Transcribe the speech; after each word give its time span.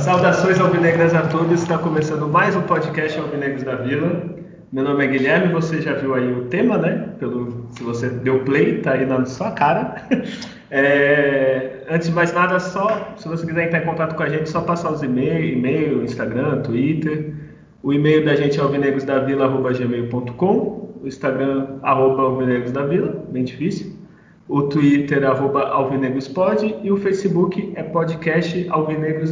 Saudações 0.00 0.60
alvinegras 0.60 1.14
a 1.14 1.22
todos, 1.22 1.62
está 1.62 1.78
começando 1.78 2.28
mais 2.28 2.54
um 2.54 2.60
podcast 2.62 3.18
Alvinegros 3.18 3.62
da 3.62 3.76
Vila. 3.76 4.22
Meu 4.70 4.84
nome 4.84 5.04
é 5.04 5.08
Guilherme, 5.08 5.50
você 5.54 5.80
já 5.80 5.94
viu 5.94 6.14
aí 6.14 6.30
o 6.30 6.44
tema, 6.44 6.76
né? 6.76 7.08
Pelo, 7.18 7.66
se 7.70 7.82
você 7.82 8.10
deu 8.10 8.40
play, 8.44 8.82
tá 8.82 8.92
aí 8.92 9.06
na 9.06 9.24
sua 9.24 9.50
cara. 9.52 9.96
É, 10.74 11.84
antes 11.90 12.08
de 12.08 12.14
mais 12.14 12.32
nada, 12.32 12.58
só 12.58 13.12
se 13.18 13.28
você 13.28 13.44
quiser 13.44 13.66
entrar 13.66 13.82
em 13.82 13.84
contato 13.84 14.16
com 14.16 14.22
a 14.22 14.28
gente, 14.30 14.48
só 14.48 14.62
passar 14.62 14.90
os 14.90 15.02
e-mails, 15.02 15.52
e-mail, 15.52 16.02
Instagram, 16.02 16.62
Twitter. 16.62 17.34
O 17.82 17.92
e-mail 17.92 18.24
da 18.24 18.34
gente 18.34 18.58
é 18.58 18.62
alvinegrosdavila.gmail.com, 18.62 20.94
o 21.02 21.06
Instagram, 21.06 21.78
arroba 21.82 22.22
alvinegrosdavila, 22.22 23.22
bem 23.28 23.44
difícil. 23.44 23.92
O 24.48 24.62
Twitter, 24.62 25.22
arroba 25.26 25.68
alvinegrospod 25.68 26.74
e 26.82 26.90
o 26.90 26.96
Facebook 26.96 27.74
é 27.76 27.82
podcast 27.82 28.66
Alvinegros. 28.70 29.30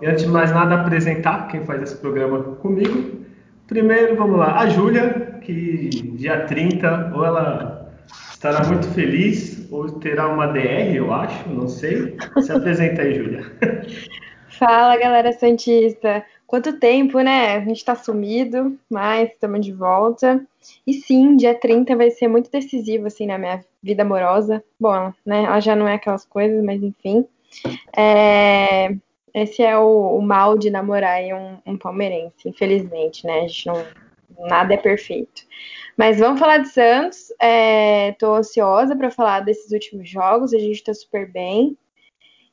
E 0.00 0.06
antes 0.06 0.24
de 0.24 0.30
mais 0.30 0.50
nada, 0.50 0.76
apresentar 0.76 1.48
quem 1.48 1.60
faz 1.66 1.82
esse 1.82 1.96
programa 1.96 2.42
comigo. 2.62 3.18
Primeiro, 3.66 4.16
vamos 4.16 4.38
lá, 4.38 4.60
a 4.60 4.68
Júlia, 4.70 5.40
que 5.42 5.90
dia 6.16 6.46
30, 6.46 7.12
ou 7.14 7.22
ela 7.24 7.92
estará 8.32 8.66
muito 8.66 8.88
feliz, 8.88 9.57
ou 9.70 9.90
terá 10.00 10.28
uma 10.28 10.46
DR, 10.46 10.94
eu 10.94 11.12
acho, 11.12 11.48
não 11.48 11.68
sei. 11.68 12.16
Se 12.40 12.52
apresenta 12.52 13.02
aí, 13.02 13.14
Júlia. 13.14 13.42
Fala, 14.58 14.96
galera 14.96 15.32
Santista. 15.32 16.24
Quanto 16.46 16.78
tempo, 16.78 17.20
né? 17.20 17.56
A 17.56 17.60
gente 17.60 17.84
tá 17.84 17.94
sumido, 17.94 18.76
mas 18.90 19.30
estamos 19.30 19.64
de 19.64 19.72
volta. 19.72 20.44
E 20.86 20.94
sim, 20.94 21.36
dia 21.36 21.54
30 21.54 21.94
vai 21.94 22.10
ser 22.10 22.26
muito 22.26 22.50
decisivo, 22.50 23.06
assim, 23.06 23.26
na 23.26 23.38
minha 23.38 23.62
vida 23.82 24.02
amorosa. 24.02 24.64
Bom, 24.80 25.12
né? 25.24 25.44
Ela 25.44 25.60
já 25.60 25.76
não 25.76 25.86
é 25.86 25.94
aquelas 25.94 26.24
coisas, 26.24 26.64
mas 26.64 26.82
enfim. 26.82 27.26
É... 27.96 28.96
Esse 29.34 29.62
é 29.62 29.76
o, 29.76 30.16
o 30.16 30.22
mal 30.22 30.58
de 30.58 30.70
namorar 30.70 31.20
um, 31.22 31.72
um, 31.72 31.76
palmeirense, 31.76 32.48
infelizmente, 32.48 33.26
né? 33.26 33.40
A 33.40 33.46
gente 33.46 33.66
não. 33.66 33.84
Nada 34.48 34.74
é 34.74 34.76
perfeito. 34.76 35.42
Mas 35.98 36.20
vamos 36.20 36.38
falar 36.38 36.58
de 36.58 36.68
Santos. 36.68 37.28
Estou 38.12 38.36
é, 38.36 38.38
ansiosa 38.38 38.94
para 38.94 39.10
falar 39.10 39.40
desses 39.40 39.72
últimos 39.72 40.08
jogos. 40.08 40.54
A 40.54 40.58
gente 40.58 40.76
está 40.76 40.94
super 40.94 41.28
bem. 41.30 41.76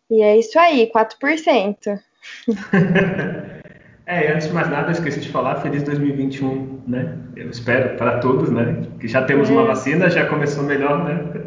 E 0.10 0.24
é 0.24 0.36
isso 0.36 0.58
aí, 0.58 0.92
4%. 0.92 2.00
é, 4.08 4.32
antes 4.32 4.48
de 4.48 4.54
mais 4.54 4.68
nada, 4.68 4.88
eu 4.88 4.94
esqueci 4.94 5.20
de 5.20 5.30
falar, 5.30 5.62
feliz 5.62 5.84
2021, 5.84 6.82
né? 6.88 7.20
Eu 7.36 7.52
espero 7.52 7.96
para 7.98 8.18
todos, 8.18 8.50
né? 8.50 8.82
Que 9.00 9.08
já 9.08 9.24
temos 9.24 9.48
é. 9.48 9.54
uma 9.54 9.64
vacina, 9.66 10.10
já 10.10 10.26
começou 10.26 10.64
melhor, 10.64 11.04
né? 11.04 11.44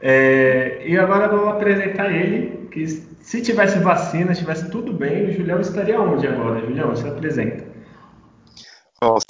É, 0.00 0.82
e 0.86 0.96
agora 0.96 1.28
vou 1.28 1.50
apresentar 1.50 2.10
ele, 2.10 2.68
que 2.70 2.86
se 2.86 3.42
tivesse 3.42 3.78
vacina, 3.80 4.34
se 4.34 4.40
tivesse 4.40 4.70
tudo 4.70 4.94
bem, 4.94 5.26
o 5.26 5.32
Julião 5.32 5.60
estaria 5.60 6.00
onde 6.00 6.26
agora? 6.26 6.60
Julião, 6.60 6.96
se 6.96 7.06
apresenta. 7.06 7.67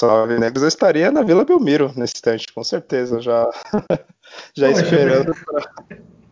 Salve 0.01 0.39
Negros, 0.39 0.63
eu 0.63 0.69
estaria 0.69 1.11
na 1.13 1.23
Vila 1.23 1.45
Belmiro 1.45 1.93
nesse 1.95 2.15
instante, 2.17 2.47
com 2.55 2.65
certeza, 2.65 3.21
já, 3.21 3.49
já 4.57 4.69
Poxa, 4.69 4.83
esperando. 4.83 5.35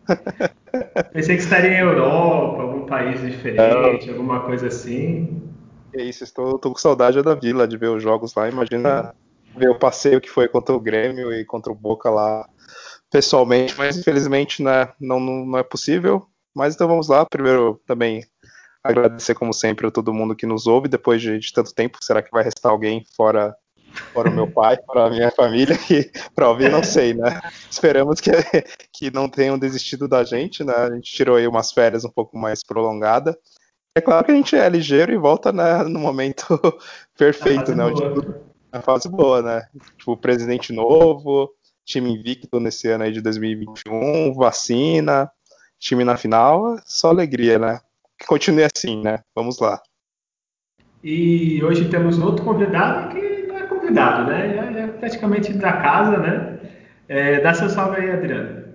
Pensei 1.13 1.35
que 1.35 1.43
estaria 1.43 1.71
em 1.71 1.79
Europa, 1.81 2.61
algum 2.61 2.85
país 2.85 3.21
diferente, 3.21 4.09
é. 4.09 4.11
alguma 4.11 4.39
coisa 4.41 4.67
assim. 4.67 5.41
É 5.93 6.01
isso, 6.01 6.23
estou 6.23 6.57
tô 6.57 6.71
com 6.71 6.77
saudade 6.77 7.21
da 7.21 7.35
Vila, 7.35 7.67
de 7.67 7.77
ver 7.77 7.89
os 7.89 8.01
jogos 8.01 8.33
lá. 8.35 8.49
Imagina 8.49 9.13
ver 9.55 9.69
o 9.69 9.79
passeio 9.79 10.21
que 10.21 10.29
foi 10.29 10.47
contra 10.47 10.75
o 10.75 10.79
Grêmio 10.79 11.31
e 11.33 11.45
contra 11.45 11.71
o 11.71 11.75
Boca 11.75 12.09
lá 12.09 12.47
pessoalmente, 13.11 13.75
mas 13.77 13.97
infelizmente 13.97 14.61
né, 14.61 14.89
não, 14.99 15.19
não, 15.19 15.45
não 15.45 15.59
é 15.59 15.63
possível. 15.63 16.27
Mas 16.55 16.75
então 16.75 16.87
vamos 16.87 17.07
lá. 17.07 17.25
Primeiro, 17.25 17.79
também 17.85 18.23
agradecer, 18.91 19.35
como 19.35 19.53
sempre, 19.53 19.87
a 19.87 19.91
todo 19.91 20.13
mundo 20.13 20.35
que 20.35 20.45
nos 20.45 20.67
ouve 20.67 20.87
depois 20.87 21.21
de, 21.21 21.37
de 21.37 21.53
tanto 21.53 21.73
tempo. 21.73 21.97
Será 22.01 22.21
que 22.21 22.31
vai 22.31 22.43
restar 22.43 22.71
alguém 22.71 23.03
fora, 23.15 23.55
fora 24.13 24.29
o 24.29 24.33
meu 24.33 24.49
pai, 24.49 24.77
fora 24.85 25.05
a 25.05 25.09
minha 25.09 25.31
família? 25.31 25.77
Que 25.87 26.11
para 26.35 26.49
ouvir, 26.49 26.69
não 26.69 26.83
sei, 26.83 27.13
né? 27.13 27.39
Esperamos 27.69 28.19
que, 28.19 28.31
que 28.93 29.11
não 29.11 29.29
tenham 29.29 29.57
desistido 29.57 30.07
da 30.07 30.23
gente, 30.23 30.63
né? 30.63 30.73
A 30.73 30.93
gente 30.93 31.11
tirou 31.11 31.37
aí 31.37 31.47
umas 31.47 31.71
férias 31.71 32.05
um 32.05 32.09
pouco 32.09 32.37
mais 32.37 32.63
prolongadas. 32.63 33.35
É 33.95 34.01
claro 34.01 34.25
que 34.25 34.31
a 34.31 34.35
gente 34.35 34.55
é 34.55 34.69
ligeiro 34.69 35.11
e 35.11 35.17
volta 35.17 35.51
né, 35.51 35.83
no 35.83 35.99
momento 35.99 36.45
perfeito, 37.17 37.73
né? 37.73 37.83
A 38.71 38.79
fase 38.81 39.09
boa, 39.09 39.41
né? 39.41 39.67
Tipo, 39.97 40.15
presidente 40.15 40.71
novo, 40.71 41.51
time 41.83 42.11
invicto 42.11 42.59
nesse 42.59 42.87
ano 42.89 43.05
aí 43.05 43.11
de 43.11 43.21
2021, 43.21 44.33
vacina, 44.33 45.31
time 45.79 46.03
na 46.03 46.17
final, 46.17 46.77
só 46.85 47.09
alegria, 47.09 47.57
né? 47.57 47.79
Que 48.19 48.25
continue 48.25 48.63
assim, 48.63 49.01
né? 49.01 49.19
Vamos 49.35 49.59
lá. 49.59 49.81
E 51.03 51.63
hoje 51.63 51.89
temos 51.89 52.17
outro 52.19 52.43
convidado 52.43 53.13
que 53.15 53.43
não 53.43 53.57
é 53.57 53.67
convidado, 53.67 54.29
né? 54.29 54.53
Já 54.53 54.79
é 54.81 54.87
praticamente 54.87 55.53
da 55.53 55.73
casa, 55.73 56.17
né? 56.17 56.59
É, 57.07 57.39
dá 57.39 57.53
seu 57.53 57.69
salve 57.69 58.01
aí, 58.01 58.11
Adriano. 58.11 58.73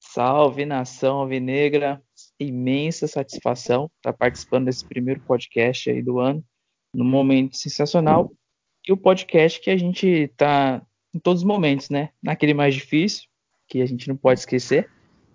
Salve, 0.00 0.64
nação 0.64 1.18
alvinegra. 1.18 2.02
Imensa 2.40 3.06
satisfação 3.06 3.90
estar 3.96 4.12
participando 4.12 4.66
desse 4.66 4.84
primeiro 4.84 5.20
podcast 5.20 5.90
aí 5.90 6.02
do 6.02 6.18
ano, 6.18 6.42
num 6.92 7.04
momento 7.04 7.56
sensacional. 7.56 8.32
E 8.86 8.92
o 8.92 8.96
podcast 8.96 9.60
que 9.60 9.70
a 9.70 9.76
gente 9.76 10.06
está 10.06 10.82
em 11.14 11.18
todos 11.18 11.42
os 11.42 11.46
momentos, 11.46 11.90
né? 11.90 12.10
Naquele 12.22 12.54
mais 12.54 12.74
difícil, 12.74 13.24
que 13.68 13.80
a 13.82 13.86
gente 13.86 14.08
não 14.08 14.16
pode 14.16 14.40
esquecer, 14.40 14.90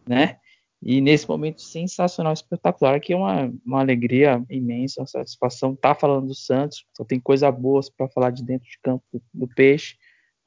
né? 0.07 0.37
E 0.83 0.99
nesse 0.99 1.29
momento 1.29 1.61
sensacional, 1.61 2.33
espetacular, 2.33 2.99
que 2.99 3.13
é 3.13 3.15
uma, 3.15 3.53
uma 3.63 3.81
alegria 3.81 4.43
imensa, 4.49 5.01
uma 5.01 5.07
satisfação 5.07 5.73
estar 5.73 5.93
tá 5.93 5.99
falando 5.99 6.27
do 6.27 6.33
Santos. 6.33 6.85
Só 6.97 7.05
tem 7.05 7.19
coisa 7.19 7.51
boa 7.51 7.81
para 7.95 8.09
falar 8.09 8.31
de 8.31 8.43
dentro 8.43 8.67
de 8.67 8.79
campo 8.81 9.03
do, 9.13 9.21
do, 9.31 9.47
Peixe. 9.47 9.95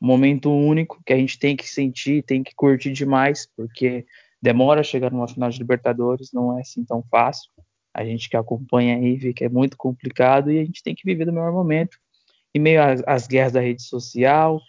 Um 0.02 0.08
momento 0.08 0.50
único 0.50 1.00
que 1.06 1.12
a 1.12 1.16
gente 1.16 1.38
tem 1.38 1.54
que 1.56 1.68
sentir, 1.68 2.24
tem 2.24 2.42
que 2.42 2.52
curtir 2.54 2.92
demais, 2.92 3.48
porque 3.56 4.04
demora 4.42 4.82
chegar 4.82 5.12
numa 5.12 5.28
final 5.28 5.48
de 5.48 5.58
Libertadores, 5.58 6.32
não 6.32 6.58
é 6.58 6.62
assim 6.62 6.84
tão 6.84 7.02
fácil. 7.08 7.48
A 7.94 8.04
gente 8.04 8.28
que 8.28 8.36
acompanha 8.36 8.96
aí 8.96 9.16
vê 9.16 9.32
que 9.32 9.44
é 9.44 9.48
muito 9.48 9.76
complicado 9.76 10.50
e 10.50 10.58
a 10.58 10.64
gente 10.64 10.82
tem 10.82 10.96
que 10.96 11.06
viver 11.06 11.26
do 11.26 11.32
melhor 11.32 11.52
momento. 11.52 11.96
Em 12.52 12.58
meio 12.58 12.80
às 13.06 13.28
guerras 13.28 13.52
da 13.52 13.60
rede 13.60 13.82
social, 13.82 14.60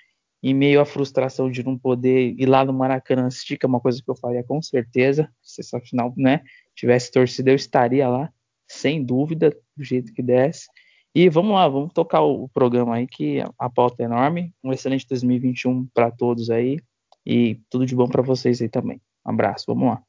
em 0.45 0.53
meio 0.53 0.79
à 0.79 0.85
frustração 0.85 1.49
de 1.49 1.65
não 1.65 1.75
poder 1.75 2.35
ir 2.37 2.45
lá 2.45 2.63
no 2.63 2.71
Maracanã 2.71 3.25
assistir, 3.25 3.57
que 3.57 3.65
é 3.65 3.67
uma 3.67 3.79
coisa 3.79 3.99
que 3.99 4.07
eu 4.07 4.15
faria 4.15 4.43
com 4.43 4.61
certeza, 4.61 5.27
se 5.41 5.61
essa 5.61 5.79
final, 5.79 6.13
né, 6.15 6.41
tivesse 6.75 7.11
torcida, 7.11 7.49
eu 7.49 7.55
estaria 7.55 8.07
lá, 8.07 8.29
sem 8.67 9.03
dúvida, 9.03 9.49
do 9.75 9.83
jeito 9.83 10.13
que 10.13 10.21
desse. 10.21 10.67
E 11.15 11.29
vamos 11.29 11.53
lá, 11.53 11.67
vamos 11.67 11.91
tocar 11.93 12.21
o, 12.21 12.47
programa 12.47 12.97
aí, 12.97 13.07
que 13.07 13.39
a 13.57 13.69
pauta 13.71 14.03
é 14.03 14.05
enorme. 14.05 14.53
Um 14.63 14.71
excelente 14.71 15.07
2021 15.09 15.87
para 15.91 16.11
todos 16.11 16.51
aí 16.51 16.77
e 17.25 17.59
tudo 17.67 17.83
de 17.83 17.95
bom 17.95 18.07
para 18.07 18.21
vocês 18.21 18.61
aí 18.61 18.69
também. 18.69 19.01
Um 19.25 19.31
abraço, 19.31 19.65
vamos 19.65 19.87
lá. 19.87 20.03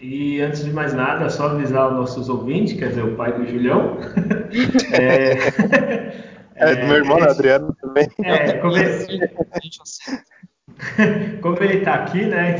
E 0.00 0.40
antes 0.40 0.64
de 0.64 0.72
mais 0.72 0.94
nada, 0.94 1.28
só 1.28 1.48
avisar 1.48 1.88
os 1.88 1.94
nossos 1.94 2.28
ouvintes, 2.28 2.78
quer 2.78 2.90
dizer, 2.90 3.02
o 3.02 3.16
pai 3.16 3.36
do 3.36 3.44
Julião. 3.44 3.98
é... 4.94 6.22
É, 6.58 6.74
do 6.74 6.86
meu 6.86 6.96
irmão, 6.96 7.18
esse... 7.18 7.28
Adriano 7.28 7.76
também. 7.80 8.08
É, 8.24 8.54
como 8.54 8.76
ele, 8.76 9.28
como 11.40 11.62
ele 11.62 11.80
tá 11.80 11.94
aqui, 11.94 12.26
né? 12.26 12.56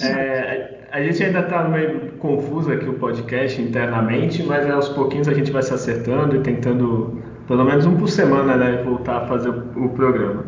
É, 0.00 0.86
a 0.92 1.02
gente 1.02 1.22
ainda 1.22 1.40
está 1.40 1.64
meio 1.64 2.12
confuso 2.18 2.72
aqui 2.72 2.88
o 2.88 2.94
podcast 2.94 3.60
internamente, 3.60 4.42
mas 4.42 4.68
aos 4.70 4.88
pouquinhos 4.88 5.28
a 5.28 5.34
gente 5.34 5.50
vai 5.50 5.62
se 5.62 5.74
acertando 5.74 6.36
e 6.36 6.40
tentando, 6.40 7.20
pelo 7.46 7.64
menos 7.64 7.84
um 7.84 7.96
por 7.96 8.08
semana, 8.08 8.56
né, 8.56 8.82
voltar 8.84 9.18
a 9.18 9.26
fazer 9.26 9.48
o, 9.48 9.86
o 9.86 9.88
programa. 9.90 10.46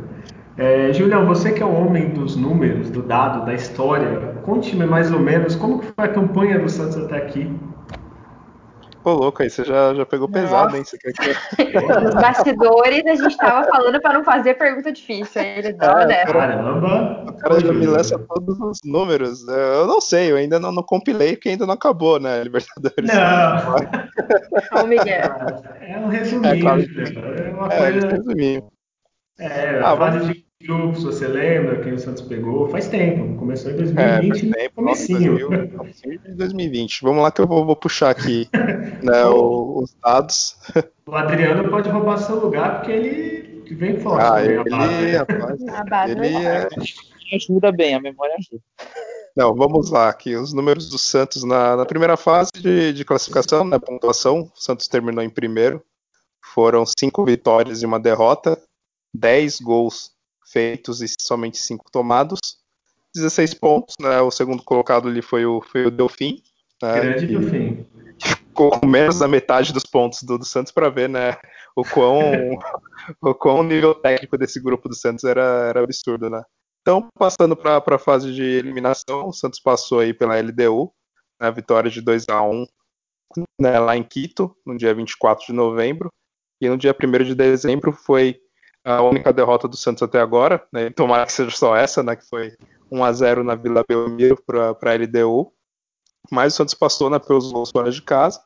É, 0.57 0.93
Julião, 0.93 1.27
você 1.27 1.53
que 1.53 1.63
é 1.63 1.67
o 1.67 1.73
homem 1.73 2.11
dos 2.11 2.37
números, 2.37 2.91
do 2.91 3.03
dado, 3.03 3.47
da 3.47 3.55
história, 3.55 4.35
conte-me 4.43 4.87
mais 4.87 5.11
ou 5.11 5.19
menos 5.19 5.57
como 5.57 5.83
foi 5.83 6.05
a 6.05 6.09
campanha 6.09 6.59
do 6.59 6.69
Santos 6.69 6.99
até 6.99 7.17
aqui. 7.17 7.51
Pô, 9.03 9.15
louco, 9.15 9.43
aí 9.43 9.49
você 9.49 9.65
já, 9.65 9.95
já 9.95 10.05
pegou 10.05 10.29
Nossa. 10.29 10.43
pesado, 10.43 10.77
hein? 10.77 10.85
Você 10.85 10.99
quer 10.99 11.13
que... 11.13 12.01
Nos 12.01 12.15
bastidores 12.21 13.07
a 13.07 13.15
gente 13.15 13.37
tava 13.39 13.67
falando 13.67 14.01
para 14.01 14.15
não 14.15 14.25
fazer 14.25 14.55
pergunta 14.55 14.93
difícil. 14.93 15.41
Aí 15.41 15.59
ele 15.59 15.69
é, 15.69 16.07
né? 16.07 16.25
Caramba! 16.27 17.25
O 17.31 17.33
cara 17.39 17.61
já 17.61 17.73
me 17.73 17.87
lança 17.87 18.19
todos 18.19 18.61
os 18.61 18.79
números. 18.85 19.47
Eu 19.49 19.87
não 19.87 20.01
sei, 20.03 20.31
eu 20.31 20.37
ainda 20.37 20.61
não, 20.61 20.71
não 20.71 20.83
compilei, 20.83 21.35
porque 21.35 21.49
ainda 21.49 21.67
não 21.67 21.75
acabou, 21.75 22.21
né? 22.21 22.43
Libertadores. 22.43 23.11
Não! 23.11 24.81
Ô, 24.81 24.87
Miguel. 24.87 25.31
É 25.81 25.99
um 25.99 26.09
resuminho, 26.09 26.55
é, 26.55 26.61
claro. 26.61 26.83
é 26.83 27.51
uma 27.51 27.73
é, 27.73 27.79
coisa. 27.79 28.07
É, 28.07 28.11
resuminho. 28.11 28.71
É, 29.39 29.81
a 29.81 29.93
ah, 29.93 29.97
fase 29.97 30.27
de 30.27 30.50
grupo, 30.63 30.99
se 30.99 31.05
você 31.05 31.27
lembra, 31.27 31.81
quem 31.81 31.95
o 31.95 31.99
Santos 31.99 32.23
pegou, 32.23 32.69
faz 32.69 32.89
tempo. 32.89 33.39
Começou 33.39 33.73
em 33.73 33.77
2020, 33.77 34.51
é, 34.51 34.53
tempo, 34.53 34.75
comecinho. 34.77 35.49
2000, 35.49 36.37
2020. 36.37 37.03
Vamos 37.03 37.23
lá 37.23 37.31
que 37.31 37.41
eu 37.41 37.47
vou, 37.47 37.65
vou 37.65 37.77
puxar 37.77 38.11
aqui 38.11 38.49
né, 39.03 39.25
os 39.27 39.95
dados. 40.03 40.59
O 41.07 41.15
Adriano 41.15 41.69
pode 41.71 41.89
roubar 41.89 42.19
seu 42.19 42.37
lugar 42.37 42.77
porque 42.77 42.93
ele 42.93 43.75
vem 43.75 43.99
forte. 43.99 44.23
Ah, 44.23 44.45
ele, 44.45 45.17
rapaz, 45.17 46.11
ele 46.11 46.27
é... 46.37 46.69
ajuda 47.35 47.73
bem, 47.73 47.95
a 47.95 48.01
memória 48.01 48.35
ajuda. 48.35 48.63
Não, 49.35 49.55
vamos 49.55 49.91
lá, 49.91 50.09
aqui 50.09 50.37
os 50.37 50.53
números 50.53 50.91
do 50.91 50.99
Santos 50.99 51.45
na, 51.45 51.77
na 51.77 51.87
primeira 51.87 52.17
fase 52.17 52.51
de, 52.53 52.93
de 52.93 53.05
classificação, 53.05 53.65
na 53.65 53.77
né, 53.77 53.79
pontuação, 53.79 54.41
o 54.41 54.51
Santos 54.55 54.89
terminou 54.89 55.23
em 55.23 55.31
primeiro, 55.31 55.83
foram 56.53 56.85
cinco 56.85 57.25
vitórias 57.25 57.81
e 57.81 57.87
uma 57.87 58.01
derrota, 58.01 58.61
10 59.15 59.61
gols 59.61 60.11
feitos 60.51 61.01
e 61.03 61.07
somente 61.21 61.59
5 61.59 61.91
tomados, 61.91 62.41
16 63.15 63.55
pontos, 63.55 63.97
né, 64.01 64.21
o 64.21 64.31
segundo 64.31 64.63
colocado 64.63 65.09
ali 65.09 65.23
foi 65.23 65.45
o, 65.45 65.61
foi 65.61 65.87
o 65.87 65.91
Delfim. 65.91 66.43
Né, 66.83 67.01
Grande 67.01 67.27
Delfim. 67.27 67.87
Ficou 68.23 68.71
com 68.79 68.87
menos 68.87 69.19
da 69.19 69.29
metade 69.29 69.73
dos 69.73 69.85
pontos 69.85 70.23
do, 70.23 70.39
do 70.39 70.45
Santos 70.45 70.73
para 70.73 70.89
ver 70.89 71.09
né, 71.09 71.37
o 71.75 71.85
quão 71.85 72.21
o 73.21 73.35
quão 73.35 73.63
nível 73.63 73.95
técnico 73.95 74.37
desse 74.37 74.61
grupo 74.61 74.89
do 74.89 74.95
Santos 74.95 75.25
era, 75.25 75.43
era 75.69 75.83
absurdo, 75.83 76.29
né? 76.29 76.43
Então, 76.83 77.09
passando 77.19 77.57
para 77.57 77.83
a 77.87 77.99
fase 77.99 78.33
de 78.33 78.43
eliminação, 78.43 79.29
o 79.29 79.33
Santos 79.33 79.61
passou 79.61 80.01
aí 80.01 80.15
pela 80.15 80.41
LDU, 80.41 80.93
na 81.39 81.49
né, 81.49 81.53
vitória 81.53 81.91
de 81.91 82.01
2 82.01 82.29
a 82.29 82.43
1 82.43 82.67
né, 83.61 83.79
lá 83.79 83.97
em 83.97 84.03
Quito, 84.03 84.57
no 84.67 84.77
dia 84.77 84.95
24 84.95 85.47
de 85.47 85.53
novembro. 85.53 86.11
E 86.61 86.69
no 86.69 86.77
dia 86.77 86.95
1 86.95 87.25
de 87.25 87.35
dezembro 87.35 87.93
foi 87.93 88.41
a 88.85 89.03
única 89.03 89.33
derrota 89.33 89.69
do 89.69 89.77
Santos 89.77 90.03
até 90.03 90.21
agora, 90.21 90.67
né, 90.73 90.91
tomara 90.91 91.27
que 91.27 91.33
seja 91.33 91.51
só 91.51 91.77
essa, 91.77 92.03
né, 92.03 92.17
que 92.17 92.27
foi 92.29 92.57
1 92.91 93.05
a 93.05 93.13
0 93.13 93.45
na 93.45 93.55
Vila 93.55 93.85
Belmiro 93.87 94.43
para 94.45 94.71
a 94.71 94.95
LDU. 94.95 95.53
Mas 96.31 96.55
o 96.55 96.57
Santos 96.57 96.75
passou 96.75 97.11
né, 97.11 97.19
pelos 97.19 97.51
gols 97.51 97.71
fora 97.71 97.91
de 97.91 98.03
casa. 98.03 98.41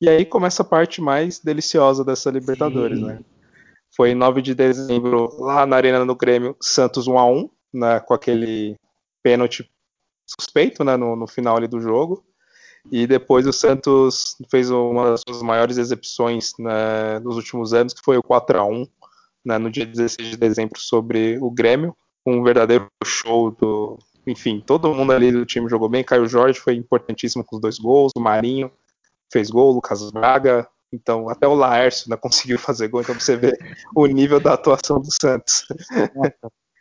E 0.00 0.08
aí 0.08 0.24
começa 0.24 0.62
a 0.62 0.66
parte 0.66 1.00
mais 1.00 1.38
deliciosa 1.40 2.04
dessa 2.04 2.30
Libertadores, 2.30 2.98
Sim. 2.98 3.06
né? 3.06 3.20
Foi 3.96 4.10
em 4.10 4.14
9 4.14 4.42
de 4.42 4.54
dezembro, 4.54 5.30
lá 5.38 5.64
na 5.64 5.76
Arena 5.76 6.04
do 6.04 6.16
Grêmio, 6.16 6.56
Santos 6.60 7.06
1 7.06 7.18
a 7.18 7.26
1 7.26 7.50
né, 7.72 8.00
com 8.00 8.12
aquele 8.12 8.76
pênalti 9.22 9.68
suspeito 10.26 10.82
né, 10.84 10.96
no, 10.96 11.14
no, 11.14 11.26
final 11.26 11.56
ali 11.56 11.68
do 11.68 11.80
jogo. 11.80 12.24
E 12.90 13.06
depois 13.06 13.46
o 13.46 13.52
Santos 13.52 14.36
fez 14.50 14.70
uma 14.70 15.12
das 15.12 15.22
suas 15.26 15.42
maiores 15.42 15.78
exibições 15.78 16.52
né, 16.58 17.18
nos 17.20 17.36
últimos 17.36 17.72
anos, 17.72 17.94
que 17.94 18.02
foi 18.02 18.18
o 18.18 18.22
4 18.22 18.58
a 18.58 18.64
1 18.64 18.86
né, 19.44 19.58
no 19.58 19.70
dia 19.70 19.86
16 19.86 20.30
de 20.30 20.36
dezembro 20.36 20.78
sobre 20.80 21.38
o 21.40 21.50
Grêmio, 21.50 21.96
um 22.26 22.42
verdadeiro 22.42 22.86
show 23.04 23.50
do. 23.50 23.98
Enfim, 24.26 24.62
todo 24.64 24.94
mundo 24.94 25.12
ali 25.12 25.30
do 25.30 25.44
time 25.44 25.68
jogou 25.68 25.88
bem. 25.88 26.02
Caio 26.02 26.26
Jorge 26.26 26.58
foi 26.58 26.74
importantíssimo 26.74 27.44
com 27.44 27.56
os 27.56 27.62
dois 27.62 27.78
gols, 27.78 28.12
o 28.16 28.20
Marinho 28.20 28.70
fez 29.30 29.50
gol, 29.50 29.70
o 29.70 29.74
Lucas 29.74 30.10
Braga, 30.10 30.66
então, 30.94 31.28
até 31.28 31.46
o 31.46 31.54
Laércio 31.54 32.08
né, 32.08 32.16
conseguiu 32.20 32.58
fazer 32.58 32.88
gol, 32.88 33.00
então 33.00 33.14
você 33.14 33.36
vê 33.36 33.52
o 33.94 34.06
nível 34.06 34.38
da 34.38 34.54
atuação 34.54 35.00
do 35.00 35.12
Santos. 35.12 35.66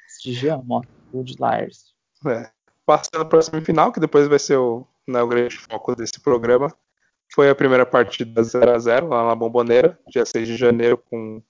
Prestigiamos, 0.05 0.85
o 1.11 1.23
de 1.23 1.35
Laércio. 1.39 1.93
É. 2.27 2.49
Passando 2.85 3.25
para 3.25 3.39
a 3.39 3.41
semifinal, 3.41 3.91
que 3.91 3.99
depois 3.99 4.27
vai 4.27 4.39
ser 4.39 4.57
o, 4.57 4.85
né, 5.07 5.21
o 5.21 5.27
grande 5.27 5.57
foco 5.57 5.95
desse 5.95 6.19
programa, 6.21 6.73
foi 7.33 7.49
a 7.49 7.55
primeira 7.55 7.85
partida 7.85 8.43
0 8.43 8.71
a 8.71 8.79
0 8.79 9.07
lá 9.07 9.27
na 9.27 9.35
Bomboneira, 9.35 9.99
dia 10.07 10.25
6 10.25 10.47
de 10.47 10.55
janeiro, 10.55 10.97
com. 10.97 11.41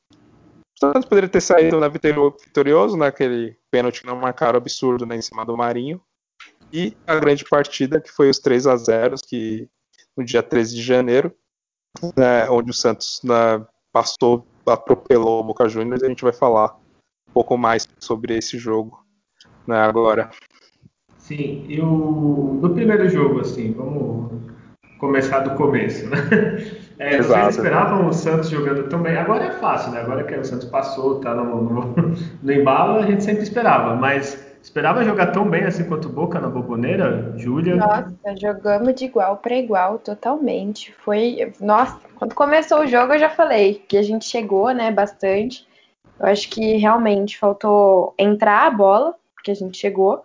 Santos 0.80 1.06
poderia 1.06 1.30
ter 1.30 1.42
saído 1.42 1.80
né, 1.80 1.90
vitorioso 1.90 2.98
naquele 2.98 3.58
pênalti 3.72 4.02
que 4.02 4.08
não 4.08 4.16
marcaram 4.16 4.58
absurdo 4.58 5.06
né, 5.06 5.16
em 5.16 5.22
cima 5.22 5.46
do 5.46 5.56
Marinho. 5.56 6.02
E 6.72 6.98
a 7.06 7.16
grande 7.16 7.46
partida, 7.46 8.02
que 8.02 8.12
foi 8.12 8.30
os 8.30 8.40
3 8.40 8.68
a 8.68 8.76
0 8.76 9.16
que 9.28 9.70
no 10.18 10.26
dia 10.26 10.42
13 10.42 10.76
de 10.76 10.82
janeiro, 10.82 11.34
né, 12.18 12.50
onde 12.50 12.72
o 12.72 12.74
Santos 12.74 13.22
né, 13.24 13.66
passou, 13.92 14.46
atropelou 14.66 15.40
o 15.40 15.44
Boca 15.44 15.70
Juniors, 15.70 16.04
a 16.04 16.08
gente 16.08 16.24
vai 16.24 16.34
falar 16.34 16.76
um 17.30 17.34
pouco 17.34 17.58
mais 17.58 17.88
sobre 18.00 18.36
esse 18.36 18.58
jogo 18.58 19.06
né, 19.68 19.78
agora. 19.78 20.32
Sim, 21.18 21.66
e 21.70 21.80
o 21.80 22.60
do 22.62 22.72
primeiro 22.72 23.08
jogo, 23.08 23.40
assim, 23.40 23.72
vamos 23.72 24.42
começar 24.98 25.40
do 25.40 25.56
começo, 25.56 26.10
né? 26.10 26.18
É, 27.04 27.22
vocês 27.22 27.58
esperavam 27.58 28.08
o 28.08 28.14
Santos 28.14 28.50
jogando 28.50 28.88
tão 28.88 29.02
bem. 29.02 29.18
Agora 29.18 29.44
é 29.44 29.52
fácil, 29.52 29.92
né? 29.92 30.00
Agora 30.00 30.24
que 30.24 30.34
o 30.34 30.46
Santos 30.46 30.70
passou, 30.70 31.20
tá 31.20 31.36
no, 31.36 31.62
no, 31.62 31.96
no 32.42 32.52
embalo, 32.52 33.00
a 33.00 33.06
gente 33.06 33.22
sempre 33.26 33.44
esperava. 33.44 33.94
Mas 33.94 34.42
esperava 34.62 35.04
jogar 35.04 35.28
tão 35.28 35.50
bem 35.50 35.66
assim 35.66 35.84
quanto 35.84 36.08
o 36.08 36.12
Boca 36.12 36.40
na 36.40 36.48
Boboneira, 36.48 37.34
Júlia? 37.36 37.76
Nossa, 37.76 38.14
jogamos 38.40 38.96
de 38.96 39.04
igual 39.04 39.36
para 39.36 39.54
igual, 39.54 40.00
totalmente. 40.00 40.94
Foi, 41.04 41.52
nossa, 41.60 42.00
quando 42.16 42.34
começou 42.34 42.80
o 42.80 42.88
jogo 42.88 43.14
eu 43.14 43.20
já 43.20 43.30
falei 43.30 43.84
que 43.86 43.98
a 43.98 44.02
gente 44.02 44.24
chegou, 44.24 44.72
né, 44.72 44.90
bastante. 44.90 45.68
Eu 46.18 46.28
acho 46.28 46.50
que 46.50 46.78
realmente 46.78 47.38
faltou 47.38 48.14
entrar 48.18 48.66
a 48.66 48.72
bola, 48.72 49.14
porque 49.36 49.52
a 49.52 49.56
gente 49.56 49.78
chegou. 49.78 50.24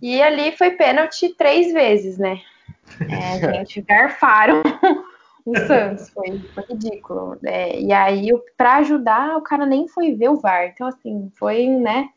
E 0.00 0.22
ali 0.22 0.52
foi 0.52 0.70
pênalti 0.70 1.34
três 1.36 1.74
vezes, 1.74 2.16
né? 2.16 2.40
É, 3.06 3.48
a 3.48 3.52
gente 3.60 3.82
garfaram 3.82 4.62
Santos, 5.58 6.10
foi, 6.10 6.38
foi 6.54 6.64
ridículo. 6.68 7.38
É, 7.44 7.80
e 7.80 7.92
aí, 7.92 8.28
para 8.56 8.76
ajudar, 8.76 9.36
o 9.36 9.42
cara 9.42 9.66
nem 9.66 9.88
foi 9.88 10.14
ver 10.14 10.28
o 10.28 10.36
VAR. 10.36 10.66
Então, 10.66 10.86
assim, 10.86 11.30
foi, 11.38 11.66
né? 11.66 12.08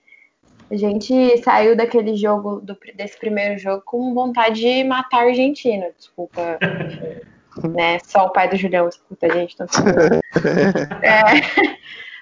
A 0.71 0.75
gente 0.75 1.37
saiu 1.43 1.75
daquele 1.75 2.15
jogo, 2.15 2.59
do, 2.61 2.77
desse 2.95 3.17
primeiro 3.19 3.59
jogo, 3.59 3.83
com 3.85 4.13
vontade 4.13 4.61
de 4.61 4.83
matar 4.83 5.23
a 5.23 5.27
Argentina. 5.27 5.87
Desculpa. 5.97 6.57
né? 7.73 7.99
Só 8.05 8.25
o 8.25 8.31
pai 8.31 8.49
do 8.49 8.57
Julião 8.57 8.87
escuta 8.87 9.27
a 9.27 9.29
gente. 9.29 9.53
Então, 9.53 9.67
é, 11.03 11.77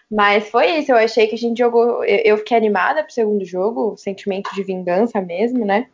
mas 0.09 0.49
foi 0.49 0.79
isso. 0.79 0.91
Eu 0.91 0.97
achei 0.97 1.27
que 1.27 1.35
a 1.35 1.37
gente 1.37 1.57
jogou. 1.57 2.03
Eu, 2.03 2.21
eu 2.25 2.37
fiquei 2.37 2.57
animada 2.57 3.03
pro 3.03 3.13
segundo 3.13 3.45
jogo, 3.45 3.95
sentimento 3.97 4.53
de 4.53 4.63
vingança 4.63 5.21
mesmo, 5.21 5.65
né? 5.65 5.87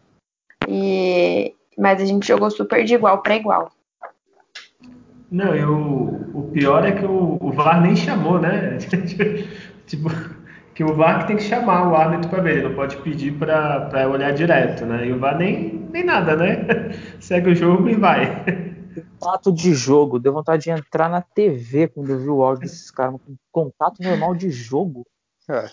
E, 0.68 1.54
mas 1.78 2.02
a 2.02 2.06
gente 2.06 2.28
jogou 2.28 2.50
super 2.50 2.84
de 2.84 2.96
igual 2.96 3.22
para 3.22 3.36
igual. 3.36 3.72
Não, 5.30 5.54
eu, 5.54 5.76
o 6.34 6.50
pior 6.54 6.86
é 6.86 6.94
que 6.94 7.06
o, 7.06 7.38
o 7.42 7.52
VAR 7.52 7.82
nem 7.82 7.96
chamou, 7.96 8.40
né? 8.40 8.78
tipo, 9.86 10.10
que 10.74 10.84
o 10.84 10.94
VAR 10.94 11.22
que 11.22 11.28
tem 11.28 11.36
que 11.38 11.44
chamar 11.44 11.90
o 11.90 11.96
árbitro 11.96 12.30
para 12.30 12.42
ver, 12.42 12.58
ele 12.58 12.70
não 12.70 12.76
pode 12.76 12.96
pedir 12.98 13.34
para 13.34 14.08
olhar 14.10 14.32
direto, 14.32 14.86
né? 14.86 15.06
E 15.08 15.12
o 15.12 15.20
VAR 15.20 15.38
nem, 15.38 15.88
nem 15.92 16.04
nada, 16.04 16.36
né? 16.36 16.66
Segue 17.20 17.52
o 17.52 17.56
jogo 17.56 17.90
e 17.90 17.96
vai. 17.96 18.46
Contato 19.20 19.52
de 19.52 19.74
jogo, 19.74 20.18
deu 20.18 20.32
vontade 20.32 20.64
de 20.64 20.70
entrar 20.70 21.10
na 21.10 21.22
TV 21.22 21.88
quando 21.90 22.12
eu 22.12 22.20
vi 22.20 22.30
o 22.30 22.42
áudio 22.42 22.62
desses 22.62 22.90
caras, 22.90 23.16
com 23.26 23.36
contato 23.52 24.02
normal 24.02 24.34
de 24.34 24.50
jogo. 24.50 25.06
É. 25.50 25.70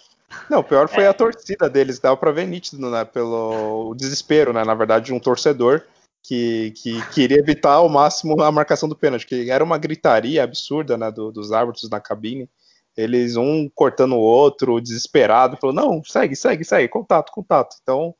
Não, 0.50 0.60
o 0.60 0.64
pior 0.64 0.88
foi 0.88 1.04
é. 1.04 1.08
a 1.08 1.14
torcida 1.14 1.70
deles, 1.70 2.00
dava 2.00 2.16
para 2.16 2.32
ver 2.32 2.46
nítido, 2.46 2.90
né? 2.90 3.04
Pelo 3.04 3.94
desespero, 3.94 4.52
né? 4.52 4.64
Na 4.64 4.74
verdade, 4.74 5.06
de 5.06 5.14
um 5.14 5.20
torcedor 5.20 5.82
que, 6.24 6.72
que 6.72 7.06
queria 7.10 7.38
evitar 7.38 7.74
ao 7.74 7.88
máximo 7.88 8.42
a 8.42 8.50
marcação 8.50 8.88
do 8.88 8.96
pênalti, 8.96 9.26
que 9.26 9.50
era 9.50 9.62
uma 9.62 9.78
gritaria 9.78 10.42
absurda, 10.42 10.96
né? 10.98 11.10
Do, 11.12 11.30
dos 11.30 11.52
árbitros 11.52 11.88
na 11.88 12.00
cabine 12.00 12.48
eles 12.96 13.36
um 13.36 13.68
cortando 13.74 14.14
o 14.14 14.20
outro, 14.20 14.80
desesperado, 14.80 15.56
falou: 15.56 15.74
não, 15.74 16.02
segue, 16.04 16.36
segue, 16.36 16.64
segue, 16.64 16.88
contato, 16.88 17.32
contato. 17.32 17.76
Então 17.82 18.14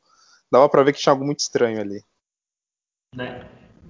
dava 0.51 0.67
para 0.69 0.83
ver 0.83 0.93
que 0.93 0.99
tinha 0.99 1.13
algo 1.13 1.25
muito 1.25 1.39
estranho 1.39 1.79
ali. 1.79 2.01
Né? 3.15 3.47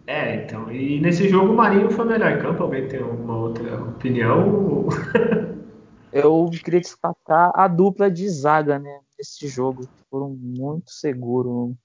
É, 0.07 0.35
então. 0.35 0.71
E 0.71 0.99
nesse 0.99 1.27
jogo 1.27 1.51
o 1.51 1.55
Marinho 1.55 1.89
foi 1.89 2.05
melhor 2.05 2.31
em 2.31 2.41
campo. 2.41 2.63
Alguém 2.63 2.87
tem 2.87 3.01
alguma 3.01 3.37
outra 3.37 3.83
opinião? 3.83 4.87
Eu 6.13 6.49
queria 6.63 6.79
destacar 6.79 7.51
a 7.53 7.67
dupla 7.67 8.09
de 8.09 8.29
zaga, 8.29 8.79
né? 8.79 8.99
Nesse 9.17 9.47
jogo. 9.47 9.87
Foram 10.09 10.29
muito 10.29 10.91
seguros. 10.91 11.75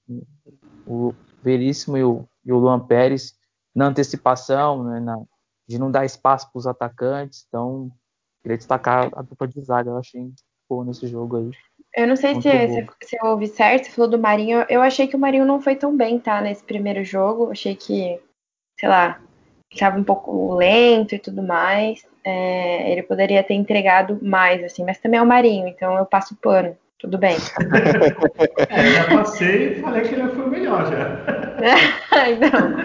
O 0.85 1.13
Veríssimo 1.41 1.97
e 1.97 2.03
o, 2.03 2.25
e 2.45 2.51
o 2.51 2.57
Luan 2.57 2.79
Pérez 2.79 3.35
na 3.73 3.87
antecipação, 3.87 4.83
né? 4.83 4.99
Na, 4.99 5.21
de 5.67 5.79
não 5.79 5.89
dar 5.89 6.05
espaço 6.05 6.51
para 6.51 6.59
os 6.59 6.67
atacantes. 6.67 7.45
Então, 7.47 7.91
Queria 8.41 8.57
destacar 8.57 9.09
a 9.15 9.21
dupla 9.21 9.47
de 9.47 9.61
zaga, 9.61 9.91
eu 9.91 9.97
achei 9.97 10.31
boa 10.67 10.83
nesse 10.83 11.07
jogo 11.07 11.37
aí. 11.37 11.51
Eu 11.95 12.07
não 12.07 12.15
sei 12.15 12.35
se, 12.35 12.41
se, 12.41 12.87
se, 13.03 13.17
eu 13.21 13.31
ouvi 13.31 13.47
certo, 13.47 13.85
você 13.85 13.91
falou 13.91 14.09
do 14.09 14.17
Marinho. 14.17 14.65
Eu 14.69 14.81
achei 14.81 15.07
que 15.07 15.15
o 15.15 15.19
Marinho 15.19 15.45
não 15.45 15.61
foi 15.61 15.75
tão 15.75 15.95
bem, 15.95 16.19
tá? 16.19 16.41
Nesse 16.41 16.63
primeiro 16.63 17.03
jogo. 17.03 17.51
achei 17.51 17.75
que, 17.75 18.19
sei 18.79 18.89
lá, 18.89 19.21
estava 19.71 19.99
um 19.99 20.03
pouco 20.03 20.55
lento 20.55 21.13
e 21.13 21.19
tudo 21.19 21.43
mais. 21.43 22.03
É, 22.23 22.91
ele 22.91 23.03
poderia 23.03 23.43
ter 23.43 23.53
entregado 23.53 24.17
mais, 24.23 24.63
assim, 24.63 24.83
mas 24.83 24.99
também 24.99 25.19
é 25.19 25.23
o 25.23 25.27
Marinho, 25.27 25.67
então 25.67 25.97
eu 25.97 26.05
passo 26.05 26.35
pano. 26.35 26.75
Tudo 27.01 27.17
bem. 27.17 27.35
é, 28.69 28.91
já 28.91 29.17
passei 29.17 29.71
e 29.71 29.81
falei 29.81 30.01
que 30.03 30.13
ele 30.13 30.29
foi 30.29 30.45
o 30.45 30.49
melhor 30.49 30.85
já. 30.85 31.17
então, 32.29 32.77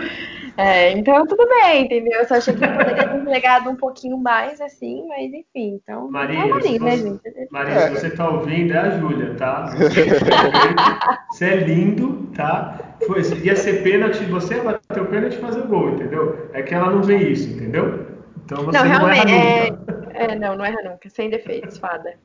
É, 0.57 0.93
então 0.93 1.27
tudo 1.27 1.47
bem, 1.47 1.85
entendeu? 1.85 2.21
Eu 2.21 2.27
só 2.27 2.37
achei 2.37 2.55
que 2.55 2.67
poderia 2.67 3.09
ter 3.09 3.29
legado 3.29 3.69
um 3.69 3.77
pouquinho 3.77 4.17
mais, 4.17 4.59
assim, 4.59 5.07
mas 5.07 5.27
enfim, 5.27 5.79
então. 5.83 6.11
Maria, 6.11 6.49
tá 6.49 6.61
se, 6.63 6.79
né, 6.79 6.97
você, 6.97 7.03
gente? 7.03 7.21
Maria 7.51 7.75
é. 7.75 7.89
se 7.89 8.01
você 8.01 8.11
tá 8.11 8.31
ouvindo, 8.31 8.73
é 8.73 8.79
a 8.79 8.91
Júlia, 8.91 9.35
tá? 9.35 9.75
Você 11.31 11.45
é 11.45 11.57
lindo, 11.57 12.31
tá? 12.35 12.97
Foi, 13.07 13.21
ia 13.43 13.55
ser 13.55 13.83
pênalti, 13.83 14.25
você 14.25 14.59
bater 14.61 15.03
o 15.03 15.07
pênalti 15.07 15.35
e 15.35 15.41
fazer 15.41 15.61
o 15.61 15.67
gol, 15.67 15.91
entendeu? 15.91 16.49
É 16.55 16.63
que 16.63 16.75
ela 16.75 16.91
não 16.91 17.03
vê 17.03 17.19
isso, 17.19 17.51
entendeu? 17.51 18.07
Então 18.47 18.65
você 18.65 18.79
não, 18.79 18.85
não 18.85 19.11
erra 19.11 19.25
nunca. 19.25 19.31
É, 19.31 20.06
é, 20.17 20.35
não, 20.35 20.57
não 20.57 20.65
erra 20.65 20.83
nunca, 20.83 21.09
sem 21.11 21.31
defeitos, 21.31 21.79
fada. 21.79 22.19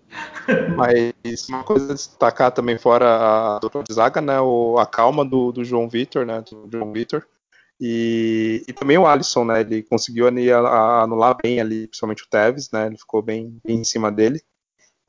Mas 0.75 1.48
uma 1.50 1.63
coisa 1.63 1.91
a 1.91 1.95
destacar 1.95 2.51
também 2.51 2.77
fora 2.77 3.55
a 3.55 3.60
dupla 3.60 3.83
de 3.83 3.93
zaga, 3.93 4.21
né? 4.21 4.39
O, 4.39 4.77
a 4.77 4.86
calma 4.86 5.25
do, 5.25 5.51
do 5.51 5.63
João 5.63 5.89
Vitor, 5.89 6.25
né? 6.25 6.41
Do 6.41 6.69
João 6.71 6.91
Vitor. 6.91 7.25
E, 7.79 8.63
e, 8.67 8.74
também 8.74 8.98
o 8.98 9.07
Alisson, 9.07 9.43
né? 9.43 9.62
Ele 9.62 9.83
conseguiu 9.83 10.27
anular 10.27 11.36
bem 11.41 11.60
ali, 11.60 11.88
principalmente 11.88 12.24
o 12.24 12.29
Tevez, 12.29 12.69
né? 12.71 12.88
Ele 12.88 12.98
ficou 12.98 13.21
bem, 13.21 13.57
bem 13.65 13.77
em 13.77 13.83
cima 13.83 14.12
dele. 14.12 14.41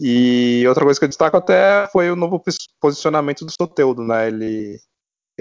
E 0.00 0.64
outra 0.66 0.84
coisa 0.84 0.98
que 0.98 1.04
eu 1.04 1.08
destaco 1.08 1.36
até 1.36 1.86
foi 1.92 2.10
o 2.10 2.16
novo 2.16 2.42
posicionamento 2.80 3.44
do 3.44 3.52
Soteudo, 3.52 4.02
né? 4.02 4.28
Ele, 4.28 4.80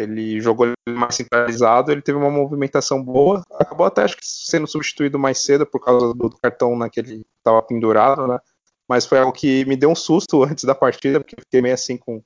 ele 0.01 0.41
jogou 0.41 0.71
mais 0.87 1.15
centralizado, 1.15 1.91
ele 1.91 2.01
teve 2.01 2.17
uma 2.17 2.29
movimentação 2.29 3.03
boa, 3.03 3.43
acabou 3.59 3.85
até 3.85 4.03
acho 4.03 4.17
que 4.17 4.25
sendo 4.25 4.67
substituído 4.67 5.17
mais 5.19 5.43
cedo 5.43 5.65
por 5.65 5.79
causa 5.79 6.13
do, 6.13 6.29
cartão 6.41 6.77
né, 6.77 6.89
que 6.91 6.99
ele 6.99 7.25
estava 7.37 7.61
pendurado, 7.61 8.27
né? 8.27 8.39
Mas 8.87 9.05
foi 9.05 9.19
algo 9.19 9.31
que 9.31 9.63
me 9.65 9.75
deu 9.75 9.89
um 9.89 9.95
susto 9.95 10.43
antes 10.43 10.63
da 10.63 10.75
partida, 10.75 11.19
porque 11.19 11.35
fiquei 11.39 11.61
meio 11.61 11.73
assim 11.73 11.97
com 11.97 12.23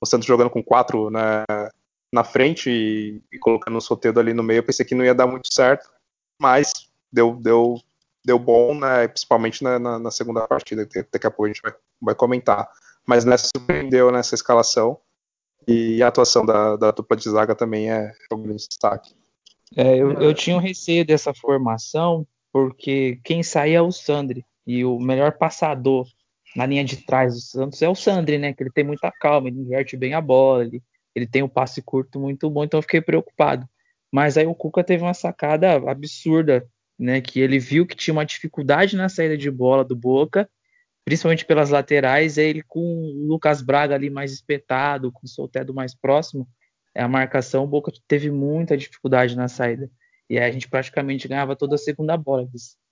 o 0.00 0.06
Santos 0.06 0.26
jogando 0.26 0.50
com 0.50 0.62
quatro 0.62 1.10
né, 1.10 1.44
na 2.12 2.24
frente 2.24 2.70
e, 2.70 3.22
e 3.32 3.38
colocando 3.38 3.76
o 3.78 3.80
Soteldo 3.80 4.20
ali 4.20 4.32
no 4.32 4.42
meio, 4.42 4.58
eu 4.58 4.64
pensei 4.64 4.84
que 4.84 4.94
não 4.94 5.04
ia 5.04 5.14
dar 5.14 5.26
muito 5.26 5.52
certo, 5.52 5.88
mas 6.40 6.72
deu, 7.12 7.34
deu, 7.34 7.80
deu 8.24 8.38
bom, 8.38 8.74
né, 8.74 9.08
principalmente 9.08 9.62
na, 9.64 9.78
na, 9.78 9.98
na 9.98 10.10
segunda 10.10 10.46
partida, 10.46 10.86
que 10.86 11.04
daqui 11.10 11.26
a 11.26 11.30
pouco 11.30 11.44
a 11.44 11.48
gente 11.48 11.62
vai, 11.62 11.74
vai 12.00 12.14
comentar. 12.14 12.68
Mas 13.06 13.24
nessa 13.24 13.48
surpreendeu 13.54 14.10
nessa 14.10 14.34
escalação 14.34 14.98
e 15.66 16.02
a 16.02 16.08
atuação 16.08 16.44
da, 16.44 16.76
da 16.76 16.90
dupla 16.90 17.16
de 17.16 17.28
zaga 17.28 17.54
também 17.54 17.90
é, 17.90 18.12
é 18.30 18.34
um 18.34 18.42
grande 18.42 18.66
destaque. 18.68 19.14
É, 19.76 19.96
eu, 19.96 20.12
eu 20.20 20.32
tinha 20.32 20.56
um 20.56 20.60
receio 20.60 21.04
dessa 21.04 21.34
formação, 21.34 22.26
porque 22.52 23.20
quem 23.24 23.42
saía 23.42 23.78
é 23.78 23.82
o 23.82 23.90
Sandri, 23.90 24.44
e 24.66 24.84
o 24.84 24.98
melhor 24.98 25.32
passador 25.38 26.06
na 26.54 26.66
linha 26.66 26.84
de 26.84 26.96
trás 26.96 27.34
do 27.34 27.40
Santos 27.40 27.82
é 27.82 27.88
o 27.88 27.94
Sandri, 27.94 28.38
né? 28.38 28.52
Que 28.52 28.62
ele 28.62 28.70
tem 28.70 28.84
muita 28.84 29.10
calma, 29.10 29.48
ele 29.48 29.60
inverte 29.60 29.96
bem 29.96 30.14
a 30.14 30.20
bola, 30.20 30.64
ele 30.64 30.82
ele 31.16 31.26
tem 31.26 31.42
um 31.42 31.48
passe 31.48 31.80
curto 31.80 32.20
muito 32.20 32.50
bom, 32.50 32.62
então 32.62 32.76
eu 32.76 32.82
fiquei 32.82 33.00
preocupado. 33.00 33.66
Mas 34.12 34.36
aí 34.36 34.46
o 34.46 34.54
Cuca 34.54 34.84
teve 34.84 35.02
uma 35.02 35.14
sacada 35.14 35.76
absurda, 35.90 36.68
né? 36.98 37.22
Que 37.22 37.40
ele 37.40 37.58
viu 37.58 37.86
que 37.86 37.96
tinha 37.96 38.12
uma 38.12 38.24
dificuldade 38.24 38.96
na 38.96 39.08
saída 39.08 39.36
de 39.36 39.50
bola 39.50 39.82
do 39.82 39.96
Boca, 39.96 40.48
principalmente 41.06 41.46
pelas 41.46 41.70
laterais, 41.70 42.36
ele 42.36 42.62
com 42.62 42.80
o 42.80 43.26
Lucas 43.28 43.62
Braga 43.62 43.94
ali 43.94 44.10
mais 44.10 44.32
espetado, 44.32 45.12
com 45.12 45.20
o 45.24 45.28
Soltedo 45.28 45.72
mais 45.72 45.94
próximo, 45.94 46.48
é 46.92 47.00
a 47.00 47.06
marcação, 47.06 47.62
o 47.62 47.66
Boca 47.66 47.92
teve 48.08 48.28
muita 48.28 48.76
dificuldade 48.76 49.36
na 49.36 49.46
saída. 49.46 49.88
E 50.28 50.36
aí 50.36 50.50
a 50.50 50.50
gente 50.50 50.66
praticamente 50.68 51.28
ganhava 51.28 51.54
toda 51.54 51.76
a 51.76 51.78
segunda 51.78 52.16
bola. 52.16 52.48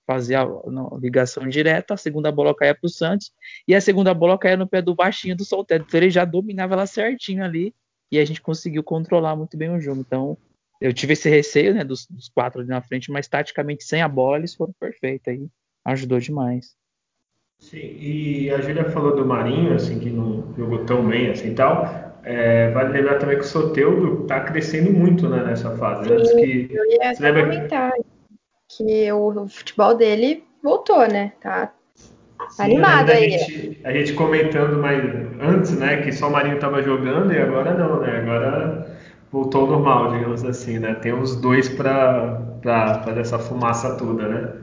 Fazia 0.07 0.43
a 0.43 0.97
ligação 0.97 1.45
direta, 1.49 1.95
a 1.95 1.97
segunda 1.97 2.31
bola 2.31 2.55
caía 2.55 2.73
para 2.73 2.87
o 2.87 2.89
Santos, 2.89 3.33
e 3.67 3.75
a 3.75 3.81
segunda 3.81 4.13
bola 4.13 4.37
caía 4.37 4.55
no 4.55 4.67
pé 4.67 4.81
do 4.81 4.95
baixinho 4.95 5.35
do 5.35 5.43
Soltedo. 5.43 5.83
Então 5.85 5.99
ele 5.99 6.09
já 6.09 6.23
dominava 6.23 6.73
ela 6.73 6.87
certinho 6.87 7.43
ali 7.43 7.75
e 8.09 8.17
a 8.17 8.23
gente 8.23 8.41
conseguiu 8.41 8.83
controlar 8.83 9.35
muito 9.35 9.57
bem 9.57 9.69
o 9.71 9.81
jogo. 9.81 9.99
Então, 9.99 10.37
eu 10.79 10.93
tive 10.93 11.13
esse 11.13 11.29
receio, 11.29 11.73
né, 11.73 11.83
dos, 11.83 12.05
dos 12.05 12.29
quatro 12.29 12.61
ali 12.61 12.69
na 12.69 12.81
frente, 12.81 13.11
mas 13.11 13.27
taticamente 13.27 13.83
sem 13.83 14.01
a 14.01 14.07
bola 14.07 14.37
eles 14.37 14.55
foram 14.55 14.73
perfeitos 14.79 15.27
aí, 15.27 15.49
ajudou 15.83 16.19
demais. 16.19 16.77
Sim, 17.59 17.97
e 17.99 18.51
a 18.51 18.61
Júlia 18.61 18.85
falou 18.85 19.15
do 19.15 19.25
Marinho, 19.25 19.73
assim, 19.73 19.99
que 19.99 20.09
não 20.09 20.53
jogou 20.57 20.85
tão 20.85 21.07
bem 21.07 21.31
assim 21.31 21.53
tal. 21.53 22.05
É, 22.23 22.71
vale 22.71 22.89
lembrar 22.89 23.19
também 23.19 23.37
que 23.37 23.43
o 23.43 23.47
Soteudo 23.47 24.23
está 24.23 24.39
crescendo 24.41 24.91
muito 24.91 25.29
né, 25.29 25.43
nessa 25.43 25.71
fase. 25.77 26.09
Sim, 26.25 26.37
que, 26.37 26.69
eu 26.71 26.85
ia 26.91 27.13
lembra... 27.19 27.43
comentar 27.43 27.91
que 28.67 29.11
o, 29.11 29.47
futebol 29.47 29.95
dele 29.95 30.43
voltou, 30.61 31.07
né? 31.07 31.33
Tá 31.39 31.71
Sim, 32.49 32.63
animado 32.63 33.11
aí. 33.11 33.35
A 33.35 33.37
gente, 33.37 33.79
a 33.83 33.93
gente 33.93 34.13
comentando 34.13 34.79
mais 34.79 35.03
antes, 35.39 35.77
né, 35.77 36.01
que 36.01 36.11
só 36.11 36.27
o 36.27 36.31
Marinho 36.31 36.55
estava 36.55 36.81
jogando 36.81 37.31
e 37.31 37.39
agora 37.39 37.73
não, 37.73 37.99
né? 37.99 38.17
Agora 38.17 38.97
voltou 39.31 39.61
ao 39.61 39.67
normal, 39.67 40.11
digamos 40.13 40.43
assim, 40.43 40.79
né? 40.79 40.95
Tem 40.95 41.13
os 41.13 41.35
dois 41.35 41.69
para 41.69 42.41
fazer 43.03 43.19
essa 43.19 43.37
fumaça 43.37 43.97
toda, 43.97 44.27
né? 44.27 44.53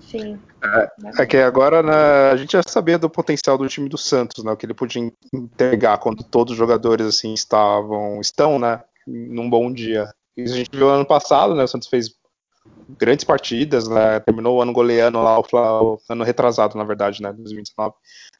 Sim. 0.00 0.38
É, 0.62 1.22
é, 1.22 1.26
que 1.26 1.38
agora 1.38 1.82
né, 1.82 2.30
a 2.32 2.36
gente 2.36 2.52
já 2.52 2.62
sabia 2.66 2.98
do 2.98 3.08
potencial 3.08 3.56
do 3.56 3.68
time 3.68 3.88
do 3.88 3.96
Santos, 3.96 4.44
né? 4.44 4.52
O 4.52 4.56
que 4.56 4.66
ele 4.66 4.74
podia 4.74 5.10
entregar 5.32 5.98
quando 5.98 6.22
todos 6.22 6.52
os 6.52 6.58
jogadores 6.58 7.06
assim 7.06 7.32
estavam, 7.32 8.20
estão, 8.20 8.58
né? 8.58 8.82
Num 9.06 9.48
bom 9.48 9.72
dia. 9.72 10.12
Isso 10.36 10.54
a 10.54 10.56
gente 10.58 10.70
viu 10.72 10.88
ano 10.88 11.06
passado, 11.06 11.54
né? 11.54 11.64
O 11.64 11.68
Santos 11.68 11.88
fez 11.88 12.10
grandes 12.98 13.24
partidas, 13.24 13.88
né? 13.88 14.20
Terminou 14.20 14.58
o 14.58 14.62
ano 14.62 14.72
goleando 14.72 15.22
lá, 15.22 15.40
o, 15.40 15.98
ano 16.08 16.24
retrasado, 16.24 16.76
na 16.76 16.84
verdade, 16.84 17.22
né? 17.22 17.32
2019. 17.32 17.94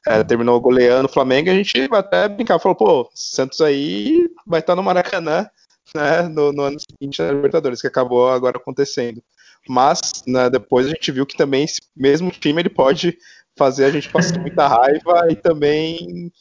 É, 0.07 0.23
terminou 0.23 0.59
goleando 0.59 1.07
o 1.07 1.11
Flamengo 1.11 1.47
e 1.47 1.51
a 1.51 1.55
gente 1.55 1.87
vai 1.87 1.99
até 1.99 2.27
brincar, 2.27 2.59
falou, 2.59 2.75
pô, 2.75 3.09
Santos 3.13 3.61
aí 3.61 4.27
vai 4.45 4.59
estar 4.59 4.75
no 4.75 4.83
Maracanã, 4.83 5.47
né? 5.95 6.23
No, 6.29 6.51
no 6.51 6.63
ano 6.63 6.77
seguinte 6.79 7.21
na 7.21 7.31
Libertadores, 7.31 7.81
que 7.81 7.87
acabou 7.87 8.29
agora 8.29 8.57
acontecendo. 8.57 9.21
Mas, 9.67 10.23
né, 10.27 10.49
depois 10.49 10.87
a 10.87 10.89
gente 10.89 11.11
viu 11.11 11.25
que 11.25 11.37
também 11.37 11.63
esse 11.63 11.81
mesmo 11.95 12.31
time 12.31 12.61
ele 12.61 12.69
pode 12.69 13.17
fazer 13.57 13.85
a 13.85 13.91
gente 13.91 14.09
passar 14.09 14.39
muita 14.39 14.67
raiva 14.67 15.27
e 15.29 15.35
também 15.35 16.31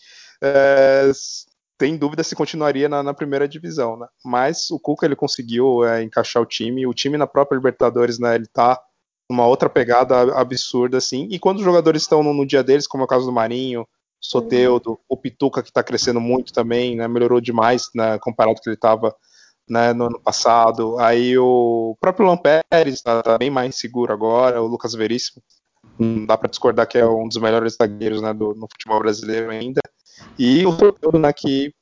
é, 0.42 1.10
tem 1.76 1.96
dúvida 1.96 2.22
se 2.22 2.36
continuaria 2.36 2.88
na, 2.88 3.02
na, 3.02 3.14
primeira 3.14 3.48
divisão, 3.48 3.96
né? 3.96 4.06
Mas 4.24 4.70
o 4.70 4.78
Cuca 4.78 5.06
ele 5.06 5.16
conseguiu 5.16 5.84
é, 5.84 6.02
encaixar 6.02 6.42
o 6.42 6.46
time, 6.46 6.86
o 6.86 6.94
time 6.94 7.16
na 7.16 7.26
própria 7.26 7.56
Libertadores, 7.56 8.18
né? 8.18 8.34
Ele 8.34 8.46
tá 8.46 8.80
numa 9.28 9.46
outra 9.46 9.70
pegada 9.70 10.38
absurda 10.38 10.98
assim. 10.98 11.28
E 11.30 11.38
quando 11.38 11.58
os 11.58 11.64
jogadores 11.64 12.02
estão 12.02 12.22
no, 12.22 12.34
no 12.34 12.46
dia 12.46 12.62
deles, 12.62 12.86
como 12.86 13.02
é 13.02 13.06
o 13.06 13.08
caso 13.08 13.26
do 13.26 13.32
Marinho, 13.32 13.86
Soteudo, 14.20 15.00
o 15.08 15.16
Pituca 15.16 15.62
que 15.62 15.70
está 15.70 15.82
crescendo 15.82 16.20
muito 16.20 16.52
também, 16.52 16.96
né? 16.96 17.08
Melhorou 17.08 17.40
demais, 17.40 17.88
né? 17.94 18.18
Comparado 18.18 18.56
com 18.56 18.62
que 18.62 18.68
ele 18.68 18.74
estava 18.74 19.14
né, 19.68 19.92
no 19.92 20.06
ano 20.06 20.20
passado. 20.20 20.98
Aí 20.98 21.36
o 21.38 21.96
próprio 22.00 22.26
Lampérez 22.26 22.94
está 22.94 23.22
tá 23.22 23.38
bem 23.38 23.50
mais 23.50 23.76
seguro 23.76 24.12
agora, 24.12 24.62
o 24.62 24.66
Lucas 24.66 24.94
Veríssimo. 24.94 25.42
Não 25.98 26.26
dá 26.26 26.36
para 26.36 26.48
discordar 26.48 26.86
que 26.86 26.98
é 26.98 27.06
um 27.06 27.28
dos 27.28 27.36
melhores 27.36 27.76
zagueiros 27.76 28.22
né, 28.22 28.32
do, 28.32 28.54
no 28.54 28.66
futebol 28.70 28.98
brasileiro 29.00 29.50
ainda. 29.50 29.80
E 30.38 30.66
o 30.66 30.72
Soteldo, 30.72 31.18
né, 31.18 31.32
que, 31.32 31.72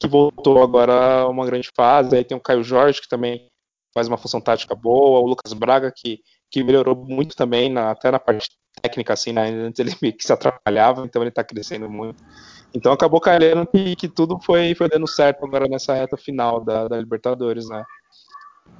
que 0.00 0.06
voltou 0.06 0.62
agora 0.62 1.20
a 1.20 1.28
uma 1.28 1.46
grande 1.46 1.70
fase. 1.74 2.16
Aí 2.16 2.24
tem 2.24 2.36
o 2.36 2.40
Caio 2.40 2.62
Jorge, 2.62 3.00
que 3.00 3.08
também 3.08 3.48
faz 3.94 4.08
uma 4.08 4.18
função 4.18 4.40
tática 4.40 4.74
boa. 4.74 5.20
O 5.20 5.26
Lucas 5.26 5.52
Braga, 5.52 5.92
que, 5.94 6.20
que 6.50 6.62
melhorou 6.62 6.96
muito 6.96 7.36
também, 7.36 7.70
na, 7.70 7.90
até 7.90 8.10
na 8.10 8.18
parte 8.18 8.50
técnica, 8.82 9.12
assim, 9.12 9.32
né? 9.32 9.48
Antes 9.48 9.78
ele 9.78 9.94
que 10.12 10.24
se 10.24 10.32
atrapalhava, 10.32 11.04
então 11.04 11.22
ele 11.22 11.30
está 11.30 11.44
crescendo 11.44 11.88
muito. 11.88 12.22
Então 12.74 12.92
acabou 12.92 13.20
calhando 13.20 13.66
que, 13.66 13.94
que 13.94 14.08
tudo 14.08 14.38
foi, 14.40 14.74
foi 14.74 14.88
dando 14.88 15.06
certo 15.06 15.44
agora 15.44 15.68
nessa 15.68 15.94
reta 15.94 16.16
final 16.16 16.60
da, 16.60 16.88
da 16.88 16.98
Libertadores, 16.98 17.68
né? 17.68 17.84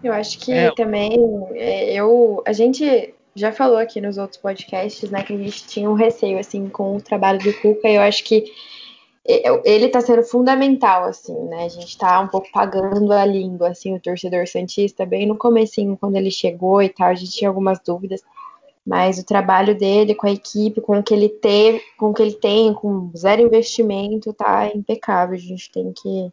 Eu 0.02 0.12
acho 0.12 0.38
que 0.38 0.52
é. 0.52 0.70
também 0.74 1.16
é, 1.52 1.94
eu 1.94 2.42
a 2.44 2.52
gente 2.52 3.14
já 3.34 3.52
falou 3.52 3.78
aqui 3.78 4.00
nos 4.00 4.18
outros 4.18 4.40
podcasts, 4.40 5.10
né, 5.10 5.22
que 5.22 5.32
a 5.32 5.36
gente 5.36 5.66
tinha 5.66 5.90
um 5.90 5.94
receio 5.94 6.38
assim 6.38 6.68
com 6.68 6.96
o 6.96 7.00
trabalho 7.00 7.38
do 7.40 7.52
Cuca. 7.60 7.88
E 7.88 7.96
eu 7.96 8.02
acho 8.02 8.22
que 8.24 8.44
ele 9.26 9.86
está 9.86 10.02
sendo 10.02 10.22
fundamental, 10.22 11.04
assim, 11.04 11.34
né? 11.44 11.64
A 11.64 11.68
gente 11.68 11.88
está 11.88 12.20
um 12.20 12.28
pouco 12.28 12.46
pagando 12.52 13.10
a 13.10 13.24
língua, 13.24 13.70
assim, 13.70 13.94
o 13.94 14.00
torcedor 14.00 14.46
santista, 14.46 15.06
bem 15.06 15.26
no 15.26 15.36
comecinho, 15.36 15.96
quando 15.98 16.16
ele 16.16 16.30
chegou 16.30 16.82
e 16.82 16.90
tal, 16.90 17.08
a 17.08 17.14
gente 17.14 17.32
tinha 17.32 17.48
algumas 17.48 17.80
dúvidas, 17.80 18.22
mas 18.86 19.18
o 19.18 19.24
trabalho 19.24 19.74
dele 19.76 20.14
com 20.14 20.26
a 20.26 20.32
equipe, 20.32 20.80
com 20.80 20.98
o 20.98 21.02
que 21.02 21.14
ele 21.14 21.28
teve, 21.28 21.80
com 21.96 22.10
o 22.10 22.14
que 22.14 22.22
ele 22.22 22.34
tem, 22.34 22.74
com 22.74 23.10
zero 23.16 23.40
investimento, 23.40 24.32
tá 24.34 24.70
impecável. 24.74 25.34
A 25.34 25.38
gente 25.38 25.70
tem 25.72 25.92
que 25.92 26.32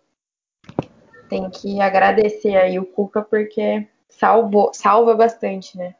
tem 1.29 1.49
que 1.49 1.79
agradecer 1.79 2.57
aí 2.57 2.77
o 2.77 2.85
Cuca 2.85 3.21
porque 3.21 3.87
salvou, 4.09 4.73
salva 4.73 5.15
bastante, 5.15 5.77
né? 5.77 5.95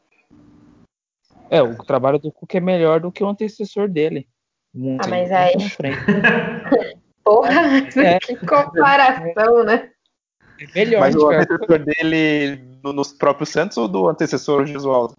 É, 1.50 1.62
o 1.62 1.76
trabalho 1.86 2.20
do 2.20 2.32
Cuca 2.32 2.58
é 2.58 2.62
melhor 2.62 3.00
do 3.00 3.12
que 3.12 3.24
o 3.24 3.30
antecessor 3.30 3.88
dele. 3.88 4.28
Muito 4.74 5.06
ah, 5.06 5.10
mas 5.10 5.32
aí. 5.32 5.54
Porra, 7.24 7.78
é. 7.96 8.20
que 8.24 8.36
comparação, 8.46 9.64
né? 9.64 9.90
É 10.60 10.68
melhor, 10.76 11.00
mas 11.00 11.16
o 11.16 11.30
antecessor 11.30 11.80
dele 11.80 12.58
nos 12.84 13.14
próprios 13.14 13.50
Santos 13.50 13.78
ou 13.78 13.88
do 13.88 14.10
antecessor 14.10 14.66
Gisualdo? 14.66 15.16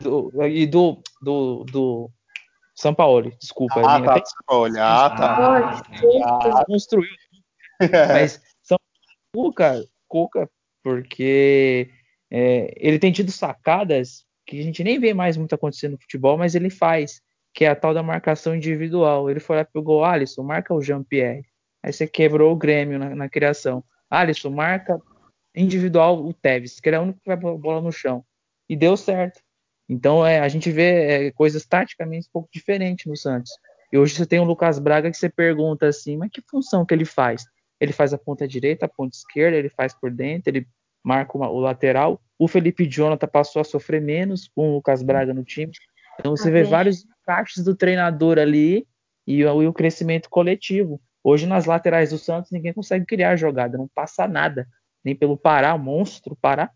Do, 0.00 0.30
e 0.46 0.66
do, 0.66 1.02
do, 1.20 1.64
do 1.64 2.10
São 2.74 2.94
Paulo, 2.94 3.32
desculpa. 3.40 3.80
Ah, 3.80 4.00
tá, 4.00 4.12
até... 4.12 4.24
São 4.24 4.42
Paulo. 4.46 4.74
Ah, 4.78 5.10
tá. 5.10 5.82
Ah, 6.24 6.64
construiu. 6.64 7.10
Mas 8.12 8.40
São 8.62 8.78
Cuca, 9.34 9.84
Cuca, 10.08 10.48
porque 10.82 11.90
é, 12.30 12.72
ele 12.76 12.98
tem 12.98 13.12
tido 13.12 13.30
sacadas 13.30 14.26
que 14.46 14.58
a 14.58 14.62
gente 14.62 14.82
nem 14.82 14.98
vê 14.98 15.12
mais 15.12 15.36
muito 15.36 15.54
acontecendo 15.54 15.92
no 15.92 16.00
futebol, 16.00 16.38
mas 16.38 16.54
ele 16.54 16.70
faz, 16.70 17.20
que 17.52 17.66
é 17.66 17.68
a 17.68 17.76
tal 17.76 17.92
da 17.92 18.02
marcação 18.02 18.56
individual. 18.56 19.28
Ele 19.28 19.40
foi 19.40 19.56
lá 19.56 19.62
e 19.62 19.66
pegou, 19.66 20.02
Alisson, 20.02 20.42
marca 20.42 20.72
o 20.72 20.80
Jean-Pierre. 20.80 21.44
Aí 21.82 21.92
você 21.92 22.06
quebrou 22.06 22.52
o 22.52 22.56
Grêmio 22.56 22.98
na, 22.98 23.14
na, 23.14 23.28
criação. 23.28 23.84
Alisson, 24.10 24.50
marca 24.50 24.98
individual 25.54 26.24
o 26.24 26.32
Tevez, 26.32 26.80
que 26.80 26.88
era 26.88 27.00
o 27.00 27.04
único 27.04 27.20
que 27.20 27.26
vai 27.26 27.36
a 27.36 27.56
bola 27.56 27.82
no 27.82 27.92
chão. 27.92 28.24
E 28.68 28.74
deu 28.74 28.96
certo. 28.96 29.40
Então 29.88 30.24
é, 30.26 30.40
a 30.40 30.48
gente 30.48 30.70
vê 30.70 31.26
é, 31.26 31.30
coisas 31.32 31.64
taticamente 31.64 32.28
um 32.28 32.32
pouco 32.32 32.48
diferentes 32.52 33.06
no 33.06 33.16
Santos. 33.16 33.52
E 33.92 33.96
hoje 33.96 34.14
você 34.14 34.26
tem 34.26 34.38
o 34.38 34.44
Lucas 34.44 34.78
Braga 34.78 35.10
que 35.10 35.16
você 35.16 35.28
pergunta 35.28 35.86
assim, 35.86 36.16
mas 36.16 36.30
que 36.30 36.42
função 36.42 36.84
que 36.84 36.92
ele 36.92 37.06
faz? 37.06 37.44
Ele 37.80 37.92
faz 37.92 38.12
a 38.12 38.18
ponta 38.18 38.46
direita, 38.46 38.86
a 38.86 38.88
ponta 38.88 39.16
esquerda, 39.16 39.56
ele 39.56 39.70
faz 39.70 39.94
por 39.94 40.10
dentro, 40.10 40.50
ele 40.50 40.66
marca 41.02 41.38
uma, 41.38 41.48
o 41.48 41.58
lateral. 41.58 42.20
O 42.38 42.46
Felipe 42.46 42.86
Jonathan 42.86 43.26
passou 43.26 43.60
a 43.60 43.64
sofrer 43.64 44.00
menos 44.00 44.48
com 44.54 44.70
o 44.70 44.74
Lucas 44.74 45.02
Braga 45.02 45.32
no 45.32 45.42
time. 45.42 45.72
Então 46.18 46.36
você 46.36 46.50
vê 46.50 46.64
vários 46.64 47.06
encaixes 47.22 47.64
do 47.64 47.74
treinador 47.74 48.38
ali 48.38 48.86
e, 49.26 49.38
e 49.38 49.46
o 49.46 49.72
crescimento 49.72 50.28
coletivo. 50.28 51.00
Hoje 51.22 51.46
nas 51.46 51.64
laterais 51.64 52.10
do 52.10 52.18
Santos 52.18 52.50
ninguém 52.50 52.72
consegue 52.72 53.06
criar 53.06 53.36
jogada, 53.36 53.78
não 53.78 53.88
passa 53.88 54.26
nada, 54.26 54.66
nem 55.04 55.14
pelo 55.14 55.36
Pará, 55.36 55.74
o 55.74 55.78
monstro 55.78 56.36
Pará, 56.36 56.70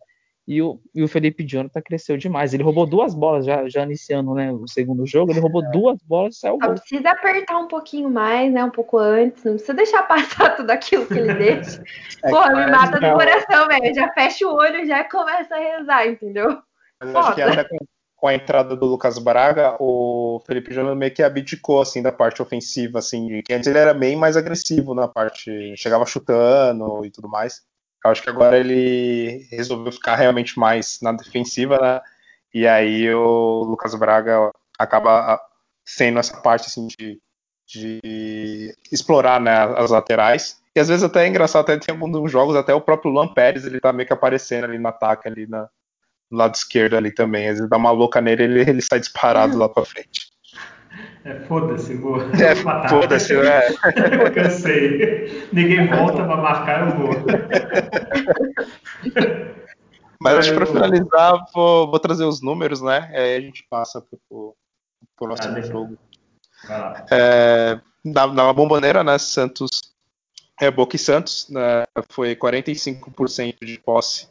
e 0.47 0.61
o, 0.61 0.81
e 0.93 1.03
o 1.03 1.09
Felipe 1.09 1.45
Jonathan 1.47 1.81
cresceu 1.81 2.17
demais. 2.17 2.53
Ele 2.53 2.65
roubou 2.65 2.85
duas 2.85 3.15
bolas 3.15 3.47
já, 3.47 3.69
já 3.69 3.85
iniciando 3.85 4.35
né, 4.35 4.51
o 4.51 4.67
segundo 4.67 5.07
jogo. 5.07 5.31
Ele 5.31 5.41
roubou 5.41 5.63
duas 5.71 5.99
bolas 6.03 6.35
e 6.35 6.39
saiu 6.41 6.59
Só 6.61 6.71
precisa 6.71 7.11
apertar 7.11 7.59
um 7.59 7.69
pouquinho 7.69 8.11
mais, 8.11 8.53
né? 8.53 8.65
Um 8.65 8.71
pouco 8.71 8.99
antes. 8.99 9.45
Não 9.45 9.53
precisa 9.53 9.75
deixar 9.75 10.03
passar 10.09 10.57
tudo 10.57 10.71
aquilo 10.71 11.07
que 11.07 11.15
ele 11.15 11.35
deixa. 11.35 11.83
é 12.25 12.31
Pô, 12.31 12.41
me 12.49 12.67
mata 12.67 12.99
do 12.99 13.13
coração, 13.13 13.69
velho. 13.69 13.95
Já 13.95 14.13
fecha 14.13 14.47
o 14.47 14.55
olho 14.55 14.81
e 14.81 14.87
já 14.87 15.05
começa 15.05 15.55
a 15.55 15.59
rezar, 15.59 16.09
entendeu? 16.09 16.61
Mas 17.01 17.15
acho 17.15 17.35
que 17.35 17.43
até 17.43 17.65
com, 17.65 17.77
com, 18.17 18.27
a 18.27 18.35
entrada 18.35 18.75
do 18.75 18.87
Lucas 18.87 19.19
Braga, 19.19 19.77
o 19.79 20.43
Felipe 20.45 20.75
Jonathan 20.75 20.97
meio 20.97 21.15
que 21.15 21.23
abdicou 21.23 21.81
assim, 21.81 22.03
da 22.03 22.11
parte 22.11 22.43
ofensiva, 22.43 22.99
assim, 22.99 23.43
que 23.43 23.53
antes 23.55 23.69
ele 23.69 23.79
era 23.79 23.95
bem 23.95 24.17
mais 24.17 24.37
agressivo 24.37 24.93
na 24.93 25.07
parte. 25.07 25.77
Chegava 25.77 26.05
chutando 26.05 27.07
e 27.07 27.11
tudo 27.13 27.29
mais. 27.29 27.63
Eu 28.05 28.11
acho 28.11 28.23
que 28.23 28.31
agora 28.31 28.59
ele 28.59 29.47
resolveu 29.51 29.93
ficar 29.93 30.17
realmente 30.17 30.59
mais 30.59 30.99
na 31.01 31.13
defensiva, 31.13 31.79
né? 31.79 32.01
E 32.53 32.67
aí 32.67 33.13
o 33.15 33.63
Lucas 33.65 33.95
Braga 33.95 34.53
acaba 34.79 35.41
sendo 35.85 36.19
essa 36.19 36.37
parte 36.41 36.67
assim 36.67 36.87
de, 36.89 37.21
de 37.67 38.75
explorar 38.91 39.41
né, 39.41 39.57
as 39.77 39.91
laterais. 39.91 40.61
E 40.75 40.81
às 40.81 40.89
vezes 40.89 41.05
até 41.05 41.25
é 41.25 41.29
engraçado, 41.29 41.63
até 41.63 41.79
tem 41.79 41.95
alguns 41.95 42.31
jogos, 42.31 42.57
até 42.57 42.75
o 42.75 42.81
próprio 42.81 43.13
Luan 43.13 43.29
Pérez, 43.29 43.65
ele 43.65 43.81
tá 43.81 43.93
meio 43.93 44.07
que 44.07 44.13
aparecendo 44.13 44.65
ali 44.65 44.79
no 44.79 44.89
ataque, 44.89 45.29
ali 45.29 45.47
na, 45.47 45.69
no 46.31 46.39
lado 46.39 46.55
esquerdo 46.55 46.97
ali 46.97 47.13
também. 47.13 47.49
Às 47.49 47.57
vezes 47.57 47.71
dá 47.71 47.77
uma 47.77 47.91
louca 47.91 48.21
nele, 48.21 48.43
ele, 48.43 48.61
ele 48.71 48.83
sai 48.83 48.99
disparado 48.99 49.57
lá 49.57 49.69
pra 49.69 49.85
frente. 49.85 50.32
É, 51.25 51.41
foda-se, 51.41 51.95
vou. 51.95 52.17
É, 52.41 52.55
foda-se, 52.89 53.35
né? 53.35 53.61
Cansei. 54.35 55.49
Ninguém 55.53 55.89
volta 55.89 56.25
pra 56.25 56.37
marcar, 56.37 56.89
eu 56.89 56.97
vou. 56.97 57.15
Mas 60.21 60.39
acho 60.39 60.51
que 60.51 60.57
pra 60.57 60.67
finalizar, 60.67 61.45
vou, 61.53 61.91
vou, 61.91 61.99
trazer 61.99 62.25
os 62.25 62.41
números, 62.41 62.81
né? 62.81 63.11
Aí 63.13 63.37
a 63.37 63.41
gente 63.41 63.67
passa 63.69 64.01
pro, 64.29 64.55
pro 65.17 65.29
nosso 65.29 65.49
ah, 65.49 65.61
jogo. 65.61 65.99
É, 67.11 67.81
na, 68.05 68.27
na 68.29 68.53
bomboneira, 68.53 69.03
né? 69.03 69.19
Santos. 69.19 69.93
É, 70.61 70.71
Boca 70.71 70.95
e 70.95 70.99
Santos, 70.99 71.49
né, 71.49 71.83
foi 72.11 72.37
45% 72.37 73.65
de 73.65 73.81
posse 73.81 74.29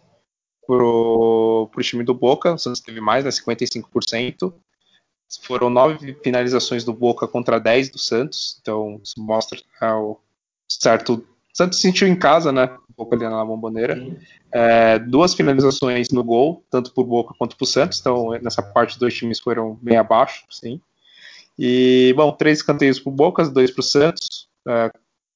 pro, 0.65 1.69
pro 1.71 1.83
time 1.83 2.03
do 2.05 2.13
Boca. 2.13 2.53
O 2.53 2.57
Santos 2.57 2.79
teve 2.79 3.01
mais, 3.01 3.25
né? 3.25 3.31
55%. 3.31 4.53
Foram 5.41 5.69
nove 5.69 6.13
finalizações 6.23 6.83
do 6.83 6.93
Boca 6.93 7.27
contra 7.27 7.59
dez 7.59 7.89
do 7.89 7.97
Santos, 7.97 8.57
então 8.61 8.99
isso 9.03 9.15
mostra 9.17 9.59
é, 9.81 9.93
o 9.93 10.17
certo. 10.67 11.13
O 11.13 11.57
Santos 11.57 11.79
se 11.79 11.83
sentiu 11.83 12.07
em 12.07 12.15
casa, 12.15 12.51
né? 12.51 12.69
Um 12.89 12.93
pouco 12.93 13.15
ali 13.15 13.23
na 13.23 13.43
bomboneira. 13.43 13.97
É, 14.51 14.99
duas 14.99 15.33
finalizações 15.33 16.09
no 16.09 16.23
gol, 16.23 16.63
tanto 16.69 16.93
por 16.93 17.05
Boca 17.05 17.33
quanto 17.37 17.55
por 17.55 17.65
Santos, 17.65 17.99
então 17.99 18.31
nessa 18.41 18.61
parte 18.61 18.91
os 18.91 18.97
dois 18.97 19.13
times 19.13 19.39
foram 19.39 19.77
bem 19.81 19.97
abaixo, 19.97 20.45
sim. 20.49 20.81
E, 21.57 22.13
bom, 22.15 22.31
três 22.31 22.59
escanteios 22.59 22.99
pro 22.99 23.11
Boca, 23.11 23.47
dois 23.47 23.71
pro 23.71 23.83
Santos. 23.83 24.49
É, 24.67 24.91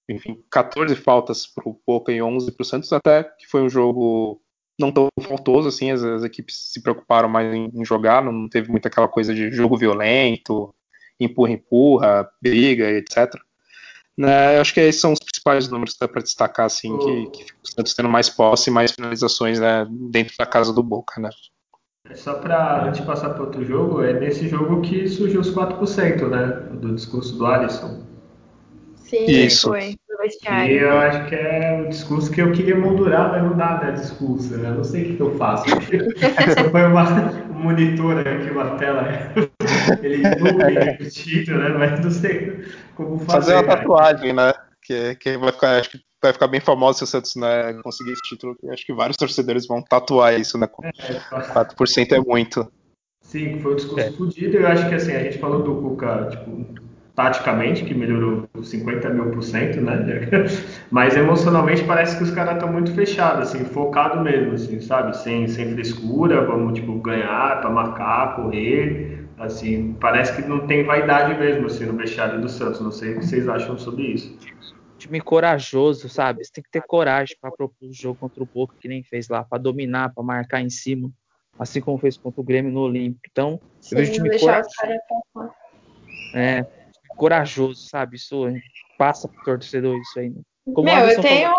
enfim, 0.09 0.43
14 0.49 0.95
faltas 0.95 1.47
pro 1.47 1.79
Boca 1.85 2.11
e 2.11 2.21
11 2.21 2.51
pro 2.51 2.65
Santos, 2.65 2.91
até 2.93 3.23
que 3.23 3.47
foi 3.47 3.61
um 3.61 3.69
jogo 3.69 4.41
não 4.79 4.91
tão 4.91 5.07
faltoso, 5.21 5.67
assim, 5.67 5.91
as, 5.91 6.03
as 6.03 6.23
equipes 6.23 6.71
se 6.71 6.81
preocuparam 6.81 7.29
mais 7.29 7.53
em, 7.53 7.71
em, 7.73 7.85
jogar, 7.85 8.23
não 8.23 8.49
teve 8.49 8.69
muita 8.69 8.87
aquela 8.87 9.07
coisa 9.07 9.33
de 9.33 9.51
jogo 9.51 9.77
violento, 9.77 10.73
empurra, 11.19 11.51
empurra, 11.51 12.29
briga, 12.41 12.89
etc. 12.91 13.33
Né, 14.17 14.57
eu 14.57 14.61
acho 14.61 14.73
que 14.73 14.79
esses 14.79 15.01
são 15.01 15.11
os 15.11 15.19
principais 15.19 15.67
números 15.67 15.93
que 15.93 15.99
dá 15.99 16.07
para 16.07 16.21
destacar, 16.21 16.65
assim, 16.65 16.91
oh. 16.91 16.99
que, 16.99 17.43
que 17.43 17.43
o 17.43 17.67
Santos 17.67 17.93
tendo 17.93 18.09
mais 18.09 18.29
posse 18.29 18.69
e 18.69 18.73
mais 18.73 18.91
finalizações 18.91 19.59
né, 19.59 19.85
dentro 19.89 20.35
da 20.37 20.45
casa 20.45 20.71
do 20.71 20.83
Boca, 20.83 21.19
né. 21.19 21.29
Só 22.13 22.35
para 22.35 22.85
antes 22.85 23.01
de 23.01 23.05
passar 23.05 23.31
para 23.31 23.43
outro 23.43 23.65
jogo, 23.65 24.03
é 24.03 24.13
nesse 24.13 24.47
jogo 24.47 24.81
que 24.81 25.07
surgiu 25.07 25.41
os 25.41 25.53
4%, 25.53 26.29
né, 26.29 26.69
do 26.71 26.93
discurso 26.93 27.35
do 27.37 27.45
Alisson. 27.45 28.14
Sim, 29.05 29.25
Isso. 29.25 29.69
foi 29.69 29.95
vestiário. 30.25 30.75
E 30.75 30.79
eu 30.79 30.97
acho 30.97 31.29
que 31.29 31.35
é 31.35 31.81
o 31.81 31.89
discurso 31.89 32.31
que 32.31 32.41
eu 32.41 32.51
queria 32.51 32.75
moldurar, 32.75 33.31
mas 33.31 33.43
não 33.43 33.55
dá 33.55 33.79
né, 33.79 33.91
discurso, 33.91 34.57
né? 34.57 34.71
Não 34.71 34.83
sei 34.83 35.03
o 35.03 35.05
que, 35.05 35.15
que 35.17 35.21
eu 35.21 35.37
faço. 35.37 35.65
Só 35.69 36.69
foi 36.69 36.83
uma, 36.85 37.31
um 37.51 37.63
monitor 37.63 38.17
aqui, 38.19 38.49
uma 38.49 38.75
tela, 38.77 39.07
ele 40.01 40.23
repetido, 40.83 41.57
né? 41.57 41.69
Mas 41.69 42.03
não 42.03 42.11
sei 42.11 42.65
como 42.95 43.19
fazer. 43.19 43.31
Fazer 43.31 43.53
uma 43.53 43.63
tatuagem, 43.63 44.33
né? 44.33 44.53
Que, 44.81 45.15
que 45.15 45.37
vai 45.37 45.51
ficar, 45.51 45.79
acho 45.79 45.91
que 45.91 45.99
vai 46.21 46.33
ficar 46.33 46.47
bem 46.47 46.59
famoso 46.59 46.99
se 46.99 47.03
o 47.03 47.07
Santos 47.07 47.35
né, 47.35 47.73
conseguir 47.83 48.11
esse 48.11 48.21
título. 48.23 48.55
Acho 48.69 48.85
que 48.85 48.93
vários 48.93 49.17
torcedores 49.17 49.67
vão 49.67 49.81
tatuar 49.81 50.39
isso, 50.39 50.57
né? 50.57 50.67
É, 50.99 51.19
4% 51.53 52.11
é 52.11 52.19
muito. 52.19 52.71
Sim, 53.23 53.59
foi 53.59 53.73
um 53.73 53.75
discurso 53.75 54.07
é. 54.07 54.11
fodido. 54.11 54.57
Eu 54.57 54.67
acho 54.67 54.87
que 54.87 54.95
assim, 54.95 55.13
a 55.13 55.23
gente 55.23 55.39
falou 55.39 55.63
do 55.63 55.81
Cuca, 55.81 56.27
tipo, 56.29 56.84
taticamente, 57.15 57.85
que 57.85 57.93
melhorou 57.93 58.47
50 58.61 59.09
mil 59.09 59.31
por 59.31 59.41
cento, 59.41 59.79
né? 59.79 59.95
Mas 60.91 61.15
emocionalmente 61.15 61.83
parece 61.85 62.17
que 62.17 62.23
os 62.23 62.31
caras 62.31 62.55
estão 62.55 62.71
muito 62.71 62.93
fechados, 62.93 63.47
assim, 63.47 63.63
focado 63.63 64.21
mesmo, 64.21 64.53
assim, 64.53 64.81
sabe? 64.81 65.15
Sem, 65.15 65.47
sem 65.47 65.73
frescura, 65.73 66.45
vamos, 66.45 66.77
tipo, 66.77 66.93
ganhar 66.99 67.61
para 67.61 67.69
marcar, 67.69 68.35
correr, 68.35 69.25
assim, 69.37 69.95
parece 69.99 70.35
que 70.35 70.47
não 70.47 70.67
tem 70.67 70.83
vaidade 70.83 71.39
mesmo, 71.39 71.67
assim, 71.67 71.85
no 71.85 71.93
vestiário 71.93 72.41
do 72.41 72.49
Santos. 72.49 72.81
Não 72.81 72.91
sei 72.91 73.13
o 73.13 73.19
que 73.19 73.25
vocês 73.25 73.47
acham 73.47 73.77
sobre 73.77 74.03
isso. 74.03 74.37
Time 74.97 75.21
corajoso, 75.21 76.09
sabe? 76.09 76.43
Você 76.43 76.51
tem 76.51 76.63
que 76.63 76.69
ter 76.71 76.81
coragem 76.81 77.37
para 77.39 77.51
propor 77.51 77.73
o 77.81 77.93
jogo 77.93 78.19
contra 78.19 78.43
o 78.43 78.45
Boca, 78.45 78.75
que 78.79 78.89
nem 78.89 79.03
fez 79.03 79.29
lá, 79.29 79.43
para 79.43 79.57
dominar, 79.57 80.13
para 80.13 80.23
marcar 80.23 80.61
em 80.61 80.69
cima, 80.69 81.09
assim 81.57 81.79
como 81.79 81.97
fez 81.97 82.17
contra 82.17 82.41
o 82.41 82.43
Grêmio 82.43 82.71
no 82.71 82.81
Olímpico. 82.81 83.23
Então, 83.31 83.59
Sim, 83.79 83.95
eu 83.95 83.99
vejo 83.99 84.11
time 84.13 84.37
corajoso. 84.37 84.69
É, 86.33 86.65
corajoso, 87.15 87.87
sabe? 87.87 88.17
Isso 88.17 88.45
passa 88.97 89.27
pro 89.27 89.43
torcedor 89.43 89.97
isso 89.99 90.19
aí. 90.19 90.29
Né? 90.29 90.41
Como 90.73 90.83
Meu, 90.83 91.09
eu 91.09 91.21
tenho. 91.21 91.53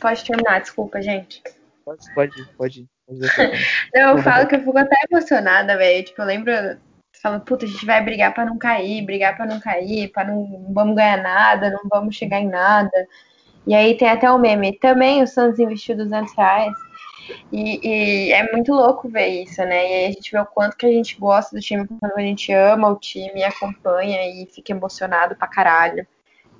Pode 0.00 0.24
terminar, 0.24 0.60
desculpa, 0.60 1.00
gente. 1.00 1.42
Pode, 1.84 2.14
pode, 2.14 2.48
pode. 2.56 2.86
não, 3.94 4.16
eu 4.16 4.18
falo 4.18 4.46
que 4.46 4.54
eu 4.56 4.60
fico 4.60 4.78
até 4.78 4.96
emocionada, 5.10 5.76
velho. 5.76 6.04
Tipo, 6.04 6.22
eu 6.22 6.26
lembro 6.26 6.52
falando, 7.22 7.42
puta, 7.42 7.64
a 7.64 7.68
gente 7.68 7.86
vai 7.86 8.02
brigar 8.02 8.34
para 8.34 8.44
não 8.44 8.58
cair, 8.58 9.04
brigar 9.04 9.36
para 9.36 9.46
não 9.46 9.60
cair, 9.60 10.10
para 10.12 10.28
não, 10.28 10.46
não 10.46 10.74
vamos 10.74 10.96
ganhar 10.96 11.22
nada, 11.22 11.70
não 11.70 11.88
vamos 11.90 12.16
chegar 12.16 12.40
em 12.40 12.48
nada. 12.48 13.06
E 13.66 13.74
aí 13.74 13.96
tem 13.96 14.08
até 14.08 14.30
o 14.30 14.38
meme. 14.38 14.78
Também 14.78 15.22
o 15.22 15.26
Santos 15.26 15.58
investiu 15.58 15.96
200 15.96 16.34
reais 16.36 16.74
e, 17.52 18.28
e, 18.28 18.32
é 18.32 18.50
muito 18.52 18.72
louco 18.72 19.08
ver 19.08 19.28
isso, 19.28 19.62
né? 19.62 19.90
E 19.90 19.94
aí 19.94 20.04
a 20.06 20.12
gente 20.12 20.30
vê 20.30 20.38
o 20.38 20.46
quanto 20.46 20.76
que 20.76 20.86
a 20.86 20.90
gente 20.90 21.18
gosta 21.18 21.54
do 21.54 21.62
time, 21.62 21.86
quando 21.86 22.16
a 22.16 22.20
gente 22.20 22.52
ama 22.52 22.88
o 22.88 22.96
time, 22.96 23.44
acompanha 23.44 24.20
e 24.26 24.46
fica 24.46 24.72
emocionado 24.72 25.34
pra 25.36 25.48
caralho. 25.48 26.06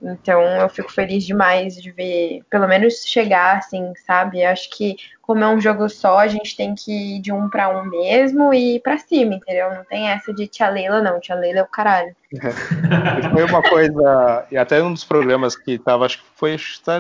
Então 0.03 0.42
eu 0.42 0.68
fico 0.68 0.92
feliz 0.92 1.24
demais 1.24 1.81
de 1.81 1.90
ver, 1.90 2.42
pelo 2.50 2.68
menos 2.68 3.05
chegar, 3.07 3.57
assim, 3.57 3.92
sabe? 4.07 4.44
Acho 4.44 4.68
que 4.70 4.96
como 5.22 5.42
é 5.42 5.48
um 5.48 5.59
jogo 5.61 5.88
só, 5.88 6.18
a 6.18 6.27
gente 6.29 6.55
tem 6.55 6.74
que 6.74 7.16
ir 7.16 7.20
de 7.20 7.33
um 7.33 7.48
para 7.48 7.70
um 7.70 7.85
mesmo 7.85 8.53
e 8.53 8.77
ir 8.77 8.81
pra 8.81 8.98
cima, 8.98 9.35
entendeu? 9.35 9.74
Não 9.74 9.85
tem 9.85 10.11
essa 10.11 10.35
de 10.35 10.46
tia 10.46 10.68
Leila, 10.68 11.00
não. 11.00 11.18
Tia 11.18 11.35
Leila 11.35 11.61
é 11.61 11.62
o 11.62 11.66
caralho. 11.66 12.14
É. 12.35 12.50
Foi 13.33 13.44
uma 13.44 13.62
coisa, 13.62 14.46
e 14.50 14.59
até 14.59 14.83
um 14.83 14.92
dos 14.92 15.05
programas 15.05 15.57
que 15.57 15.79
tava, 15.79 16.05
acho 16.05 16.18
que 16.18 16.24
foi, 16.35 16.57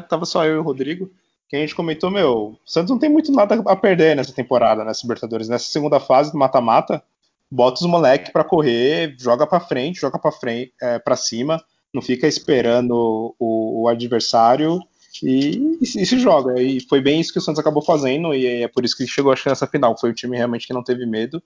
tava 0.08 0.24
só 0.24 0.44
eu 0.46 0.54
e 0.54 0.58
o 0.58 0.62
Rodrigo, 0.62 1.10
que 1.48 1.56
a 1.56 1.58
gente 1.58 1.74
comentou, 1.74 2.10
meu, 2.10 2.32
o 2.32 2.58
Santos 2.64 2.90
não 2.90 2.98
tem 2.98 3.10
muito 3.10 3.30
nada 3.30 3.62
a 3.66 3.76
perder 3.76 4.16
nessa 4.16 4.32
temporada, 4.32 4.84
nessa 4.84 5.02
Libertadores. 5.02 5.48
Nessa 5.48 5.70
segunda 5.70 6.00
fase 6.00 6.32
do 6.32 6.38
mata-mata, 6.38 7.02
bota 7.50 7.80
os 7.80 7.86
moleques 7.86 8.32
para 8.32 8.44
correr, 8.44 9.14
joga 9.18 9.46
para 9.46 9.60
frente, 9.60 10.00
joga 10.00 10.18
para 10.18 10.32
frente, 10.32 10.72
é, 10.80 10.98
para 10.98 11.16
cima, 11.16 11.62
não 11.92 12.02
fica 12.02 12.26
esperando 12.26 13.34
o, 13.38 13.82
o, 13.82 13.88
adversário 13.88 14.80
e, 15.22 15.78
e, 15.80 15.86
se 15.86 16.18
joga. 16.18 16.60
E 16.60 16.80
foi 16.80 17.00
bem 17.00 17.20
isso 17.20 17.32
que 17.32 17.38
o 17.38 17.42
Santos 17.42 17.60
acabou 17.60 17.82
fazendo, 17.82 18.34
e 18.34 18.62
é 18.62 18.68
por 18.68 18.84
isso 18.84 18.96
que 18.96 19.06
chegou 19.06 19.32
acho 19.32 19.42
que 19.42 19.48
nessa 19.48 19.66
final. 19.66 19.96
Foi 19.98 20.10
um 20.10 20.14
time 20.14 20.36
realmente 20.36 20.66
que 20.66 20.72
não 20.72 20.82
teve 20.82 21.06
medo 21.06 21.42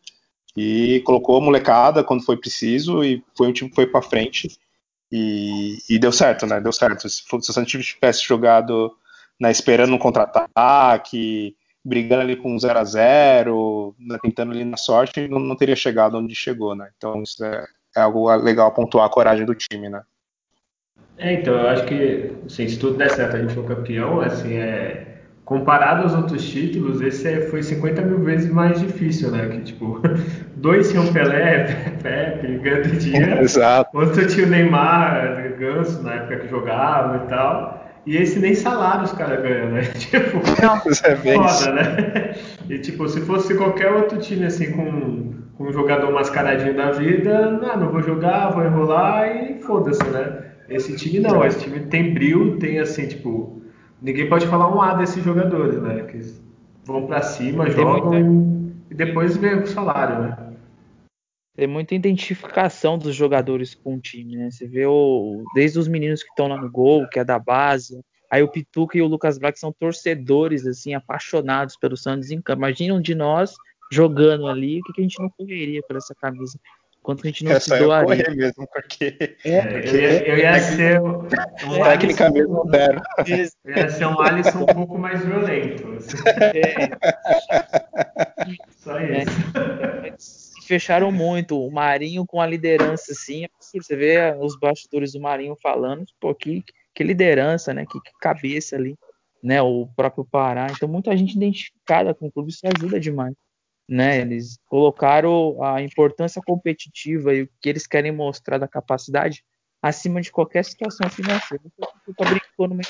e 0.57 1.01
colocou 1.05 1.37
a 1.37 1.41
molecada 1.41 2.03
quando 2.03 2.25
foi 2.25 2.37
preciso 2.37 3.05
e 3.05 3.23
foi 3.37 3.49
um 3.49 3.53
time 3.53 3.69
que 3.69 3.77
foi 3.77 3.87
para 3.87 4.03
frente 4.03 4.49
e, 5.13 5.79
e, 5.89 5.99
deu 5.99 6.13
certo, 6.13 6.47
né? 6.47 6.61
Deu 6.61 6.73
certo. 6.73 7.09
Se, 7.09 7.23
se 7.23 7.35
o 7.35 7.43
Santos 7.43 7.71
tivesse 7.85 8.25
jogado 8.25 8.93
né, 9.41 9.51
esperando 9.51 9.95
um 9.95 9.99
contra-ataque, 9.99 11.57
brigando 11.85 12.23
ali 12.23 12.37
com 12.37 12.59
0 12.59 12.79
a 12.79 12.85
0 12.85 13.95
né, 13.99 14.19
tentando 14.23 14.53
ali 14.53 14.65
na 14.65 14.77
sorte, 14.77 15.29
não, 15.29 15.39
não, 15.39 15.57
teria 15.57 15.77
chegado 15.77 16.19
onde 16.19 16.35
chegou, 16.35 16.75
né? 16.75 16.89
Então 16.97 17.23
isso 17.23 17.45
é, 17.45 17.67
é 17.97 18.01
algo 18.01 18.35
legal 18.37 18.73
pontuar 18.73 19.07
a 19.07 19.11
coragem 19.11 19.47
do 19.47 19.55
time, 19.55 19.89
né? 19.89 20.03
É, 21.17 21.35
então, 21.35 21.55
eu 21.55 21.69
acho 21.69 21.85
que 21.85 22.33
assim, 22.47 22.69
se 22.69 22.79
tudo 22.79 22.97
der 22.97 23.11
certo 23.11 23.37
a 23.37 23.41
gente 23.41 23.55
for 23.55 23.65
campeão, 23.65 24.21
assim, 24.21 24.55
é, 24.55 25.19
comparado 25.45 26.03
aos 26.03 26.15
outros 26.15 26.49
títulos, 26.49 27.01
esse 27.01 27.27
é, 27.27 27.41
foi 27.49 27.63
50 27.63 28.03
mil 28.03 28.21
vezes 28.21 28.51
mais 28.53 28.81
difícil, 28.81 29.31
né? 29.33 29.49
Que, 29.49 29.61
tipo, 29.63 30.01
dois 30.57 30.91
tinham 30.91 31.13
Pelé, 31.13 31.65
Pepe, 32.03 32.59
Gandia, 32.59 33.41
Exato. 33.43 33.99
outro 33.99 34.27
tinha 34.29 34.47
o 34.47 34.51
Neymar, 34.51 35.57
Ganso, 35.59 36.03
na 36.03 36.15
época 36.15 36.41
que 36.41 36.49
jogava 36.49 37.25
e 37.25 37.29
tal. 37.29 37.88
E 38.09 38.17
esse 38.17 38.39
nem 38.39 38.55
salário 38.55 39.05
os 39.05 39.13
caras 39.13 39.43
ganham, 39.43 39.69
né? 39.69 39.83
Tipo, 39.95 40.39
é 41.05 41.15
bem 41.15 41.35
foda, 41.35 41.51
isso. 41.51 41.73
né? 41.73 42.35
E 42.71 42.79
tipo, 42.79 43.07
se 43.07 43.21
fosse 43.21 43.55
qualquer 43.55 43.93
outro 43.93 44.19
time 44.19 44.47
assim 44.47 44.73
com, 44.73 45.35
com 45.59 45.65
um 45.65 45.73
jogador 45.75 46.11
mascaradinho 46.11 46.75
da 46.75 46.91
vida, 46.91 47.51
não, 47.51 47.77
não 47.77 47.93
vou 47.93 48.03
jogar, 48.03 48.49
vou 48.49 48.65
enrolar 48.65 49.29
e 49.29 49.61
foda-se, 49.61 50.03
né? 50.05 50.39
Esse 50.71 50.97
time 50.97 51.21
não, 51.21 51.45
esse 51.45 51.59
time 51.61 51.81
tem 51.81 52.15
brilho, 52.15 52.57
tem 52.57 52.79
assim, 52.79 53.07
tipo, 53.07 53.61
ninguém 54.01 54.27
pode 54.27 54.47
falar 54.47 54.75
um 54.75 54.81
A 54.81 54.95
desses 54.95 55.23
jogadores, 55.23 55.79
né? 55.79 56.05
Que 56.05 56.19
vão 56.87 57.07
para 57.07 57.21
cima, 57.21 57.67
tem 57.67 57.75
jogam 57.75 58.23
muita... 58.23 58.75
e 58.91 58.95
depois 58.95 59.37
vem 59.37 59.57
o 59.57 59.67
salário, 59.67 60.23
né? 60.23 60.37
Tem 61.59 61.67
muita 61.67 61.93
identificação 61.93 62.97
dos 62.97 63.17
jogadores 63.17 63.75
com 63.75 63.97
o 63.97 64.01
time, 64.01 64.37
né? 64.37 64.49
Você 64.49 64.65
vê 64.65 64.87
o, 64.87 65.43
desde 65.57 65.77
os 65.77 65.89
meninos 65.89 66.23
que 66.23 66.29
estão 66.29 66.47
lá 66.47 66.57
no 66.57 66.71
gol, 66.71 67.09
que 67.09 67.19
é 67.19 67.25
da 67.25 67.37
base, 67.37 68.01
aí 68.31 68.45
o 68.45 68.49
Pituca 68.49 68.97
e 68.97 69.03
o 69.03 69.09
Lucas 69.09 69.39
Braga 69.39 69.57
são 69.57 69.73
torcedores, 69.73 70.65
assim, 70.65 70.95
apaixonados 70.95 71.77
pelo 71.77 71.97
Santos 71.97 72.31
em 72.31 72.41
campo. 72.41 72.61
Imagina 72.61 72.95
um 72.95 73.01
de 73.01 73.13
nós 73.13 73.55
jogando 73.91 74.47
ali, 74.47 74.79
o 74.79 74.85
que, 74.85 74.93
que 74.93 75.01
a 75.01 75.03
gente 75.03 75.21
não 75.21 75.29
correria 75.31 75.83
por 75.83 75.97
essa 75.97 76.15
camisa? 76.15 76.61
Quanto 77.03 77.25
a 77.25 77.27
gente 77.27 77.43
não 77.43 77.51
Essa 77.51 77.75
se 77.77 77.83
doaria. 77.83 78.25
Eu 78.29 78.37
mesmo, 78.37 78.69
porque, 78.73 79.37
é, 79.45 79.61
porque 79.61 79.89
eu, 79.89 80.01
ia, 80.01 80.29
eu 80.29 80.39
ia 80.39 80.61
ser 80.61 81.01
um, 81.01 81.23
um 81.23 81.83
técnica 81.83 82.31
mesmo 82.31 82.71
zero. 82.71 83.03
Eu 83.65 83.77
ia 83.77 83.91
ser 83.91 84.07
um 84.07 84.21
Alisson 84.21 84.63
um 84.63 84.67
pouco 84.67 84.97
mais 84.97 85.25
violento. 85.25 85.89
Assim. 85.95 86.19
É. 86.55 86.91
Só 88.77 89.01
isso. 89.01 89.53
É. 90.05 90.48
Fecharam 90.69 91.11
muito. 91.11 91.61
O 91.61 91.73
Marinho 91.73 92.25
com 92.27 92.41
a 92.41 92.47
liderança, 92.47 93.13
assim, 93.13 93.45
é 93.45 93.49
você 93.59 93.97
vê 93.97 94.37
os 94.39 94.59
bastidores 94.59 95.13
do 95.13 95.21
Marinho 95.21 95.57
falando, 95.61 96.05
pô, 96.21 96.35
que, 96.35 96.63
que 96.95 97.03
liderança, 97.03 97.75
né? 97.75 97.87
Que, 97.87 98.01
que 98.01 98.13
cabeça 98.21 98.77
ali, 98.77 98.95
né? 99.43 99.61
O 99.63 99.89
próprio 99.97 100.25
Pará. 100.25 100.69
Então, 100.71 100.89
muita 100.89 101.17
gente 101.17 101.35
identificada 101.35 102.15
com 102.15 102.27
o 102.27 102.31
clube, 102.31 102.51
isso 102.51 102.61
ajuda 102.67 103.01
demais 103.01 103.35
né? 103.89 104.21
Eles 104.21 104.59
colocaram 104.67 105.63
a 105.63 105.81
importância 105.81 106.43
competitiva 106.45 107.35
e 107.35 107.43
o 107.43 107.49
que 107.61 107.69
eles 107.69 107.87
querem 107.87 108.13
mostrar 108.13 108.59
da 108.59 108.69
capacidade 108.69 109.43
acima 109.81 110.21
de 110.21 110.31
qualquer 110.31 110.65
situação 110.65 111.09
financeira. 111.09 111.65
Tá 111.79 112.25
brincando 112.25 112.75
numa 112.75 112.83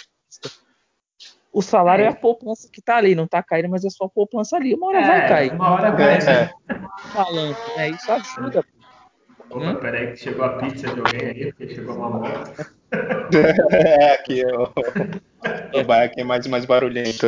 o 1.52 1.62
salário 1.62 2.04
é. 2.04 2.06
é. 2.06 2.10
a 2.10 2.14
poupança 2.14 2.68
que 2.72 2.82
tá 2.82 2.96
ali, 2.96 3.14
não 3.14 3.26
tá 3.26 3.42
caindo, 3.42 3.68
mas 3.68 3.84
é 3.84 3.90
só 3.90 4.04
a 4.04 4.08
poupança 4.08 4.56
ali. 4.56 4.74
Uma 4.74 4.88
hora 4.88 4.98
é, 4.98 5.06
vai 5.06 5.28
cair. 5.28 5.52
Uma 5.52 5.70
hora 5.70 5.90
vai. 5.92 6.18
É. 6.18 6.50
Falando, 7.12 7.56
né? 7.76 7.90
Isso 7.90 8.12
ajuda. 8.12 8.64
Opa, 9.50 9.64
hum? 9.64 9.74
peraí 9.76 10.08
que 10.08 10.16
chegou 10.18 10.44
a 10.44 10.58
pizza 10.58 10.92
de 10.92 11.00
alguém 11.00 11.20
aí, 11.20 11.52
porque 11.52 11.74
chegou 11.74 11.96
uma 11.96 12.10
moto. 12.10 12.77
é, 13.70 14.14
aqui 14.14 14.42
o, 14.46 15.80
o 15.80 15.84
bar 15.84 16.04
aqui 16.04 16.20
é 16.20 16.24
mais, 16.24 16.46
mais 16.46 16.64
barulhento. 16.64 17.26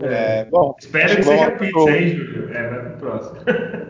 É, 0.00 0.40
é, 0.40 0.44
bom, 0.44 0.74
Espero 0.78 1.16
que 1.16 1.22
seja 1.22 1.50
pizza, 1.52 1.72
pro... 1.72 1.88
hein, 1.88 2.08
Júlio? 2.10 2.52
É, 2.52 2.68
vai 2.68 2.80
pro 2.80 2.98
próximo. 2.98 3.40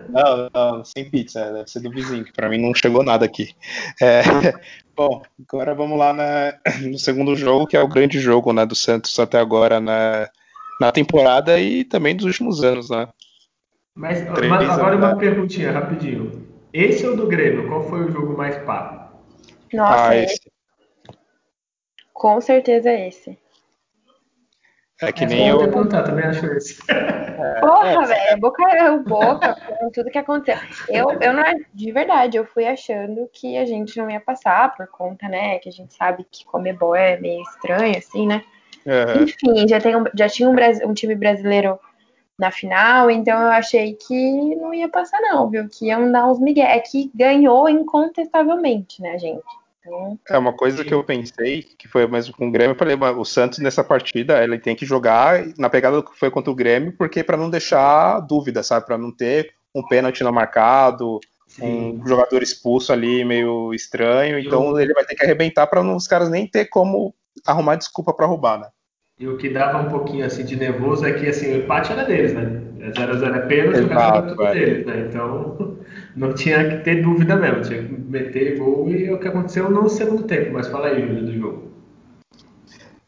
Não, 0.08 0.50
não, 0.54 0.84
sem 0.84 1.08
pizza, 1.10 1.52
deve 1.52 1.70
ser 1.70 1.80
do 1.80 1.90
vizinho, 1.90 2.24
que 2.24 2.32
pra 2.32 2.48
mim 2.48 2.58
não 2.58 2.74
chegou 2.74 3.02
nada 3.02 3.24
aqui. 3.24 3.54
É, 4.00 4.22
bom, 4.96 5.22
agora 5.48 5.74
vamos 5.74 5.98
lá 5.98 6.12
na, 6.12 6.54
no 6.82 6.98
segundo 6.98 7.34
jogo, 7.36 7.66
que 7.66 7.76
é 7.76 7.80
o 7.80 7.88
grande 7.88 8.18
jogo 8.18 8.52
né, 8.52 8.64
do 8.64 8.74
Santos 8.74 9.18
até 9.18 9.38
agora 9.38 9.80
na, 9.80 10.28
na 10.80 10.92
temporada 10.92 11.58
e 11.58 11.84
também 11.84 12.16
dos 12.16 12.26
últimos 12.26 12.62
anos, 12.62 12.90
né? 12.90 13.08
Mas, 13.96 14.24
mas 14.48 14.70
agora 14.70 14.96
uma 14.96 15.16
perguntinha, 15.16 15.70
rapidinho. 15.70 16.48
Esse 16.72 17.06
ou 17.06 17.16
do 17.16 17.28
Grêmio? 17.28 17.68
Qual 17.68 17.88
foi 17.88 18.04
o 18.04 18.10
jogo 18.10 18.36
mais 18.36 18.56
pá? 18.64 19.12
Nossa, 19.72 20.08
ah, 20.08 20.16
esse. 20.16 20.53
Com 22.24 22.40
certeza 22.40 22.90
esse. 22.90 23.38
É 24.98 25.12
que 25.12 25.24
é, 25.24 25.26
nem 25.26 25.46
eu. 25.46 25.58
Perguntar, 25.58 26.04
também 26.04 26.24
acho 26.24 26.46
esse. 26.46 26.80
É, 26.90 27.60
Porra, 27.60 28.02
é. 28.02 28.06
velho, 28.06 28.40
boca 28.40 28.62
é 28.62 28.90
o 28.90 29.02
boca 29.02 29.54
com 29.78 29.90
tudo 29.90 30.10
que 30.10 30.16
aconteceu. 30.16 30.56
Eu, 30.88 31.10
eu 31.20 31.34
não 31.34 31.44
de 31.74 31.92
verdade, 31.92 32.38
eu 32.38 32.46
fui 32.46 32.66
achando 32.66 33.28
que 33.30 33.58
a 33.58 33.66
gente 33.66 33.98
não 33.98 34.08
ia 34.08 34.20
passar 34.20 34.74
por 34.74 34.86
conta, 34.86 35.28
né? 35.28 35.58
Que 35.58 35.68
a 35.68 35.72
gente 35.72 35.92
sabe 35.92 36.24
que 36.32 36.46
Comebol 36.46 36.94
é 36.96 37.20
meio 37.20 37.42
estranho, 37.42 37.98
assim, 37.98 38.26
né? 38.26 38.42
Uhum. 38.86 39.24
Enfim, 39.24 39.68
já, 39.68 39.78
tem 39.78 39.94
um, 39.94 40.04
já 40.14 40.26
tinha 40.26 40.48
um, 40.48 40.56
um 40.88 40.94
time 40.94 41.14
brasileiro 41.14 41.78
na 42.38 42.50
final, 42.50 43.10
então 43.10 43.38
eu 43.38 43.50
achei 43.50 43.92
que 43.92 44.56
não 44.56 44.72
ia 44.72 44.88
passar, 44.88 45.20
não, 45.20 45.50
viu? 45.50 45.68
Que 45.68 45.88
iam 45.88 46.10
dar 46.10 46.26
uns 46.26 46.40
migué. 46.40 46.74
É 46.74 46.80
que 46.80 47.10
ganhou 47.14 47.68
incontestavelmente, 47.68 49.02
né, 49.02 49.18
gente? 49.18 49.44
Então... 49.84 50.18
É 50.28 50.38
uma 50.38 50.52
coisa 50.52 50.82
que 50.82 50.94
eu 50.94 51.04
pensei, 51.04 51.62
que 51.62 51.86
foi 51.86 52.06
mesmo 52.06 52.34
com 52.34 52.48
o 52.48 52.50
Grêmio, 52.50 52.72
eu 52.72 52.78
falei, 52.78 52.96
o 52.96 53.24
Santos 53.24 53.58
nessa 53.58 53.84
partida, 53.84 54.42
ele 54.42 54.58
tem 54.58 54.74
que 54.74 54.86
jogar 54.86 55.44
na 55.58 55.68
pegada 55.68 56.02
que 56.02 56.18
foi 56.18 56.30
contra 56.30 56.50
o 56.50 56.54
Grêmio, 56.54 56.94
porque 56.96 57.22
para 57.22 57.36
não 57.36 57.50
deixar 57.50 58.20
dúvida, 58.20 58.62
sabe? 58.62 58.86
Para 58.86 58.96
não 58.96 59.12
ter 59.12 59.52
um 59.74 59.86
pênalti 59.86 60.24
não 60.24 60.32
marcado, 60.32 61.20
Sim. 61.48 62.00
um 62.00 62.06
jogador 62.06 62.42
expulso 62.42 62.92
ali 62.92 63.24
meio 63.24 63.74
estranho, 63.74 64.38
então 64.38 64.70
eu... 64.70 64.80
ele 64.80 64.94
vai 64.94 65.04
ter 65.04 65.14
que 65.14 65.24
arrebentar 65.24 65.66
para 65.66 65.82
os 65.82 66.06
caras 66.06 66.30
nem 66.30 66.46
ter 66.46 66.66
como 66.66 67.14
arrumar 67.46 67.76
desculpa 67.76 68.14
para 68.14 68.26
roubar, 68.26 68.58
né? 68.58 68.68
E 69.18 69.28
o 69.28 69.36
que 69.36 69.48
dava 69.48 69.78
um 69.78 69.88
pouquinho 69.88 70.26
assim 70.26 70.44
de 70.44 70.56
nervoso 70.56 71.06
é 71.06 71.12
que 71.12 71.28
assim, 71.28 71.52
o 71.52 71.56
empate 71.58 71.92
era 71.92 72.04
deles, 72.04 72.32
né? 72.32 72.62
0x0 72.90 73.36
é 73.36 73.46
pênalti, 73.46 73.80
o 73.80 73.86
resto 73.86 73.92
era 73.92 74.22
tudo 74.22 74.46
é. 74.46 74.54
deles, 74.54 74.86
né? 74.86 75.06
Então 75.08 75.78
não 76.16 76.34
tinha 76.34 76.68
que 76.68 76.84
ter 76.84 77.02
dúvida 77.02 77.36
mesmo, 77.36 77.62
tinha 77.62 77.82
que 77.82 77.92
meter 77.92 78.58
gol 78.58 78.88
e 78.88 79.06
é 79.06 79.12
o 79.12 79.18
que 79.18 79.28
aconteceu 79.28 79.70
no 79.70 79.88
segundo 79.88 80.24
tempo. 80.24 80.52
Mas 80.52 80.68
fala 80.68 80.88
aí, 80.88 81.00
Júlio, 81.00 81.26
do 81.26 81.32
jogo. 81.32 81.72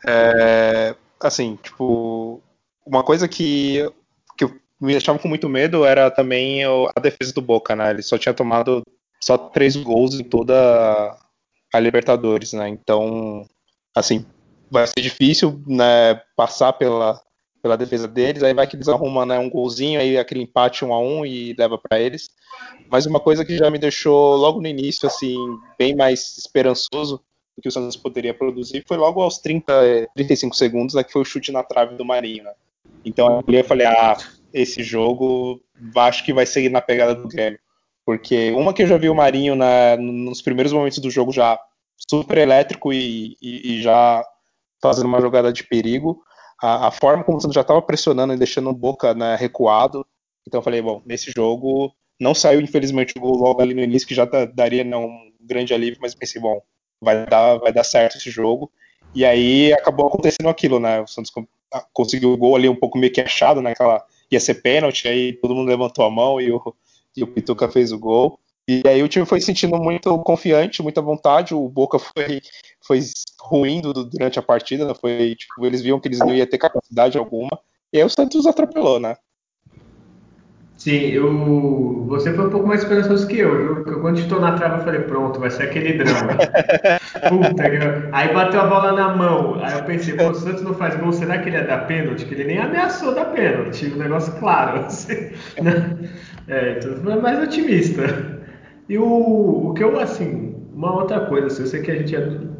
É, 0.06 0.94
assim, 1.20 1.58
tipo, 1.62 2.40
uma 2.84 3.02
coisa 3.02 3.28
que, 3.28 3.88
que 4.36 4.46
me 4.80 4.92
deixava 4.92 5.18
com 5.18 5.28
muito 5.28 5.48
medo 5.48 5.84
era 5.84 6.10
também 6.10 6.64
a 6.64 7.00
defesa 7.00 7.32
do 7.32 7.42
Boca, 7.42 7.74
né? 7.74 7.90
Ele 7.90 8.02
só 8.02 8.18
tinha 8.18 8.34
tomado 8.34 8.82
só 9.22 9.36
três 9.36 9.76
gols 9.76 10.18
em 10.18 10.24
toda 10.24 11.16
a 11.72 11.80
Libertadores, 11.80 12.52
né? 12.52 12.68
Então, 12.68 13.46
assim, 13.94 14.24
vai 14.70 14.86
ser 14.86 15.00
difícil 15.00 15.62
né, 15.66 16.20
passar 16.36 16.72
pela, 16.72 17.20
pela 17.66 17.76
defesa 17.76 18.06
deles. 18.06 18.44
Aí 18.44 18.54
vai 18.54 18.64
que 18.64 18.76
eles 18.76 18.88
arrumam 18.88 19.26
né, 19.26 19.36
um 19.38 19.50
golzinho, 19.50 19.98
aí 19.98 20.16
aquele 20.16 20.42
empate 20.42 20.84
um 20.84 20.94
a 20.94 21.00
um 21.00 21.26
e 21.26 21.52
leva 21.58 21.76
para 21.76 22.00
eles. 22.00 22.30
Mas 22.88 23.06
uma 23.06 23.18
coisa 23.18 23.44
que 23.44 23.58
já 23.58 23.68
me 23.68 23.78
deixou 23.78 24.36
logo 24.36 24.60
no 24.60 24.68
início 24.68 25.08
assim 25.08 25.36
bem 25.76 25.96
mais 25.96 26.38
esperançoso 26.38 27.20
do 27.56 27.62
que 27.62 27.68
o 27.68 27.72
Santos 27.72 27.96
poderia 27.96 28.32
produzir 28.32 28.84
foi 28.86 28.96
logo 28.96 29.20
aos 29.20 29.38
30, 29.38 30.08
35 30.14 30.54
segundos, 30.54 30.94
né, 30.94 31.02
que 31.02 31.12
foi 31.12 31.22
o 31.22 31.24
chute 31.24 31.50
na 31.50 31.64
trave 31.64 31.96
do 31.96 32.04
Marinho. 32.04 32.44
Né? 32.44 32.52
Então 33.04 33.42
eu 33.46 33.64
falei, 33.64 33.86
ah, 33.86 34.16
esse 34.54 34.84
jogo 34.84 35.60
acho 35.96 36.24
que 36.24 36.32
vai 36.32 36.46
seguir 36.46 36.68
na 36.68 36.80
pegada 36.80 37.16
do 37.16 37.26
Grêmio. 37.26 37.58
Porque 38.04 38.52
uma 38.52 38.72
que 38.72 38.84
eu 38.84 38.86
já 38.86 38.96
vi 38.96 39.08
o 39.08 39.14
Marinho 39.14 39.56
na, 39.56 39.96
nos 39.96 40.40
primeiros 40.40 40.72
momentos 40.72 40.98
do 40.98 41.10
jogo 41.10 41.32
já 41.32 41.58
super 42.08 42.38
elétrico 42.38 42.92
e, 42.92 43.36
e, 43.42 43.74
e 43.74 43.82
já 43.82 44.24
fazendo 44.80 45.06
uma 45.06 45.20
jogada 45.20 45.52
de 45.52 45.64
perigo. 45.64 46.22
A, 46.60 46.88
a 46.88 46.90
forma 46.90 47.24
como 47.24 47.38
o 47.38 47.40
Santos 47.40 47.54
já 47.54 47.60
estava 47.60 47.82
pressionando 47.82 48.32
e 48.32 48.38
deixando 48.38 48.70
o 48.70 48.74
Boca 48.74 49.14
né, 49.14 49.36
recuado. 49.36 50.06
Então 50.46 50.58
eu 50.60 50.62
falei, 50.62 50.80
bom, 50.80 51.02
nesse 51.04 51.32
jogo 51.36 51.92
não 52.18 52.34
saiu 52.34 52.60
infelizmente 52.60 53.14
o 53.16 53.20
gol 53.20 53.36
logo 53.36 53.60
ali 53.60 53.74
no 53.74 53.82
início, 53.82 54.08
que 54.08 54.14
já 54.14 54.24
daria 54.24 54.82
né, 54.82 54.96
um 54.96 55.32
grande 55.40 55.74
alívio, 55.74 55.98
mas 56.00 56.14
pensei, 56.14 56.40
bom, 56.40 56.60
vai 57.00 57.26
dar, 57.26 57.58
vai 57.58 57.72
dar 57.72 57.84
certo 57.84 58.16
esse 58.16 58.30
jogo. 58.30 58.70
E 59.14 59.24
aí 59.24 59.72
acabou 59.72 60.06
acontecendo 60.06 60.48
aquilo, 60.48 60.80
né? 60.80 61.00
O 61.00 61.06
Santos 61.06 61.32
conseguiu 61.92 62.32
o 62.32 62.36
gol 62.36 62.56
ali 62.56 62.68
um 62.68 62.76
pouco 62.76 62.98
meio 62.98 63.12
que 63.12 63.20
achado, 63.20 63.62
né? 63.62 63.72
Aquela, 63.72 64.04
ia 64.30 64.40
ser 64.40 64.56
pênalti, 64.56 65.08
aí 65.08 65.32
todo 65.34 65.54
mundo 65.54 65.68
levantou 65.68 66.04
a 66.04 66.10
mão 66.10 66.40
e 66.40 66.50
o, 66.50 66.74
e 67.16 67.22
o 67.22 67.26
Pituca 67.26 67.68
fez 67.68 67.92
o 67.92 67.98
gol. 67.98 68.38
E 68.68 68.82
aí 68.86 69.00
o 69.00 69.08
time 69.08 69.24
foi 69.24 69.40
sentindo 69.40 69.76
muito 69.78 70.18
confiante, 70.18 70.82
muita 70.82 71.00
vontade. 71.00 71.54
O 71.54 71.68
Boca 71.68 71.98
foi, 71.98 72.40
foi 72.84 73.00
ruim 73.40 73.80
durante 73.80 74.38
a 74.38 74.42
partida, 74.42 74.92
foi, 74.94 75.36
tipo, 75.36 75.64
eles 75.64 75.82
viam 75.82 76.00
que 76.00 76.08
eles 76.08 76.18
não 76.18 76.34
iam 76.34 76.46
ter 76.46 76.58
capacidade 76.58 77.16
alguma. 77.16 77.58
E 77.92 77.98
aí 77.98 78.04
o 78.04 78.10
Santos 78.10 78.44
atropelou, 78.44 78.98
né? 78.98 79.16
Sim, 80.76 81.06
eu, 81.06 82.04
você 82.06 82.34
foi 82.34 82.46
um 82.46 82.50
pouco 82.50 82.66
mais 82.66 82.82
esperançoso 82.82 83.26
que 83.26 83.38
eu, 83.38 83.56
viu? 83.56 83.74
Porque 83.76 83.98
quando 84.00 84.18
estou 84.18 84.38
na 84.38 84.52
trave 84.52 84.80
eu 84.80 84.84
falei, 84.84 85.00
pronto, 85.00 85.40
vai 85.40 85.50
ser 85.50 85.64
aquele 85.64 85.94
drama. 85.94 86.36
Puta, 87.28 87.70
que... 87.70 87.78
aí 88.12 88.34
bateu 88.34 88.60
a 88.60 88.66
bola 88.66 88.92
na 88.92 89.16
mão. 89.16 89.58
Aí 89.62 89.72
eu 89.72 89.84
pensei, 89.84 90.14
pô, 90.14 90.28
o 90.28 90.34
Santos 90.34 90.62
não 90.62 90.74
faz 90.74 90.94
gol, 90.96 91.12
será 91.12 91.38
que 91.38 91.48
ele 91.48 91.56
ia 91.56 91.64
dar 91.64 91.86
pênalti? 91.86 92.26
Que 92.26 92.34
ele 92.34 92.44
nem 92.44 92.58
ameaçou 92.58 93.14
dar 93.14 93.26
pênalti, 93.26 93.86
um 93.86 93.96
negócio 93.96 94.32
claro. 94.34 94.80
Assim, 94.86 95.30
né? 95.62 96.10
É, 96.46 96.78
então 96.78 97.20
mais 97.22 97.42
otimista. 97.42 98.35
E 98.88 98.98
o, 98.98 99.70
o 99.70 99.74
que 99.74 99.82
eu, 99.82 99.98
assim, 99.98 100.54
uma 100.74 100.94
outra 100.94 101.20
coisa, 101.26 101.46
assim, 101.48 101.62
eu 101.62 101.66
sei 101.66 101.82
que 101.82 101.90
a 101.90 101.96
gente 101.96 102.16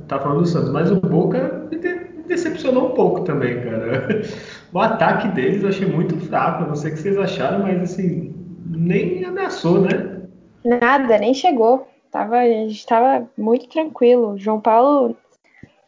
tá 0.08 0.18
falando 0.18 0.40
do 0.40 0.46
Santos, 0.46 0.70
mas 0.70 0.90
o 0.90 1.00
Boca 1.00 1.68
me, 1.70 1.78
decepcionou 2.26 2.88
um 2.88 2.94
pouco 2.94 3.20
também, 3.20 3.62
cara. 3.62 4.22
O 4.72 4.80
ataque 4.80 5.28
deles 5.28 5.62
eu 5.62 5.70
achei 5.70 5.86
muito 5.86 6.18
fraco, 6.26 6.66
não 6.66 6.74
sei 6.74 6.90
o 6.90 6.94
que 6.94 7.00
vocês 7.00 7.16
acharam, 7.16 7.60
mas 7.60 7.80
assim, 7.80 8.34
nem 8.66 9.24
ameaçou, 9.24 9.80
né? 9.80 10.20
Nada, 10.64 11.16
nem 11.18 11.32
chegou. 11.32 11.88
Tava, 12.10 12.38
a 12.38 12.46
gente 12.46 12.72
estava 12.72 13.26
muito 13.38 13.68
tranquilo. 13.68 14.32
O 14.32 14.38
João 14.38 14.60
Paulo 14.60 15.16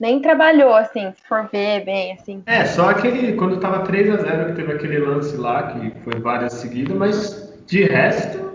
nem 0.00 0.20
trabalhou, 0.20 0.74
assim, 0.74 1.12
se 1.12 1.28
for 1.28 1.48
ver 1.52 1.84
bem, 1.84 2.12
assim. 2.12 2.42
É, 2.46 2.64
só 2.64 2.88
aquele, 2.88 3.34
quando 3.34 3.58
tava 3.58 3.80
3 3.80 4.10
a 4.10 4.16
0 4.16 4.46
que 4.46 4.52
teve 4.52 4.72
aquele 4.72 4.98
lance 4.98 5.36
lá, 5.36 5.72
que 5.72 5.90
foi 6.04 6.20
várias 6.20 6.54
seguidas, 6.54 6.96
mas 6.96 7.52
de 7.66 7.82
resto. 7.82 8.47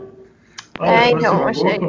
Olha, 0.80 0.92
é, 0.92 1.12
então, 1.12 1.48
achei. 1.48 1.80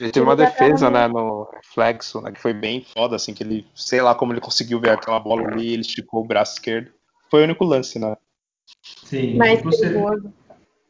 Ele 0.00 0.10
teve 0.10 0.24
uma 0.24 0.36
defesa, 0.36 0.90
né, 0.90 1.06
no 1.06 1.48
reflexo, 1.52 2.20
né, 2.20 2.32
que 2.32 2.40
foi 2.40 2.52
bem 2.52 2.82
foda, 2.82 3.14
assim, 3.14 3.34
que 3.34 3.42
ele, 3.42 3.66
sei 3.74 4.00
lá 4.00 4.14
como 4.14 4.32
ele 4.32 4.40
conseguiu 4.40 4.80
ver 4.80 4.90
aquela 4.90 5.20
bola 5.20 5.46
ali, 5.46 5.72
ele 5.72 5.82
esticou 5.82 6.22
o 6.22 6.26
braço 6.26 6.54
esquerdo. 6.54 6.90
Foi 7.30 7.42
o 7.42 7.44
único 7.44 7.64
lance, 7.64 7.98
né? 7.98 8.16
Sim, 9.04 9.36
mais 9.36 9.60
perigoso. 9.62 10.32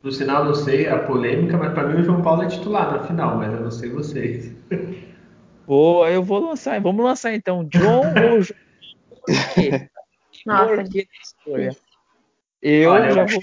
No 0.02 0.11
sinal, 0.11 0.44
não 0.44 0.55
sei 0.55 0.88
a 0.88 0.98
polêmica, 0.98 1.57
mas 1.57 1.72
para 1.72 1.88
mim 1.88 2.00
o 2.00 2.05
João 2.05 2.22
Paulo 2.22 2.42
é 2.42 2.48
titular 2.48 2.92
na 2.92 3.07
final, 3.07 3.37
mas 3.37 3.52
eu 3.52 3.61
não 3.61 3.70
sei 3.70 3.90
vocês. 3.90 4.52
Boa, 5.66 6.11
eu 6.11 6.22
vou 6.22 6.40
lançar, 6.40 6.81
vamos 6.81 7.05
lançar 7.05 7.35
então, 7.35 7.64
John 7.64 8.12
ou 8.14 8.42
João? 8.42 8.62
Nossa, 10.44 10.85
Eu 12.61 12.90
Olha, 12.90 13.11
já 13.11 13.22
eu... 13.22 13.26
Vou, 13.28 13.42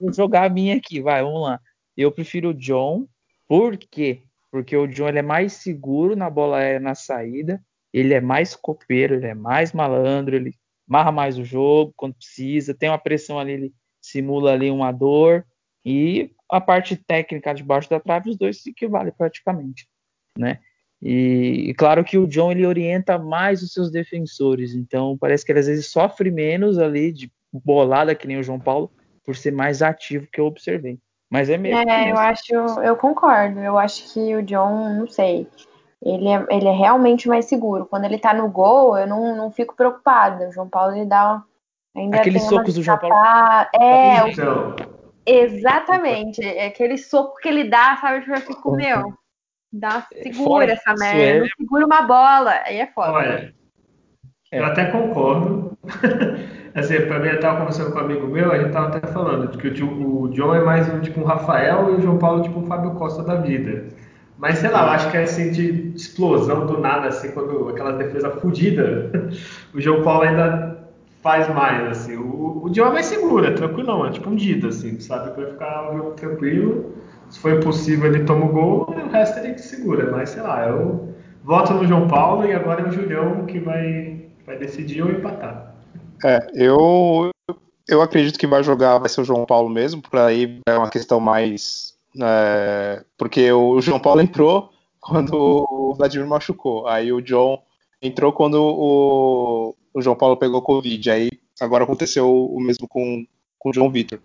vou 0.00 0.12
jogar 0.12 0.44
a 0.44 0.48
minha 0.48 0.76
aqui, 0.76 1.00
vai, 1.00 1.22
vamos 1.22 1.42
lá. 1.42 1.60
Eu 1.96 2.12
prefiro 2.12 2.50
o 2.50 2.54
John, 2.54 3.08
por 3.48 3.76
quê? 3.76 4.22
Porque 4.50 4.76
o 4.76 4.86
John 4.86 5.08
ele 5.08 5.18
é 5.18 5.22
mais 5.22 5.54
seguro 5.54 6.16
na 6.16 6.28
bola 6.28 6.58
aérea 6.58 6.80
na 6.80 6.94
saída, 6.94 7.62
ele 7.92 8.12
é 8.12 8.20
mais 8.20 8.54
copeiro, 8.54 9.14
ele 9.14 9.26
é 9.26 9.34
mais 9.34 9.72
malandro, 9.72 10.36
ele 10.36 10.54
marra 10.86 11.10
mais 11.10 11.38
o 11.38 11.44
jogo 11.44 11.92
quando 11.96 12.14
precisa, 12.14 12.74
tem 12.74 12.88
uma 12.88 12.98
pressão 12.98 13.38
ali, 13.38 13.52
ele 13.52 13.74
simula 14.00 14.52
ali 14.52 14.70
uma 14.70 14.92
dor, 14.92 15.44
e 15.84 16.32
a 16.50 16.60
parte 16.60 16.96
técnica 16.96 17.54
debaixo 17.54 17.88
da 17.88 18.00
trave, 18.00 18.30
os 18.30 18.36
dois 18.36 18.62
se 18.62 18.70
equivalem 18.70 19.12
praticamente, 19.16 19.88
né? 20.38 20.60
E, 21.00 21.66
e, 21.68 21.74
claro 21.74 22.02
que 22.02 22.16
o 22.16 22.26
John 22.26 22.50
ele 22.50 22.66
orienta 22.66 23.18
mais 23.18 23.62
os 23.62 23.72
seus 23.72 23.90
defensores, 23.90 24.74
então 24.74 25.16
parece 25.18 25.44
que 25.44 25.52
ele 25.52 25.58
às 25.58 25.66
vezes 25.66 25.86
sofre 25.86 26.30
menos 26.30 26.78
ali 26.78 27.12
de 27.12 27.30
bolada 27.52 28.14
que 28.14 28.26
nem 28.26 28.38
o 28.38 28.42
João 28.42 28.58
Paulo 28.58 28.90
por 29.24 29.36
ser 29.36 29.52
mais 29.52 29.82
ativo 29.82 30.26
que 30.32 30.40
eu 30.40 30.46
observei. 30.46 30.98
Mas 31.30 31.50
é 31.50 31.56
mesmo. 31.56 31.88
É, 31.88 32.10
eu 32.12 32.16
acho, 32.16 32.54
eu 32.82 32.96
concordo. 32.96 33.60
Eu 33.60 33.76
acho 33.78 34.12
que 34.12 34.34
o 34.36 34.42
John, 34.42 34.94
não 34.94 35.08
sei, 35.08 35.48
ele 36.02 36.28
é, 36.28 36.46
ele 36.50 36.68
é 36.68 36.72
realmente 36.72 37.28
mais 37.28 37.46
seguro. 37.46 37.86
Quando 37.86 38.04
ele 38.04 38.18
tá 38.18 38.32
no 38.32 38.48
gol, 38.48 38.96
eu 38.96 39.06
não, 39.06 39.36
não 39.36 39.50
fico 39.50 39.74
preocupada. 39.74 40.48
O 40.48 40.52
João 40.52 40.68
Paulo 40.68 40.94
ele 40.94 41.06
dá 41.06 41.42
ainda 41.94 42.18
Aqueles 42.18 42.42
socos 42.44 42.74
do 42.74 42.82
João 42.82 42.98
Paulo. 42.98 43.16
É, 43.74 44.28
então. 44.30 44.76
exatamente. 45.26 46.44
É 46.44 46.66
aquele 46.66 46.96
soco 46.96 47.36
que 47.40 47.48
ele 47.48 47.64
dá, 47.64 47.96
sabe? 48.00 48.20
Tipo, 48.20 48.34
eu 48.34 48.40
fico, 48.40 48.76
meu, 48.76 49.12
dá, 49.72 50.06
é, 50.12 50.22
segura 50.22 50.72
essa 50.72 50.94
merda. 50.94 51.46
É... 51.46 51.48
Segura 51.58 51.86
uma 51.86 52.02
bola. 52.02 52.52
Aí 52.64 52.78
é 52.78 52.86
foda. 52.86 53.12
Olha, 53.12 53.54
eu 54.52 54.64
até 54.64 54.86
concordo. 54.86 55.76
Assim, 56.80 57.00
pra 57.02 57.18
mim, 57.18 57.28
eu 57.28 57.40
tava 57.40 57.58
conversando 57.58 57.92
com 57.92 57.98
um 57.98 58.02
amigo 58.02 58.26
meu, 58.26 58.52
a 58.52 58.58
gente 58.58 58.72
tava 58.72 58.88
até 58.88 59.06
falando 59.08 59.48
que 59.56 59.82
o, 59.82 60.22
o 60.22 60.28
John 60.28 60.54
é 60.54 60.62
mais 60.62 60.88
um 60.92 61.00
tipo 61.00 61.20
um 61.20 61.24
Rafael 61.24 61.90
e 61.90 61.94
o 61.94 62.00
João 62.02 62.18
Paulo 62.18 62.42
tipo 62.42 62.58
um 62.60 62.66
Fábio 62.66 62.92
Costa 62.92 63.22
da 63.22 63.36
vida. 63.36 63.84
Mas 64.38 64.58
sei 64.58 64.70
lá, 64.70 64.82
eu 64.84 64.90
acho 64.90 65.10
que 65.10 65.16
é 65.16 65.22
assim 65.22 65.50
de 65.50 65.92
explosão 65.96 66.66
do 66.66 66.78
nada, 66.78 67.08
assim, 67.08 67.30
quando 67.30 67.70
aquela 67.70 67.92
defesa 67.92 68.30
fodida, 68.30 69.10
o 69.74 69.80
João 69.80 70.02
Paulo 70.02 70.22
ainda 70.22 70.76
faz 71.22 71.48
mais, 71.48 71.88
assim. 71.88 72.16
O, 72.16 72.64
o 72.64 72.70
John 72.70 72.88
é 72.88 72.92
mais 72.92 73.06
seguro, 73.06 73.46
é 73.46 73.50
tranquilo, 73.52 74.06
é 74.06 74.10
tipo 74.10 74.28
um 74.28 74.36
Dida, 74.36 74.68
assim, 74.68 75.00
sabe? 75.00 75.34
Vai 75.34 75.50
ficar 75.50 75.90
o 75.90 75.96
jogo 75.96 76.10
tranquilo. 76.12 76.94
Se 77.30 77.40
for 77.40 77.52
impossível, 77.52 78.06
ele 78.06 78.24
toma 78.24 78.44
o 78.44 78.48
gol 78.48 78.94
e 78.96 79.02
o 79.02 79.10
resto 79.10 79.38
ele 79.40 79.56
segura. 79.58 80.10
Mas 80.12 80.30
sei 80.30 80.42
lá, 80.42 80.68
eu 80.68 81.14
voto 81.42 81.74
no 81.74 81.86
João 81.86 82.06
Paulo 82.06 82.46
e 82.46 82.52
agora 82.52 82.82
é 82.82 82.88
o 82.88 82.92
Julião 82.92 83.46
que 83.46 83.58
vai, 83.58 84.26
vai 84.46 84.58
decidir 84.58 85.02
ou 85.02 85.10
empatar. 85.10 85.65
É, 86.24 86.46
eu, 86.54 87.30
eu 87.88 88.02
acredito 88.02 88.38
que 88.38 88.46
vai 88.46 88.62
jogar, 88.62 88.98
vai 88.98 89.08
ser 89.08 89.20
o 89.20 89.24
João 89.24 89.44
Paulo 89.44 89.68
mesmo, 89.68 90.02
por 90.02 90.18
aí 90.18 90.60
é 90.66 90.76
uma 90.76 90.90
questão 90.90 91.20
mais 91.20 91.96
é, 92.22 93.04
porque 93.16 93.50
o 93.52 93.80
João 93.80 94.00
Paulo 94.00 94.20
entrou 94.20 94.70
quando 95.00 95.34
o 95.34 95.94
Vladimir 95.94 96.26
machucou. 96.26 96.86
Aí 96.86 97.12
o 97.12 97.20
John 97.20 97.62
entrou 98.00 98.32
quando 98.32 98.54
o, 98.54 99.74
o 99.92 100.02
João 100.02 100.16
Paulo 100.16 100.36
pegou 100.36 100.62
Covid. 100.62 101.10
Aí 101.10 101.30
agora 101.60 101.84
aconteceu 101.84 102.28
o 102.28 102.60
mesmo 102.60 102.88
com, 102.88 103.26
com 103.58 103.70
o 103.70 103.72
João 103.72 103.90
Vitor. 103.90 104.18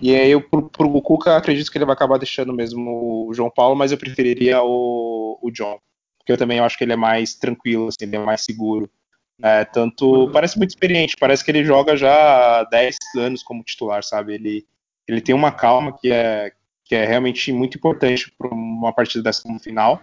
E 0.00 0.14
aí, 0.14 0.30
eu, 0.30 0.40
pro, 0.40 0.62
pro 0.70 1.02
Cuca, 1.02 1.36
acredito 1.36 1.70
que 1.70 1.76
ele 1.76 1.84
vai 1.84 1.92
acabar 1.92 2.18
deixando 2.18 2.54
mesmo 2.54 3.26
o 3.28 3.34
João 3.34 3.50
Paulo, 3.50 3.76
mas 3.76 3.92
eu 3.92 3.98
preferiria 3.98 4.62
o, 4.62 5.38
o 5.42 5.50
John. 5.50 5.78
Porque 6.18 6.32
eu 6.32 6.38
também 6.38 6.58
acho 6.58 6.78
que 6.78 6.84
ele 6.84 6.92
é 6.92 6.96
mais 6.96 7.34
tranquilo, 7.34 7.88
assim, 7.88 7.96
ele 8.02 8.16
é 8.16 8.18
mais 8.18 8.42
seguro. 8.42 8.88
É, 9.42 9.64
tanto 9.64 10.30
parece 10.32 10.58
muito 10.58 10.70
experiente, 10.70 11.16
parece 11.18 11.44
que 11.44 11.50
ele 11.50 11.64
joga 11.64 11.96
já 11.96 12.60
há 12.60 12.64
10 12.64 12.96
anos 13.16 13.42
como 13.42 13.64
titular, 13.64 14.02
sabe? 14.02 14.34
Ele, 14.34 14.66
ele 15.08 15.20
tem 15.20 15.34
uma 15.34 15.50
calma 15.50 15.96
que 15.98 16.12
é, 16.12 16.52
que 16.84 16.94
é 16.94 17.06
realmente 17.06 17.52
muito 17.52 17.78
importante 17.78 18.32
para 18.36 18.48
uma 18.48 18.92
partida 18.92 19.22
dessa 19.22 19.50
no 19.50 19.58
final. 19.58 20.02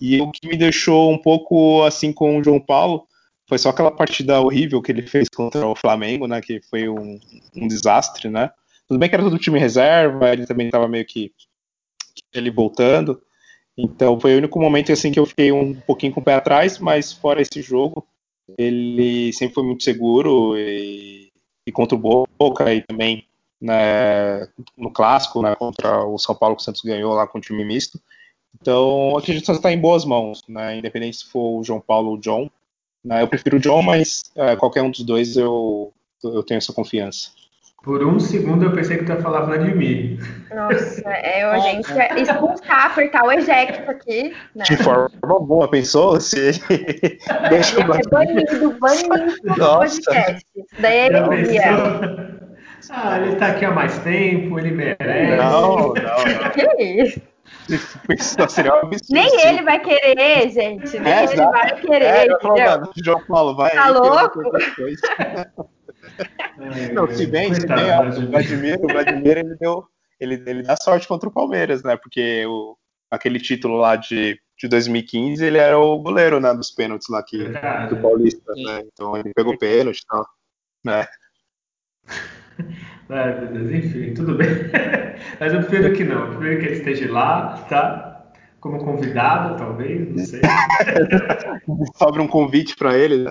E 0.00 0.20
o 0.20 0.30
que 0.30 0.48
me 0.48 0.56
deixou 0.56 1.12
um 1.12 1.18
pouco 1.18 1.84
assim 1.84 2.12
com 2.12 2.38
o 2.38 2.42
João 2.42 2.58
Paulo 2.58 3.06
foi 3.48 3.58
só 3.58 3.68
aquela 3.68 3.90
partida 3.90 4.40
horrível 4.40 4.80
que 4.80 4.90
ele 4.90 5.02
fez 5.02 5.28
contra 5.28 5.66
o 5.66 5.76
Flamengo, 5.76 6.26
né? 6.26 6.40
Que 6.40 6.60
foi 6.62 6.88
um, 6.88 7.20
um 7.54 7.68
desastre, 7.68 8.28
né? 8.28 8.50
Tudo 8.88 8.98
bem 8.98 9.08
que 9.08 9.14
era 9.14 9.22
todo 9.22 9.38
time 9.38 9.58
reserva, 9.58 10.32
ele 10.32 10.46
também 10.46 10.66
estava 10.66 10.88
meio 10.88 11.04
que, 11.04 11.32
ele 12.32 12.50
voltando. 12.50 13.22
Então 13.76 14.18
foi 14.18 14.34
o 14.34 14.38
único 14.38 14.60
momento 14.60 14.92
assim 14.92 15.12
que 15.12 15.18
eu 15.18 15.26
fiquei 15.26 15.52
um 15.52 15.74
pouquinho 15.74 16.12
com 16.12 16.20
o 16.20 16.24
pé 16.24 16.34
atrás, 16.34 16.78
mas 16.78 17.12
fora 17.12 17.40
esse 17.40 17.62
jogo, 17.62 18.06
ele 18.58 19.32
sempre 19.32 19.54
foi 19.54 19.64
muito 19.64 19.82
seguro 19.82 20.56
e, 20.56 21.32
e 21.66 21.72
contra 21.72 21.96
o 21.96 22.26
Boca 22.38 22.72
e 22.72 22.82
também 22.82 23.26
né, 23.60 24.48
no 24.76 24.90
clássico, 24.90 25.40
né, 25.40 25.54
contra 25.54 26.04
o 26.04 26.18
São 26.18 26.34
Paulo 26.34 26.56
que 26.56 26.62
o 26.62 26.64
Santos 26.64 26.82
ganhou 26.82 27.14
lá 27.14 27.26
com 27.26 27.38
o 27.38 27.40
time 27.40 27.64
misto. 27.64 28.00
Então, 28.60 29.16
acredito 29.16 29.46
que 29.46 29.52
está 29.52 29.72
em 29.72 29.80
boas 29.80 30.04
mãos, 30.04 30.42
né, 30.48 30.76
independente 30.76 31.18
se 31.18 31.24
for 31.26 31.60
o 31.60 31.64
João 31.64 31.80
Paulo 31.80 32.10
ou 32.10 32.14
o 32.16 32.20
John. 32.20 32.50
Né, 33.04 33.22
eu 33.22 33.28
prefiro 33.28 33.56
o 33.56 33.60
John, 33.60 33.82
mas 33.82 34.30
é, 34.34 34.56
qualquer 34.56 34.82
um 34.82 34.90
dos 34.90 35.04
dois 35.04 35.36
eu, 35.36 35.92
eu 36.22 36.42
tenho 36.42 36.58
essa 36.58 36.72
confiança. 36.72 37.30
Por 37.82 38.04
um 38.06 38.20
segundo 38.20 38.64
eu 38.64 38.72
pensei 38.72 38.98
que 38.98 39.04
tu 39.04 39.12
ia 39.12 39.20
falar 39.20 39.40
Vladimir. 39.40 40.18
Nossa, 40.54 41.02
é 41.08 41.42
a 41.42 41.58
gente 41.58 41.90
expulsar, 42.16 42.86
apertar 42.86 43.24
o 43.24 43.32
eject 43.32 43.90
aqui. 43.90 44.32
Né? 44.54 44.64
De 44.64 44.76
forma 44.76 45.10
boa, 45.40 45.68
pensou? 45.68 46.20
Se 46.20 46.52
deixa 47.50 47.80
o 47.80 47.84
Vladimir. 47.84 48.10
Banido, 48.10 48.78
banido 48.78 49.36
do 49.42 49.56
podcast. 49.56 50.46
Daí 50.78 51.06
ele 51.06 51.52
ia. 51.54 52.42
Ah, 52.90 53.18
ele 53.18 53.36
tá 53.36 53.48
aqui 53.48 53.64
há 53.64 53.70
mais 53.70 53.98
tempo, 53.98 54.58
ele 54.58 54.70
merece. 54.70 55.36
Não, 55.36 55.78
não, 55.78 55.94
não. 55.94 56.50
Que 56.54 56.82
isso? 56.82 57.20
Um 57.68 58.90
Nem 59.10 59.48
ele 59.48 59.62
vai 59.62 59.78
querer, 59.80 60.50
gente. 60.50 60.98
Nem 60.98 61.12
é, 61.12 61.24
ele 61.24 61.32
exato. 61.32 61.52
vai 61.52 61.80
querer, 61.80 62.04
é, 62.04 62.26
entendeu? 62.26 62.90
João 63.04 63.22
Paulo, 63.26 63.56
vai 63.56 63.70
tá 63.70 63.86
aí. 63.86 63.92
louco? 63.92 64.42
não, 66.92 67.08
se 67.08 67.26
bem, 67.26 67.54
se 67.54 67.66
bem, 67.66 67.90
o 68.24 68.30
Vladimir, 68.30 68.78
o 68.82 68.88
Vladimir 68.88 69.38
ele 69.38 69.56
deu, 69.56 69.84
ele, 70.18 70.42
ele 70.46 70.62
dá 70.62 70.76
sorte 70.76 71.06
contra 71.08 71.28
o 71.28 71.32
Palmeiras, 71.32 71.82
né? 71.82 71.96
Porque 71.96 72.44
o, 72.46 72.76
aquele 73.10 73.38
título 73.38 73.76
lá 73.76 73.96
de, 73.96 74.40
de 74.58 74.68
2015, 74.68 75.44
ele 75.44 75.58
era 75.58 75.78
o 75.78 75.98
goleiro, 75.98 76.40
né, 76.40 76.54
dos 76.54 76.70
pênaltis 76.70 77.08
lá 77.08 77.22
que, 77.22 77.44
do 77.88 77.96
Paulista, 78.00 78.52
né? 78.54 78.82
Então 78.92 79.16
ele 79.16 79.32
pegou 79.34 79.58
pênalti 79.58 80.00
e 80.00 80.06
tal, 80.06 80.26
né? 80.84 81.06
Ai, 83.08 83.40
meu 83.40 83.52
Deus, 83.52 83.84
enfim, 83.84 84.14
tudo 84.14 84.34
bem. 84.36 84.48
Mas 85.38 85.52
eu 85.52 85.60
prefiro 85.60 85.92
que 85.92 86.04
não. 86.04 86.32
Eu 86.32 86.38
prefiro 86.38 86.60
que 86.60 86.66
ele 86.66 86.76
esteja 86.76 87.12
lá, 87.12 87.58
tá? 87.68 88.11
Como 88.62 88.78
convidado, 88.78 89.56
talvez, 89.56 90.08
não 90.08 90.24
sei. 90.24 90.40
Sobra 91.98 92.22
um 92.22 92.28
convite 92.28 92.76
para 92.76 92.96
ele, 92.96 93.24
né? 93.24 93.30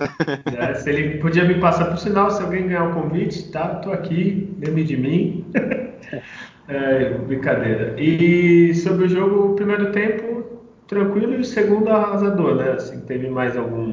É, 0.58 0.74
se 0.74 0.90
ele 0.90 1.16
podia 1.20 1.42
me 1.42 1.58
passar 1.58 1.86
por 1.86 1.96
sinal, 1.96 2.30
se 2.30 2.42
alguém 2.42 2.68
ganhar 2.68 2.84
um 2.84 2.92
convite, 2.92 3.50
tá? 3.50 3.76
Tô 3.76 3.92
aqui, 3.92 4.54
lembre 4.60 4.84
de 4.84 4.96
mim. 4.96 5.44
É, 6.68 7.10
brincadeira. 7.18 8.00
E 8.00 8.72
sobre 8.76 9.06
o 9.06 9.08
jogo, 9.08 9.52
o 9.52 9.56
primeiro 9.56 9.90
tempo 9.90 10.44
tranquilo 10.86 11.34
e 11.34 11.38
o 11.38 11.44
segundo 11.44 11.90
arrasador, 11.90 12.54
né? 12.54 12.70
Assim, 12.72 13.00
teve 13.00 13.28
mais 13.28 13.56
algum 13.56 13.92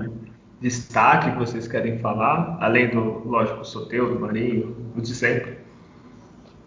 destaque 0.62 1.32
que 1.32 1.38
vocês 1.38 1.68
querem 1.68 1.98
falar, 1.98 2.58
além 2.62 2.90
do, 2.90 3.28
lógico, 3.28 3.66
Soteu, 3.66 4.14
do 4.14 4.20
Marinho, 4.20 4.76
o 4.96 5.02
de 5.02 5.16
sempre? 5.16 5.58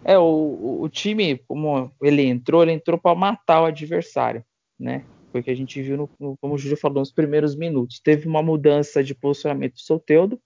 É, 0.03 0.17
o, 0.17 0.79
o 0.81 0.89
time, 0.89 1.39
como 1.47 1.89
ele 2.01 2.23
entrou, 2.23 2.63
ele 2.63 2.73
entrou 2.73 2.97
para 2.97 3.15
matar 3.15 3.61
o 3.61 3.65
adversário, 3.65 4.43
né? 4.79 5.05
Foi 5.31 5.41
o 5.41 5.43
que 5.43 5.51
a 5.51 5.55
gente 5.55 5.81
viu, 5.81 5.97
no, 5.97 6.09
no, 6.19 6.37
como 6.37 6.53
o 6.53 6.57
Júlio 6.57 6.77
falou, 6.77 6.99
nos 6.99 7.11
primeiros 7.11 7.55
minutos. 7.55 7.99
Teve 7.99 8.27
uma 8.27 8.43
mudança 8.43 9.03
de 9.03 9.15
posicionamento 9.15 9.73
do 9.73 9.79
Soteudo, 9.79 10.39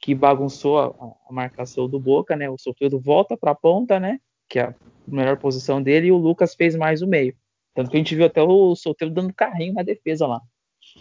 que 0.00 0.14
bagunçou 0.14 0.78
a, 0.80 0.86
a 1.28 1.32
marcação 1.32 1.88
do 1.88 2.00
Boca, 2.00 2.34
né? 2.34 2.50
O 2.50 2.58
Soteudo 2.58 2.98
volta 2.98 3.36
para 3.36 3.52
a 3.52 3.54
ponta, 3.54 4.00
né? 4.00 4.18
Que 4.48 4.58
é 4.58 4.62
a 4.64 4.74
melhor 5.06 5.36
posição 5.38 5.80
dele, 5.80 6.08
e 6.08 6.12
o 6.12 6.16
Lucas 6.16 6.54
fez 6.54 6.74
mais 6.74 7.02
o 7.02 7.06
meio. 7.06 7.34
Tanto 7.74 7.90
que 7.90 7.96
a 7.96 8.00
gente 8.00 8.14
viu 8.14 8.26
até 8.26 8.42
o 8.42 8.74
Soteudo 8.74 9.14
dando 9.14 9.32
carrinho 9.32 9.74
na 9.74 9.82
defesa 9.82 10.26
lá. 10.26 10.40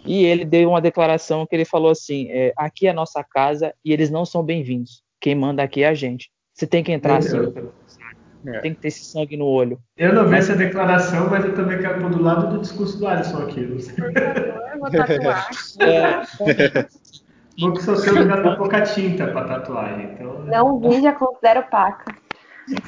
E 0.06 0.24
ele 0.24 0.46
deu 0.46 0.70
uma 0.70 0.82
declaração 0.82 1.46
que 1.46 1.56
ele 1.56 1.66
falou 1.66 1.92
assim: 1.92 2.28
é, 2.30 2.54
aqui 2.56 2.88
é 2.88 2.92
a 2.92 2.94
nossa 2.94 3.24
casa 3.24 3.74
e 3.84 3.92
eles 3.92 4.10
não 4.10 4.26
são 4.26 4.44
bem-vindos. 4.44 5.04
Quem 5.20 5.36
manda 5.36 5.64
aqui 5.64 5.84
é 5.84 5.88
a 5.88 5.94
gente. 5.94 6.32
Você 6.54 6.68
tem 6.68 6.84
que 6.84 6.92
entrar 6.92 7.18
assim. 7.18 7.38
É. 8.46 8.60
Tem 8.60 8.74
que 8.74 8.82
ter 8.82 8.88
esse 8.88 9.06
sangue 9.06 9.38
no 9.38 9.46
olho. 9.46 9.80
Eu 9.96 10.14
não 10.14 10.28
vi 10.28 10.36
essa 10.36 10.56
declaração, 10.56 11.30
mas 11.30 11.46
eu 11.46 11.54
também 11.54 11.80
quero 11.80 12.02
pôr 12.02 12.10
do 12.10 12.24
lado 12.24 12.50
do 12.50 12.60
discurso 12.60 12.98
do 12.98 13.08
Alisson 13.08 13.44
aqui. 13.44 13.66
Por 13.66 14.14
favor, 14.14 14.74
eu 14.74 14.80
vou 14.80 14.92
tatuar. 14.92 15.50
É. 15.82 16.88
Bom 17.60 17.74
que 17.74 17.84
seu 17.84 17.96
seu 17.96 18.14
pouca 18.58 18.82
tinta 18.82 19.28
para 19.28 19.48
tatuagem. 19.48 20.14
Então... 20.14 20.46
Não 20.46 20.80
vi, 20.80 21.02
já 21.02 21.14
considero 21.14 21.64
paca. 21.70 22.16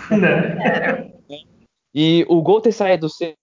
Né? 0.09 1.11
E 1.93 2.25
o 2.27 2.41
gol 2.41 2.61
ter 2.61 2.71
saído 2.71 3.09
cedo 3.09 3.35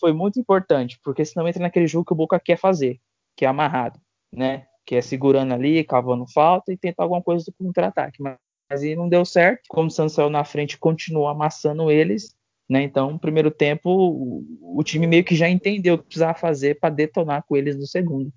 foi 0.00 0.12
muito 0.12 0.40
importante, 0.40 0.98
porque 1.04 1.24
senão 1.24 1.46
entra 1.46 1.62
naquele 1.62 1.86
jogo 1.86 2.06
que 2.06 2.12
o 2.12 2.16
Boca 2.16 2.40
quer 2.40 2.56
fazer, 2.56 2.98
que 3.36 3.44
é 3.44 3.48
amarrado, 3.48 4.00
né? 4.32 4.66
Que 4.86 4.96
é 4.96 5.02
segurando 5.02 5.52
ali, 5.52 5.84
cavando 5.84 6.24
falta 6.32 6.72
e 6.72 6.78
tentar 6.78 7.02
alguma 7.02 7.22
coisa 7.22 7.44
do 7.44 7.52
contra-ataque. 7.52 8.22
Mas, 8.22 8.36
mas 8.68 8.82
aí 8.82 8.94
não 8.94 9.08
deu 9.08 9.24
certo. 9.24 9.62
Como 9.68 9.88
o 9.88 9.90
Santos 9.90 10.14
saiu 10.14 10.30
na 10.30 10.44
frente, 10.44 10.78
continuou 10.78 11.28
amassando 11.28 11.90
eles, 11.90 12.36
né? 12.68 12.82
Então, 12.82 13.12
no 13.12 13.18
primeiro 13.18 13.50
tempo, 13.50 13.90
o, 13.90 14.78
o 14.78 14.84
time 14.84 15.06
meio 15.06 15.24
que 15.24 15.34
já 15.34 15.48
entendeu 15.48 15.94
o 15.94 15.98
que 15.98 16.04
precisava 16.04 16.38
fazer 16.38 16.78
para 16.78 16.90
detonar 16.94 17.44
com 17.48 17.56
eles 17.56 17.76
no 17.76 17.86
segundo, 17.86 18.32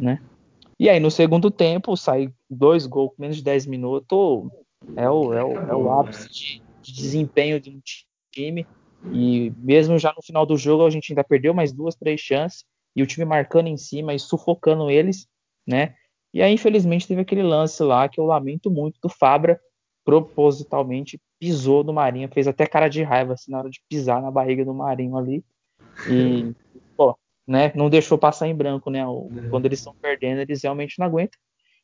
né? 0.00 0.20
E 0.78 0.88
aí, 0.88 0.98
no 0.98 1.10
segundo 1.10 1.50
tempo, 1.50 1.96
sai 1.96 2.32
dois 2.48 2.86
gols 2.86 3.10
com 3.14 3.22
menos 3.22 3.36
de 3.36 3.44
10 3.44 3.66
minutos. 3.66 4.50
É 4.96 5.08
o, 5.08 5.32
é 5.32 5.44
o, 5.44 5.52
é 5.52 5.74
o 5.74 5.92
ápice 5.92 6.28
de, 6.28 6.62
de 6.82 6.92
desempenho 6.92 7.60
de 7.60 7.70
um 7.70 7.80
time. 8.32 8.66
E 9.12 9.52
mesmo 9.58 9.98
já 9.98 10.12
no 10.16 10.22
final 10.22 10.44
do 10.44 10.56
jogo, 10.56 10.84
a 10.84 10.90
gente 10.90 11.12
ainda 11.12 11.22
perdeu 11.22 11.54
mais 11.54 11.72
duas, 11.72 11.94
três 11.94 12.20
chances. 12.20 12.64
E 12.96 13.02
o 13.02 13.06
time 13.06 13.24
marcando 13.24 13.68
em 13.68 13.76
cima 13.76 14.14
e 14.14 14.18
sufocando 14.18 14.90
eles, 14.90 15.28
né? 15.66 15.94
E 16.32 16.42
aí, 16.42 16.52
infelizmente, 16.52 17.06
teve 17.06 17.20
aquele 17.20 17.42
lance 17.42 17.82
lá 17.82 18.08
que 18.08 18.18
eu 18.18 18.24
lamento 18.24 18.70
muito 18.70 18.98
do 19.00 19.08
Fabra, 19.08 19.60
propositalmente 20.04 21.20
pisou 21.40 21.82
no 21.82 21.92
Marinho, 21.92 22.28
fez 22.32 22.46
até 22.46 22.66
cara 22.66 22.88
de 22.88 23.02
raiva 23.02 23.34
assim, 23.34 23.50
na 23.50 23.58
hora 23.58 23.70
de 23.70 23.80
pisar 23.88 24.22
na 24.22 24.30
barriga 24.30 24.64
do 24.64 24.74
Marinho 24.74 25.16
ali. 25.16 25.44
E, 26.08 26.52
pô, 26.96 27.16
né? 27.46 27.72
Não 27.74 27.90
deixou 27.90 28.18
passar 28.18 28.46
em 28.46 28.54
branco, 28.54 28.90
né? 28.90 29.04
Quando 29.50 29.66
eles 29.66 29.78
estão 29.78 29.94
perdendo, 30.00 30.40
eles 30.40 30.62
realmente 30.62 30.98
não 30.98 31.06
aguentam. 31.06 31.38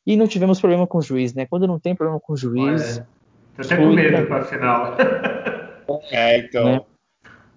E 0.05 0.15
não 0.15 0.27
tivemos 0.27 0.59
problema 0.59 0.87
com 0.87 0.97
o 0.97 1.01
juiz, 1.01 1.33
né? 1.33 1.45
Quando 1.45 1.67
não 1.67 1.79
tem 1.79 1.95
problema 1.95 2.19
com 2.19 2.33
o 2.33 2.37
juiz. 2.37 2.97
É. 2.97 3.05
Tô 3.55 3.61
até 3.61 3.77
com 3.77 3.91
medo 3.91 4.27
para 4.27 4.37
a 4.37 4.45
final. 4.45 4.97
É, 6.09 6.37
então. 6.37 6.63
Né? 6.63 6.81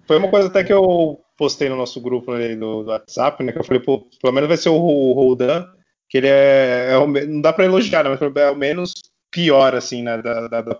Foi 0.05 0.17
uma 0.17 0.29
coisa 0.29 0.49
até 0.49 0.61
que 0.61 0.73
eu 0.73 1.21
postei 1.37 1.69
no 1.69 1.77
nosso 1.77 2.01
grupo 2.01 2.33
ali 2.33 2.53
do, 2.53 2.83
do 2.83 2.89
WhatsApp, 2.89 3.41
né? 3.41 3.53
Que 3.53 3.59
eu 3.59 3.63
falei, 3.63 3.81
pô, 3.81 4.05
pelo 4.21 4.33
menos 4.33 4.49
vai 4.49 4.57
ser 4.57 4.67
o, 4.67 4.75
o 4.75 5.13
Roldan, 5.13 5.65
que 6.09 6.17
ele 6.17 6.27
é, 6.27 6.89
é 6.91 6.97
o, 6.97 7.07
não 7.07 7.39
dá 7.39 7.53
para 7.53 7.63
elogiar, 7.63 8.03
né, 8.03 8.09
mas 8.09 8.21
é 8.21 8.51
o 8.51 8.55
menos 8.55 8.93
pior, 9.35 9.75
assim, 9.75 10.01
né, 10.01 10.21
da, 10.21 10.47
da, 10.47 10.61
da. 10.61 10.75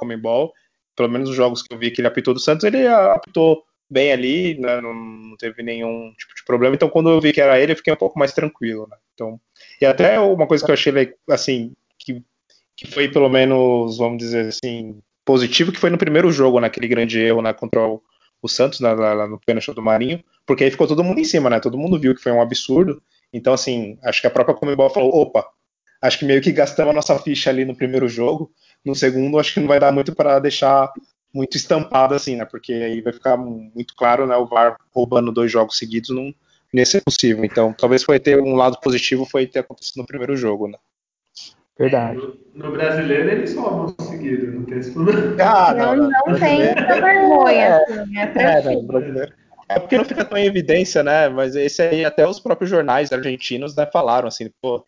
Pelo 0.96 1.10
menos 1.10 1.30
os 1.30 1.36
jogos 1.36 1.62
que 1.62 1.74
eu 1.74 1.78
vi 1.78 1.92
que 1.92 2.00
ele 2.00 2.08
apitou 2.08 2.34
do 2.34 2.40
Santos, 2.40 2.64
ele 2.64 2.88
apitou 2.88 3.64
bem 3.90 4.14
ali, 4.14 4.58
né, 4.58 4.80
não, 4.80 5.36
teve 5.38 5.62
nenhum 5.62 6.14
tipo 6.18 6.34
de 6.34 6.46
problema. 6.46 6.74
Então, 6.74 6.90
quando 6.90 7.10
eu 7.10 7.20
vi 7.20 7.34
que 7.34 7.42
era 7.42 7.60
ele, 7.60 7.74
eu 7.74 7.76
fiquei 7.76 7.92
um 7.92 7.98
pouco 7.98 8.18
mais 8.18 8.32
tranquilo, 8.32 8.88
né? 8.90 8.96
Então, 9.14 9.38
e 9.82 9.86
até 9.86 10.18
uma 10.20 10.48
coisa 10.48 10.64
que 10.64 10.72
eu 10.72 10.74
achei, 10.74 11.14
assim, 11.30 11.74
que, 12.00 12.24
que 12.78 12.88
foi 12.88 13.10
pelo 13.10 13.28
menos, 13.28 13.98
vamos 13.98 14.18
dizer 14.18 14.48
assim, 14.48 15.02
positivo, 15.26 15.74
que 15.74 15.80
foi 15.80 15.90
no 15.90 15.98
primeiro 15.98 16.32
jogo, 16.32 16.62
naquele 16.62 16.88
grande 16.88 17.20
erro, 17.20 17.42
né, 17.42 17.54
contra 17.54 17.86
o 17.86 18.02
o 18.46 18.48
Santos 18.48 18.80
lá, 18.80 18.94
lá 18.94 19.28
no 19.28 19.40
pênalti 19.40 19.74
do 19.74 19.82
Marinho, 19.82 20.24
porque 20.46 20.64
aí 20.64 20.72
ficou 20.72 20.88
todo 20.88 21.04
mundo 21.04 21.20
em 21.20 21.24
cima, 21.24 21.50
né? 21.50 21.60
Todo 21.60 21.78
mundo 21.78 22.00
viu 22.00 22.14
que 22.14 22.22
foi 22.22 22.32
um 22.32 22.42
absurdo. 22.42 23.02
Então, 23.34 23.54
assim, 23.54 23.98
acho 24.04 24.22
que 24.22 24.28
a 24.28 24.30
própria 24.30 24.56
Comebol 24.56 24.90
falou: 24.90 25.10
opa, 25.10 25.48
acho 26.06 26.20
que 26.20 26.26
meio 26.26 26.42
que 26.42 26.52
gastamos 26.52 26.92
a 26.92 26.96
nossa 26.96 27.18
ficha 27.20 27.50
ali 27.50 27.66
no 27.66 27.76
primeiro 27.76 28.08
jogo. 28.08 28.52
No 28.84 28.96
segundo, 28.96 29.40
acho 29.40 29.54
que 29.54 29.60
não 29.60 29.68
vai 29.68 29.80
dar 29.80 29.92
muito 29.92 30.14
para 30.14 30.40
deixar 30.40 30.92
muito 31.34 31.58
estampado 31.58 32.14
assim, 32.14 32.36
né? 32.36 32.46
Porque 32.46 32.72
aí 32.72 33.02
vai 33.02 33.12
ficar 33.12 33.36
muito 33.36 33.96
claro, 33.96 34.26
né? 34.26 34.36
O 34.38 34.46
VAR 34.46 34.78
roubando 34.94 35.32
dois 35.32 35.52
jogos 35.52 35.78
seguidos 35.78 36.10
não, 36.10 36.24
não 36.26 36.80
ia 36.80 36.86
ser 36.86 37.02
possível. 37.02 37.44
Então, 37.44 37.74
talvez 37.74 38.04
foi 38.04 38.20
ter 38.20 38.42
um 38.42 38.56
lado 38.56 38.80
positivo 38.80 39.26
foi 39.26 39.46
ter 39.46 39.60
acontecido 39.60 39.98
no 39.98 40.08
primeiro 40.08 40.36
jogo, 40.38 40.68
né? 40.68 40.78
Verdade. 41.78 42.18
No, 42.18 42.38
no, 42.54 42.72
brasileiro 42.72 43.32
eles 43.32 43.54
roubam 43.54 43.94
seguido, 44.00 44.54
não 44.54 44.64
tem 44.64 44.78
esse 44.78 44.92
problema. 44.92 45.36
Ah, 45.44 45.74
não, 45.74 45.96
não, 45.96 46.10
não 46.10 46.40
tem 46.40 46.62
essa 46.62 47.02
vergonha. 47.02 47.58
É, 47.58 47.74
assim, 47.74 48.18
é, 48.18 49.24
é, 49.24 49.76
é, 49.76 49.80
porque 49.80 49.98
não 49.98 50.06
fica 50.06 50.24
tão 50.24 50.38
em 50.38 50.46
evidência, 50.46 51.04
né? 51.04 51.28
Mas 51.28 51.54
esse 51.56 51.82
aí, 51.82 52.06
até 52.06 52.26
os 52.26 52.40
próprios 52.40 52.70
jornais 52.70 53.12
argentinos 53.12 53.76
né, 53.76 53.86
falaram 53.92 54.30
assim, 54.30 54.50
pô, 54.62 54.86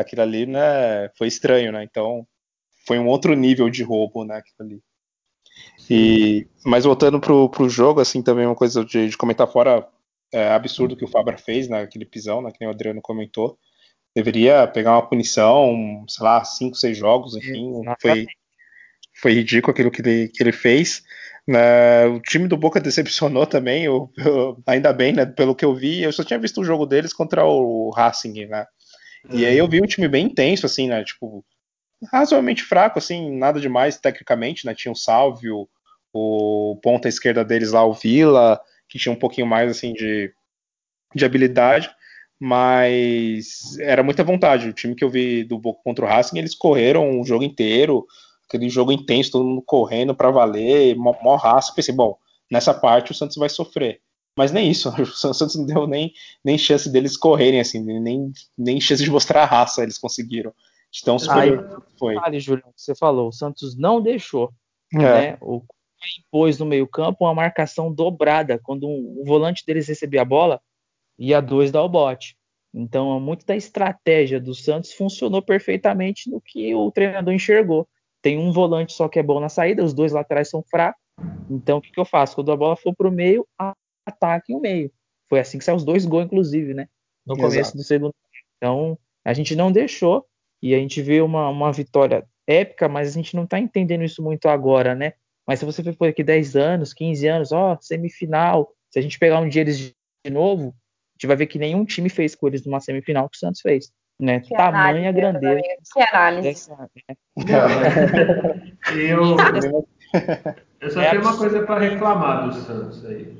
aquilo 0.00 0.22
ali 0.22 0.46
né, 0.46 1.08
foi 1.16 1.28
estranho, 1.28 1.72
né? 1.72 1.84
Então 1.84 2.26
foi 2.86 2.98
um 2.98 3.06
outro 3.06 3.34
nível 3.34 3.70
de 3.70 3.82
roubo, 3.82 4.24
né? 4.24 4.36
Aquilo 4.36 4.56
ali. 4.60 4.82
E, 5.88 6.46
mas 6.64 6.84
voltando 6.84 7.20
pro, 7.20 7.48
pro 7.50 7.68
jogo, 7.68 8.00
assim, 8.00 8.22
também 8.22 8.46
uma 8.46 8.54
coisa 8.54 8.84
de, 8.84 9.08
de 9.08 9.16
comentar 9.16 9.46
fora 9.48 9.86
é, 10.32 10.48
absurdo 10.48 10.96
que 10.96 11.04
o 11.04 11.08
Fabra 11.08 11.36
fez 11.36 11.68
naquele 11.68 12.04
né, 12.04 12.10
pisão, 12.10 12.42
né? 12.42 12.50
Que 12.52 12.64
o 12.64 12.70
Adriano 12.70 13.00
comentou 13.02 13.58
deveria 14.14 14.66
pegar 14.66 14.92
uma 14.92 15.06
punição, 15.06 16.04
sei 16.08 16.24
lá, 16.24 16.44
cinco, 16.44 16.76
seis 16.76 16.96
jogos, 16.96 17.36
enfim. 17.36 17.82
Foi, 18.00 18.26
foi 19.20 19.32
ridículo 19.34 19.72
aquilo 19.72 19.90
que 19.90 20.00
ele, 20.00 20.28
que 20.28 20.42
ele 20.42 20.52
fez. 20.52 21.02
Né, 21.46 22.06
o 22.06 22.20
time 22.20 22.46
do 22.46 22.56
Boca 22.56 22.78
decepcionou 22.80 23.46
também, 23.46 23.84
eu, 23.84 24.10
eu, 24.18 24.62
ainda 24.66 24.92
bem, 24.92 25.12
né, 25.12 25.26
pelo 25.26 25.54
que 25.54 25.64
eu 25.64 25.74
vi, 25.74 26.02
eu 26.02 26.12
só 26.12 26.22
tinha 26.22 26.38
visto 26.38 26.60
o 26.60 26.64
jogo 26.64 26.86
deles 26.86 27.12
contra 27.12 27.44
o 27.44 27.90
Racing, 27.90 28.46
né? 28.46 28.66
E 29.28 29.44
aí 29.44 29.58
eu 29.58 29.68
vi 29.68 29.82
um 29.82 29.86
time 29.86 30.08
bem 30.08 30.26
intenso, 30.26 30.66
assim, 30.66 30.88
né? 30.88 31.04
Tipo, 31.04 31.44
razoavelmente 32.10 32.62
fraco, 32.62 32.98
assim, 32.98 33.36
nada 33.36 33.60
demais 33.60 33.98
tecnicamente, 33.98 34.64
né? 34.64 34.74
Tinha 34.74 34.92
o 34.92 34.96
Salvio, 34.96 35.68
o 36.12 36.78
ponta 36.82 37.08
esquerda 37.08 37.44
deles 37.44 37.72
lá, 37.72 37.84
o 37.84 37.92
Vila, 37.92 38.60
que 38.88 38.98
tinha 38.98 39.12
um 39.12 39.18
pouquinho 39.18 39.46
mais, 39.46 39.70
assim, 39.70 39.92
de, 39.92 40.32
de 41.14 41.24
habilidade 41.24 41.90
mas 42.40 43.78
era 43.78 44.02
muita 44.02 44.24
vontade. 44.24 44.70
O 44.70 44.72
time 44.72 44.94
que 44.94 45.04
eu 45.04 45.10
vi 45.10 45.44
do 45.44 45.58
Boca 45.58 45.82
contra 45.84 46.06
o 46.06 46.08
Racing, 46.08 46.38
eles 46.38 46.54
correram 46.54 47.20
o 47.20 47.24
jogo 47.24 47.44
inteiro, 47.44 48.06
aquele 48.48 48.70
jogo 48.70 48.90
intenso, 48.90 49.32
todo 49.32 49.44
mundo 49.44 49.62
correndo 49.64 50.14
para 50.14 50.30
valer, 50.30 50.96
mó, 50.96 51.14
mó 51.22 51.36
raça. 51.36 51.74
Pensei, 51.74 51.94
bom, 51.94 52.16
nessa 52.50 52.72
parte 52.72 53.12
o 53.12 53.14
Santos 53.14 53.36
vai 53.36 53.50
sofrer. 53.50 54.00
Mas 54.40 54.52
nem 54.52 54.70
isso, 54.70 54.88
o 54.98 55.34
Santos 55.34 55.54
não 55.54 55.66
deu 55.66 55.86
nem, 55.86 56.14
nem 56.42 56.56
chance 56.56 56.90
deles 56.90 57.14
correrem, 57.14 57.60
assim, 57.60 57.78
nem, 57.78 58.32
nem 58.56 58.80
chance 58.80 59.04
de 59.04 59.10
mostrar 59.10 59.42
a 59.42 59.46
raça 59.46 59.82
eles 59.82 59.98
conseguiram. 59.98 60.50
Então 60.98 61.18
Aí, 61.28 61.50
foi. 61.98 62.14
Vale, 62.14 62.40
Júlio, 62.40 62.64
você 62.74 62.94
falou, 62.94 63.28
o 63.28 63.32
Santos 63.32 63.76
não 63.76 64.00
deixou. 64.00 64.50
É. 64.94 64.98
Né? 64.98 65.38
O 65.42 65.62
impôs 66.18 66.58
no 66.58 66.64
meio-campo 66.64 67.26
uma 67.26 67.34
marcação 67.34 67.92
dobrada. 67.92 68.58
Quando 68.58 68.88
o 68.88 69.22
volante 69.26 69.62
deles 69.66 69.86
recebia 69.86 70.22
a 70.22 70.24
bola, 70.24 70.58
e 71.18 71.34
a 71.34 71.40
2 71.42 71.70
dá 71.70 71.82
o 71.82 71.88
bote. 71.88 72.34
Então, 72.72 73.20
muito 73.20 73.44
da 73.44 73.54
estratégia 73.54 74.40
do 74.40 74.54
Santos 74.54 74.94
funcionou 74.94 75.42
perfeitamente 75.42 76.30
no 76.30 76.40
que 76.40 76.74
o 76.74 76.90
treinador 76.90 77.34
enxergou. 77.34 77.86
Tem 78.22 78.38
um 78.38 78.50
volante 78.50 78.94
só 78.94 79.06
que 79.06 79.18
é 79.18 79.22
bom 79.22 79.38
na 79.38 79.50
saída, 79.50 79.84
os 79.84 79.92
dois 79.92 80.12
laterais 80.12 80.48
são 80.48 80.64
fracos. 80.70 81.02
Então, 81.50 81.76
o 81.76 81.82
que, 81.82 81.92
que 81.92 82.00
eu 82.00 82.06
faço? 82.06 82.34
Quando 82.34 82.50
a 82.52 82.56
bola 82.56 82.74
for 82.74 82.96
para 82.96 83.06
o 83.06 83.12
meio, 83.12 83.46
ataque 84.10 84.54
o 84.54 84.60
meio. 84.60 84.90
Foi 85.28 85.40
assim 85.40 85.58
que 85.58 85.64
saiu 85.64 85.76
os 85.76 85.84
dois 85.84 86.04
gols, 86.04 86.26
inclusive, 86.26 86.74
né? 86.74 86.88
No 87.26 87.34
Exato. 87.34 87.48
começo 87.48 87.76
do 87.76 87.82
segundo. 87.82 88.14
Então, 88.56 88.98
a 89.24 89.32
gente 89.32 89.54
não 89.54 89.70
deixou 89.70 90.26
e 90.62 90.74
a 90.74 90.78
gente 90.78 91.00
vê 91.00 91.20
uma, 91.20 91.48
uma 91.48 91.72
vitória 91.72 92.26
épica, 92.46 92.88
mas 92.88 93.08
a 93.08 93.12
gente 93.12 93.36
não 93.36 93.44
está 93.44 93.58
entendendo 93.58 94.04
isso 94.04 94.22
muito 94.22 94.48
agora, 94.48 94.94
né? 94.94 95.14
Mas 95.46 95.58
se 95.58 95.64
você 95.64 95.82
for 95.92 96.08
aqui 96.08 96.22
10 96.22 96.56
anos, 96.56 96.92
15 96.92 97.26
anos, 97.26 97.52
ó, 97.52 97.78
semifinal, 97.80 98.72
se 98.90 98.98
a 98.98 99.02
gente 99.02 99.18
pegar 99.18 99.40
um 99.40 99.48
dia 99.48 99.62
eles 99.62 99.78
de 99.78 100.30
novo, 100.30 100.68
a 100.68 101.12
gente 101.16 101.26
vai 101.26 101.36
ver 101.36 101.46
que 101.46 101.58
nenhum 101.58 101.84
time 101.84 102.08
fez 102.08 102.34
com 102.34 102.48
eles 102.48 102.64
numa 102.64 102.80
semifinal 102.80 103.28
que 103.28 103.36
o 103.36 103.40
Santos 103.40 103.60
fez. 103.60 103.90
Né? 104.18 104.40
Que 104.40 104.54
Tamanha 104.54 105.08
análise, 105.08 105.12
grandeza. 105.12 105.62
Que 105.94 106.02
análise. 106.02 106.42
Dessa, 106.42 106.76
né? 106.76 107.16
eu, 108.92 109.36
eu 110.80 110.90
só 110.90 111.00
é 111.00 111.10
tenho 111.10 111.22
uma 111.22 111.38
coisa 111.38 111.62
para 111.62 111.80
reclamar 111.80 112.46
do 112.46 112.52
Santos 112.52 113.04
aí. 113.06 113.38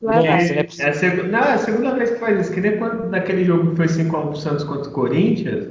Nossa, 0.00 0.26
é, 0.26 0.66
é, 0.80 0.88
a 0.88 0.92
seg... 0.94 1.22
não, 1.24 1.38
é 1.38 1.52
a 1.52 1.58
segunda 1.58 1.94
vez 1.94 2.10
que 2.10 2.18
faz 2.18 2.40
isso. 2.40 2.52
Que 2.52 2.60
nem 2.60 2.78
quando 2.78 3.06
naquele 3.08 3.44
jogo 3.44 3.70
que 3.70 3.76
foi 3.76 3.86
5x1 3.86 4.36
Santos 4.36 4.64
contra 4.64 4.88
o 4.88 4.92
Corinthians. 4.92 5.68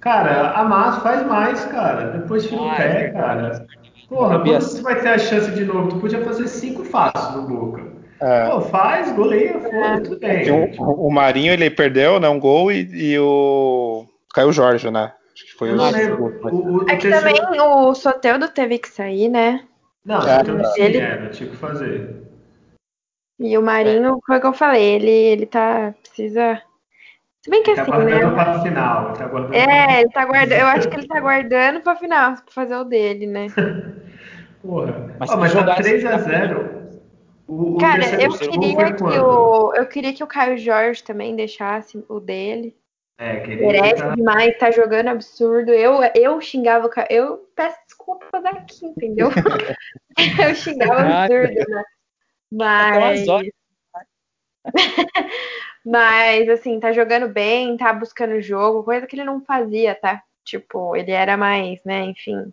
Cara, 0.00 0.52
a 0.52 0.64
Massa 0.64 1.00
faz 1.00 1.26
mais, 1.26 1.64
cara. 1.66 2.18
Depois 2.18 2.46
tira 2.46 2.62
o 2.62 2.76
pé, 2.76 3.04
é 3.04 3.08
cara. 3.10 3.66
Porra, 4.08 4.40
quando 4.40 4.60
você 4.60 4.82
vai 4.82 5.00
ter 5.00 5.08
a 5.08 5.18
chance 5.18 5.50
de 5.52 5.64
novo? 5.64 5.90
Tu 5.90 5.96
podia 5.96 6.24
fazer 6.24 6.48
cinco 6.48 6.84
fáceis 6.84 7.36
no 7.36 7.42
Boca. 7.42 7.98
É. 8.20 8.48
Pô, 8.48 8.60
faz, 8.62 9.12
goleia, 9.12 9.60
foda, 9.60 10.02
tudo 10.02 10.18
bem. 10.18 10.50
O, 10.50 11.06
o, 11.06 11.12
Marinho, 11.12 11.52
ele 11.52 11.70
perdeu, 11.70 12.18
né, 12.18 12.28
um 12.28 12.40
gol 12.40 12.72
e, 12.72 12.88
e 12.92 13.18
o... 13.18 14.06
Caiu 14.34 14.48
o 14.48 14.52
Jorge, 14.52 14.90
né? 14.90 15.12
Acho 15.32 15.46
que 15.46 15.52
foi 15.52 15.70
o, 15.70 15.76
o, 15.76 16.78
o, 16.78 16.90
É 16.90 16.96
que 16.96 17.08
também 17.08 17.36
o 17.60 17.94
Soteldo 17.94 18.48
teve 18.48 18.78
que 18.78 18.88
sair, 18.88 19.28
né? 19.28 19.62
Não, 20.04 20.20
é, 20.20 20.42
ele... 20.78 20.98
é, 20.98 21.20
não 21.20 21.30
tinha 21.30 21.48
que 21.48 21.56
fazer. 21.56 22.27
E 23.38 23.56
o 23.56 23.62
Marinho, 23.62 24.16
é. 24.16 24.18
foi 24.26 24.38
o 24.38 24.40
que 24.40 24.46
eu 24.46 24.52
falei, 24.52 24.82
ele, 24.82 25.10
ele 25.10 25.46
tá. 25.46 25.94
precisa. 26.02 26.60
Se 27.40 27.50
bem 27.50 27.62
que 27.62 27.70
ele 27.70 27.76
tá 27.76 27.82
assim, 27.82 27.90
tá 27.92 27.96
guardando 27.98 28.36
né? 28.36 28.44
pra 28.44 28.62
final. 28.62 29.08
Ele 29.08 29.16
tá 29.16 29.26
guardando 29.26 29.54
é, 29.54 30.00
ele 30.00 30.10
tá 30.10 30.24
guardando. 30.24 30.58
Eu 30.58 30.66
acho 30.66 30.88
que 30.88 30.96
ele 30.96 31.06
tá 31.06 31.20
guardando 31.20 31.80
pra 31.80 31.96
final, 31.96 32.34
pra 32.34 32.52
fazer 32.52 32.76
o 32.76 32.84
dele, 32.84 33.26
né? 33.26 33.46
Porra. 34.60 35.16
Mas, 35.20 35.30
oh, 35.30 35.36
mas 35.36 35.52
tá 35.52 35.76
3x0. 35.76 36.78
O, 37.46 37.78
Cara, 37.78 38.04
eu 38.20 38.30
queria 38.32 38.92
que 38.92 39.02
o, 39.02 39.74
eu 39.74 39.86
queria 39.86 40.12
que 40.12 40.22
o 40.22 40.26
Caio 40.26 40.58
Jorge 40.58 41.02
também 41.02 41.34
deixasse 41.34 42.04
o 42.08 42.20
dele. 42.20 42.76
É, 43.16 43.40
que 43.40 43.56
Merece 43.56 44.02
tá... 44.02 44.14
demais, 44.14 44.58
tá 44.58 44.70
jogando 44.70 45.08
absurdo. 45.08 45.72
Eu, 45.72 46.00
eu 46.14 46.40
xingava 46.40 46.86
o 46.86 46.90
Caio. 46.90 47.06
Eu 47.08 47.48
peço 47.56 47.78
desculpas 47.86 48.44
aqui, 48.44 48.84
entendeu? 48.84 49.30
eu 50.44 50.54
xingava 50.54 51.00
absurdo, 51.00 51.54
né? 51.54 51.82
Mas. 52.50 53.26
Mas, 55.84 56.48
assim, 56.50 56.78
tá 56.78 56.92
jogando 56.92 57.28
bem, 57.28 57.76
tá 57.76 57.92
buscando 57.92 58.42
jogo, 58.42 58.82
coisa 58.82 59.06
que 59.06 59.16
ele 59.16 59.24
não 59.24 59.40
fazia, 59.40 59.94
tá? 59.94 60.22
Tipo, 60.44 60.94
ele 60.94 61.12
era 61.12 61.36
mais, 61.36 61.82
né, 61.84 62.04
enfim. 62.04 62.52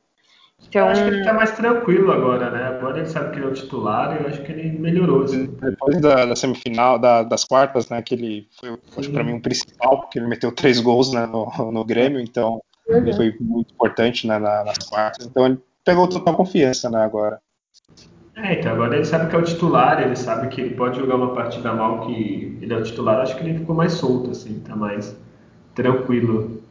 Então... 0.68 0.86
Eu 0.86 0.88
acho 0.88 1.04
que 1.04 1.10
ele 1.10 1.24
tá 1.24 1.34
mais 1.34 1.52
tranquilo 1.52 2.12
agora, 2.12 2.50
né? 2.50 2.64
Agora 2.68 3.00
ele 3.00 3.08
sabe 3.08 3.32
que 3.32 3.38
ele 3.38 3.46
é 3.46 3.50
o 3.50 3.54
titular 3.54 4.16
e 4.16 4.24
eu 4.24 4.30
acho 4.30 4.42
que 4.42 4.52
ele 4.52 4.70
melhorou. 4.78 5.24
Assim. 5.24 5.48
Depois 5.48 6.00
da, 6.00 6.26
da 6.26 6.36
semifinal, 6.36 6.98
da, 6.98 7.24
das 7.24 7.44
quartas, 7.44 7.90
né? 7.90 8.02
Que 8.02 8.16
ele 8.16 8.48
foi, 8.60 8.78
acho 8.98 9.12
para 9.12 9.24
mim, 9.24 9.34
um 9.34 9.42
principal, 9.42 10.02
porque 10.02 10.18
ele 10.18 10.28
meteu 10.28 10.52
três 10.52 10.80
gols 10.80 11.14
né, 11.14 11.26
no, 11.26 11.72
no 11.72 11.84
Grêmio, 11.84 12.20
então 12.20 12.62
uhum. 12.88 12.98
ele 12.98 13.14
foi 13.14 13.36
muito 13.40 13.74
importante 13.74 14.26
né, 14.26 14.40
nas 14.40 14.78
quartas. 14.78 15.26
Então 15.26 15.46
ele 15.46 15.60
pegou 15.84 16.08
total 16.08 16.36
confiança, 16.36 16.90
né, 16.90 17.04
agora. 17.04 17.40
É, 18.36 18.60
então 18.60 18.74
agora 18.74 18.96
ele 18.96 19.06
sabe 19.06 19.30
que 19.30 19.36
é 19.36 19.40
o 19.40 19.44
titular, 19.44 20.02
ele 20.02 20.16
sabe 20.16 20.50
que 20.50 20.60
ele 20.60 20.76
pode 20.76 21.00
jogar 21.00 21.16
uma 21.16 21.34
partida 21.34 21.74
mal 21.74 22.06
que 22.06 22.58
ele 22.62 22.74
é 22.74 22.78
o 22.78 22.84
titular, 22.84 23.22
acho 23.22 23.36
que 23.38 23.44
ele 23.44 23.60
ficou 23.60 23.74
mais 23.74 23.94
solto, 23.94 24.32
assim, 24.32 24.60
tá 24.60 24.76
mais 24.76 25.18
tranquilo. 25.74 26.62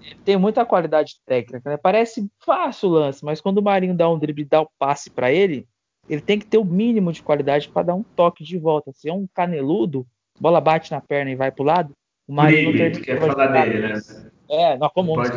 Ele 0.00 0.16
tem 0.24 0.36
muita 0.36 0.64
qualidade 0.64 1.16
técnica, 1.26 1.70
né? 1.70 1.76
Parece 1.76 2.30
fácil 2.38 2.88
o 2.88 2.92
lance, 2.92 3.24
mas 3.24 3.40
quando 3.40 3.58
o 3.58 3.62
Marinho 3.62 3.94
dá 3.94 4.08
um 4.08 4.18
drible 4.18 4.42
e 4.42 4.48
dá 4.48 4.60
o 4.60 4.70
passe 4.78 5.10
para 5.10 5.32
ele, 5.32 5.66
ele 6.08 6.20
tem 6.20 6.38
que 6.38 6.46
ter 6.46 6.56
o 6.56 6.64
mínimo 6.64 7.12
de 7.12 7.22
qualidade 7.22 7.68
para 7.68 7.82
dar 7.82 7.94
um 7.94 8.02
toque 8.02 8.44
de 8.44 8.56
volta. 8.56 8.92
Se 8.92 9.08
é 9.08 9.12
um 9.12 9.26
caneludo, 9.34 10.06
bola 10.40 10.60
bate 10.60 10.92
na 10.92 11.00
perna 11.00 11.32
e 11.32 11.36
vai 11.36 11.50
pro 11.50 11.64
lado, 11.64 11.92
o 12.28 12.32
Marinho 12.32 12.70
não 12.70 12.78
tem 12.78 13.02
quer 13.02 13.20
falar 13.20 13.48
dele, 13.48 13.88
né? 13.88 14.00
É, 14.48 14.78
não, 14.78 14.88
como 14.88 15.14
pode... 15.14 15.30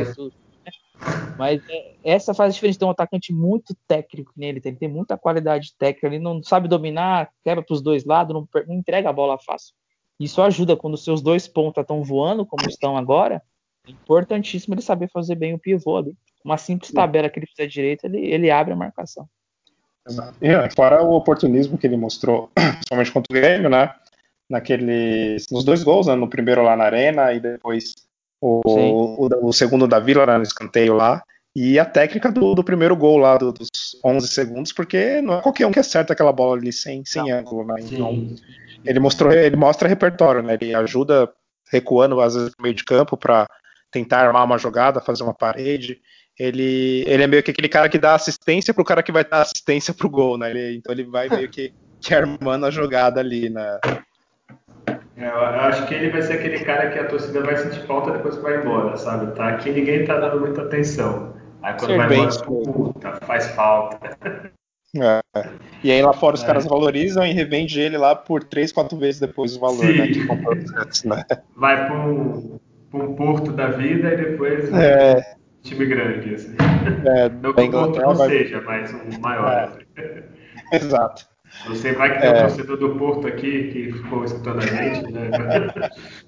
mas 1.38 1.62
é, 1.70 1.94
essa 2.04 2.34
faz 2.34 2.52
a 2.52 2.54
diferença. 2.54 2.80
Tem 2.80 2.88
um 2.88 2.92
atacante 2.92 3.34
muito 3.34 3.76
técnico 3.88 4.32
nele, 4.36 4.62
ele 4.64 4.76
tem 4.76 4.88
muita 4.88 5.18
qualidade 5.18 5.74
técnica, 5.78 6.08
ele 6.08 6.20
não 6.20 6.42
sabe 6.44 6.68
dominar, 6.68 7.32
quebra 7.44 7.64
para 7.64 7.74
os 7.74 7.82
dois 7.82 8.06
lados, 8.06 8.34
não, 8.34 8.48
não, 8.68 8.76
entrega 8.76 9.10
a 9.10 9.14
bola 9.14 9.38
fácil. 9.40 9.74
Isso 10.20 10.42
ajuda 10.42 10.76
quando 10.76 10.94
os 10.94 11.04
seus 11.04 11.22
dois 11.22 11.48
pontos 11.48 11.82
estão 11.82 12.04
voando, 12.04 12.46
como 12.46 12.70
estão 12.70 12.96
agora. 12.96 13.42
É 13.88 13.92
importantíssimo 13.92 14.76
ele 14.76 14.82
saber 14.82 15.10
fazer 15.10 15.36
bem 15.36 15.54
o 15.54 15.60
pivô 15.60 15.98
ali. 15.98 16.16
Uma 16.46 16.58
simples 16.58 16.92
tabela 16.92 17.30
que 17.30 17.40
ele 17.40 17.48
fizer 17.48 17.68
direito, 17.68 18.06
ele, 18.06 18.20
ele 18.20 18.52
abre 18.52 18.74
a 18.74 18.76
marcação. 18.76 19.28
É, 20.42 20.70
fora 20.76 21.04
o 21.04 21.14
oportunismo 21.14 21.78
que 21.78 21.86
ele 21.88 21.98
mostrou, 21.98 22.52
somente 22.88 23.12
contra 23.12 23.36
o 23.36 23.40
Grêmio, 23.40 23.70
né? 23.70 23.94
Naqueles, 24.50 25.46
nos 25.52 25.64
dois 25.64 25.84
gols, 25.84 26.08
né? 26.08 26.16
no 26.16 26.28
primeiro 26.28 26.62
lá 26.62 26.76
na 26.76 26.84
arena 26.84 27.34
e 27.34 27.40
depois 27.40 27.96
o, 28.42 28.62
o, 28.66 29.50
o, 29.50 29.54
segundo 29.54 29.88
da 29.88 30.00
Vila 30.00 30.26
né, 30.26 30.38
no 30.38 30.44
escanteio 30.44 30.94
lá, 30.96 31.24
e 31.56 31.78
a 31.78 31.86
técnica 31.86 32.32
do, 32.32 32.56
do 32.56 32.64
primeiro 32.64 32.96
gol 32.96 33.18
lá 33.18 33.38
do, 33.38 33.52
dos 33.52 33.70
11 34.04 34.28
segundos, 34.28 34.74
porque 34.74 35.22
não 35.22 35.36
é 35.36 35.42
qualquer 35.42 35.68
um 35.68 35.72
que 35.72 35.80
acerta 35.80 36.14
aquela 36.14 36.32
bola 36.32 36.58
ali 36.58 36.74
sem, 36.74 37.04
sem 37.06 37.30
ângulo, 37.30 37.66
né? 37.66 37.76
Então, 37.80 38.36
ele 38.86 39.00
mostrou, 39.00 39.32
ele 39.32 39.56
mostra 39.56 39.88
repertório, 39.88 40.42
né? 40.42 40.58
Ele 40.60 40.74
ajuda 40.74 41.30
recuando 41.72 42.20
às 42.20 42.36
vezes 42.36 42.52
no 42.58 42.64
meio 42.64 42.74
de 42.74 42.84
campo 42.84 43.16
para 43.16 43.48
tentar 43.92 44.26
armar 44.26 44.46
uma 44.46 44.58
jogada, 44.58 45.02
fazer 45.02 45.24
uma 45.24 45.34
parede. 45.34 46.00
Ele, 46.40 47.04
ele 47.06 47.24
é 47.24 47.28
meio 47.28 47.44
que 47.44 47.52
aquele 47.52 47.70
cara 47.70 47.90
que 47.90 48.00
dá 48.00 48.16
assistência 48.16 48.74
pro 48.74 48.86
cara 48.86 49.04
que 49.04 49.12
vai 49.12 49.24
dar 49.24 49.42
assistência 49.42 49.94
pro 49.94 50.10
gol, 50.10 50.38
né? 50.38 50.50
Ele, 50.50 50.78
então 50.78 50.94
ele 50.94 51.04
vai 51.04 51.30
meio 51.30 51.50
que, 51.50 51.74
que 52.00 52.16
armando 52.16 52.66
a 52.66 52.72
jogada 52.72 53.20
ali, 53.20 53.50
né? 53.50 53.80
É, 55.18 55.28
eu 55.28 55.62
acho 55.62 55.86
que 55.88 55.94
ele 55.94 56.10
vai 56.10 56.22
ser 56.22 56.34
aquele 56.34 56.60
cara 56.60 56.90
que 56.90 57.00
a 57.00 57.08
torcida 57.08 57.42
vai 57.42 57.58
sentir 57.58 57.86
falta 57.86 58.12
depois 58.12 58.36
que 58.36 58.42
vai 58.42 58.58
embora, 58.58 58.96
sabe? 58.98 59.36
Tá 59.36 59.50
aqui 59.50 59.72
ninguém 59.72 60.06
tá 60.06 60.20
dando 60.20 60.40
muita 60.40 60.62
atenção. 60.62 61.34
Aí 61.62 61.74
quando 61.74 61.92
Ser 61.92 61.98
vai 61.98 62.18
embora, 62.18 62.44
puta, 62.44 63.20
faz 63.26 63.48
falta. 63.52 64.52
É. 64.96 65.22
E 65.84 65.92
aí 65.92 66.02
lá 66.02 66.12
fora 66.12 66.36
os 66.36 66.44
é. 66.44 66.46
caras 66.46 66.66
valorizam 66.66 67.26
e 67.26 67.32
revende 67.32 67.80
ele 67.80 67.98
lá 67.98 68.16
por 68.16 68.44
3, 68.44 68.72
4 68.72 68.98
vezes 68.98 69.22
depois 69.22 69.56
o 69.56 69.60
valor, 69.60 69.86
né, 69.86 70.08
que 70.08 71.08
né? 71.08 71.24
Vai 71.56 71.88
para 71.88 71.96
um, 71.96 72.60
um 72.94 73.16
porto 73.16 73.54
da 73.54 73.68
vida 73.68 74.14
e 74.14 74.18
depois 74.18 74.72
é. 74.74 75.18
um 75.18 75.62
time 75.62 75.86
grande. 75.86 76.36
Assim. 76.36 76.56
É, 77.06 77.30
não 77.30 77.54
que 77.54 77.62
o 77.62 77.72
porto 77.72 78.02
não 78.02 78.16
vai... 78.16 78.30
seja, 78.30 78.62
mas 78.62 78.94
um 78.94 79.20
maior. 79.22 79.78
É. 79.96 80.24
Exato. 80.74 81.31
Você 81.68 81.94
vai 81.94 82.14
que 82.14 82.22
tem 82.22 82.30
é. 82.30 82.34
um 82.34 82.42
torcedor 82.42 82.78
do 82.78 82.96
Porto 82.96 83.28
aqui 83.28 83.72
que 83.72 83.94
ficou 83.94 84.24
escutando 84.24 84.60
a 84.60 84.66
gente, 84.66 85.12
né? 85.12 85.30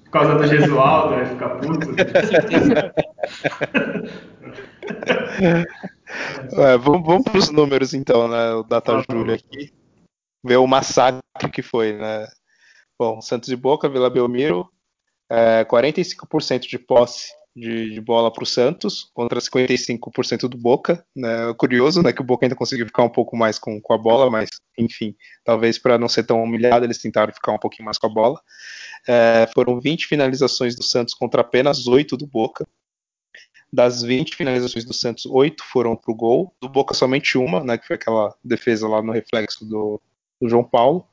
Por 0.04 0.10
causa 0.10 0.34
do 0.36 0.46
Gesualdo, 0.46 1.16
vai 1.16 1.26
ficar 1.26 1.50
puto. 1.56 1.88
é, 6.60 6.78
vamos 6.78 7.06
vamos 7.06 7.24
para 7.24 7.38
os 7.38 7.50
números 7.50 7.94
então, 7.94 8.28
né? 8.28 8.54
O 8.54 8.62
Data 8.62 8.96
ah, 8.96 9.02
Júlio 9.10 9.34
aqui. 9.34 9.72
Ver 10.44 10.56
o 10.56 10.66
massacre 10.66 11.20
que 11.52 11.62
foi, 11.62 11.94
né? 11.94 12.28
Bom, 12.98 13.20
Santos 13.20 13.48
e 13.48 13.56
Boca, 13.56 13.88
Vila 13.88 14.10
Belmiro, 14.10 14.68
é, 15.28 15.64
45% 15.64 16.60
de 16.60 16.78
posse 16.78 17.32
de, 17.54 17.90
de 17.90 18.00
bola 18.00 18.32
para 18.32 18.42
o 18.42 18.46
Santos 18.46 19.10
contra 19.14 19.40
55% 19.40 20.48
do 20.48 20.56
Boca. 20.56 21.04
Né? 21.14 21.54
Curioso, 21.56 22.02
né, 22.02 22.12
que 22.12 22.20
o 22.20 22.24
Boca 22.24 22.44
ainda 22.44 22.56
conseguiu 22.56 22.86
ficar 22.86 23.04
um 23.04 23.08
pouco 23.08 23.36
mais 23.36 23.58
com, 23.58 23.80
com 23.80 23.92
a 23.92 23.98
bola, 23.98 24.30
mas 24.30 24.48
enfim, 24.76 25.14
talvez 25.44 25.78
para 25.78 25.98
não 25.98 26.08
ser 26.08 26.24
tão 26.24 26.42
humilhado 26.42 26.84
eles 26.84 26.98
tentaram 26.98 27.32
ficar 27.32 27.52
um 27.52 27.58
pouquinho 27.58 27.84
mais 27.84 27.98
com 27.98 28.06
a 28.06 28.10
bola. 28.10 28.40
É, 29.06 29.48
foram 29.54 29.80
20 29.80 30.06
finalizações 30.06 30.74
do 30.74 30.82
Santos 30.82 31.14
contra 31.14 31.42
apenas 31.42 31.86
8 31.86 32.16
do 32.16 32.26
Boca. 32.26 32.66
Das 33.72 34.02
20 34.02 34.36
finalizações 34.36 34.84
do 34.84 34.94
Santos, 34.94 35.26
8 35.26 35.62
foram 35.64 35.96
para 35.96 36.12
o 36.12 36.14
gol. 36.14 36.54
Do 36.60 36.68
Boca, 36.68 36.94
somente 36.94 37.38
uma, 37.38 37.62
né, 37.62 37.78
que 37.78 37.86
foi 37.86 37.96
aquela 37.96 38.34
defesa 38.42 38.88
lá 38.88 39.02
no 39.02 39.12
reflexo 39.12 39.64
do, 39.64 40.00
do 40.40 40.48
João 40.48 40.64
Paulo. 40.64 41.06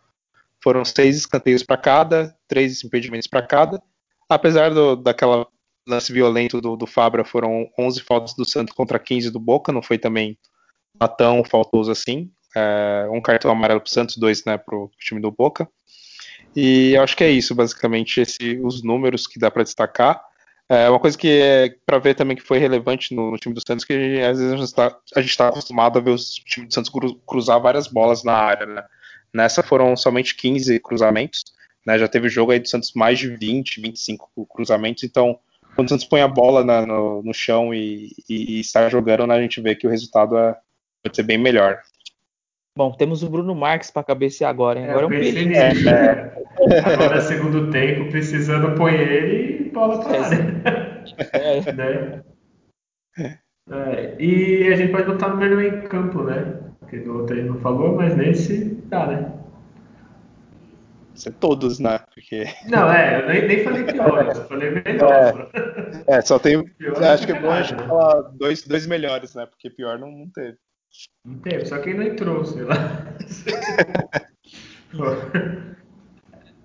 Foram 0.63 0.85
seis 0.85 1.17
escanteios 1.17 1.63
para 1.63 1.75
cada, 1.75 2.37
três 2.47 2.83
impedimentos 2.83 3.27
para 3.27 3.41
cada. 3.41 3.81
Apesar 4.29 4.71
do, 4.71 4.95
daquela 4.95 5.47
lance 5.87 6.11
violento 6.11 6.61
do, 6.61 6.75
do 6.75 6.87
Fabra 6.87 7.23
foram 7.23 7.69
11 7.77 8.01
faltas 8.01 8.33
do 8.33 8.45
Santos 8.45 8.73
contra 8.73 8.99
15 8.99 9.31
do 9.31 9.39
Boca, 9.39 9.71
não 9.71 9.81
foi 9.81 9.97
também 9.97 10.37
tão 11.17 11.43
faltoso 11.43 11.91
assim. 11.91 12.31
É, 12.55 13.07
um 13.11 13.21
cartão 13.21 13.51
amarelo 13.51 13.79
para 13.79 13.87
o 13.87 13.91
Santos, 13.91 14.17
dois 14.17 14.43
né, 14.45 14.57
para 14.57 14.75
o 14.75 14.89
time 14.99 15.21
do 15.21 15.31
Boca. 15.31 15.67
E 16.55 16.95
acho 16.97 17.15
que 17.15 17.23
é 17.23 17.31
isso, 17.31 17.55
basicamente, 17.55 18.19
esse, 18.19 18.59
os 18.63 18.83
números 18.83 19.25
que 19.25 19.39
dá 19.39 19.49
para 19.49 19.63
destacar. 19.63 20.21
É 20.67 20.89
uma 20.89 20.99
coisa 20.99 21.17
que 21.17 21.27
é 21.27 21.75
para 21.85 21.99
ver 21.99 22.15
também 22.15 22.35
que 22.35 22.43
foi 22.43 22.57
relevante 22.57 23.13
no, 23.13 23.31
no 23.31 23.37
time 23.37 23.53
do 23.53 23.61
Santos, 23.65 23.83
que 23.83 23.93
às 24.21 24.37
vezes 24.37 24.53
a 24.53 24.57
gente 24.57 25.29
está 25.29 25.45
tá 25.45 25.49
acostumado 25.49 25.99
a 25.99 26.01
ver 26.01 26.11
os 26.11 26.35
times 26.35 26.69
do 26.69 26.73
Santos 26.73 26.91
cruzar 27.27 27.59
várias 27.59 27.87
bolas 27.87 28.23
na 28.23 28.33
área. 28.33 28.65
Né? 28.65 28.83
Nessa 29.33 29.61
foram 29.61 29.97
somente 29.97 30.35
15 30.35 30.79
cruzamentos. 30.79 31.43
Né? 31.85 31.99
Já 31.99 32.07
teve 32.07 32.29
jogo 32.29 32.51
aí 32.51 32.59
do 32.59 32.69
Santos 32.69 32.93
mais 32.93 33.19
de 33.19 33.35
20, 33.35 33.81
25 33.81 34.47
cruzamentos, 34.47 35.03
então 35.03 35.37
quando 35.75 35.87
o 35.87 35.89
Santos 35.89 36.05
põe 36.05 36.21
a 36.21 36.27
bola 36.27 36.63
na, 36.63 36.85
no, 36.85 37.23
no, 37.23 37.33
chão 37.33 37.73
e, 37.73 38.11
e, 38.29 38.57
e, 38.57 38.59
está 38.59 38.87
jogando, 38.89 39.25
né, 39.27 39.35
a 39.35 39.41
gente 39.41 39.61
vê 39.61 39.75
que 39.75 39.87
o 39.87 39.89
resultado 39.89 40.37
é, 40.37 40.55
pode 41.03 41.15
ser 41.15 41.23
bem 41.23 41.37
melhor. 41.37 41.79
Bom, 42.77 42.91
temos 42.91 43.21
o 43.21 43.29
Bruno 43.29 43.53
Marques 43.53 43.91
para 43.91 44.03
cabecear 44.03 44.49
agora, 44.49 44.79
hein? 44.79 44.89
Agora 44.89 45.01
é, 45.01 45.03
é 45.03 45.07
um 45.07 45.09
perigo. 45.09 45.53
É, 45.53 46.93
agora, 46.93 47.21
segundo 47.21 47.69
tempo, 47.69 48.09
precisando 48.09 48.75
põe 48.75 48.93
ele 48.93 49.65
e 49.65 49.69
bola 49.69 49.99
para 49.99 50.25
área. 50.25 50.61
É. 51.33 51.73
né? 51.73 52.23
É, 53.69 54.15
e 54.19 54.67
a 54.71 54.75
gente 54.75 54.91
pode 54.91 55.05
botar 55.05 55.29
no 55.29 55.37
melhor 55.37 55.63
em 55.63 55.81
campo, 55.81 56.23
né? 56.23 56.59
Porque 56.79 56.97
do 56.99 57.19
outro 57.19 57.35
aí 57.35 57.43
não 57.43 57.59
falou, 57.59 57.95
mas 57.95 58.15
nesse 58.15 58.65
dá, 58.85 59.07
né? 59.07 59.31
Ser 61.21 61.29
é 61.29 61.33
todos, 61.33 61.77
né? 61.77 61.99
Porque... 62.11 62.45
Não, 62.67 62.91
é, 62.91 63.21
eu 63.21 63.27
nem, 63.27 63.47
nem 63.47 63.63
falei 63.63 63.83
pior, 63.83 64.35
só 64.35 64.43
falei 64.45 64.71
melhor. 64.71 65.51
É, 66.07 66.15
é 66.15 66.21
só 66.21 66.39
tem. 66.39 66.63
Pior 66.63 67.03
acho 67.03 67.27
que 67.27 67.31
é 67.31 67.39
bom 67.39 67.51
a 67.51 67.61
gente 67.61 67.83
falar 67.83 68.21
dois, 68.31 68.65
dois 68.65 68.87
melhores, 68.87 69.35
né? 69.35 69.45
Porque 69.45 69.69
pior 69.69 69.99
não, 69.99 70.11
não 70.11 70.27
teve. 70.31 70.57
Não 71.23 71.37
teve, 71.37 71.65
só 71.65 71.77
quem 71.77 71.93
não 71.93 72.01
entrou, 72.01 72.43
sei 72.43 72.63
lá. 72.63 72.73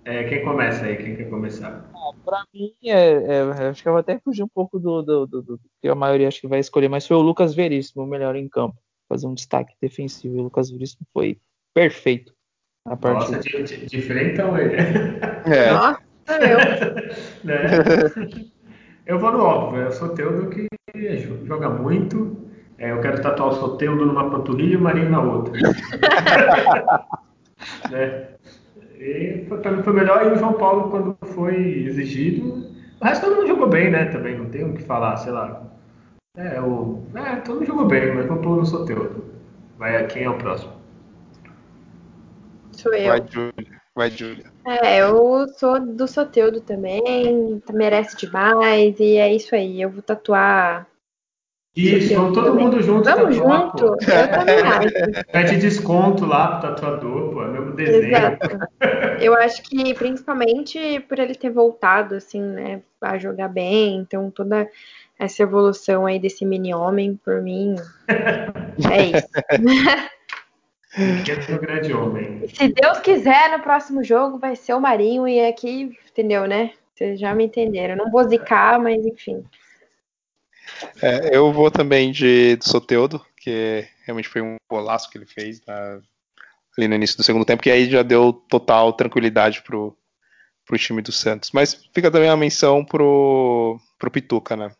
é, 0.07 0.24
quem 0.24 0.42
começa 0.42 0.86
aí? 0.86 0.96
Quem 0.96 1.16
quer 1.16 1.28
começar? 1.28 1.90
Ah, 1.94 2.12
pra 2.24 2.42
mim, 2.54 2.72
é, 2.82 3.12
é, 3.12 3.42
acho 3.68 3.82
que 3.82 3.88
eu 3.88 3.92
vou 3.92 4.00
até 4.00 4.18
fugir 4.20 4.42
um 4.42 4.48
pouco 4.48 4.78
do, 4.78 5.02
do, 5.02 5.26
do, 5.26 5.42
do, 5.42 5.61
que 5.82 5.88
a 5.88 5.94
maioria 5.94 6.28
acho 6.28 6.40
que 6.40 6.48
vai 6.48 6.61
escolher, 6.61 6.88
mas 6.88 7.07
foi 7.07 7.18
o 7.18 7.20
Lucas 7.20 7.54
Veríssimo, 7.54 8.04
o 8.04 8.07
melhor 8.07 8.34
em 8.36 8.48
campo. 8.48 8.78
Fazer 9.07 9.26
um 9.26 9.34
destaque 9.34 9.74
defensivo. 9.82 10.38
O 10.38 10.44
Lucas 10.44 10.70
Veríssimo 10.70 11.07
foi 11.12 11.38
perfeito. 11.74 12.34
A. 12.87 12.97
Nossa, 13.12 13.39
de, 13.39 13.62
de, 13.62 13.87
de 13.87 14.03
frente 14.03 14.41
ao 14.41 14.57
ele. 14.57 14.76
É. 15.45 15.72
Nossa, 15.72 16.01
eu. 16.28 16.59
né? 17.45 17.66
Eu 19.07 19.18
vou 19.18 19.32
no 19.32 19.41
óbvio, 19.41 19.82
é 19.82 19.89
o 19.89 19.93
Soteudo 19.93 20.49
que 20.49 20.66
joga 21.45 21.68
muito, 21.68 22.37
é, 22.78 22.93
eu 22.93 23.01
quero 23.01 23.22
tatuar 23.22 23.49
o 23.51 23.55
Soteudo 23.55 24.05
numa 24.05 24.30
panturrilha 24.30 24.74
e 24.74 24.76
o 24.76 24.80
Marinho 24.80 25.11
na 25.11 25.22
outra. 25.22 25.53
né? 27.91 28.28
E 28.99 29.47
para 29.49 29.72
mim 29.72 29.82
foi 29.82 29.93
melhor. 29.93 30.26
E 30.26 30.32
o 30.32 30.37
João 30.37 30.55
Paulo, 30.55 30.91
quando 30.91 31.16
foi 31.34 31.84
exigido, 31.84 32.66
o 33.01 33.05
resto 33.05 33.26
todo 33.26 33.37
mundo 33.37 33.49
jogou 33.49 33.68
bem, 33.68 33.91
né? 33.91 34.07
Também 34.07 34.37
não 34.37 34.47
tem 34.47 34.64
o 34.64 34.74
que 34.74 34.82
falar, 34.82 35.16
sei 35.16 35.32
lá. 35.32 35.62
É, 36.37 36.61
o, 36.61 37.03
é 37.14 37.37
todo 37.37 37.57
mundo 37.57 37.66
jogou 37.66 37.87
bem, 37.87 38.14
mas 38.14 38.26
vou 38.26 38.39
pôr 38.39 38.57
no 38.57 38.66
Soteudo. 38.66 39.24
Vai, 39.78 40.07
quem 40.07 40.24
é 40.24 40.30
o 40.30 40.37
próximo? 40.37 40.72
Sou 42.87 42.95
eu. 42.95 43.09
Vai, 43.09 43.24
Júlia. 43.28 43.80
Vai, 43.95 44.11
Júlia. 44.11 44.45
É, 44.64 45.01
eu 45.01 45.49
sou 45.59 45.80
do 45.80 46.07
Soteudo 46.07 46.61
também, 46.61 47.61
merece 47.72 48.16
demais, 48.16 49.01
e 49.01 49.16
é 49.16 49.34
isso 49.34 49.55
aí. 49.57 49.82
Eu 49.82 49.91
vou 49.91 50.03
tatuar 50.03 50.87
isso, 51.74 52.14
vamos 52.14 52.32
todo 52.32 52.47
também. 52.47 52.64
mundo 52.64 52.80
junto. 52.80 53.05
Vamos 53.05 53.37
tatuar, 53.37 53.61
junto. 53.61 53.87
Pô. 53.87 53.97
Eu 54.11 54.30
também 54.30 54.59
acho. 54.61 55.26
Pede 55.32 55.57
desconto 55.57 56.24
lá 56.24 56.59
pro 56.59 56.70
tatuador, 56.70 57.32
pô, 57.32 57.43
é 57.43 57.49
mesmo 57.49 57.72
desenho. 57.72 58.07
Exato. 58.07 58.49
Eu 59.20 59.34
acho 59.34 59.62
que 59.62 59.93
principalmente 59.95 61.01
por 61.01 61.18
ele 61.18 61.34
ter 61.34 61.51
voltado, 61.51 62.14
assim, 62.14 62.41
né, 62.41 62.82
a 63.01 63.18
jogar 63.18 63.49
bem, 63.49 63.97
então 63.97 64.30
toda 64.30 64.68
essa 65.18 65.43
evolução 65.43 66.07
aí 66.07 66.18
desse 66.18 66.47
mini-homem, 66.47 67.18
por 67.22 67.43
mim, 67.43 67.74
é 68.09 69.03
isso. 69.03 69.28
Pequeno 70.97 71.61
grande 71.61 71.92
homem. 71.92 72.49
Se 72.49 72.68
Deus 72.68 72.99
quiser, 73.01 73.51
no 73.51 73.62
próximo 73.62 74.03
jogo 74.03 74.38
vai 74.38 74.57
ser 74.57 74.72
o 74.72 74.80
Marinho 74.80 75.28
e 75.28 75.47
aqui, 75.47 75.94
entendeu, 76.11 76.47
né? 76.47 76.72
Vocês 76.94 77.20
já 77.20 77.34
me 77.34 77.44
entenderam. 77.44 77.97
Não 77.97 78.11
vou 78.11 78.26
zicar, 78.26 78.80
mas 78.80 79.05
enfim. 79.05 79.44
É, 81.03 81.36
eu 81.36 81.53
vou 81.53 81.70
também 81.70 82.11
de, 82.11 82.57
de 82.57 82.64
Soteudo, 82.66 83.24
que 83.36 83.86
realmente 84.07 84.28
foi 84.28 84.40
um 84.40 84.57
golaço 84.70 85.11
que 85.11 85.18
ele 85.18 85.26
fez 85.26 85.61
na, 85.66 86.01
ali 86.78 86.88
no 86.88 86.94
início 86.94 87.18
do 87.18 87.22
segundo 87.22 87.44
tempo, 87.44 87.62
que 87.62 87.70
aí 87.70 87.90
já 87.90 88.03
deu 88.03 88.32
total 88.32 88.94
tranquilidade 88.94 89.61
pro, 89.62 89.94
pro 90.64 90.78
time 90.78 91.03
do 91.03 91.12
Santos. 91.12 91.51
Mas 91.53 91.74
fica 91.94 92.11
também 92.11 92.30
a 92.30 92.36
menção 92.36 92.82
pro, 92.82 93.78
pro 93.99 94.11
Pituca, 94.11 94.57
né? 94.57 94.72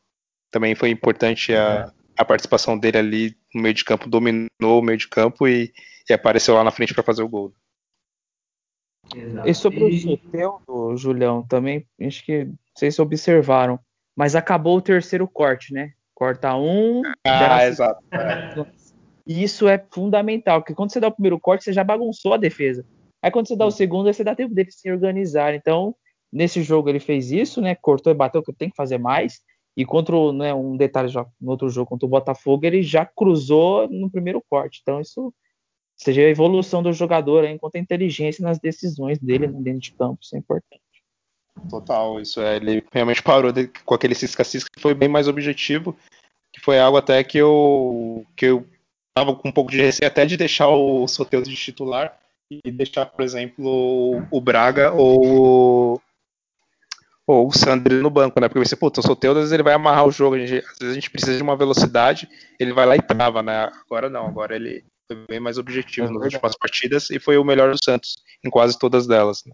Também 0.50 0.74
foi 0.74 0.88
importante 0.88 1.54
a, 1.54 1.92
a 2.16 2.24
participação 2.24 2.78
dele 2.78 2.98
ali 2.98 3.36
no 3.54 3.62
meio 3.62 3.74
de 3.74 3.84
campo, 3.84 4.08
dominou 4.08 4.48
o 4.62 4.82
meio 4.82 4.98
de 4.98 5.08
campo 5.08 5.46
e, 5.46 5.72
e 6.08 6.12
apareceu 6.12 6.54
lá 6.54 6.64
na 6.64 6.70
frente 6.70 6.94
para 6.94 7.02
fazer 7.02 7.22
o 7.22 7.28
gol. 7.28 7.52
Exato. 9.14 9.48
E 9.48 9.54
sobre 9.54 9.84
o 9.84 10.00
Soteudo, 10.00 10.96
Julião, 10.96 11.46
também 11.46 11.86
acho 12.00 12.24
que 12.24 12.48
vocês 12.74 12.98
observaram 12.98 13.78
mas 14.16 14.34
acabou 14.34 14.78
o 14.78 14.82
terceiro 14.82 15.28
corte, 15.28 15.74
né? 15.74 15.92
Corta 16.14 16.56
um. 16.56 17.02
Ah, 17.26 17.66
exato. 17.66 18.02
E 19.28 19.42
isso 19.42 19.66
é 19.66 19.84
fundamental, 19.90 20.60
porque 20.60 20.72
quando 20.72 20.92
você 20.92 21.00
dá 21.00 21.08
o 21.08 21.12
primeiro 21.12 21.40
corte, 21.40 21.64
você 21.64 21.72
já 21.72 21.82
bagunçou 21.82 22.32
a 22.32 22.36
defesa. 22.36 22.86
Aí 23.20 23.28
quando 23.28 23.48
você 23.48 23.56
dá 23.56 23.66
o 23.66 23.72
segundo, 23.72 24.04
você 24.04 24.22
dá 24.22 24.36
tempo 24.36 24.54
dele 24.54 24.70
se 24.70 24.88
organizar. 24.88 25.52
Então, 25.52 25.96
nesse 26.32 26.62
jogo 26.62 26.88
ele 26.88 27.00
fez 27.00 27.32
isso, 27.32 27.60
né? 27.60 27.74
Cortou 27.74 28.12
e 28.12 28.14
bateu, 28.14 28.40
que 28.40 28.52
tem 28.52 28.70
que 28.70 28.76
fazer 28.76 28.98
mais. 28.98 29.40
E 29.76 29.84
contra 29.84 30.32
né, 30.32 30.54
um 30.54 30.76
detalhe 30.76 31.08
já 31.08 31.26
no 31.40 31.50
outro 31.50 31.68
jogo 31.68 31.90
contra 31.90 32.06
o 32.06 32.10
Botafogo, 32.10 32.64
ele 32.64 32.82
já 32.82 33.04
cruzou 33.04 33.88
no 33.88 34.10
primeiro 34.10 34.42
corte. 34.48 34.80
Então, 34.82 35.00
isso 35.00 35.32
seja 35.96 36.22
a 36.22 36.30
evolução 36.30 36.82
do 36.82 36.92
jogador 36.92 37.44
aí, 37.44 37.52
enquanto 37.52 37.76
a 37.76 37.80
inteligência 37.80 38.42
nas 38.42 38.58
decisões 38.58 39.18
dele 39.18 39.46
dentro 39.48 39.80
de 39.80 39.92
campo, 39.92 40.18
isso 40.22 40.34
é 40.34 40.38
importante. 40.38 40.82
Total, 41.68 42.20
isso 42.20 42.40
é. 42.40 42.56
Ele 42.56 42.84
realmente 42.92 43.22
parou 43.22 43.52
de, 43.52 43.68
com 43.84 43.94
aquele 43.94 44.14
cisca-cisca 44.14 44.70
que 44.74 44.80
foi 44.80 44.94
bem 44.94 45.08
mais 45.08 45.26
objetivo, 45.26 45.96
que 46.52 46.60
foi 46.60 46.78
algo 46.78 46.98
até 46.98 47.22
que 47.24 47.38
eu 47.38 48.26
que 48.36 48.46
eu 48.46 48.66
tava 49.14 49.34
com 49.34 49.48
um 49.48 49.52
pouco 49.52 49.70
de 49.70 49.78
receio 49.78 50.06
até 50.06 50.26
de 50.26 50.36
deixar 50.36 50.68
o 50.68 51.08
Soteldo 51.08 51.48
de 51.48 51.56
titular 51.56 52.18
e 52.50 52.70
deixar, 52.70 53.06
por 53.06 53.24
exemplo, 53.24 54.22
o 54.30 54.40
Braga 54.40 54.92
ou 54.92 56.00
ou 57.26 57.48
o 57.48 57.52
Sandro 57.52 58.00
no 58.00 58.08
banco, 58.08 58.40
né? 58.40 58.48
Porque 58.48 58.66
você, 58.66 58.76
putz, 58.76 59.04
o 59.04 59.34
vezes 59.34 59.52
ele 59.52 59.62
vai 59.62 59.74
amarrar 59.74 60.06
o 60.06 60.12
jogo, 60.12 60.38
gente, 60.38 60.64
às 60.64 60.78
vezes 60.78 60.92
a 60.92 60.94
gente 60.94 61.10
precisa 61.10 61.36
de 61.36 61.42
uma 61.42 61.56
velocidade, 61.56 62.28
ele 62.58 62.72
vai 62.72 62.86
lá 62.86 62.96
e 62.96 63.02
trava, 63.02 63.42
né? 63.42 63.70
Agora 63.84 64.08
não, 64.08 64.26
agora 64.26 64.54
ele 64.54 64.84
foi 65.08 65.16
bem 65.28 65.40
mais 65.40 65.58
objetivo 65.58 66.06
é 66.06 66.10
nas 66.10 66.22
últimas 66.22 66.56
partidas 66.56 67.10
e 67.10 67.18
foi 67.18 67.36
o 67.36 67.44
melhor 67.44 67.72
do 67.72 67.82
Santos 67.82 68.16
em 68.44 68.50
quase 68.50 68.78
todas 68.78 69.06
delas. 69.06 69.42
Né? 69.44 69.52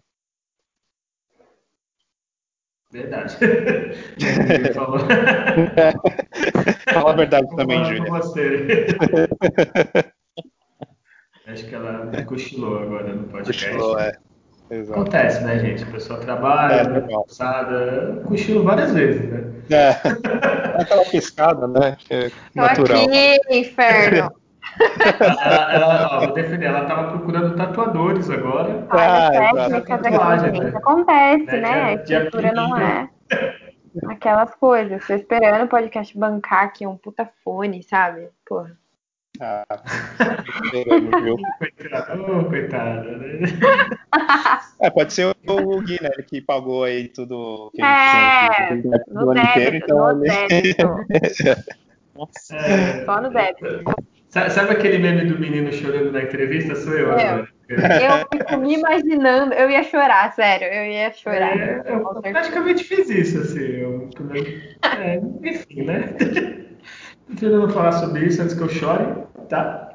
Verdade. 2.90 3.36
Fala 6.92 7.12
a 7.12 7.16
verdade 7.16 7.56
também, 7.56 7.84
Júlia. 7.86 8.12
Acho 11.46 11.66
que 11.66 11.74
ela 11.74 12.22
cochilou 12.24 12.82
agora 12.82 13.14
no 13.14 13.28
podcast. 13.28 13.64
Cochilou, 13.64 13.98
é. 13.98 14.12
Exato. 14.74 15.00
Acontece, 15.00 15.44
né, 15.44 15.58
gente? 15.58 15.84
A 15.84 15.86
pessoa 15.86 16.18
trabalha, 16.20 16.74
é, 16.74 17.00
cansada, 17.00 18.22
cochilo 18.26 18.64
várias 18.64 18.92
vezes, 18.92 19.30
né? 19.30 19.44
É. 19.70 19.90
Aquela 20.80 21.04
pescada, 21.04 21.66
né? 21.68 21.96
É 22.10 22.30
natural. 22.54 23.04
Aqui, 23.04 23.58
inferno 23.58 24.32
ela, 25.40 25.72
ela, 25.74 26.16
ó, 26.16 26.20
vou 26.20 26.34
defender, 26.34 26.66
ela 26.66 26.82
estava 26.82 27.10
procurando 27.10 27.56
tatuadores 27.56 28.30
agora. 28.30 28.86
Ah, 28.90 29.30
técnica 29.30 29.98
tatuagem, 29.98 30.60
né? 30.60 30.72
Acontece, 30.74 31.52
né? 31.52 31.60
né? 31.60 31.84
A 31.84 31.92
estrutura 31.94 32.52
não 32.52 32.78
é 32.78 33.08
aquelas 34.08 34.54
coisas. 34.54 35.06
Tô 35.06 35.14
esperando 35.14 35.64
o 35.64 35.68
podcast 35.68 36.16
bancar 36.16 36.64
aqui 36.64 36.86
um 36.86 36.96
puta 36.96 37.28
fone, 37.44 37.82
sabe? 37.82 38.28
Porra. 38.46 38.76
Ah, 39.44 39.64
coitado, 41.58 42.44
coitada, 42.48 43.18
né? 43.18 43.40
É, 44.80 44.88
pode 44.88 45.12
ser 45.12 45.26
o 45.26 45.80
Gui, 45.80 46.00
né? 46.00 46.10
Ele 46.14 46.22
que 46.22 46.40
pagou 46.40 46.84
aí 46.84 47.08
tudo. 47.08 47.72
Que 47.74 47.82
é, 47.82 48.74
no 49.08 49.34
débito, 49.34 49.50
inteiro, 49.50 49.76
então 49.76 50.14
no 50.14 50.24
ele... 50.24 50.48
débito. 50.48 50.86
É, 52.52 53.04
Só 53.06 53.20
no 53.22 53.30
débito. 53.30 53.84
Sabe 54.28 54.72
aquele 54.72 54.98
meme 54.98 55.24
do 55.24 55.38
menino 55.38 55.72
chorando 55.72 56.12
na 56.12 56.22
entrevista? 56.22 56.76
Sou 56.76 56.92
eu 56.92 57.10
agora. 57.10 57.48
Eu 57.68 58.38
fico 58.38 58.56
me 58.58 58.74
imaginando, 58.74 59.54
eu 59.54 59.70
ia 59.70 59.82
chorar, 59.82 60.32
sério, 60.34 60.68
eu 60.68 60.84
ia 60.84 61.12
chorar. 61.12 61.58
É, 61.58 61.82
eu 61.86 62.20
praticamente 62.20 62.84
fiz 62.84 63.08
isso, 63.08 63.40
assim. 63.40 63.64
Eu, 63.64 64.10
é, 65.00 65.20
enfim, 65.42 65.82
né? 65.82 66.14
Não 67.40 67.68
falar 67.70 67.92
sobre 67.92 68.26
isso 68.26 68.42
antes 68.42 68.54
que 68.54 68.60
eu 68.60 68.68
chore, 68.68 69.06
tá? 69.52 69.92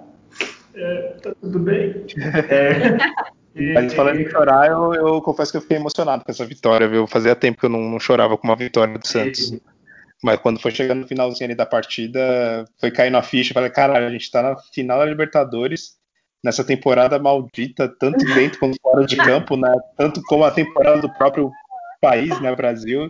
É, 0.75 1.15
tá 1.21 1.33
tudo 1.41 1.59
bem. 1.59 2.05
É, 3.59 3.73
Mas 3.73 3.91
falando 3.95 4.19
em 4.19 4.29
chorar, 4.29 4.69
eu, 4.69 4.93
eu, 4.93 5.19
confesso 5.19 5.51
que 5.51 5.57
eu 5.57 5.61
fiquei 5.63 5.77
emocionado 5.77 6.23
com 6.23 6.31
essa 6.31 6.45
vitória, 6.45 6.87
viu? 6.87 7.07
Fazia 7.07 7.35
tempo 7.35 7.59
que 7.59 7.65
eu 7.65 7.69
não, 7.71 7.81
não 7.81 7.99
chorava 7.99 8.37
com 8.37 8.47
uma 8.47 8.55
vitória 8.55 8.95
do 8.95 9.07
Santos. 9.07 9.51
E, 9.51 9.59
mas 10.23 10.39
quando 10.39 10.59
foi 10.59 10.69
chegando 10.69 10.99
no 10.99 11.07
finalzinho 11.07 11.47
ali 11.47 11.55
da 11.55 11.65
partida, 11.65 12.65
foi 12.79 12.91
caindo 12.91 13.17
a 13.17 13.23
ficha. 13.23 13.55
Falei, 13.55 13.71
caralho, 13.71 14.05
a 14.05 14.11
gente 14.11 14.29
tá 14.29 14.43
na 14.43 14.55
final 14.71 14.99
da 14.99 15.05
Libertadores, 15.05 15.95
nessa 16.43 16.63
temporada 16.63 17.17
maldita, 17.17 17.91
tanto 17.99 18.23
dentro 18.35 18.59
como 18.59 18.75
fora 18.79 19.03
de 19.07 19.15
campo, 19.15 19.57
né? 19.57 19.73
Tanto 19.97 20.21
como 20.27 20.43
a 20.43 20.51
temporada 20.51 21.01
do 21.01 21.11
próprio 21.15 21.49
país, 21.99 22.39
né, 22.39 22.55
Brasil. 22.55 23.09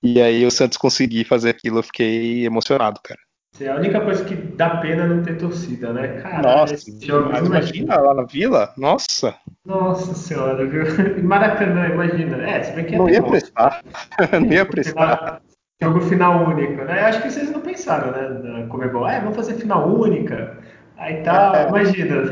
E 0.00 0.22
aí 0.22 0.46
o 0.46 0.50
Santos 0.52 0.78
conseguir 0.78 1.24
fazer 1.24 1.50
aquilo, 1.50 1.80
eu 1.80 1.82
fiquei 1.82 2.46
emocionado, 2.46 3.00
cara. 3.02 3.18
É 3.60 3.68
a 3.68 3.76
única 3.76 4.00
coisa 4.00 4.24
que 4.24 4.34
dá 4.34 4.76
pena 4.76 5.06
não 5.06 5.22
ter 5.22 5.36
torcida, 5.36 5.92
né? 5.92 6.20
Caralho, 6.20 6.42
Nossa, 6.42 6.76
jogo, 7.00 7.30
mas 7.32 7.46
imagina 7.46 8.00
lá 8.00 8.14
na 8.14 8.22
Vila? 8.22 8.72
Nossa. 8.76 9.34
Nossa 9.66 10.14
senhora, 10.14 10.64
viu? 10.66 10.84
Maracanã, 11.22 11.88
imagina. 11.88 12.36
É, 12.48 12.62
se 12.62 12.72
bem 12.72 12.84
que 12.84 12.96
não 12.98 13.08
ia 13.08 13.22
prestar. 13.22 13.82
não 14.32 14.52
ia 14.52 14.64
prestar. 14.64 15.42
Jogo 15.82 16.00
final 16.02 16.48
único, 16.48 16.84
né? 16.84 17.00
Acho 17.00 17.22
que 17.22 17.30
vocês 17.30 17.50
não 17.50 17.60
pensaram, 17.60 18.10
né? 18.10 18.66
Como 18.68 18.84
é 18.84 18.88
bom. 18.88 19.04
Ah, 19.04 19.20
vamos 19.20 19.36
fazer 19.36 19.54
final 19.54 19.88
única. 19.88 20.58
Aí 20.96 21.22
tá, 21.22 21.52
é. 21.54 21.68
imagina, 21.68 22.22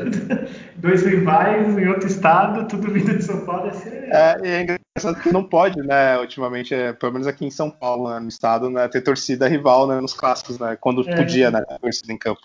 dois 0.76 1.04
rivais 1.04 1.78
em 1.78 1.88
outro 1.88 2.08
estado, 2.08 2.66
tudo 2.66 2.90
vindo 2.90 3.16
de 3.16 3.22
São 3.22 3.44
Paulo. 3.46 3.72
Ser... 3.72 4.08
É, 4.10 4.36
e 4.42 4.48
é 4.48 4.76
engraçado 4.96 5.22
que 5.22 5.32
não 5.32 5.44
pode, 5.44 5.80
né, 5.82 6.18
ultimamente, 6.18 6.74
é, 6.74 6.92
pelo 6.92 7.12
menos 7.12 7.26
aqui 7.26 7.44
em 7.44 7.50
São 7.50 7.70
Paulo, 7.70 8.10
né, 8.10 8.18
no 8.18 8.28
estado, 8.28 8.70
né, 8.70 8.88
ter 8.88 9.02
torcida 9.02 9.46
rival 9.46 9.86
né, 9.86 10.00
nos 10.00 10.14
clássicos, 10.14 10.58
né, 10.58 10.76
quando 10.80 11.08
é. 11.08 11.16
podia, 11.16 11.50
né, 11.50 11.62
torcida 11.80 12.12
em 12.12 12.18
campo. 12.18 12.40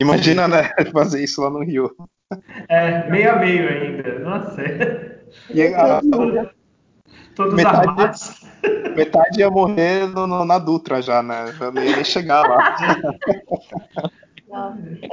Imagina, 0.00 0.46
né, 0.46 0.70
fazer 0.92 1.22
isso 1.22 1.42
lá 1.42 1.50
no 1.50 1.64
Rio. 1.64 1.94
É, 2.68 3.10
meio 3.10 3.32
a 3.32 3.36
meio 3.36 3.68
ainda, 3.68 4.18
nossa. 4.20 4.62
E 5.50 5.62
a, 5.74 6.00
todos 7.34 7.54
metade, 7.54 7.88
armados. 7.88 8.46
Metade 8.96 9.40
ia 9.40 9.50
morrer 9.50 10.06
no, 10.06 10.26
no, 10.26 10.44
na 10.44 10.58
Dutra 10.58 11.02
já, 11.02 11.22
né, 11.22 11.52
já 11.58 11.70
não 11.70 11.82
ia 11.82 11.96
nem 11.96 12.04
chegar 12.04 12.42
lá. 12.48 12.76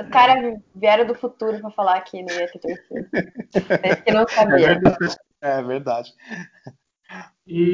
Os 0.02 0.08
caras 0.10 0.60
vieram 0.74 1.06
do 1.06 1.16
futuro 1.16 1.60
pra 1.60 1.70
falar 1.72 2.00
que 2.02 2.24
não 2.24 2.34
ia 2.34 2.48
ter 2.48 2.60
torcida. 2.60 3.10
Eles 3.84 4.02
que 4.02 4.12
não 4.12 4.26
sabiam. 4.28 4.70
É 4.70 4.80
verdade. 5.62 6.14
E 7.48 7.74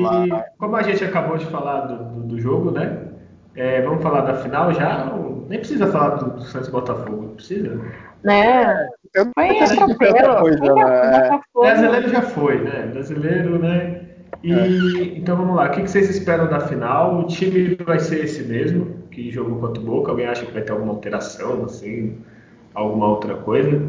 como 0.57 0.75
a 0.75 0.81
gente 0.81 1.03
acabou 1.03 1.37
de 1.37 1.45
falar 1.45 1.81
do, 1.81 2.03
do, 2.03 2.27
do 2.27 2.39
jogo, 2.39 2.71
né? 2.71 3.07
É, 3.55 3.81
vamos 3.81 4.01
falar 4.01 4.21
da 4.21 4.35
final 4.35 4.73
já? 4.73 5.11
Nem 5.47 5.59
precisa 5.59 5.87
falar 5.87 6.15
do, 6.15 6.31
do 6.31 6.41
Santos 6.43 6.69
Botafogo, 6.69 7.29
precisa? 7.35 7.79
Né? 8.23 8.87
Eu 9.13 9.25
não 9.25 9.31
foi 9.33 9.59
atropelo. 9.59 10.39
Coisa, 10.41 10.75
né? 10.75 11.39
Brasileiro 11.53 12.09
já 12.09 12.21
foi, 12.21 12.61
né? 12.61 12.87
Brasileiro, 12.87 13.59
né? 13.59 14.01
E 14.43 14.53
é. 14.53 15.17
então 15.17 15.35
vamos 15.35 15.55
lá, 15.55 15.67
o 15.67 15.71
que 15.71 15.81
vocês 15.81 16.09
esperam 16.09 16.47
da 16.47 16.61
final? 16.61 17.19
O 17.19 17.27
time 17.27 17.75
vai 17.85 17.99
ser 17.99 18.23
esse 18.23 18.43
mesmo 18.43 19.03
que 19.11 19.29
jogou 19.31 19.59
contra 19.59 19.81
o 19.81 19.85
Boca? 19.85 20.11
Alguém 20.11 20.27
acha 20.27 20.45
que 20.45 20.51
vai 20.51 20.61
ter 20.61 20.71
alguma 20.71 20.93
alteração, 20.93 21.65
assim, 21.65 22.17
alguma 22.73 23.07
outra 23.07 23.35
coisa? 23.35 23.81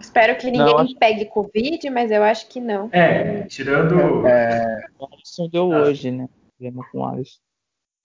Espero 0.00 0.36
que 0.36 0.46
ninguém 0.46 0.74
não, 0.74 0.94
pegue 0.94 1.24
Covid, 1.26 1.90
mas 1.90 2.10
eu 2.10 2.22
acho 2.22 2.48
que 2.48 2.60
não. 2.60 2.88
É, 2.92 3.42
tirando. 3.42 4.26
É, 4.26 4.80
o 4.98 5.06
Alisson 5.12 5.48
deu 5.48 5.72
ah. 5.72 5.82
hoje, 5.82 6.10
né? 6.10 6.28
Problema 6.58 6.84
com 6.90 6.98
o 6.98 7.04
Alisson. 7.04 7.40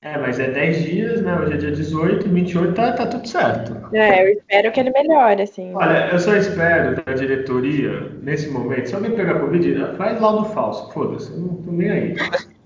É, 0.01 0.15
mas 0.15 0.39
é 0.39 0.51
10 0.51 0.83
dias, 0.83 1.21
né? 1.23 1.39
Hoje 1.39 1.53
é 1.53 1.57
dia 1.57 1.71
18, 1.71 2.29
28 2.29 2.73
tá, 2.75 2.93
tá 2.93 3.07
tudo 3.07 3.27
certo. 3.27 3.95
É, 3.95 4.23
eu 4.23 4.33
espero 4.37 4.71
que 4.71 4.79
ele 4.79 4.91
melhore, 4.91 5.41
assim. 5.41 5.73
Olha, 5.73 6.09
eu 6.11 6.19
só 6.19 6.35
espero 6.35 7.03
da 7.03 7.13
diretoria, 7.13 8.11
nesse 8.21 8.47
momento, 8.49 8.89
se 8.89 8.95
alguém 8.95 9.15
pegar 9.15 9.39
Covid, 9.39 9.97
faz 9.97 10.21
laudo 10.21 10.45
falso, 10.49 10.91
foda-se, 10.93 11.35
não 11.35 11.55
tô 11.63 11.71
nem 11.71 11.89
aí. 11.89 12.15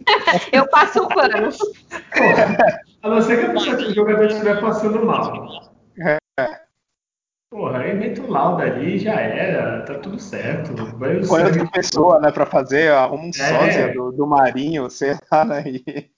eu 0.51 0.68
passo 0.68 1.03
o 1.03 1.07
pano. 1.07 1.49
a 3.01 3.09
não 3.09 3.22
ser 3.22 3.39
que 3.39 3.45
a 3.45 3.51
pessoa, 3.53 3.78
o 3.78 3.93
jogador 3.93 4.26
estiver 4.26 4.59
passando 4.59 5.05
mal. 5.05 5.72
Porra, 7.52 7.80
aí 7.80 7.93
inventa 7.93 8.22
um 8.22 8.30
laudo 8.30 8.62
ali 8.62 8.97
já 8.97 9.20
era, 9.20 9.82
tá 9.82 9.95
tudo 9.95 10.18
certo. 10.18 10.74
Põe 11.28 11.43
outra 11.43 11.68
pessoa, 11.70 12.18
né, 12.18 12.32
pra 12.32 12.45
fazer, 12.45 12.93
um 13.12 13.28
é. 13.28 13.32
sósia 13.34 13.93
do, 13.93 14.14
do 14.14 14.26
Marinho, 14.26 14.88
sei 14.89 15.18
lá, 15.30 15.43
né? 15.43 15.64
E... 15.68 16.10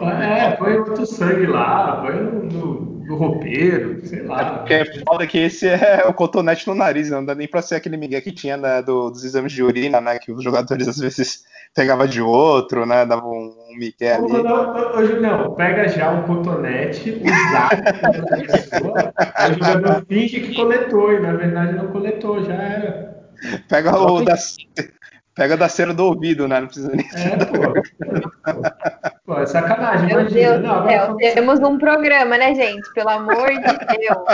É, 0.00 0.56
põe 0.56 0.78
outro 0.78 1.04
sangue 1.04 1.44
lá, 1.44 2.00
põe 2.00 2.14
no, 2.14 2.42
no, 2.44 2.93
no 3.04 3.16
roupeiro, 3.16 4.04
sei 4.06 4.22
lá. 4.22 4.40
É 4.40 4.44
porque 4.44 4.74
é 4.74 4.84
foda 5.06 5.26
que 5.26 5.38
esse 5.38 5.68
é 5.68 6.04
o 6.06 6.14
cotonete 6.14 6.66
no 6.66 6.74
nariz, 6.74 7.10
não 7.10 7.24
dá 7.24 7.34
nem 7.34 7.46
pra 7.46 7.62
ser 7.62 7.76
aquele 7.76 7.96
migué 7.96 8.20
que 8.20 8.32
tinha 8.32 8.56
né, 8.56 8.82
do, 8.82 9.10
dos 9.10 9.24
exames 9.24 9.52
de 9.52 9.62
urina, 9.62 10.00
né? 10.00 10.18
Que 10.18 10.32
os 10.32 10.42
jogadores 10.42 10.88
às 10.88 10.98
vezes 10.98 11.44
pegavam 11.74 12.06
de 12.06 12.22
outro, 12.22 12.86
né? 12.86 13.04
Dava 13.04 13.26
um, 13.26 13.54
um 13.70 13.76
migué 13.76 14.14
ali. 14.14 14.32
Ô, 14.32 14.98
ô, 14.98 15.04
Julião, 15.04 15.54
pega 15.54 15.88
já 15.88 16.10
um 16.10 16.22
cotonete 16.22 17.22
usado 17.22 17.82
pela 18.00 18.46
pessoa, 18.46 19.12
aí 19.36 19.52
o 19.52 19.54
jogador 19.54 20.06
finge 20.08 20.40
que 20.40 20.54
coletou, 20.54 21.12
e 21.12 21.20
na 21.20 21.32
verdade 21.34 21.74
não 21.74 21.88
coletou, 21.88 22.42
já 22.42 22.54
era. 22.54 23.14
Pega 23.68 23.98
o 24.00 24.22
da, 24.22 24.34
Pega 25.34 25.56
da 25.56 25.68
cera 25.68 25.92
do 25.92 26.04
ouvido, 26.04 26.46
né? 26.46 26.60
Não 26.60 26.66
precisa 26.66 26.92
nem. 26.94 27.04
É, 27.14 27.36
pô. 27.44 28.54
pô, 29.26 29.40
é 29.40 29.46
sacanagem, 29.46 30.06
Meu 30.06 30.20
imagina. 30.20 30.50
Deus 30.50 30.62
não, 30.62 30.74
agora 30.74 31.16
Temos 31.34 31.60
um 31.60 31.78
programa, 31.78 32.38
né, 32.38 32.54
gente? 32.54 32.92
Pelo 32.94 33.08
amor 33.10 33.48
de 33.48 33.98
Deus. 33.98 34.24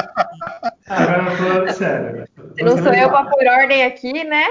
Agora 0.89 1.31
falando 1.31 1.73
sério. 1.73 2.25
Se 2.55 2.63
não 2.63 2.77
sou 2.77 2.93
eu 2.93 3.09
pra 3.09 3.25
pôr 3.25 3.47
ordem 3.47 3.85
aqui, 3.85 4.25
né? 4.25 4.45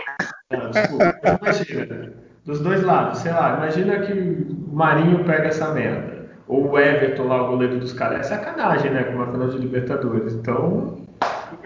Não, 0.50 0.72
desculpa. 0.72 1.20
Imagina. 1.42 2.14
Dos 2.46 2.62
dois 2.62 2.84
lados, 2.84 3.20
sei 3.20 3.32
lá, 3.32 3.58
imagina 3.58 4.00
que 4.00 4.12
o 4.12 4.74
Marinho 4.74 5.24
pega 5.24 5.50
essa 5.50 5.72
merda. 5.72 6.20
Ou 6.48 6.72
o 6.72 6.80
Everton 6.80 7.28
lá, 7.28 7.44
o 7.44 7.48
goleiro 7.50 7.78
dos 7.78 7.94
caras. 7.94 8.22
É 8.22 8.24
sacanagem, 8.24 8.90
né? 8.90 9.04
Com 9.04 9.14
uma 9.14 9.32
final 9.32 9.50
de 9.50 9.58
Libertadores. 9.60 10.34
Então, 10.34 11.06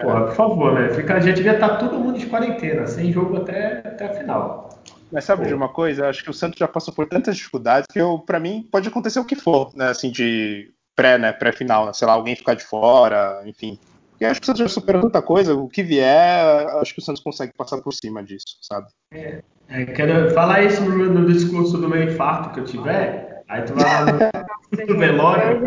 Porra, 0.00 0.26
por 0.26 0.34
favor, 0.34 0.74
né? 0.74 0.90
Fica, 0.90 1.14
a 1.14 1.20
gente 1.20 1.36
devia 1.36 1.54
estar 1.54 1.76
todo 1.76 1.98
mundo 1.98 2.18
de 2.18 2.26
quarentena, 2.26 2.86
sem 2.86 3.12
jogo 3.12 3.36
até, 3.36 3.78
até 3.84 4.06
a 4.06 4.14
final. 4.14 4.68
Mas 5.12 5.24
sabe 5.24 5.46
de 5.46 5.54
uma 5.54 5.68
coisa? 5.68 6.08
Acho 6.08 6.24
que 6.24 6.30
o 6.30 6.34
Santos 6.34 6.58
já 6.58 6.66
passou 6.66 6.92
por 6.92 7.06
tantas 7.06 7.36
dificuldades 7.36 7.86
que 7.92 8.00
eu, 8.00 8.18
para 8.18 8.40
mim, 8.40 8.68
pode 8.70 8.88
acontecer 8.88 9.20
o 9.20 9.24
que 9.24 9.36
for, 9.36 9.70
né? 9.74 9.88
Assim, 9.88 10.10
de 10.10 10.72
pré, 10.96 11.18
né? 11.18 11.32
Pré-final, 11.32 11.86
né? 11.86 11.92
Sei 11.92 12.06
lá, 12.06 12.14
alguém 12.14 12.36
ficar 12.36 12.54
de 12.54 12.64
fora, 12.64 13.42
enfim. 13.46 13.78
E 14.20 14.24
acho 14.24 14.40
que 14.40 14.44
o 14.44 14.46
Santos 14.46 14.60
já 14.60 14.68
superou 14.68 15.02
tanta 15.02 15.20
coisa, 15.20 15.54
o 15.54 15.68
que 15.68 15.82
vier, 15.82 16.66
acho 16.80 16.94
que 16.94 17.00
o 17.00 17.04
Santos 17.04 17.22
consegue 17.22 17.52
passar 17.56 17.78
por 17.82 17.92
cima 17.92 18.22
disso, 18.22 18.56
sabe? 18.62 18.86
É, 19.12 19.42
é 19.68 19.84
quero 19.86 20.32
falar 20.32 20.62
isso 20.62 20.82
no, 20.82 20.96
no, 21.12 21.26
discurso 21.32 21.76
do 21.78 21.88
meu 21.88 22.02
infarto 22.04 22.50
que 22.50 22.60
eu 22.60 22.64
tiver, 22.64 23.42
aí 23.48 23.62
tu 23.62 23.74
vai 23.74 23.84
lá 23.84 24.04
no, 24.06 24.12
no 24.94 24.98
velório, 24.98 25.60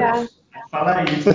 fala 0.71 1.03
isso. 1.03 1.29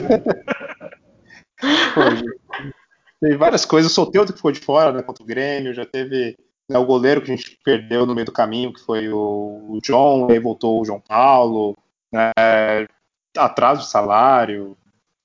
teve 3.20 3.36
várias 3.36 3.64
coisas. 3.66 3.92
O 3.92 3.94
Soteudo 3.94 4.32
que 4.32 4.38
ficou 4.38 4.52
de 4.52 4.60
fora 4.60 4.90
né, 4.90 5.02
contra 5.02 5.22
o 5.22 5.26
Grêmio, 5.26 5.74
já 5.74 5.84
teve 5.84 6.34
né, 6.72 6.78
o 6.78 6.86
goleiro 6.86 7.20
que 7.20 7.30
a 7.30 7.36
gente 7.36 7.58
perdeu 7.64 8.06
no 8.06 8.14
meio 8.14 8.26
do 8.26 8.32
caminho, 8.32 8.72
que 8.72 8.80
foi 8.80 9.08
o, 9.08 9.66
o 9.68 9.80
John, 9.82 10.30
aí 10.30 10.38
voltou 10.38 10.80
o 10.80 10.84
João 10.84 11.00
Paulo, 11.00 11.76
né, 12.12 12.30
atraso 13.36 13.82
de 13.82 13.88
salário, 13.88 14.76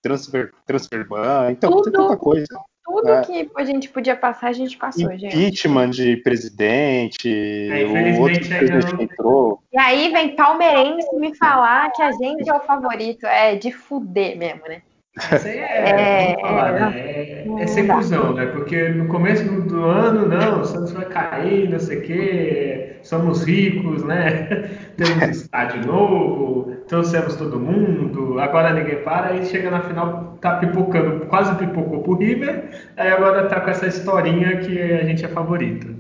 transfer, 0.02 0.52
transfer 0.66 1.08
ban, 1.08 1.52
então 1.52 1.72
tudo, 1.72 1.84
tem 1.84 1.94
tanta 1.94 2.18
coisa. 2.18 2.48
Tudo 2.86 3.04
né? 3.04 3.22
que 3.22 3.52
a 3.58 3.66
gente 3.66 3.90
podia 3.90 4.16
passar, 4.16 4.48
a 4.48 4.54
gente 4.54 4.78
passou, 4.78 5.12
Impeachment 5.12 5.30
gente. 5.30 5.38
Impeachment 5.38 5.90
de 5.90 6.18
presidente, 6.18 7.70
é, 7.70 7.86
o 7.86 8.22
outro 8.22 8.48
presidente 8.48 8.96
que 8.96 9.04
entrou. 9.04 9.62
E 9.74 9.78
aí 9.78 10.10
vem 10.12 10.36
palmeirense 10.36 11.14
me 11.18 11.36
falar 11.36 11.92
que 11.92 12.02
a 12.02 12.14
gente 12.14 12.50
é 12.50 12.54
o 12.54 12.62
favorito. 12.62 13.26
É 13.26 13.56
de 13.56 13.74
fuder 13.74 14.38
mesmo, 14.38 14.62
né? 14.68 14.82
Isso 15.18 15.48
aí 15.48 15.58
é, 15.58 16.32
é, 16.32 16.40
falar, 16.40 16.72
né? 16.74 17.00
é, 17.00 17.46
é 17.60 17.68
ser 17.68 17.88
cuzão, 17.88 18.34
né? 18.34 18.46
Porque 18.46 18.90
no 18.90 19.08
começo 19.08 19.44
do 19.62 19.86
ano, 19.86 20.28
não, 20.28 20.62
o 20.62 20.66
Santos 20.66 20.92
vai 20.92 21.06
cair, 21.06 21.70
não 21.70 21.80
sei 21.80 21.98
o 21.98 22.02
quê, 22.02 22.98
somos 23.02 23.44
ricos, 23.44 24.04
né? 24.04 24.70
Temos 24.96 25.42
estádio 25.42 25.86
novo, 25.86 26.72
trouxemos 26.88 27.36
todo 27.36 27.60
mundo, 27.60 28.40
agora 28.40 28.74
ninguém 28.74 29.04
para, 29.04 29.30
aí 29.30 29.46
chega 29.46 29.72
na 29.72 29.82
final, 29.82 30.38
tá 30.40 30.58
pipocando, 30.58 31.26
quase 31.26 31.56
pipocou 31.56 32.04
pro 32.04 32.18
River, 32.18 32.70
aí 32.96 33.10
agora 33.10 33.48
tá 33.48 33.60
com 33.60 33.70
essa 33.70 33.88
historinha 33.88 34.58
que 34.58 34.80
a 34.80 35.04
gente 35.04 35.26
é 35.26 35.28
favorito. 35.28 35.96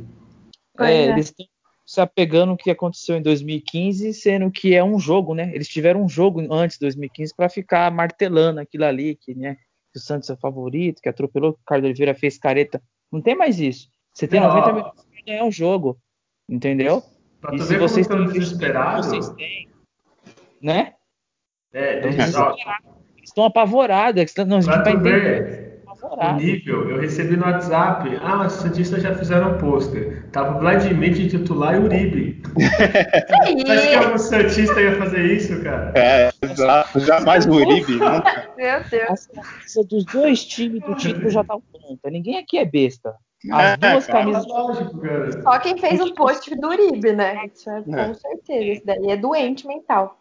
É, 0.79 0.93
é. 0.93 1.09
eles 1.09 1.25
estão 1.25 1.45
se 1.87 2.01
apegando 2.01 2.51
o 2.51 2.57
que 2.57 2.69
aconteceu 2.69 3.15
em 3.15 3.21
2015, 3.21 4.13
sendo 4.13 4.51
que 4.51 4.75
é 4.75 4.83
um 4.83 4.99
jogo, 4.99 5.33
né? 5.33 5.49
Eles 5.55 5.69
tiveram 5.69 6.03
um 6.03 6.09
jogo 6.09 6.45
antes 6.53 6.77
de 6.77 6.81
2015 6.81 7.33
para 7.33 7.47
ficar 7.47 7.89
martelando 7.89 8.59
aquilo 8.59 8.83
ali, 8.83 9.15
que, 9.15 9.33
né, 9.33 9.55
que 9.93 9.97
o 9.97 10.01
Santos 10.01 10.29
é 10.29 10.33
o 10.33 10.37
favorito, 10.37 11.01
que 11.01 11.07
atropelou, 11.07 11.53
que 11.53 11.61
o 11.61 11.65
Carlos 11.65 11.85
Oliveira 11.85 12.13
fez 12.13 12.37
careta. 12.37 12.83
Não 13.09 13.21
tem 13.21 13.37
mais 13.37 13.61
isso. 13.61 13.87
Você 14.13 14.27
tem 14.27 14.41
não, 14.41 14.49
90 14.49 14.73
minutos 14.73 15.05
para 15.05 15.21
ganhar 15.25 15.45
um 15.45 15.51
jogo, 15.51 15.97
entendeu? 16.49 17.01
Pra 17.39 17.55
e 17.55 17.59
se 17.61 17.77
vocês 17.77 18.05
têm 18.05 18.25
desesperado, 18.25 19.03
vocês 19.03 19.29
têm, 19.29 19.69
né? 20.61 20.93
É, 21.71 22.05
eles 22.05 22.35
estão 23.23 23.45
apavorados, 23.45 24.21
estão, 24.23 24.45
não, 24.45 24.57
a 24.57 24.61
gente 24.61 24.75
vai 24.75 24.93
o 26.11 26.35
nível, 26.35 26.89
eu 26.89 26.99
recebi 26.99 27.35
no 27.35 27.45
WhatsApp, 27.45 28.17
ah, 28.21 28.45
os 28.45 28.53
Santistas 28.53 29.03
já 29.03 29.13
fizeram 29.15 29.55
um 29.55 29.57
pôster. 29.57 30.25
Tava 30.31 30.57
o 30.57 30.59
Vladimir 30.59 31.13
de 31.13 31.29
titular 31.29 31.75
e 31.75 31.79
o 31.79 31.83
Uribe. 31.83 32.41
Acho 33.69 33.87
que 33.89 33.95
algum 33.95 34.17
Santista 34.17 34.81
ia 34.81 34.95
fazer 34.97 35.25
isso, 35.25 35.61
cara. 35.63 35.91
É, 35.95 36.31
exato. 36.41 36.99
Jamais 37.01 37.45
o 37.45 37.51
Uribe. 37.51 37.99
Meu 38.57 38.83
Deus. 38.89 39.29
A 39.77 39.87
dos 39.87 40.05
dois 40.05 40.45
times 40.45 40.81
do 40.81 40.95
título 40.95 41.29
já 41.29 41.43
tá 41.43 41.55
pronta. 41.71 42.09
Ninguém 42.09 42.37
aqui 42.37 42.57
é 42.57 42.65
besta. 42.65 43.15
As 43.51 43.73
é, 43.73 43.77
duas 43.77 44.07
cara, 44.07 44.19
camisas. 44.19 44.47
Lógico, 44.47 44.99
cara. 44.99 45.41
Só 45.41 45.59
quem 45.59 45.77
fez 45.77 46.01
o 46.01 46.13
post 46.13 46.55
do 46.55 46.67
Uribe, 46.67 47.13
né? 47.13 47.45
Isso 47.53 47.69
é, 47.69 47.81
com 47.81 47.95
é. 47.95 48.13
certeza. 48.13 48.63
Isso 48.63 48.85
daí 48.85 49.11
é 49.11 49.17
doente 49.17 49.67
mental. 49.67 50.17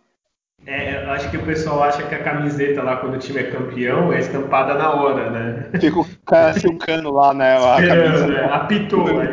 É, 0.65 1.05
eu 1.05 1.11
acho 1.11 1.31
que 1.31 1.37
o 1.37 1.45
pessoal 1.45 1.83
acha 1.83 2.03
que 2.05 2.15
a 2.15 2.23
camiseta 2.25 2.83
lá, 2.83 2.97
quando 2.97 3.15
o 3.15 3.19
time 3.19 3.39
é 3.39 3.51
campeão, 3.51 4.13
é 4.13 4.19
estampada 4.19 4.75
na 4.75 4.95
hora, 4.95 5.31
né? 5.31 5.71
Fica 5.79 6.01
o 6.01 6.07
cara 6.25 6.55
filcando 6.55 7.13
lá, 7.13 7.33
né? 7.35 7.57
A 7.57 7.87
camisa. 7.87 8.27
né? 8.27 8.45
Apitou, 8.51 9.21
aí. 9.21 9.29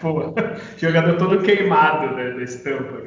Pô, 0.00 0.34
jogador 0.78 1.18
todo 1.18 1.42
queimado, 1.42 2.14
né? 2.14 2.30
Da 2.30 2.42
estampa. 2.42 3.02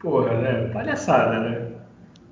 Porra, 0.00 0.34
né? 0.34 0.68
Palhaçada, 0.72 1.40
né? 1.40 1.68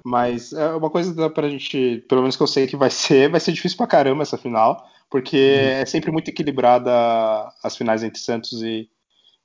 Mas 0.04 0.52
é 0.52 0.68
uma 0.70 0.90
coisa 0.90 1.14
dá 1.14 1.28
pra 1.28 1.48
gente, 1.48 2.04
pelo 2.08 2.22
menos 2.22 2.36
que 2.36 2.42
eu 2.42 2.46
sei 2.46 2.66
que 2.66 2.76
vai 2.76 2.90
ser, 2.90 3.30
vai 3.30 3.40
ser 3.40 3.52
difícil 3.52 3.76
pra 3.76 3.86
caramba 3.86 4.22
essa 4.22 4.38
final, 4.38 4.86
porque 5.10 5.36
é 5.36 5.84
sempre 5.84 6.10
muito 6.10 6.28
equilibrada 6.28 6.90
as 7.62 7.76
finais 7.76 8.02
entre 8.02 8.18
Santos 8.20 8.62
e, 8.62 8.88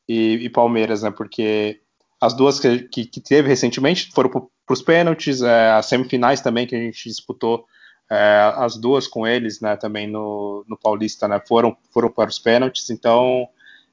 e, 0.07 0.35
e 0.45 0.49
Palmeiras, 0.49 1.03
né? 1.03 1.11
Porque 1.11 1.81
as 2.23 2.33
duas 2.33 2.57
que, 2.57 2.83
que, 2.83 3.05
que 3.05 3.19
teve 3.19 3.49
recentemente 3.49 4.09
foram 4.13 4.29
para 4.29 4.73
os 4.73 4.81
pênaltis, 4.81 5.41
é, 5.41 5.71
as 5.71 5.87
semifinais 5.87 6.39
também 6.39 6.65
que 6.65 6.73
a 6.73 6.79
gente 6.79 7.09
disputou, 7.09 7.65
é, 8.09 8.53
as 8.55 8.77
duas 8.77 9.07
com 9.09 9.27
eles, 9.27 9.59
né, 9.59 9.75
também 9.75 10.07
no, 10.07 10.63
no 10.65 10.77
Paulista, 10.77 11.27
né, 11.27 11.41
foram, 11.45 11.75
foram 11.91 12.09
para 12.09 12.29
os 12.29 12.39
pênaltis, 12.39 12.89
então 12.89 13.45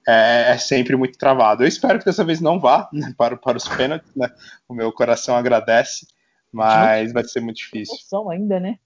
é, 0.07 0.53
é, 0.53 0.59
sempre 0.59 0.95
muito 0.95 1.19
travado. 1.19 1.65
Eu 1.65 1.67
espero 1.67 1.99
que 1.99 2.05
dessa 2.05 2.25
vez 2.25 2.41
não 2.41 2.61
vá 2.61 2.89
né, 2.93 3.13
para, 3.19 3.37
para 3.37 3.59
os 3.59 3.67
pênaltis, 3.67 4.15
né, 4.15 4.29
o 4.69 4.75
meu 4.75 4.93
coração 4.93 5.35
agradece, 5.35 6.07
mas 6.53 7.13
vai 7.13 7.25
ser 7.25 7.41
muito 7.41 7.57
difícil. 7.57 7.97
Ainda, 8.31 8.61
né? 8.61 8.79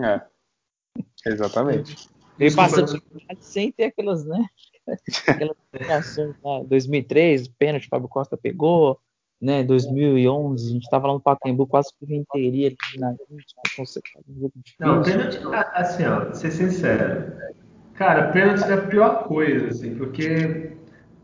É, 0.00 0.20
exatamente. 1.26 2.08
Veio 2.36 2.56
passando 2.56 3.00
sem 3.38 3.70
ter 3.70 3.84
aquelas, 3.84 4.24
né? 4.24 4.44
Aquela 5.28 5.54
situação 5.74 6.34
lá, 6.42 6.62
2003, 6.64 7.48
pênalti, 7.48 7.88
Fábio 7.88 8.08
Costa 8.08 8.36
pegou, 8.36 8.98
né? 9.40 9.62
2011, 9.64 10.68
a 10.68 10.72
gente 10.72 10.84
estava 10.84 11.08
lá 11.08 11.14
no 11.14 11.20
Pacaembu, 11.20 11.66
quase 11.66 11.90
que 11.98 12.06
venteria 12.06 12.68
ali 12.68 13.00
na 13.00 13.14
Não, 14.78 15.02
pênalti, 15.02 15.38
assim, 15.74 16.04
ó, 16.04 16.32
ser 16.32 16.50
sincero. 16.52 17.32
Cara, 17.94 18.30
pênalti 18.32 18.62
é 18.62 18.74
a 18.74 18.86
pior 18.86 19.24
coisa, 19.24 19.68
assim, 19.68 19.96
porque. 19.96 20.72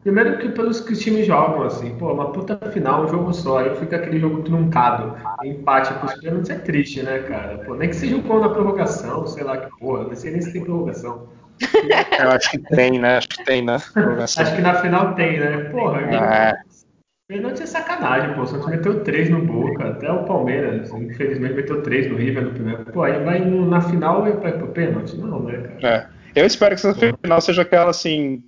Primeiro 0.02 0.38
que 0.38 0.48
pelos 0.50 0.80
que 0.80 0.92
os 0.92 1.00
times 1.00 1.26
jogam, 1.26 1.64
assim, 1.64 1.98
pô, 1.98 2.12
uma 2.12 2.32
puta 2.32 2.56
final, 2.70 3.04
um 3.04 3.08
jogo 3.08 3.34
só, 3.34 3.58
aí 3.58 3.76
fica 3.76 3.96
aquele 3.96 4.20
jogo 4.20 4.42
truncado. 4.42 5.16
Empate 5.44 5.92
pros 5.94 6.14
pênaltis 6.14 6.50
é 6.50 6.58
triste, 6.60 7.02
né, 7.02 7.18
cara? 7.24 7.58
Pô, 7.58 7.74
nem 7.74 7.90
que 7.90 7.96
seja 7.96 8.16
um 8.16 8.22
gol 8.22 8.40
na 8.40 8.48
prorrogação, 8.48 9.26
sei 9.26 9.42
lá 9.42 9.58
que 9.58 9.68
porra, 9.78 10.04
não 10.04 10.14
sei 10.14 10.30
nem 10.30 10.40
se 10.40 10.52
tem 10.52 10.62
prorrogação. 10.62 11.28
Eu 12.20 12.30
acho 12.30 12.50
que 12.50 12.58
tem, 12.58 12.98
né? 12.98 13.18
Acho 13.18 13.28
que 13.28 13.44
tem, 13.44 13.64
né? 13.64 13.76
Acho 13.76 14.56
que 14.56 14.62
na 14.62 14.74
final 14.80 15.14
tem, 15.14 15.38
né? 15.38 15.64
Porra, 15.70 16.00
é. 16.00 16.68
Pênalti 17.28 17.62
é 17.62 17.66
sacanagem, 17.66 18.34
pô. 18.34 18.40
O 18.40 18.46
Santos 18.46 18.66
meteu 18.68 19.04
três 19.04 19.28
no 19.28 19.44
Boca, 19.44 19.90
até 19.90 20.10
o 20.10 20.24
Palmeiras, 20.24 20.90
infelizmente, 20.90 21.54
meteu 21.54 21.82
três 21.82 22.10
no 22.10 22.16
River 22.16 22.44
no 22.44 22.50
primeiro. 22.52 22.84
Pô, 22.86 23.02
aí 23.02 23.22
vai 23.22 23.44
na 23.44 23.82
final 23.82 24.26
e 24.26 24.32
vai 24.32 24.56
pro 24.56 24.68
pênalti? 24.68 25.14
Não, 25.14 25.42
né, 25.42 25.58
cara? 25.58 26.14
É. 26.14 26.18
Eu 26.34 26.46
espero 26.46 26.74
que 26.74 26.86
essa 26.86 26.94
final 26.94 27.40
seja 27.40 27.62
aquela, 27.62 27.90
assim, 27.90 28.42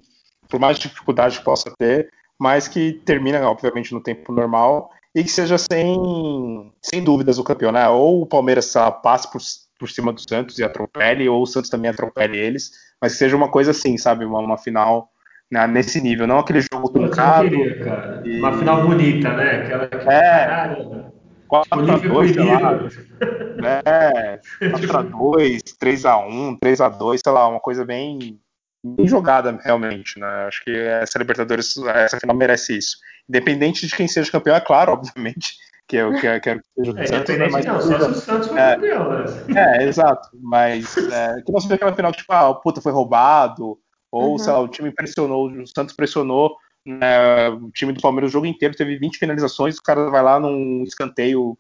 por 0.49 0.59
mais 0.59 0.79
dificuldade 0.79 1.39
que 1.39 1.45
possa 1.45 1.71
ter, 1.79 2.11
mas 2.39 2.69
que 2.69 2.95
termina, 3.05 3.41
obviamente, 3.47 3.93
no 3.93 4.03
tempo 4.03 4.33
normal 4.33 4.91
e 5.15 5.23
que 5.23 5.31
seja 5.31 5.59
sem, 5.59 6.73
sem 6.81 7.05
dúvidas 7.05 7.39
o 7.39 7.45
campeão, 7.45 7.73
né? 7.73 7.87
Ou 7.89 8.23
o 8.23 8.27
Palmeiras 8.27 8.73
passe 9.03 9.31
por, 9.31 9.41
por 9.79 9.91
cima 9.91 10.13
do 10.13 10.21
Santos 10.21 10.59
e 10.59 10.65
atropele, 10.65 11.29
ou 11.29 11.43
o 11.43 11.47
Santos 11.47 11.69
também 11.69 11.91
atropele 11.91 12.39
eles, 12.39 12.71
mas 13.01 13.13
que 13.13 13.19
seja 13.19 13.37
uma 13.37 13.49
coisa 13.49 13.71
assim, 13.71 13.97
sabe? 13.97 14.25
Uma, 14.25 14.41
uma 14.41 14.59
final 14.59 15.11
né, 15.51 15.67
nesse 15.67 16.01
nível, 16.01 16.27
não 16.27 16.39
aquele 16.39 16.61
jogo 16.61 16.91
truncado. 16.91 17.55
E... 17.55 18.39
Uma 18.39 18.57
final 18.57 18.87
bonita, 18.87 19.33
né? 19.35 19.63
Aquela 19.63 19.89
que 19.89 19.97
é. 19.97 20.47
Caralho, 20.47 21.13
4x2, 21.51 22.35
sei 22.35 22.45
lá. 22.45 22.79
É, 23.85 24.41
4x2, 24.63 25.61
3x1, 25.79 26.59
3x2, 26.65 27.21
sei 27.23 27.33
lá, 27.33 27.47
uma 27.47 27.61
coisa 27.61 27.85
bem, 27.85 28.41
bem 28.83 29.07
jogada 29.07 29.59
realmente, 29.63 30.19
né? 30.19 30.47
Acho 30.49 30.65
que 30.65 30.71
essa 30.75 31.19
Libertadores, 31.19 31.77
essa 31.77 32.19
final 32.19 32.35
merece 32.35 32.79
isso. 32.79 32.97
Independente 33.29 33.87
de 33.87 33.95
quem 33.95 34.09
seja 34.09 34.33
campeão, 34.33 34.57
é 34.57 34.61
claro, 34.61 34.93
obviamente, 34.95 35.57
que 35.91 35.97
eu 35.97 36.13
quero, 36.21 36.41
quero 36.41 36.61
que 36.61 36.67
seja 36.77 36.93
o 36.93 36.99
é, 36.99 37.07
Santos. 37.07 37.37
Né, 37.37 37.49
mas, 37.49 37.67
não, 37.67 37.81
só 37.81 37.99
se 37.99 38.11
o 38.11 38.15
Santos 38.15 38.49
for 38.49 38.59
é, 38.59 38.75
campeão, 38.77 39.11
né? 39.11 39.25
É, 39.57 39.85
exato. 39.85 40.29
Mas 40.41 40.97
é, 40.97 41.43
que 41.43 41.53
não 41.53 41.61
seja 41.61 41.75
aquela 41.75 41.95
final 41.95 42.13
tipo, 42.13 42.33
ah, 42.33 42.49
o 42.49 42.61
puta 42.61 42.81
foi 42.81 42.93
roubado, 42.93 43.77
ou, 44.13 44.33
uhum. 44.33 44.39
sei 44.39 44.53
lá, 44.53 44.61
o 44.61 44.69
time 44.69 44.93
pressionou, 44.93 45.51
o 45.51 45.67
Santos 45.67 45.95
pressionou 45.95 46.57
né, 46.87 47.49
o 47.49 47.71
time 47.73 47.93
do 47.93 48.01
Palmeiras 48.01 48.31
o 48.31 48.33
jogo 48.33 48.47
inteiro, 48.47 48.77
teve 48.77 48.99
20 48.99 49.19
finalizações, 49.19 49.79
o 49.79 49.83
cara 49.83 50.09
vai 50.11 50.23
lá 50.23 50.39
num 50.39 50.85
escanteio 50.85 51.59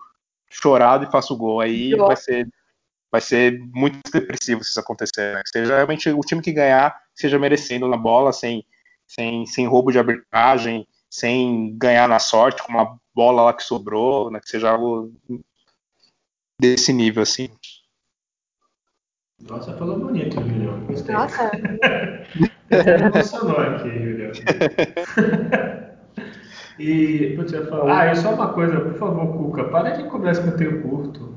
chorado 0.48 1.04
e 1.04 1.10
faça 1.10 1.34
o 1.34 1.36
gol. 1.36 1.60
Aí 1.60 1.94
vai 1.96 2.16
ser, 2.16 2.48
vai 3.10 3.20
ser 3.20 3.58
muito 3.74 3.98
depressivo 4.12 4.62
se 4.62 4.70
isso 4.70 4.80
acontecer. 4.80 5.34
Né? 5.34 5.42
Seja 5.46 5.74
realmente 5.74 6.08
o 6.08 6.20
time 6.20 6.40
que 6.40 6.52
ganhar, 6.52 6.96
seja 7.14 7.36
merecendo 7.36 7.88
na 7.88 7.96
bola, 7.96 8.32
sem, 8.32 8.64
sem, 9.08 9.44
sem 9.46 9.66
roubo 9.66 9.90
de 9.90 9.98
arbitragem, 9.98 10.86
sem 11.10 11.76
ganhar 11.76 12.08
na 12.08 12.20
sorte, 12.20 12.62
com 12.62 12.72
uma 12.72 12.96
bola 13.12 13.42
lá 13.42 13.52
que 13.52 13.64
sobrou, 13.64 14.30
né, 14.30 14.40
que 14.40 14.48
seja 14.48 14.70
algo 14.70 15.12
desse 16.60 16.92
nível, 16.92 17.22
assim. 17.22 17.48
Nossa, 19.48 19.76
falou 19.76 19.98
bonito, 19.98 20.40
Julião. 20.40 20.80
Gostei. 20.86 21.14
Nossa. 21.14 21.50
emocionou 22.70 23.58
aqui, 23.58 23.90
Julião. 23.90 24.30
e, 26.78 27.34
putz, 27.36 27.52
eu 27.52 27.66
falar. 27.66 28.00
Ah, 28.00 28.12
e 28.12 28.16
só 28.16 28.34
uma 28.34 28.52
coisa, 28.52 28.80
por 28.80 28.94
favor, 28.94 29.36
Cuca, 29.36 29.64
para 29.64 29.90
de 29.90 30.04
cobrar 30.04 30.30
escanteio 30.32 30.82
curto. 30.82 31.34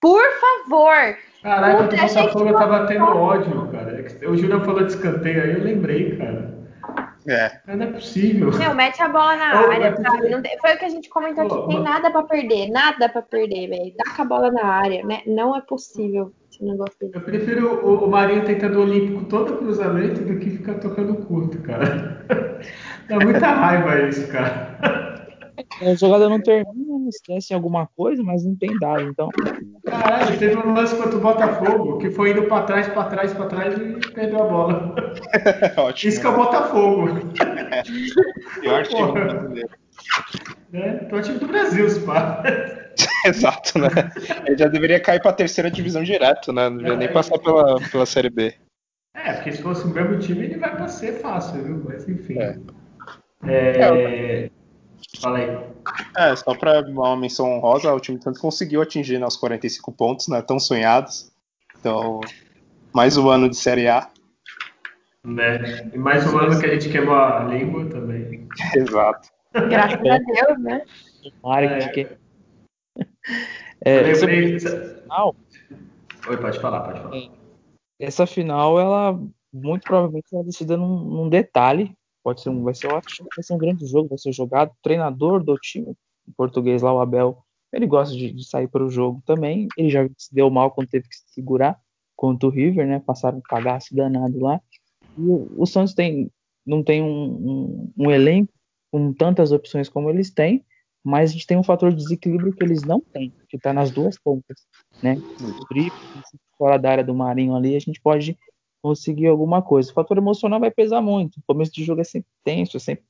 Por 0.00 0.22
favor! 0.40 1.16
Caraca, 1.42 1.82
o 1.82 1.88
Botafogo 1.88 2.52
tava 2.52 2.86
tendo 2.86 3.04
ódio, 3.04 3.68
cara. 3.72 4.04
O 4.30 4.36
Julião 4.36 4.64
falou 4.64 4.84
de 4.84 4.92
escanteio 4.92 5.42
aí, 5.42 5.54
eu 5.54 5.64
lembrei, 5.64 6.16
cara. 6.16 6.61
É. 7.26 7.60
Não 7.66 7.84
é 7.84 7.92
possível. 7.92 8.50
Meu, 8.50 8.74
mete 8.74 9.00
a 9.00 9.08
bola 9.08 9.36
na 9.36 9.62
oh, 9.62 9.70
área, 9.70 9.96
sabe? 9.96 10.42
Tem, 10.42 10.58
foi 10.58 10.74
o 10.74 10.78
que 10.78 10.84
a 10.84 10.88
gente 10.88 11.08
comentou 11.08 11.44
aqui. 11.44 11.68
Tem 11.68 11.82
nada 11.82 12.10
pra 12.10 12.22
perder, 12.24 12.68
nada 12.70 13.08
pra 13.08 13.22
perder, 13.22 13.68
velho. 13.68 13.94
Dá 13.96 14.14
com 14.14 14.22
a 14.22 14.24
bola 14.24 14.50
na 14.50 14.64
área, 14.64 15.04
né? 15.04 15.22
Não 15.26 15.56
é 15.56 15.60
possível 15.60 16.32
esse 16.50 16.64
negócio 16.64 16.96
Eu 17.00 17.20
prefiro 17.20 17.86
o, 17.86 18.04
o 18.04 18.10
Marinho 18.10 18.44
tentando 18.44 18.78
o 18.78 18.82
Olímpico 18.82 19.24
todo 19.26 19.58
cruzamento 19.58 20.20
do 20.22 20.38
que 20.38 20.50
ficar 20.50 20.74
tocando 20.74 21.14
curto, 21.14 21.58
cara. 21.62 22.26
Dá 23.08 23.20
muita 23.20 23.46
raiva 23.46 24.08
isso, 24.08 24.26
cara. 24.28 25.11
A 25.84 25.94
jogada 25.94 26.28
não 26.28 26.40
termina, 26.40 27.08
esquece 27.08 27.52
alguma 27.52 27.88
coisa, 27.96 28.22
mas 28.22 28.44
não 28.44 28.54
tem 28.54 28.78
dado, 28.78 29.02
então. 29.02 29.28
Caralho, 29.84 30.38
teve 30.38 30.56
um 30.56 30.72
lance 30.72 30.94
contra 30.96 31.16
o 31.16 31.20
Botafogo 31.20 31.98
que 31.98 32.10
foi 32.10 32.30
indo 32.30 32.44
pra 32.44 32.62
trás, 32.62 32.88
pra 32.88 33.04
trás, 33.04 33.32
pra 33.32 33.46
trás 33.46 33.74
e 33.76 34.12
perdeu 34.12 34.42
a 34.42 34.46
bola. 34.46 34.94
Ótimo. 35.76 36.08
Isso 36.08 36.20
que 36.20 36.26
é 36.26 36.30
o 36.30 36.36
Botafogo. 36.36 37.08
É. 37.72 37.82
Pior 38.60 38.86
time 38.86 39.12
brasileiro. 39.12 39.68
É, 40.72 40.90
pior 40.92 41.22
time 41.22 41.38
do 41.38 41.46
Brasil, 41.48 41.90
se 41.90 42.00
pá. 42.00 42.42
Exato, 43.26 43.78
né? 43.78 43.88
Ele 44.46 44.56
já 44.56 44.68
deveria 44.68 45.00
cair 45.00 45.20
pra 45.20 45.32
terceira 45.32 45.70
divisão 45.70 46.02
direto, 46.02 46.52
né? 46.52 46.68
Não 46.68 46.76
deveria 46.76 46.98
nem 46.98 47.12
passar 47.12 47.38
pela, 47.38 47.80
pela 47.90 48.06
Série 48.06 48.30
B. 48.30 48.54
É, 49.14 49.32
porque 49.34 49.52
se 49.52 49.62
fosse 49.62 49.84
o 49.84 49.88
mesmo 49.88 50.18
time, 50.18 50.44
ele 50.44 50.58
vai 50.58 50.74
pra 50.74 50.88
ser 50.88 51.20
fácil, 51.20 51.62
viu? 51.62 51.82
Mas 51.84 52.08
enfim. 52.08 52.38
É. 52.38 52.56
É... 53.44 54.50
Fala 55.20 55.38
aí. 55.38 55.48
É, 56.16 56.36
só 56.36 56.54
para 56.54 56.80
uma 56.88 57.16
menção 57.16 57.50
honrosa, 57.50 57.92
o 57.92 58.00
time 58.00 58.18
tanto 58.18 58.40
conseguiu 58.40 58.82
atingir 58.82 59.18
né, 59.18 59.26
os 59.26 59.36
45 59.36 59.92
pontos, 59.92 60.28
né, 60.28 60.42
tão 60.42 60.58
sonhados. 60.58 61.32
Então, 61.78 62.20
mais 62.92 63.16
um 63.16 63.28
ano 63.28 63.48
de 63.48 63.56
Série 63.56 63.88
A. 63.88 64.08
Né? 65.24 65.90
E 65.92 65.98
mais 65.98 66.26
um 66.32 66.38
ano 66.38 66.58
que 66.58 66.66
a 66.66 66.74
gente 66.74 66.90
queimou 66.90 67.14
a 67.14 67.44
língua 67.44 67.88
também. 67.88 68.48
Exato. 68.74 69.28
Graças 69.52 70.00
a 70.00 70.18
Deus, 70.18 70.58
né? 70.60 70.82
Tomara 71.40 71.88
que. 71.90 72.08
É, 73.84 73.96
é 73.96 74.02
lembrei... 74.02 74.58
final... 74.58 75.36
Oi, 76.28 76.36
pode 76.36 76.60
falar, 76.60 76.80
pode 76.80 77.00
falar. 77.00 77.16
É, 77.16 77.28
essa 78.00 78.26
final, 78.26 78.80
ela 78.80 79.18
muito 79.52 79.82
provavelmente 79.82 80.26
vai 80.32 80.44
decidida 80.44 80.76
num, 80.76 80.98
num 80.98 81.28
detalhe 81.28 81.94
Pode 82.22 82.40
ser 82.40 82.50
um, 82.50 82.62
vai 82.62 82.74
ser 82.74 82.86
ótimo, 82.86 83.28
vai 83.34 83.42
ser 83.42 83.54
um 83.54 83.58
grande 83.58 83.86
jogo, 83.86 84.08
vai 84.08 84.18
ser 84.18 84.32
jogado. 84.32 84.70
O 84.70 84.82
treinador 84.82 85.42
do 85.42 85.56
time, 85.56 85.86
o 86.26 86.32
português 86.36 86.82
lá, 86.82 86.92
o 86.92 87.00
Abel, 87.00 87.42
ele 87.72 87.86
gosta 87.86 88.14
de, 88.14 88.32
de 88.32 88.44
sair 88.44 88.68
para 88.68 88.84
o 88.84 88.90
jogo 88.90 89.22
também. 89.26 89.66
Ele 89.76 89.90
já 89.90 90.08
se 90.16 90.32
deu 90.32 90.50
mal 90.50 90.70
quando 90.70 90.88
teve 90.88 91.08
que 91.08 91.16
se 91.16 91.24
segurar 91.32 91.80
contra 92.14 92.48
o 92.48 92.52
River, 92.52 92.86
né? 92.86 93.00
Passaram 93.00 93.38
um 93.38 93.42
cagaço 93.42 93.94
danado 93.94 94.38
lá. 94.38 94.60
E 95.18 95.22
o, 95.22 95.50
o 95.56 95.66
Santos 95.66 95.94
tem, 95.94 96.30
não 96.64 96.82
tem 96.82 97.02
um, 97.02 97.08
um, 97.08 97.92
um, 97.98 98.10
elenco 98.10 98.52
com 98.90 99.12
tantas 99.12 99.50
opções 99.50 99.88
como 99.88 100.10
eles 100.10 100.30
têm, 100.30 100.64
mas 101.02 101.30
a 101.30 101.32
gente 101.32 101.46
tem 101.46 101.56
um 101.56 101.64
fator 101.64 101.90
de 101.90 101.96
desequilíbrio 101.96 102.52
que 102.52 102.62
eles 102.62 102.82
não 102.82 103.00
têm, 103.00 103.32
que 103.48 103.56
está 103.56 103.72
nas 103.72 103.90
duas 103.90 104.18
pontas, 104.18 104.66
né? 105.02 105.16
O 105.40 105.66
drible, 105.68 105.92
fora 106.56 106.78
da 106.78 106.90
área 106.90 107.04
do 107.04 107.14
Marinho 107.14 107.56
ali, 107.56 107.74
a 107.74 107.80
gente 107.80 108.00
pode 108.00 108.38
conseguir 108.82 109.28
alguma 109.28 109.62
coisa. 109.62 109.90
O 109.90 109.94
fator 109.94 110.18
emocional 110.18 110.60
vai 110.60 110.70
pesar 110.70 111.00
muito. 111.00 111.36
O 111.36 111.42
começo 111.46 111.72
de 111.72 111.84
jogo 111.84 112.00
é 112.00 112.04
sempre 112.04 112.28
tenso, 112.44 112.76
é 112.76 112.80
sempre 112.80 113.04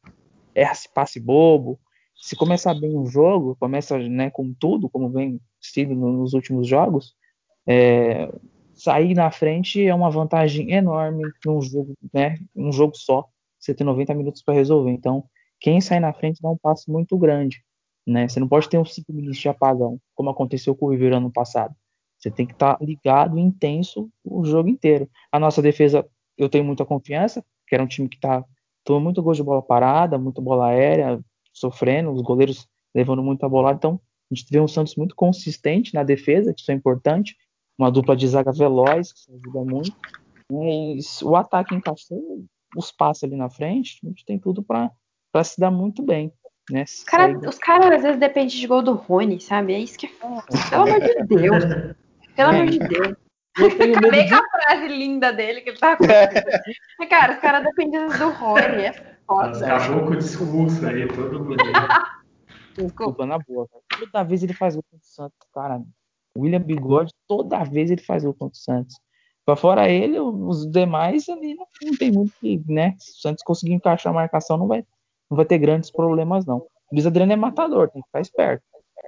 erra-se 0.55 0.89
passe 0.93 1.19
bobo. 1.19 1.81
se 2.15 2.37
começar 2.37 2.75
bem 2.75 2.97
o 2.97 3.07
jogo, 3.07 3.57
começa 3.59 3.99
né, 3.99 4.31
com 4.31 4.53
tudo, 4.53 4.89
como 4.89 5.11
vem 5.11 5.41
sido 5.61 5.95
nos 5.95 6.35
últimos 6.35 6.69
jogos, 6.69 7.15
é, 7.67 8.31
sair 8.75 9.15
na 9.15 9.31
frente 9.31 9.85
é 9.85 9.95
uma 9.95 10.11
vantagem 10.11 10.71
enorme 10.73 11.23
num 11.45 11.61
jogo, 11.61 11.95
né, 12.13 12.39
um 12.55 12.71
jogo 12.71 12.97
só, 12.97 13.29
você 13.59 13.75
tem 13.75 13.87
90 13.87 14.15
minutos 14.15 14.43
para 14.43 14.55
resolver. 14.55 14.91
Então, 14.91 15.25
quem 15.61 15.81
sai 15.81 16.01
na 16.01 16.13
frente 16.13 16.43
dá 16.43 16.51
um 16.51 16.57
passo 16.57 16.91
muito 16.91 17.17
grande, 17.17 17.63
né? 18.05 18.29
Você 18.29 18.41
não 18.41 18.49
pode 18.49 18.69
ter 18.69 18.79
uns 18.79 18.93
5 18.95 19.13
minutos 19.13 19.39
de 19.39 19.49
apagão, 19.49 20.01
como 20.15 20.29
aconteceu 20.29 20.75
com 20.75 20.87
o 20.87 20.91
River 20.91 21.15
ano 21.15 21.31
passado. 21.31 21.73
Você 22.23 22.31
tem 22.31 22.47
que 22.47 22.53
estar 22.53 22.77
tá 22.77 22.85
ligado 22.85 23.37
e 23.37 23.43
intenso 23.43 24.09
o 24.25 24.45
jogo 24.45 24.69
inteiro. 24.69 25.11
A 25.33 25.41
nossa 25.41 25.61
defesa, 25.61 26.07
eu 26.39 26.49
tenho 26.49 26.65
muita 26.65 26.85
confiança, 26.85 27.45
que 27.67 27.75
era 27.75 27.83
um 27.83 27.89
time 27.89 28.09
que 28.09 28.15
está 28.15 28.45
tomando 28.85 29.05
muito 29.05 29.23
gol 29.23 29.33
de 29.33 29.43
bola 29.43 29.61
parada, 29.61 30.19
muita 30.19 30.41
bola 30.41 30.69
aérea, 30.69 31.21
sofrendo, 31.53 32.13
os 32.13 32.23
goleiros 32.23 32.69
levando 32.95 33.25
muita 33.25 33.49
bola. 33.49 33.73
Então, 33.73 34.01
a 34.31 34.35
gente 34.35 34.47
vê 34.51 34.61
um 34.61 34.69
Santos 34.69 34.95
muito 34.95 35.17
consistente 35.17 35.95
na 35.95 36.05
defesa, 36.05 36.55
que 36.55 36.61
isso 36.61 36.71
é 36.71 36.75
importante, 36.75 37.37
uma 37.77 37.91
dupla 37.91 38.15
de 38.15 38.29
zaga 38.29 38.53
veloz, 38.53 39.13
que 39.13 39.19
isso 39.19 39.33
ajuda 39.35 39.65
muito. 39.65 39.97
Né? 40.51 40.95
E 40.95 41.01
o 41.25 41.35
ataque 41.35 41.75
encaixou, 41.75 42.45
os 42.77 42.93
passos 42.93 43.25
ali 43.25 43.35
na 43.35 43.51
frente, 43.51 43.99
a 44.05 44.07
gente 44.07 44.25
tem 44.25 44.39
tudo 44.39 44.63
para 44.63 45.45
se 45.45 45.61
dar 45.61 45.73
muito 45.73 46.03
bem. 46.05 46.33
Né? 46.71 46.85
Cara, 47.07 47.37
os 47.49 47.59
caras 47.59 47.97
às 47.97 48.03
vezes 48.03 48.21
dependem 48.21 48.57
de 48.57 48.67
gol 48.69 48.83
do 48.83 48.95
Rony, 48.95 49.41
sabe? 49.41 49.75
É 49.75 49.81
isso 49.81 49.99
que 49.99 50.07
é. 50.07 50.11
Pelo 50.71 50.83
amor 50.83 51.01
de 51.01 51.27
Deus. 51.27 51.65
Pelo 52.37 52.51
amor 52.51 52.67
de 52.67 52.79
Deus. 52.79 53.17
Eu 53.59 53.77
tenho 53.77 54.01
medo 54.01 54.07
Acabei 54.07 54.25
de... 54.25 54.31
com 54.31 54.37
a 54.37 54.49
frase 54.49 54.89
linda 54.89 55.33
dele 55.33 55.61
que 55.61 55.71
ele 55.71 55.79
tá 55.79 55.97
com. 55.97 56.05
cara, 57.09 57.35
os 57.35 57.39
caras 57.39 57.65
dependem 57.65 58.07
do 58.07 58.31
Rony, 58.31 58.85
é 58.85 58.93
foda. 59.27 59.77
Acabou 59.77 60.07
com 60.07 60.13
o 60.13 60.17
discurso 60.17 60.87
aí, 60.87 61.07
todo 61.09 61.45
mundo. 61.45 61.57
Desculpa, 62.77 63.27
na 63.27 63.39
boa, 63.39 63.69
cara. 63.69 63.83
Toda 64.07 64.25
vez 64.25 64.43
ele 64.43 64.55
faz 64.55 64.75
o 64.75 64.83
contra 64.83 64.97
o 64.97 65.07
Santos, 65.07 65.49
cara. 65.53 65.83
William 66.37 66.61
Bigode, 66.61 67.13
toda 67.29 67.63
vez 67.65 67.91
ele 67.91 68.01
faz 68.01 68.25
o 68.25 68.33
contra 68.33 68.55
o 68.55 68.57
Santos. 68.57 68.97
Pra 69.45 69.57
fora 69.57 69.89
ele, 69.89 70.19
os 70.19 70.71
demais 70.71 71.29
ali 71.29 71.55
não, 71.55 71.67
não 71.83 71.97
tem 71.97 72.11
muito 72.11 72.33
que, 72.41 72.63
né? 72.67 72.95
Se 72.99 73.11
o 73.11 73.21
Santos 73.21 73.43
conseguir 73.45 73.75
encaixar 73.75 74.13
a 74.13 74.15
marcação, 74.15 74.57
não 74.57 74.67
vai, 74.67 74.85
não 75.31 75.37
vai 75.37 75.45
ter 75.45 75.59
grandes 75.59 75.91
problemas, 75.91 76.47
não. 76.47 76.59
O 76.59 76.69
Luiz 76.93 77.07
Adriano 77.07 77.33
é 77.33 77.37
matador, 77.37 77.91
tem 77.91 78.01
que 78.01 78.07
ficar 78.07 78.21
esperto. 78.21 78.65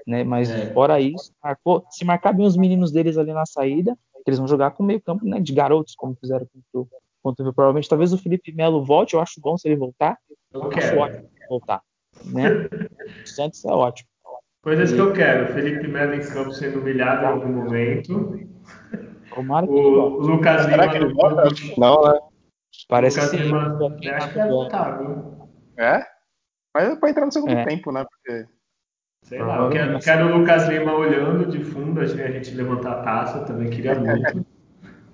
Né? 0.07 0.25
Mas 0.25 0.51
é. 0.51 0.73
fora 0.73 1.01
isso, 1.01 1.33
marcou, 1.43 1.85
se 1.91 2.05
marcar 2.05 2.33
bem 2.33 2.47
os 2.47 2.57
meninos 2.57 2.93
deles 2.93 3.17
ali 3.17 3.33
na 3.33 3.47
saída, 3.47 3.97
eles 4.27 4.39
vão 4.39 4.49
jogar 4.49 4.71
com 4.73 4.83
meio 4.83 5.01
campo 5.01 5.25
né, 5.25 5.41
de 5.41 5.53
garotos, 5.53 5.95
como 5.95 6.17
fizeram 6.17 6.47
contra 6.47 6.81
o, 6.81 6.89
contra 7.23 7.49
o 7.49 7.55
Provavelmente 7.55 7.89
talvez 7.89 8.13
o 8.13 8.19
Felipe 8.19 8.53
Melo 8.53 8.85
volte, 8.85 9.15
eu 9.15 9.21
acho 9.21 9.41
bom 9.41 9.57
se 9.57 9.69
ele 9.69 9.77
voltar. 9.77 10.19
Eu 10.53 10.63
okay. 10.63 10.83
acho 10.83 10.97
ótimo 10.97 11.29
voltar. 11.49 11.83
Né? 12.25 12.49
o 13.25 13.29
Santos 13.29 13.65
é 13.65 13.73
ótimo. 13.73 14.09
Coisas 14.63 14.93
que 14.93 14.99
eu 14.99 15.13
quero. 15.13 15.53
Felipe 15.53 15.87
Melo 15.89 16.15
em 16.15 16.21
campo 16.21 16.53
sendo 16.53 16.81
humilhado 16.81 17.25
em 17.25 17.29
algum 17.29 17.53
momento. 17.53 18.41
Tomara 19.35 19.67
que 19.67 19.73
o 19.73 20.09
Lucas 20.21 20.67
Lima. 20.67 20.89
Que 20.89 20.97
ele 20.97 21.75
Não, 21.77 22.03
né? 22.03 22.19
Parece 22.89 23.21
Lucas 23.21 23.41
Lima, 23.41 23.79
acho 24.17 24.33
que 24.33 24.41
é 24.41 24.49
votável. 24.49 25.51
É? 25.77 26.03
Mas 26.73 26.89
é 26.89 26.97
pra 26.97 27.11
entrar 27.11 27.27
no 27.27 27.33
segundo 27.33 27.53
é. 27.53 27.65
tempo, 27.65 27.93
né? 27.93 28.05
Porque... 28.05 28.47
Sei 29.25 29.41
lá, 29.43 29.57
eu 29.57 29.71
quero, 29.71 29.99
quero 30.01 30.27
o 30.27 30.39
Lucas 30.39 30.69
Lima 30.69 30.93
olhando 30.93 31.51
de 31.51 31.65
fundo, 31.65 31.99
a 32.01 32.07
gente 32.07 32.55
levantar 32.55 32.93
a 32.93 33.03
taça, 33.03 33.41
também 33.41 33.71
queria 33.71 33.99
muito. 33.99 34.47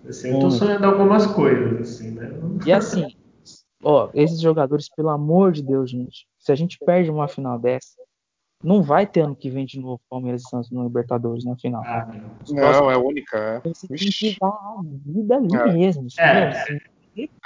Assim, 0.08 0.32
eu 0.32 0.40
tô 0.40 0.50
sonhando 0.50 0.84
algumas 0.84 1.26
coisas, 1.28 1.80
assim, 1.80 2.10
né? 2.10 2.28
E 2.66 2.72
assim, 2.72 3.06
ó, 3.82 4.10
esses 4.12 4.40
jogadores, 4.40 4.88
pelo 4.88 5.10
amor 5.10 5.52
de 5.52 5.62
Deus, 5.62 5.90
gente, 5.90 6.26
se 6.38 6.50
a 6.50 6.56
gente 6.56 6.76
perde 6.84 7.08
uma 7.08 7.28
final 7.28 7.56
dessa, 7.56 8.02
não 8.64 8.82
vai 8.82 9.06
ter 9.06 9.20
ano 9.20 9.36
que 9.36 9.48
vem 9.48 9.64
de 9.64 9.78
novo 9.78 10.00
Palmeiras 10.10 10.42
e 10.42 10.48
Santos 10.48 10.72
no 10.72 10.82
Libertadores 10.82 11.44
na 11.44 11.56
final. 11.56 11.82
Ah, 11.84 12.08
não, 12.48 12.90
é 12.90 12.96
única. 12.96 13.62
É. 13.64 13.68
Você 13.68 13.86
tem 13.86 13.96
que 13.96 14.36
dar 14.40 14.48
a 14.48 14.80
vida 15.06 15.36
ali 15.36 15.54
é. 15.54 15.72
mesmo. 15.72 16.08
É. 16.18 16.48
Assim, 16.48 16.78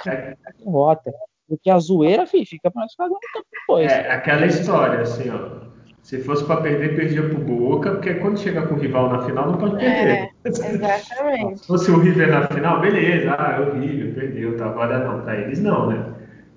é. 0.07 0.35
Derrota. 0.57 1.13
Porque 1.47 1.69
a 1.69 1.77
zoeira, 1.77 2.25
filho, 2.25 2.45
fica 2.45 2.71
para 2.71 2.81
nós 2.81 2.95
pagando 2.95 3.19
depois. 3.51 3.91
É, 3.91 4.11
aquela 4.11 4.47
história, 4.47 5.01
assim, 5.01 5.29
ó. 5.29 5.74
Se 6.05 6.19
fosse 6.19 6.45
para 6.45 6.61
perder, 6.61 6.95
perdia 6.95 7.23
pro 7.23 7.39
Boca, 7.39 7.93
porque 7.93 8.13
quando 8.13 8.37
chega 8.37 8.61
com 8.61 8.75
o 8.75 8.77
rival 8.77 9.09
na 9.09 9.23
final, 9.25 9.47
não 9.47 9.57
pode 9.57 9.77
perder. 9.77 10.07
É, 10.07 10.29
exatamente. 10.45 11.57
Se 11.57 11.65
fosse 11.65 11.89
o 11.89 11.97
River 11.97 12.29
na 12.29 12.47
final, 12.47 12.79
beleza, 12.79 13.35
ah, 13.35 13.57
é 13.57 13.61
horrível, 13.61 14.13
perdeu, 14.13 14.55
tá? 14.55 14.67
Agora 14.67 14.99
não, 14.99 15.21
para 15.21 15.35
eles 15.35 15.59
não, 15.59 15.87
né? 15.87 16.05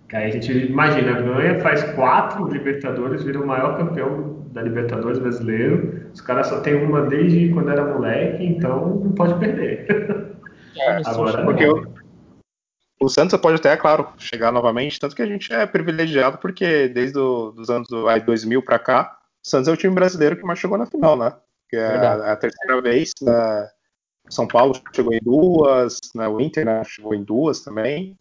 Que 0.07 0.17
aí 0.17 0.27
a 0.27 0.31
gente 0.33 0.53
imagina, 0.53 1.23
ganha, 1.23 1.59
faz 1.61 1.83
quatro 1.95 2.47
Libertadores, 2.47 3.23
vira 3.23 3.41
o 3.41 3.47
maior 3.47 3.79
campeão 3.79 4.45
da 4.53 4.61
Libertadores 4.61 5.19
brasileiro. 5.19 6.11
Os 6.13 6.21
caras 6.21 6.49
só 6.49 6.61
tem 6.61 6.75
uma 6.75 7.07
desde 7.07 7.49
quando 7.49 7.71
era 7.71 7.87
moleque, 7.87 8.45
então 8.45 9.01
não 9.03 9.13
pode 9.13 9.33
perder. 9.37 10.37
É, 10.77 10.97
Agora, 11.09 11.43
porque 11.43 11.67
o, 11.67 11.87
o 13.01 13.09
Santos 13.09 13.41
pode 13.41 13.57
até, 13.57 13.73
é 13.73 13.77
claro, 13.79 14.09
chegar 14.19 14.53
novamente, 14.53 15.01
tanto 15.01 15.17
que 15.17 15.23
a 15.23 15.27
gente 15.27 15.51
é 15.51 15.65
privilegiado 15.65 16.37
porque 16.37 16.87
desde 16.89 17.19
os 17.19 17.71
anos 17.71 17.89
2000 17.89 18.63
para 18.63 18.79
cá, 18.79 19.18
Santos 19.43 19.69
é 19.69 19.73
o 19.73 19.77
time 19.77 19.95
brasileiro 19.95 20.37
que 20.37 20.45
mais 20.45 20.59
chegou 20.59 20.79
na 20.79 20.87
final, 20.87 21.17
né? 21.17 21.35
Que 21.69 21.77
é 21.77 21.97
a, 21.97 22.33
a, 22.33 22.37
terceira 22.37 22.81
vez. 22.81 23.13
Né? 23.21 23.71
São 24.29 24.47
Paulo 24.47 24.81
chegou 24.95 25.13
em 25.13 25.21
duas, 25.23 25.99
né? 26.15 26.29
o 26.29 26.41
Inter 26.41 26.65
né? 26.65 26.83
chegou 26.85 27.15
em 27.15 27.23
duas 27.23 27.61
também. 27.61 28.19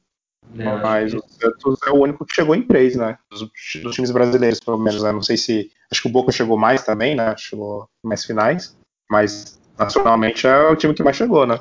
É, 0.58 0.64
mas 0.78 1.14
o 1.14 1.22
Santos 1.28 1.80
é 1.86 1.92
o 1.92 2.02
único 2.02 2.26
que 2.26 2.34
chegou 2.34 2.56
em 2.56 2.66
três, 2.66 2.96
né? 2.96 3.18
Dos, 3.30 3.50
dos, 3.82 3.96
times 3.96 4.12
brasileiros, 4.12 4.60
pelo 4.60 4.78
menos. 4.78 5.04
Né? 5.04 5.12
Não 5.12 5.22
sei 5.22 5.36
se. 5.36 5.70
Acho 5.92 6.04
que 6.04 6.08
o 6.08 6.12
Boca 6.12 6.32
chegou 6.32 6.58
mais 6.58 6.84
também, 6.86 7.16
né? 7.16 7.36
Chegou 7.38 7.90
mais 8.02 8.24
finais. 8.24 8.78
Mas 9.10 9.60
nacionalmente 9.78 10.48
é 10.48 10.70
o 10.70 10.76
time 10.76 10.94
que 10.94 11.04
mais 11.04 11.18
chegou, 11.18 11.46
né? 11.46 11.60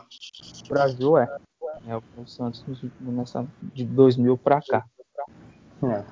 O 0.64 0.68
Brasil 0.68 1.18
é. 1.18 1.26
É 1.88 1.96
o 1.96 2.26
Santos 2.26 2.64
nessa, 3.00 3.46
de 3.74 3.84
2000 3.84 4.36
para 4.38 4.60
cá. 4.60 4.84
É. 5.84 6.04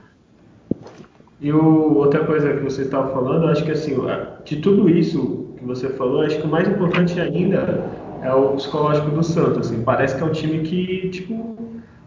E 1.41 1.53
o, 1.53 1.95
outra 1.97 2.25
coisa 2.25 2.55
que 2.55 2.63
você 2.63 2.83
estava 2.83 3.13
falando, 3.13 3.49
acho 3.49 3.65
que 3.65 3.73
assim, 3.73 3.97
de 4.45 4.57
tudo 4.57 4.89
isso 4.89 5.53
que 5.59 5.65
você 5.65 5.89
falou, 5.91 6.23
acho 6.23 6.39
que 6.39 6.47
o 6.47 6.51
mais 6.51 6.69
importante 6.69 7.21
ainda 7.21 7.91
é 8.23 8.33
o 8.33 8.51
psicológico 8.51 9.11
do 9.11 9.23
Santos. 9.23 9.71
Assim, 9.71 9.83
parece 9.83 10.17
que 10.17 10.23
é 10.23 10.27
um 10.27 10.33
time 10.33 10.61
que, 10.61 11.09
tipo, 11.11 11.57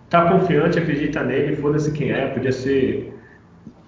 tá 0.10 0.32
confiante, 0.32 0.80
acredita 0.80 1.24
nele, 1.24 1.56
foda-se 1.56 1.92
quem 1.92 2.12
é, 2.12 2.28
podia 2.28 2.52
ser. 2.52 3.14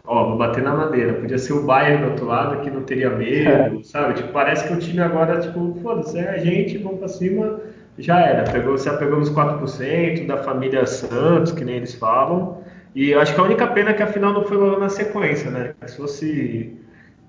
Ó, 0.06 0.30
vou 0.30 0.38
bater 0.38 0.64
na 0.64 0.74
madeira, 0.74 1.14
podia 1.14 1.38
ser 1.38 1.54
o 1.54 1.64
Bayern 1.64 2.04
do 2.04 2.10
outro 2.12 2.26
lado 2.26 2.62
que 2.62 2.72
não 2.72 2.82
teria 2.82 3.12
medo, 3.12 3.84
sabe? 3.84 4.16
Tipo, 4.16 4.34
parece 4.34 4.68
que 4.68 4.74
o 4.74 4.80
time 4.80 5.02
agora, 5.02 5.40
tipo, 5.40 5.78
foda-se, 5.84 6.18
é 6.18 6.30
a 6.30 6.38
gente, 6.38 6.80
vamos 6.80 7.00
pra 7.00 7.08
cima, 7.08 7.60
já 7.98 8.20
era. 8.20 8.52
Pegou, 8.52 8.78
se 8.78 8.90
apegou 8.90 9.20
nos 9.20 9.30
4% 9.30 10.26
da 10.26 10.38
família 10.38 10.86
Santos, 10.86 11.52
que 11.52 11.64
nem 11.64 11.76
eles 11.76 11.94
falam. 11.94 12.58
E 12.96 13.12
eu 13.12 13.20
acho 13.20 13.34
que 13.34 13.40
a 13.40 13.44
única 13.44 13.68
pena 13.68 13.92
é 13.92 13.94
que 13.94 14.04
a 14.04 14.08
final 14.08 14.34
não 14.34 14.44
foi 14.44 14.58
logo 14.58 14.80
na 14.80 14.90
sequência, 14.90 15.52
né? 15.52 15.74
Se 15.86 15.98
fosse 15.98 16.78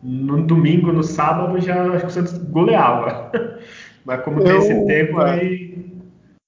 no 0.03 0.43
domingo, 0.43 0.93
no 0.93 1.03
sábado, 1.03 1.61
já 1.61 1.83
acho 1.93 2.01
que 2.01 2.07
o 2.07 2.11
Santos 2.11 2.39
goleava. 2.39 3.31
Mas 4.05 4.23
como 4.23 4.43
tem 4.43 4.57
esse 4.57 4.87
tempo, 4.87 5.21
aí, 5.21 5.87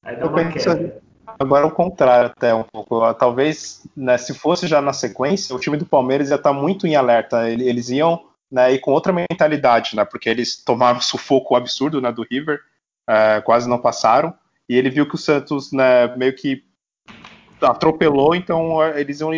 aí 0.03 0.17
dá 0.17 0.27
uma 0.27 0.45
queda. 0.51 1.03
Agora 1.39 1.67
o 1.67 1.71
contrário 1.71 2.31
até 2.35 2.55
um 2.55 2.63
pouco. 2.63 3.13
Talvez, 3.15 3.87
né, 3.97 4.17
se 4.17 4.35
fosse 4.35 4.67
já 4.67 4.81
na 4.81 4.93
sequência, 4.93 5.55
o 5.55 5.59
time 5.59 5.77
do 5.77 5.87
Palmeiras 5.87 6.31
ia 6.31 6.37
estar 6.37 6.53
muito 6.53 6.87
em 6.87 6.97
alerta. 6.97 7.49
Eles 7.49 7.91
iam 7.91 8.25
né, 8.51 8.73
ir 8.73 8.79
com 8.81 8.93
outra 8.93 9.13
mentalidade, 9.13 9.95
né? 9.95 10.05
Porque 10.05 10.29
eles 10.29 10.63
tomaram 10.63 10.99
um 10.99 11.03
sufoco 11.03 11.55
absurdo 11.55 12.01
né, 12.01 12.13
do 12.13 12.27
River, 12.29 12.61
é, 13.09 13.41
quase 13.41 13.69
não 13.69 13.79
passaram. 13.79 14.35
E 14.69 14.77
ele 14.77 14.91
viu 14.91 15.07
que 15.07 15.15
o 15.15 15.19
Santos 15.19 15.73
né, 15.73 16.15
meio 16.17 16.35
que 16.35 16.65
atropelou, 17.63 18.35
então 18.35 18.83
eles 18.97 19.21
iam 19.21 19.31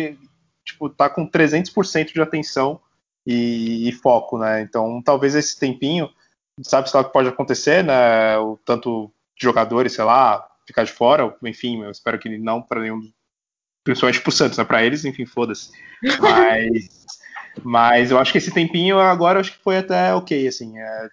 tipo, 0.65 0.89
tá 0.89 1.09
com 1.09 1.29
300% 1.29 2.13
de 2.13 2.21
atenção 2.21 2.79
e, 3.25 3.87
e, 3.87 3.91
foco, 3.91 4.37
né? 4.37 4.61
Então 4.61 5.01
talvez 5.03 5.35
esse 5.35 5.59
tempinho, 5.59 6.09
sabe 6.61 6.89
se 6.89 6.95
lá 6.95 7.01
o 7.01 7.05
que 7.05 7.13
pode 7.13 7.29
acontecer, 7.29 7.83
né? 7.83 8.37
O 8.37 8.57
tanto 8.65 9.11
de 9.37 9.43
jogadores, 9.43 9.93
sei 9.93 10.03
lá, 10.03 10.47
ficar 10.65 10.83
de 10.83 10.91
fora, 10.91 11.35
enfim, 11.43 11.83
eu 11.83 11.91
espero 11.91 12.19
que 12.19 12.37
não 12.37 12.61
para 12.61 12.81
nenhum, 12.81 13.01
principalmente 13.83 14.21
pro 14.21 14.31
Santos, 14.31 14.57
né? 14.57 14.63
Para 14.63 14.83
eles, 14.83 15.05
enfim, 15.05 15.25
foda-se. 15.25 15.71
Mas, 16.19 17.05
mas 17.63 18.11
eu 18.11 18.19
acho 18.19 18.33
que 18.33 18.37
esse 18.37 18.51
tempinho 18.51 18.99
agora 18.99 19.39
acho 19.39 19.53
que 19.53 19.63
foi 19.63 19.77
até 19.77 20.13
ok, 20.13 20.45
assim. 20.45 20.77
É, 20.77 21.09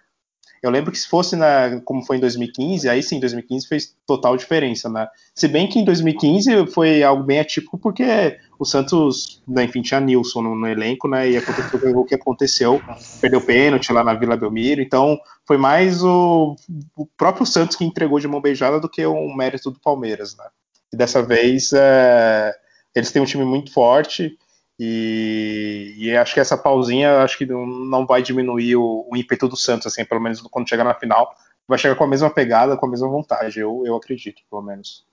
eu 0.63 0.71
lembro 0.71 0.93
que 0.93 0.97
se 0.97 1.09
fosse 1.09 1.35
na, 1.35 1.81
como 1.83 2.05
foi 2.05 2.15
em 2.15 2.19
2015, 2.21 2.87
aí 2.87 3.03
sim, 3.03 3.19
2015 3.19 3.67
fez 3.67 3.93
total 4.07 4.37
diferença, 4.37 4.89
né? 4.89 5.09
Se 5.35 5.45
bem 5.45 5.67
que 5.67 5.77
em 5.77 5.83
2015 5.83 6.67
foi 6.67 7.03
algo 7.03 7.21
bem 7.21 7.41
atípico, 7.41 7.77
porque 7.77 8.39
o 8.57 8.63
Santos, 8.63 9.43
né, 9.45 9.65
enfim, 9.65 9.81
tinha 9.81 9.99
Nilson 9.99 10.41
no, 10.41 10.55
no, 10.55 10.65
elenco, 10.65 11.09
né? 11.09 11.29
E 11.29 11.35
aconteceu 11.35 11.99
o 11.99 12.05
que 12.05 12.15
aconteceu, 12.15 12.81
perdeu 13.19 13.41
pênalti 13.41 13.91
lá 13.91 14.05
na 14.05 14.13
Vila 14.13 14.37
Belmiro, 14.37 14.81
então 14.81 15.19
foi 15.45 15.57
mais 15.57 16.01
o, 16.01 16.55
o, 16.95 17.05
próprio 17.17 17.45
Santos 17.45 17.75
que 17.75 17.83
entregou 17.83 18.17
de 18.17 18.27
mão 18.29 18.39
beijada 18.39 18.79
do 18.79 18.87
que 18.87 19.05
o 19.05 19.35
mérito 19.35 19.69
do 19.69 19.81
Palmeiras, 19.81 20.37
né? 20.37 20.45
E 20.93 20.95
dessa 20.95 21.21
vez 21.21 21.73
é, 21.73 22.55
eles 22.95 23.11
têm 23.11 23.21
um 23.21 23.25
time 23.25 23.43
muito 23.43 23.73
forte 23.73 24.37
E, 24.85 25.95
e 25.97 26.17
acho 26.17 26.33
que 26.33 26.41
essa 26.41 26.57
pausinha 26.57 27.21
acho 27.23 27.37
que 27.37 27.45
não, 27.45 28.05
vai 28.05 28.21
diminuir 28.21 28.75
o, 28.75 29.07
o, 29.09 29.15
ímpeto 29.15 29.47
do 29.47 29.55
Santos, 29.55 29.87
assim, 29.87 30.03
pelo 30.03 30.19
menos 30.19 30.41
quando 30.41 30.67
chegar 30.67 30.83
na 30.83 30.93
final. 30.93 31.33
Vai 31.65 31.77
chegar 31.79 31.95
com 31.95 32.03
a 32.03 32.07
mesma 32.07 32.29
pegada, 32.29 32.75
com 32.75 32.85
a 32.85 32.89
mesma 32.89 33.07
vontade, 33.07 33.61
eu, 33.61 33.83
eu 33.85 33.95
acredito, 33.95 34.41
pelo 34.49 34.61
menos. 34.61 35.07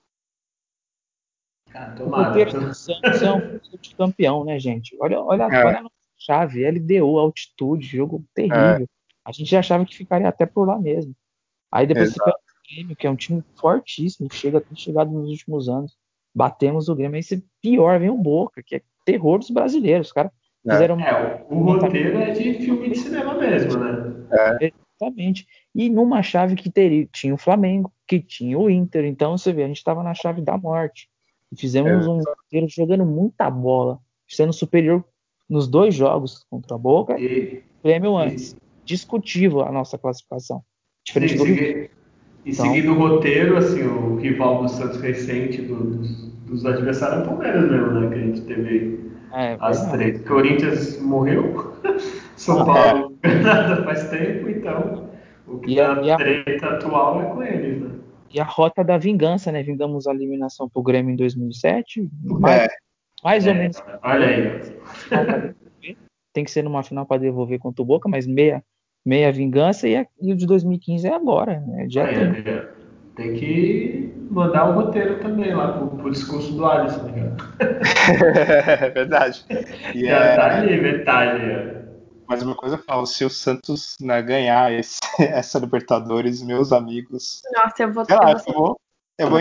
Ah, 1.73 1.91
tomara. 1.91 2.69
O 2.69 2.73
Santos 2.73 3.21
é 3.21 3.31
um 3.31 3.59
campeão, 3.97 4.43
né, 4.43 4.59
gente? 4.59 4.97
Olha, 4.99 5.21
olha, 5.21 5.43
é. 5.43 5.65
olha 5.65 5.79
a 5.79 5.89
chave, 6.17 6.69
LDU, 6.69 7.17
altitude, 7.17 7.87
jogo 7.87 8.25
terrível. 8.33 8.83
É. 8.83 8.85
A 9.23 9.31
gente 9.31 9.55
achava 9.55 9.85
que 9.85 9.95
ficaria 9.95 10.27
até 10.27 10.45
por 10.45 10.67
lá 10.67 10.77
mesmo. 10.77 11.15
Aí 11.71 11.87
depois 11.87 12.09
Exato. 12.09 12.29
fica 12.29 12.37
o 12.37 12.75
Grêmio, 12.75 12.95
que 12.97 13.07
é 13.07 13.09
um 13.09 13.15
time 13.15 13.41
fortíssimo, 13.55 14.27
chega 14.33 14.59
tem 14.59 14.75
chegado 14.75 15.09
nos 15.09 15.29
últimos 15.29 15.69
anos. 15.69 15.97
Batemos 16.35 16.89
o 16.89 16.95
Grêmio, 16.95 17.15
aí 17.15 17.23
se 17.23 17.41
pior 17.61 17.97
vem 17.97 18.09
o 18.09 18.17
Boca, 18.17 18.61
que 18.61 18.75
é 18.75 18.81
terror 19.05 19.39
dos 19.39 19.49
brasileiros. 19.49 20.07
Os 20.07 20.13
caras 20.13 20.31
é. 20.65 20.71
fizeram. 20.71 20.99
É, 20.99 21.45
o, 21.49 21.55
o 21.55 21.63
roteiro 21.63 22.17
é 22.19 22.31
de 22.31 22.53
filme 22.55 22.89
de 22.89 22.97
cinema 22.97 23.35
mesmo, 23.35 23.79
né? 23.79 24.13
É. 24.61 24.71
Exatamente. 25.01 25.47
E 25.73 25.89
numa 25.89 26.21
chave 26.21 26.55
que 26.55 26.69
teria, 26.69 27.07
tinha 27.11 27.33
o 27.33 27.37
Flamengo, 27.37 27.91
que 28.07 28.19
tinha 28.19 28.57
o 28.57 28.69
Inter. 28.69 29.05
Então 29.05 29.37
você 29.37 29.51
vê, 29.51 29.63
a 29.63 29.67
gente 29.67 29.77
estava 29.77 30.03
na 30.03 30.13
chave 30.13 30.41
da 30.41 30.57
morte. 30.57 31.09
E 31.51 31.59
fizemos 31.59 32.05
é. 32.05 32.09
um 32.09 32.17
roteiro 32.19 32.67
jogando 32.69 33.05
muita 33.05 33.49
bola, 33.49 33.99
sendo 34.27 34.53
superior 34.53 35.03
nos 35.49 35.67
dois 35.67 35.93
jogos 35.93 36.45
contra 36.49 36.75
a 36.75 36.77
Boca 36.79 37.19
e 37.19 37.63
Grêmio 37.83 38.15
antes. 38.15 38.55
Discutível 38.85 39.61
a 39.61 39.71
nossa 39.71 39.97
classificação. 39.97 40.63
Diferente 41.03 41.35
do. 41.35 41.47
E 41.47 41.89
então, 42.43 42.65
seguindo 42.65 42.93
o 42.93 42.97
roteiro, 42.97 43.57
assim, 43.57 43.83
o 43.83 44.15
rival 44.15 44.63
do 44.63 44.69
Santos 44.69 44.99
recente 44.99 45.61
do, 45.61 45.97
dos, 45.97 46.30
dos 46.51 46.65
adversários 46.65 47.19
é 47.19 47.23
o 47.23 47.27
Palmeiras 47.27 47.71
mesmo, 47.71 47.91
né? 47.91 48.09
Que 48.09 48.15
a 48.15 48.17
gente 48.19 48.41
teve 48.41 49.11
é, 49.33 49.57
as 49.59 49.89
três. 49.91 50.21
Corinthians 50.27 51.01
morreu, 51.01 51.73
São 52.35 52.61
ah, 52.61 52.65
Paulo 52.65 53.17
é. 53.23 53.83
faz 53.83 54.09
tempo, 54.09 54.49
então 54.49 55.09
o 55.47 55.59
que 55.59 55.71
e 55.71 55.79
a, 55.79 55.95
tá 55.95 56.17
treta 56.17 56.67
atual 56.67 57.21
é 57.21 57.25
com 57.25 57.43
eles, 57.43 57.81
né? 57.81 57.89
E 58.33 58.39
a 58.39 58.43
rota 58.43 58.83
da 58.83 58.97
vingança, 58.97 59.51
né? 59.51 59.63
Vingamos 59.63 60.07
a 60.07 60.13
eliminação 60.13 60.69
pro 60.69 60.83
Grêmio 60.83 61.13
em 61.13 61.17
2007. 61.17 62.09
Mais, 62.23 62.63
é. 62.63 62.67
mais 63.23 63.45
ou 63.45 63.51
é, 63.51 63.55
menos. 63.55 63.83
Olha 64.03 64.27
aí. 64.27 65.95
Tem 66.33 66.45
que 66.45 66.51
ser 66.51 66.63
numa 66.63 66.81
final 66.81 67.05
para 67.05 67.19
devolver 67.19 67.59
contra 67.59 67.81
o 67.81 67.85
Boca, 67.85 68.07
mas 68.07 68.25
meia 68.25 68.63
meia 69.03 69.31
vingança 69.31 69.87
e, 69.87 69.95
a, 69.95 70.05
e 70.21 70.31
o 70.31 70.35
de 70.35 70.45
2015 70.45 71.07
é 71.07 71.13
agora, 71.13 71.59
né? 71.61 71.87
Já 71.89 72.03
é, 72.03 72.13
tem. 72.13 72.80
É. 73.17 73.23
tem 73.23 73.33
que 73.33 74.27
mandar 74.29 74.69
o 74.69 74.73
roteiro 74.73 75.19
também 75.19 75.53
lá 75.53 75.73
pro, 75.73 75.87
pro 75.89 76.11
discurso 76.11 76.53
do 76.53 76.65
Alisson, 76.65 77.03
né? 77.03 77.35
é 78.81 78.89
verdade. 78.89 79.45
E 79.93 80.05
Já 80.05 80.17
é... 80.17 80.35
tá 80.35 80.57
ali, 80.57 80.81
metade. 80.81 81.81
Mas 82.27 82.41
uma 82.41 82.55
coisa 82.55 82.75
eu 82.75 82.83
falo, 82.83 83.05
se 83.05 83.25
o 83.25 83.29
Santos 83.29 83.97
né, 83.99 84.21
ganhar 84.21 84.71
esse, 84.71 84.99
essa 85.19 85.59
Libertadores, 85.59 86.41
meus 86.41 86.71
amigos. 86.71 87.41
Nossa, 87.53 87.83
eu 87.83 87.91
vou 87.91 88.05
ter. 88.05 88.15
Lá, 88.15 88.31
eu 88.31 88.53
vou, 88.53 88.79
eu 89.17 89.29
vou 89.29 89.39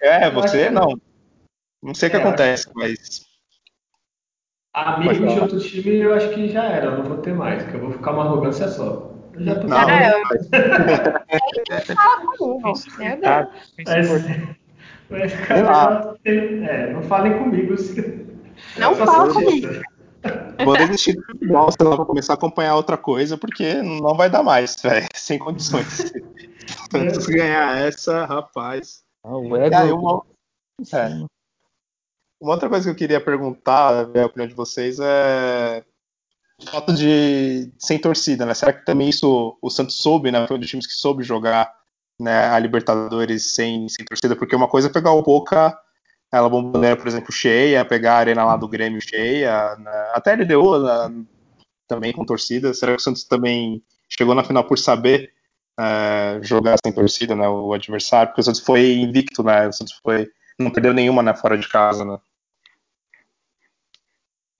É, 0.00 0.30
você 0.30 0.68
não. 0.68 0.96
Não 1.80 1.94
sei 1.94 2.08
o 2.08 2.10
que 2.10 2.16
é, 2.16 2.20
acontece, 2.20 2.68
mas 2.74 3.24
Amigos 4.74 5.34
de 5.34 5.38
outro 5.38 5.60
time, 5.60 5.96
eu 5.98 6.14
acho 6.14 6.30
que 6.30 6.48
já 6.48 6.64
era, 6.64 6.86
eu 6.86 6.98
não 6.98 7.04
vou 7.04 7.18
ter 7.18 7.34
mais, 7.34 7.62
que 7.62 7.74
eu 7.74 7.80
vou 7.80 7.92
ficar 7.92 8.12
uma 8.12 8.24
arrogância 8.24 8.66
só. 8.68 9.11
Já 9.38 9.54
tô 9.54 9.66
não, 9.66 9.90
é, 9.90 10.12
é, 16.24 16.92
não 16.92 17.02
falem 17.02 17.38
comigo. 17.38 17.74
Não 18.78 18.94
fala 18.94 19.32
comigo. 19.32 19.68
Vou 20.64 20.76
desistir 20.76 21.14
do 21.14 21.22
futebol, 21.24 21.70
senão 21.72 21.96
vou 21.96 22.06
começar 22.06 22.34
a 22.34 22.36
acompanhar 22.36 22.76
outra 22.76 22.96
coisa, 22.96 23.36
porque 23.36 23.74
não 23.82 24.14
vai 24.14 24.30
dar 24.30 24.42
mais, 24.42 24.76
velho. 24.80 25.06
Sem 25.14 25.38
condições. 25.38 26.12
Tanto 26.90 27.30
é. 27.30 27.34
ganhar 27.34 27.78
essa, 27.78 28.24
rapaz. 28.24 29.02
Ah, 29.24 29.36
o 29.36 29.56
ego. 29.56 29.74
Aí, 29.74 29.92
uma... 29.92 30.22
é. 30.92 31.26
Uma 32.40 32.54
outra 32.54 32.68
coisa 32.68 32.84
que 32.84 32.90
eu 32.90 32.96
queria 32.96 33.20
perguntar, 33.20 34.04
ver 34.04 34.20
a 34.20 34.26
opinião 34.26 34.48
de 34.48 34.54
vocês, 34.54 34.98
é 35.00 35.84
falta 36.70 36.92
de 36.92 37.72
sem 37.78 37.98
torcida, 37.98 38.46
né? 38.46 38.54
Será 38.54 38.72
que 38.72 38.84
também 38.84 39.08
isso 39.08 39.58
o 39.60 39.70
Santos 39.70 39.96
soube, 39.96 40.30
né? 40.30 40.46
Foi 40.46 40.56
um 40.56 40.60
dos 40.60 40.68
times 40.68 40.86
que 40.86 40.94
soube 40.94 41.22
jogar 41.22 41.72
né, 42.18 42.46
a 42.46 42.58
Libertadores 42.58 43.54
sem, 43.54 43.88
sem 43.88 44.04
torcida, 44.04 44.36
porque 44.36 44.54
uma 44.54 44.68
coisa 44.68 44.88
é 44.88 44.92
pegar 44.92 45.12
o 45.12 45.22
Boca, 45.22 45.76
ela 46.32 46.48
bomboneira, 46.48 46.96
por 46.96 47.06
exemplo, 47.06 47.32
cheia, 47.32 47.84
pegar 47.84 48.14
a 48.14 48.18
arena 48.18 48.44
lá 48.44 48.56
do 48.56 48.68
Grêmio 48.68 49.00
cheia, 49.00 49.76
né? 49.76 50.10
até 50.14 50.32
ele 50.32 50.44
deu 50.44 50.80
né, 50.80 51.24
também 51.86 52.12
com 52.12 52.24
torcida. 52.24 52.72
Será 52.72 52.92
que 52.92 53.00
o 53.00 53.02
Santos 53.02 53.24
também 53.24 53.82
chegou 54.08 54.34
na 54.34 54.44
final 54.44 54.64
por 54.64 54.78
saber 54.78 55.32
é, 55.78 56.38
jogar 56.42 56.76
sem 56.84 56.92
torcida, 56.92 57.34
né? 57.34 57.48
O 57.48 57.72
adversário, 57.72 58.28
porque 58.28 58.40
o 58.40 58.44
Santos 58.44 58.60
foi 58.60 58.94
invicto, 58.94 59.42
né? 59.42 59.68
O 59.68 59.72
Santos 59.72 59.94
foi 60.02 60.28
não 60.58 60.70
perdeu 60.70 60.92
nenhuma, 60.92 61.22
né? 61.22 61.34
Fora 61.34 61.58
de 61.58 61.68
casa, 61.68 62.04
né? 62.04 62.18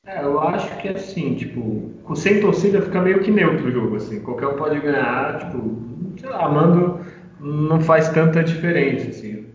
É, 0.05 0.21
eu 0.21 0.41
acho 0.41 0.77
que 0.79 0.89
assim, 0.89 1.37
tipo, 1.37 1.93
sem 2.17 2.41
torcida 2.41 2.83
fica 2.83 3.01
meio 3.01 3.21
que 3.21 3.31
neutro 3.31 3.69
o 3.69 3.71
jogo, 3.71 3.97
assim. 3.97 4.21
Qualquer 4.21 4.49
um 4.49 4.57
pode 4.57 4.81
ganhar, 4.81 5.39
tipo, 5.39 5.81
sei 6.19 6.29
lá, 6.29 6.49
Mando 6.49 6.99
não 7.39 7.81
faz 7.81 8.09
tanta 8.09 8.43
diferença, 8.43 9.11
assim. 9.11 9.47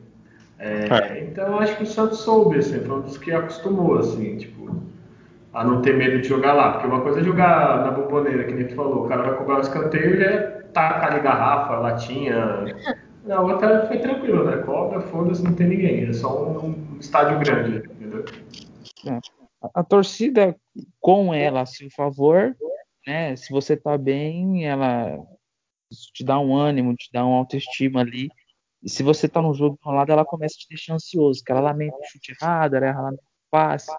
É, 0.57 0.87
é. 0.89 1.23
Então 1.25 1.47
eu 1.47 1.59
acho 1.59 1.75
que 1.75 1.83
o 1.83 1.85
Santos 1.85 2.19
soube, 2.19 2.59
assim, 2.59 2.79
foi 2.79 2.97
um 2.97 3.01
dos 3.01 3.17
que 3.17 3.29
acostumou, 3.33 3.97
assim, 3.97 4.37
tipo, 4.37 4.81
a 5.53 5.65
não 5.65 5.81
ter 5.81 5.97
medo 5.97 6.21
de 6.21 6.29
jogar 6.29 6.53
lá. 6.53 6.71
Porque 6.73 6.87
uma 6.87 7.01
coisa 7.01 7.19
é 7.19 7.23
jogar 7.23 7.83
na 7.83 7.91
bomboneira, 7.91 8.45
que 8.45 8.53
nem 8.53 8.67
tu 8.67 8.75
falou, 8.75 9.05
o 9.05 9.09
cara 9.09 9.23
vai 9.23 9.35
cobrar 9.35 9.57
o 9.57 9.61
escanteio 9.61 10.15
e 10.15 10.19
já 10.19 10.41
taca 10.71 11.07
ali 11.07 11.19
garrafa, 11.19 11.75
latinha. 11.75 12.73
Na 13.25 13.41
outra 13.41 13.85
foi 13.87 13.97
tranquilo, 13.97 14.45
né? 14.45 14.55
Cobra, 14.65 15.01
foda-se, 15.01 15.43
não 15.43 15.51
tem 15.51 15.67
ninguém. 15.67 16.07
É 16.07 16.13
só 16.13 16.47
um 16.47 16.73
estádio 16.97 17.37
grande, 17.39 17.83
entendeu? 17.85 18.23
É 19.05 19.19
a, 19.73 19.83
torcida 19.83 20.55
com 20.99 21.33
ela 21.33 21.61
a 21.61 21.65
seu 21.65 21.89
favor, 21.91 22.55
né? 23.05 23.35
Se 23.35 23.51
você 23.51 23.75
tá 23.77 23.97
bem, 23.97 24.65
ela 24.65 25.17
te 26.13 26.23
dá 26.23 26.39
um 26.39 26.55
ânimo, 26.55 26.95
te 26.95 27.09
dá 27.11 27.25
uma 27.25 27.37
autoestima 27.37 28.01
ali. 28.01 28.29
E 28.83 28.89
se 28.89 29.03
você 29.03 29.27
tá 29.27 29.41
no 29.41 29.53
jogo 29.53 29.77
enrolado, 29.81 30.11
ela 30.11 30.25
começa 30.25 30.55
a 30.55 30.59
te 30.59 30.67
deixar 30.69 30.95
ansioso, 30.95 31.43
que 31.43 31.51
ela 31.51 31.61
lamenta 31.61 31.95
o 31.95 32.03
chute 32.05 32.35
errado, 32.39 32.75
ela 32.75 33.01
lamenta 33.01 33.23
o 33.23 33.49
passe. 33.49 33.91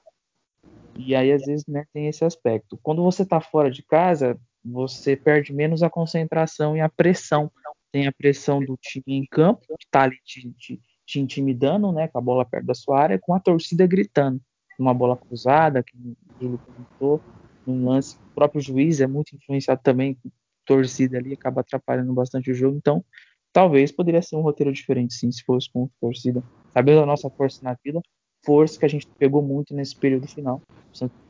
E 0.97 1.15
aí, 1.15 1.33
às 1.33 1.45
vezes, 1.45 1.67
né, 1.67 1.85
tem 1.93 2.09
esse 2.09 2.25
aspecto. 2.25 2.79
Quando 2.83 3.03
você 3.03 3.25
tá 3.25 3.41
fora 3.41 3.71
de 3.71 3.83
casa, 3.83 4.39
você 4.65 5.17
perde 5.17 5.53
menos 5.53 5.83
a 5.83 5.91
concentração 5.91 6.77
e 6.77 6.81
a 6.81 6.89
pressão. 6.89 7.51
Tem 7.91 8.07
a 8.07 8.13
pressão 8.13 8.61
do 8.61 8.77
time 8.77 9.05
em 9.17 9.27
campo, 9.27 9.63
que 9.79 9.87
tá 9.91 10.03
ali 10.03 10.19
te, 10.25 10.51
te, 10.53 10.81
te 11.07 11.21
intimidando, 11.21 11.91
né, 11.93 12.09
com 12.09 12.19
a 12.19 12.23
bola 12.23 12.45
perto 12.45 12.67
da 12.67 12.75
sua 12.75 13.01
área, 13.01 13.19
com 13.19 13.35
a 13.35 13.41
torcida 13.41 13.87
gritando 13.87 14.41
uma 14.79 14.95
bola 14.95 15.17
cruzada, 15.17 15.83
que 15.83 15.97
o 15.97 16.17
Júlio 16.41 16.61
comentou, 16.65 17.21
um 17.67 17.89
lance, 17.89 18.17
o 18.17 18.35
próprio 18.35 18.61
juiz 18.61 19.01
é 19.01 19.07
muito 19.07 19.35
influenciado 19.35 19.81
também, 19.83 20.17
torcida 20.65 21.19
ali, 21.19 21.33
acaba 21.33 21.61
atrapalhando 21.61 22.13
bastante 22.13 22.51
o 22.51 22.55
jogo, 22.55 22.77
então 22.77 23.05
talvez 23.53 23.91
poderia 23.91 24.23
ser 24.23 24.37
um 24.37 24.41
roteiro 24.41 24.73
diferente, 24.73 25.15
sim, 25.15 25.33
se 25.33 25.43
fosse 25.45 25.71
com 25.73 25.89
torcida. 26.01 26.43
Sabendo 26.73 27.01
a 27.03 27.07
nossa 27.07 27.29
força 27.31 27.61
na 27.63 27.77
vila, 27.83 28.01
força 28.45 28.79
que 28.79 28.85
a 28.85 28.89
gente 28.89 29.09
pegou 29.19 29.43
muito 29.43 29.75
nesse 29.75 29.97
período 29.97 30.29
final. 30.29 30.63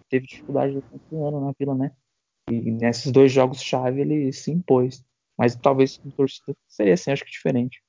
teve 0.09 0.27
dificuldade 0.27 0.83
do 1.11 1.27
ano 1.27 1.41
na 1.41 1.53
vila, 1.59 1.75
né? 1.75 1.93
E 2.51 2.71
nesses 2.71 3.13
dois 3.13 3.31
jogos-chave 3.31 4.01
ele 4.01 4.33
se 4.33 4.51
impôs. 4.51 5.05
Mas 5.37 5.55
talvez 5.55 5.99
com 5.99 6.11
torcida 6.11 6.57
seria 6.67 6.95
assim, 6.95 7.13
acho 7.13 7.25
que 7.25 7.31
diferente. 7.31 7.83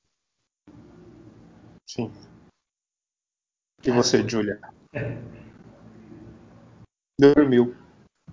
Sim. 1.86 2.12
E 3.84 3.90
você, 3.90 4.26
Julia? 4.28 4.60
Dormiu. 7.20 7.74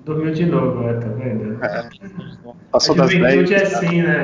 Dormiu 0.05 0.33
de 0.33 0.45
novo, 0.45 0.87
é, 0.87 0.93
tá 0.93 1.09
vendo? 1.09 1.61
É. 1.61 1.89
Passou 2.71 2.95
a 3.01 3.07
juventude 3.07 3.53
é 3.53 3.63
assim, 3.63 4.01
né? 4.01 4.23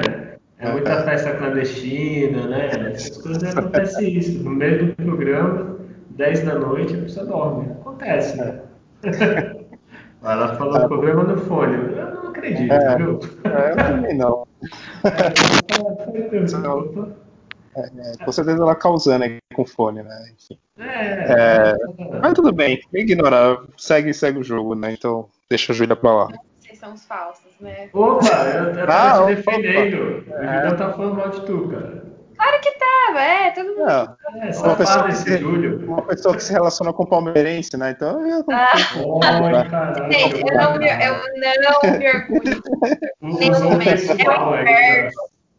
É 0.58 0.72
muita 0.72 0.92
é. 0.92 1.04
festa 1.04 1.36
clandestina, 1.36 2.48
né? 2.48 2.70
Essas 2.94 3.18
coisas 3.18 3.44
acontecem 3.44 4.18
isso. 4.18 4.42
No 4.42 4.52
meio 4.52 4.88
do 4.88 4.96
programa, 4.96 5.78
10 6.12 6.46
da 6.46 6.56
noite, 6.56 6.96
a 6.96 7.00
pessoa 7.00 7.26
dorme. 7.26 7.72
Acontece, 7.72 8.38
né? 8.38 8.62
Ela 10.24 10.56
falou 10.56 10.78
é. 10.78 10.88
problema 10.88 11.24
no 11.24 11.38
fone. 11.38 11.76
Eu 11.76 12.14
não 12.14 12.30
acredito, 12.30 12.72
é. 12.72 12.96
viu? 12.96 13.20
É, 13.44 13.72
eu 13.72 13.76
também 13.76 14.18
não. 14.18 14.48
É, 15.04 15.34
é, 17.76 18.24
com 18.24 18.32
certeza 18.32 18.62
ela 18.62 18.76
causando 18.76 19.26
aqui 19.26 19.38
com 19.56 19.66
fone, 19.66 20.04
né? 20.04 20.32
Enfim. 20.34 20.58
É, 20.78 21.74
é, 21.74 21.76
mas 22.22 22.34
tudo 22.34 22.52
bem, 22.52 22.82
ignora, 22.94 23.60
segue, 23.78 24.14
segue 24.14 24.40
o 24.40 24.44
jogo, 24.44 24.76
né? 24.76 24.92
Então 24.92 25.28
deixa 25.50 25.72
a 25.72 25.76
Júlia 25.76 25.96
pra 25.96 26.14
lá. 26.14 26.28
Vocês 26.60 26.80
são 26.80 26.94
os 26.94 27.06
falsos, 27.06 27.52
né? 27.60 27.90
Opa, 27.94 28.26
eu, 28.26 28.64
eu 28.70 28.88
tava 28.88 29.24
ah, 29.24 29.26
te 29.28 29.36
defendendo. 29.36 30.20
Opa. 30.28 30.36
O 30.36 30.44
Julião 30.44 30.76
tá 30.78 30.94
falando 30.94 31.16
mal 31.16 31.30
de 31.30 31.46
tu, 31.46 31.70
cara. 31.70 32.14
Claro 32.36 32.62
que 32.62 32.72
tava. 32.72 33.22
é, 33.22 33.52
todo 33.52 33.68
mundo. 33.68 33.86
Não, 33.86 34.18
É, 34.42 34.58
uma, 34.58 34.76
pessoa 34.76 35.06
que 35.06 35.14
se, 35.14 35.38
Júlio. 35.38 35.88
uma 35.88 36.02
pessoa 36.02 36.36
que 36.36 36.44
se 36.44 36.52
relaciona 36.52 36.92
com 36.92 37.04
o 37.04 37.08
palmeirense, 37.08 37.78
né? 37.78 37.92
Então 37.92 38.28
eu 38.28 38.44
Ah. 38.52 38.74
Ai, 39.24 39.70
caralho. 39.70 40.12
Gente, 40.12 40.42
eu 40.42 40.58
não, 40.58 40.78
me, 40.78 40.88
eu 40.88 41.14
não 41.14 41.98
me 42.00 42.10
orgulho. 42.10 42.64
Usou 43.22 43.74
o 43.74 43.80
pessoal 43.80 44.54
aí. 44.54 44.66
cara. 44.66 45.10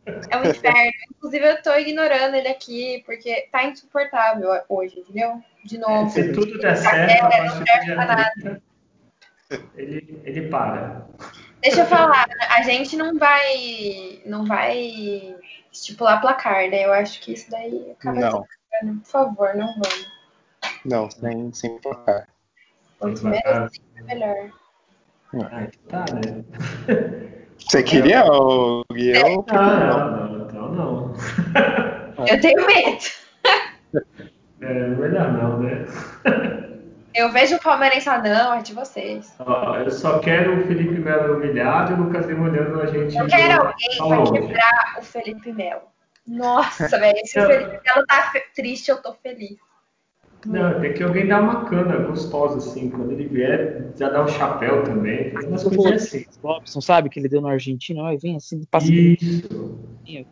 É 0.06 0.36
um 0.36 0.44
inferno. 0.44 0.92
Inclusive, 1.16 1.48
eu 1.48 1.62
tô 1.62 1.74
ignorando 1.76 2.34
ele 2.34 2.48
aqui, 2.48 3.02
porque 3.06 3.48
tá 3.50 3.64
insuportável 3.64 4.50
hoje, 4.68 5.00
entendeu? 5.00 5.42
De 5.64 5.78
novo. 5.78 6.10
Se 6.10 6.32
tudo 6.32 6.58
der 6.58 6.76
certo, 6.76 7.24
a 7.24 7.28
partir 7.30 7.58
do 7.58 7.64
dia 7.64 7.96
30, 8.44 8.62
ele, 9.76 10.20
ele 10.24 10.48
para. 10.48 11.06
Deixa 11.62 11.80
eu 11.80 11.86
falar, 11.86 12.26
a 12.50 12.62
gente 12.62 12.96
não 12.96 13.18
vai. 13.18 14.20
Não 14.26 14.44
vai 14.44 15.36
estipular 15.72 16.20
placar, 16.20 16.68
né? 16.68 16.84
Eu 16.84 16.92
acho 16.92 17.20
que 17.20 17.32
isso 17.32 17.50
daí 17.50 17.90
acaba 17.92 18.20
Não. 18.20 18.28
atrapalhando. 18.28 19.00
Por 19.00 19.08
favor, 19.08 19.54
não 19.56 19.72
vamos. 19.72 20.14
Não, 20.84 21.10
sem, 21.10 21.52
sem 21.52 21.78
placar. 21.78 22.28
Quanto 22.98 23.26
menos 23.26 23.72
é 23.96 24.02
melhor. 24.02 24.50
Ah, 25.34 25.66
tá, 25.88 26.04
né? 26.14 26.44
Você 27.68 27.82
queria 27.82 28.24
o 28.26 28.84
Guião? 28.92 29.44
Ah, 29.48 29.76
não, 29.76 30.28
não, 30.28 30.46
então 30.46 30.72
não. 30.72 31.14
Eu 32.26 32.40
tenho 32.40 32.66
medo. 32.66 33.04
É, 34.60 34.88
melhor 34.88 35.32
não, 35.32 35.60
né? 35.60 35.84
Eu 37.14 37.30
vejo 37.30 37.56
o 37.56 37.60
Palmeirense 37.60 38.08
ah, 38.08 38.18
não, 38.18 38.54
é 38.54 38.62
de 38.62 38.74
vocês. 38.74 39.32
Ó, 39.38 39.76
eu 39.76 39.90
só 39.90 40.18
quero 40.18 40.58
o 40.58 40.66
Felipe 40.66 40.98
Melo 40.98 41.36
humilhado 41.36 41.92
e 41.92 41.94
o 41.94 42.04
Lucas 42.04 42.26
Lima 42.26 42.48
olhando 42.48 42.80
a 42.80 42.86
gente. 42.86 43.16
Eu 43.16 43.26
quero 43.26 43.68
alguém 43.68 43.96
pra 43.96 44.06
longe. 44.06 44.32
quebrar 44.32 44.96
o 44.98 45.02
Felipe 45.02 45.52
Melo. 45.52 45.82
Nossa, 46.26 46.88
velho, 46.98 47.20
se 47.24 47.38
o 47.38 47.46
Felipe 47.46 47.80
Melo 47.84 48.06
tá 48.06 48.32
triste, 48.54 48.90
eu 48.90 49.00
tô 49.00 49.12
feliz. 49.14 49.56
Não, 50.46 50.80
tem 50.80 50.92
que 50.92 51.02
alguém 51.02 51.26
dar 51.26 51.42
uma 51.42 51.64
cana 51.64 51.96
gostosa, 51.98 52.58
assim. 52.58 52.90
Quando 52.90 53.12
ele 53.12 53.26
vier, 53.26 53.92
já 53.96 54.10
dá 54.10 54.24
um 54.24 54.28
chapéu 54.28 54.82
também. 54.82 55.30
Tem 55.30 55.48
umas 55.48 55.62
coisas 55.62 56.02
assim. 56.02 56.24
Robson, 56.42 56.80
sabe, 56.80 57.08
que 57.08 57.18
ele 57.18 57.28
deu 57.28 57.40
no 57.40 57.48
Argentina, 57.48 58.06
aí 58.08 58.18
vem 58.18 58.36
assim, 58.36 58.62
passa 58.70 58.92
Isso. 58.92 59.78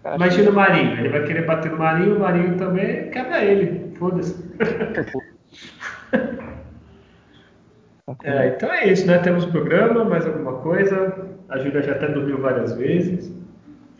cara. 0.02 0.16
Imagina 0.16 0.50
o 0.50 0.54
Marinho. 0.54 0.98
Ele 0.98 1.08
vai 1.08 1.24
querer 1.24 1.46
bater 1.46 1.72
no 1.72 1.78
Marinho, 1.78 2.16
o 2.16 2.20
Marinho 2.20 2.56
também 2.56 3.10
quebra 3.10 3.44
ele. 3.44 3.94
Foda-se. 3.96 4.36
É, 8.24 8.48
então 8.48 8.70
é 8.72 8.88
isso, 8.88 9.06
né? 9.06 9.18
Temos 9.18 9.46
programa, 9.46 10.04
mais 10.04 10.26
alguma 10.26 10.54
coisa. 10.58 11.28
A 11.48 11.58
Júlia 11.58 11.82
já 11.82 11.92
até 11.92 12.08
dormiu 12.08 12.40
várias 12.40 12.72
vezes. 12.74 13.32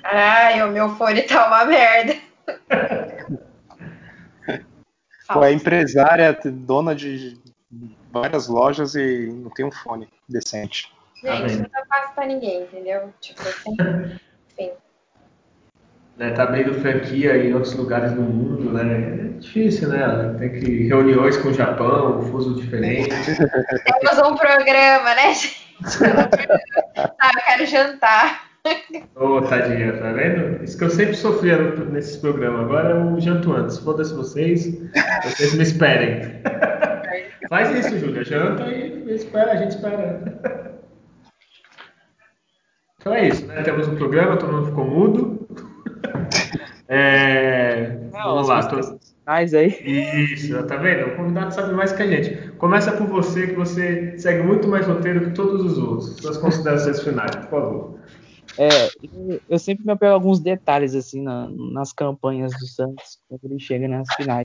Ai, 0.05 0.63
o 0.63 0.73
meu 0.73 0.91
fone 0.91 1.23
tá 1.23 1.47
uma 1.47 1.65
merda. 1.65 2.15
Ou 5.37 5.45
é 5.45 5.53
empresária, 5.53 6.39
dona 6.45 6.95
de 6.95 7.39
várias 8.11 8.49
lojas 8.49 8.95
e 8.95 9.27
não 9.33 9.51
tem 9.51 9.65
um 9.65 9.73
fone 9.73 10.09
decente. 10.29 10.93
Tá 11.23 11.37
Gente, 11.37 11.51
vendo? 11.51 11.63
não 11.63 11.69
tá 11.71 11.83
fácil 11.89 12.15
pra 12.15 12.27
ninguém, 12.27 12.63
entendeu? 12.63 13.13
Tipo, 13.21 13.41
assim, 13.43 13.77
enfim. 14.51 14.73
Né, 16.17 16.31
tá 16.33 16.43
abrindo 16.43 16.75
franquia 16.75 17.37
em 17.39 17.55
outros 17.55 17.75
lugares 17.75 18.13
do 18.13 18.21
mundo, 18.21 18.71
né? 18.73 19.37
É 19.37 19.39
difícil, 19.39 19.89
né? 19.89 20.37
Tem 20.39 20.53
que 20.53 20.87
reuniões 20.87 21.37
com 21.39 21.49
o 21.49 21.55
Japão, 21.55 22.19
um 22.19 22.23
fuso 22.31 22.55
diferente. 22.55 23.09
Temos 23.09 24.19
um 24.19 24.37
programa, 24.37 25.15
né, 25.15 25.35
gente? 25.35 25.67
Ah, 27.19 27.31
eu 27.35 27.43
quero 27.45 27.67
jantar. 27.67 28.52
Ô, 29.17 29.41
tadinha, 29.43 29.93
tá 29.99 30.13
vendo? 30.13 30.63
Isso 30.63 30.79
que 30.79 30.85
eu 30.85 30.91
sempre 30.91 31.15
sofria 31.15 31.59
nesses 31.91 32.17
programas. 32.17 32.61
Agora 32.63 32.91
eu 32.91 33.21
janto 33.21 33.53
antes. 33.53 33.79
Foda-se 33.79 34.15
vocês. 34.15 34.79
Vocês 35.25 35.55
me 35.55 35.63
esperem. 35.63 36.41
Faz 37.49 37.71
isso, 37.75 37.99
Júlia. 37.99 38.25
Janta 38.25 38.65
e 38.71 39.15
espera, 39.15 39.53
a 39.53 39.57
gente 39.57 39.71
espera. 39.73 40.73
Então 43.01 43.13
é 43.15 43.29
isso, 43.29 43.45
né? 43.47 43.63
Temos 43.63 43.89
um 43.89 43.97
programa, 43.97 44.37
todo 44.37 44.53
mundo 44.53 44.67
ficou 44.67 44.85
mudo. 44.85 45.49
É, 46.89 47.97
vamos 48.13 48.49
lá. 48.49 48.63
tô- 48.67 48.99
Mais 49.27 49.53
aí. 49.55 49.69
Isso, 49.85 50.63
tá 50.65 50.77
vendo? 50.77 51.09
O 51.09 51.17
convidado 51.17 51.53
sabe 51.53 51.75
mais 51.75 51.93
que 51.93 52.03
a 52.03 52.07
gente. 52.07 52.53
Começa 52.59 52.93
por 52.93 53.07
você, 53.09 53.49
que 53.49 53.55
você 53.55 54.17
segue 54.19 54.43
muito 54.45 54.69
mais 54.69 54.87
roteiro 54.87 55.21
que 55.27 55.31
todos 55.33 55.65
os 55.65 55.79
outros. 55.79 56.17
Suas 56.19 56.37
considerações 56.39 57.03
finais, 57.03 57.35
por 57.37 57.49
favor. 57.51 57.99
É, 58.59 58.89
eu, 59.49 59.59
sempre 59.59 59.85
me 59.85 59.93
apego 59.93 60.13
a 60.13 60.15
alguns 60.15 60.41
detalhes 60.41 60.95
assim 60.95 61.23
na- 61.23 61.49
nas 61.73 61.93
campanhas 61.93 62.53
do 62.53 62.67
Santos 62.67 63.19
quando 63.29 63.45
ele 63.45 63.59
chega 63.59 63.89
nas 63.89 64.07
finais. 64.15 64.45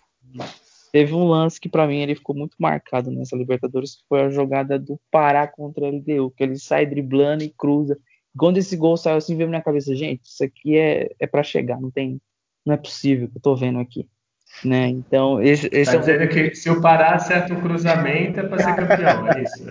Teve 0.92 1.14
um 1.14 1.28
lance 1.28 1.60
que 1.60 1.68
pra 1.68 1.86
mim 1.86 2.00
ele 2.00 2.16
ficou 2.16 2.36
muito 2.36 2.56
marcado 2.58 3.12
nessa 3.12 3.36
Libertadores, 3.36 3.96
que 3.96 4.04
foi 4.08 4.22
a 4.22 4.30
jogada 4.30 4.80
do 4.80 5.00
Pará 5.12 5.46
contra 5.46 5.86
a 5.86 5.90
LDU, 5.90 6.32
que 6.32 6.44
ele 6.44 6.58
sai 6.58 6.86
driblando 6.86 7.44
e 7.44 7.50
cruza. 7.50 7.98
Quando 8.38 8.58
esse 8.58 8.76
gol 8.78 8.96
saiu 8.96 9.18
assim, 9.18 9.36
veio 9.36 9.48
na 9.48 9.52
minha 9.52 9.64
cabeça, 9.64 9.96
gente, 9.96 10.22
isso 10.26 10.44
aqui 10.44 10.78
é, 10.78 11.10
é 11.20 11.28
para 11.28 11.44
chegar, 11.44 11.80
não 11.82 11.92
tem, 11.92 12.22
não 12.66 12.74
é 12.74 12.78
possível 12.78 13.28
que 13.28 13.38
eu 13.38 13.42
tô 13.42 13.56
vendo 13.56 13.80
aqui, 13.80 14.08
né? 14.64 14.88
Então 14.88 15.42
esse, 15.42 15.68
esse 15.72 15.92
Tá 15.92 15.98
é 15.98 16.00
dizendo 16.00 16.28
que 16.30 16.56
se 16.56 16.70
o 16.70 16.80
Pará 16.82 17.16
acerta 17.16 17.54
o 17.54 17.62
cruzamento 17.62 18.40
é 18.40 18.44
para 18.44 18.60
ser 18.60 18.76
campeão, 18.76 19.32
é 19.32 19.44
isso? 19.44 19.64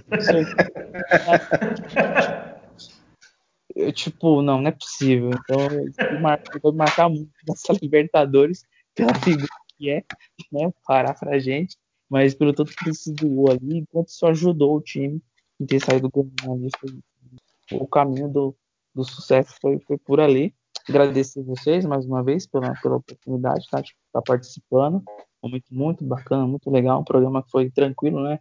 Eu, 3.77 3.93
tipo, 3.93 4.41
não, 4.41 4.63
não 4.63 4.69
é 4.69 4.73
possível. 4.73 5.31
Então, 5.31 6.19
marcou, 6.19 6.73
vai 6.73 6.87
marcar 6.87 7.09
muito 7.11 7.31
nessa 7.47 7.75
Libertadores 7.75 8.63
pela 8.95 9.15
figura 9.17 9.47
que 9.77 9.91
é, 9.91 10.03
né? 10.51 10.73
Parar 10.87 11.13
pra 11.13 11.39
gente, 11.39 11.77
mas 12.09 12.35
pelo 12.35 12.55
tanto 12.55 12.73
que 12.73 12.85
precisa 12.85 13.15
do 13.15 13.29
gol 13.29 13.51
ali, 13.51 13.79
enquanto 13.79 14.09
isso 14.09 14.27
ajudou 14.27 14.77
o 14.77 14.81
time 14.81 15.23
em 15.61 15.67
ter 15.67 15.81
saído 15.85 16.11
ganhando 16.11 16.55
ali, 16.55 16.71
foi- 16.81 17.79
o 17.79 17.87
caminho 17.87 18.29
do, 18.29 18.57
do 18.95 19.05
sucesso 19.05 19.55
foi, 19.61 19.79
foi 19.81 19.99
por 19.99 20.21
ali. 20.21 20.55
Agradecer 20.89 21.43
vocês 21.43 21.85
mais 21.85 22.07
uma 22.07 22.23
vez 22.23 22.47
pela, 22.47 22.73
pela 22.81 22.97
oportunidade 22.97 23.67
tá, 23.71 23.81
estar 23.81 24.23
participando. 24.23 25.03
Momento 25.43 25.67
muito 25.75 26.05
bacana, 26.05 26.47
muito 26.47 26.71
legal. 26.71 27.01
Um 27.01 27.05
programa 27.05 27.43
que 27.43 27.51
foi 27.51 27.71
tranquilo, 27.71 28.23
né? 28.23 28.39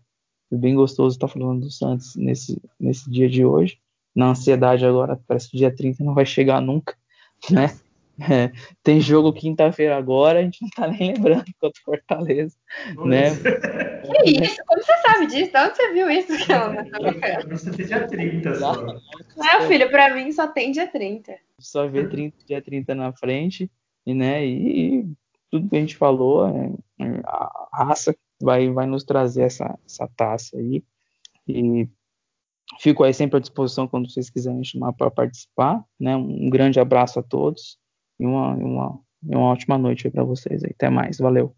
Foi 0.47 0.57
bem 0.59 0.75
gostoso 0.75 1.15
estar 1.15 1.27
falando 1.27 1.61
do 1.61 1.71
Santos 1.71 2.15
nesse, 2.15 2.61
nesse 2.79 3.09
dia 3.09 3.27
de 3.27 3.43
hoje 3.43 3.79
na 4.15 4.29
ansiedade 4.29 4.85
agora, 4.85 5.19
parece 5.27 5.49
que 5.49 5.57
dia 5.57 5.75
30 5.75 6.03
não 6.03 6.13
vai 6.13 6.25
chegar 6.25 6.61
nunca, 6.61 6.95
né? 7.51 7.75
É, 8.17 8.49
tem 8.81 9.01
jogo 9.01 9.33
quinta-feira 9.33 9.97
agora, 9.97 10.39
a 10.39 10.41
gente 10.41 10.61
não 10.61 10.69
tá 10.69 10.87
nem 10.87 11.13
lembrando 11.13 11.43
contra 11.59 11.81
o 11.81 11.83
Fortaleza, 11.83 12.55
né? 13.05 13.31
Que 13.35 14.41
isso? 14.41 14.55
Como 14.65 14.81
você 14.81 14.97
sabe 15.01 15.27
disso? 15.27 15.51
De 15.51 15.57
onde 15.57 15.75
você 15.75 15.93
viu 15.93 16.09
isso? 16.09 16.31
Eu 16.31 17.49
vi 17.49 17.49
você 17.49 17.83
dia 17.83 18.07
30 18.07 18.55
só. 18.55 18.85
Não, 19.35 19.61
filho, 19.67 19.89
pra 19.89 20.15
mim 20.15 20.31
só 20.31 20.47
tem 20.47 20.71
dia 20.71 20.87
30. 20.87 21.35
Só 21.59 21.87
vê 21.87 22.07
30, 22.07 22.37
dia 22.45 22.61
30 22.61 22.95
na 22.95 23.11
frente, 23.11 23.69
e, 24.05 24.13
né? 24.13 24.45
E 24.45 25.05
tudo 25.51 25.69
que 25.69 25.75
a 25.75 25.79
gente 25.79 25.97
falou, 25.97 26.47
é, 26.47 27.05
é, 27.05 27.21
a 27.25 27.85
raça 27.85 28.15
vai, 28.41 28.69
vai 28.69 28.85
nos 28.85 29.03
trazer 29.03 29.43
essa, 29.43 29.77
essa 29.85 30.07
taça 30.15 30.57
aí. 30.57 30.81
E 31.47 31.87
fico 32.79 33.03
aí 33.03 33.13
sempre 33.13 33.37
à 33.37 33.39
disposição 33.39 33.87
quando 33.87 34.09
vocês 34.09 34.29
quiserem 34.29 34.63
chamar 34.63 34.93
para 34.93 35.11
participar, 35.11 35.83
né? 35.99 36.15
Um 36.15 36.49
grande 36.49 36.79
abraço 36.79 37.19
a 37.19 37.23
todos 37.23 37.77
e 38.19 38.25
uma, 38.25 38.53
uma, 38.53 38.99
uma 39.23 39.41
ótima 39.51 39.77
noite 39.77 40.09
para 40.09 40.23
vocês 40.23 40.63
aí. 40.63 40.71
Até 40.71 40.89
mais, 40.89 41.17
valeu. 41.17 41.55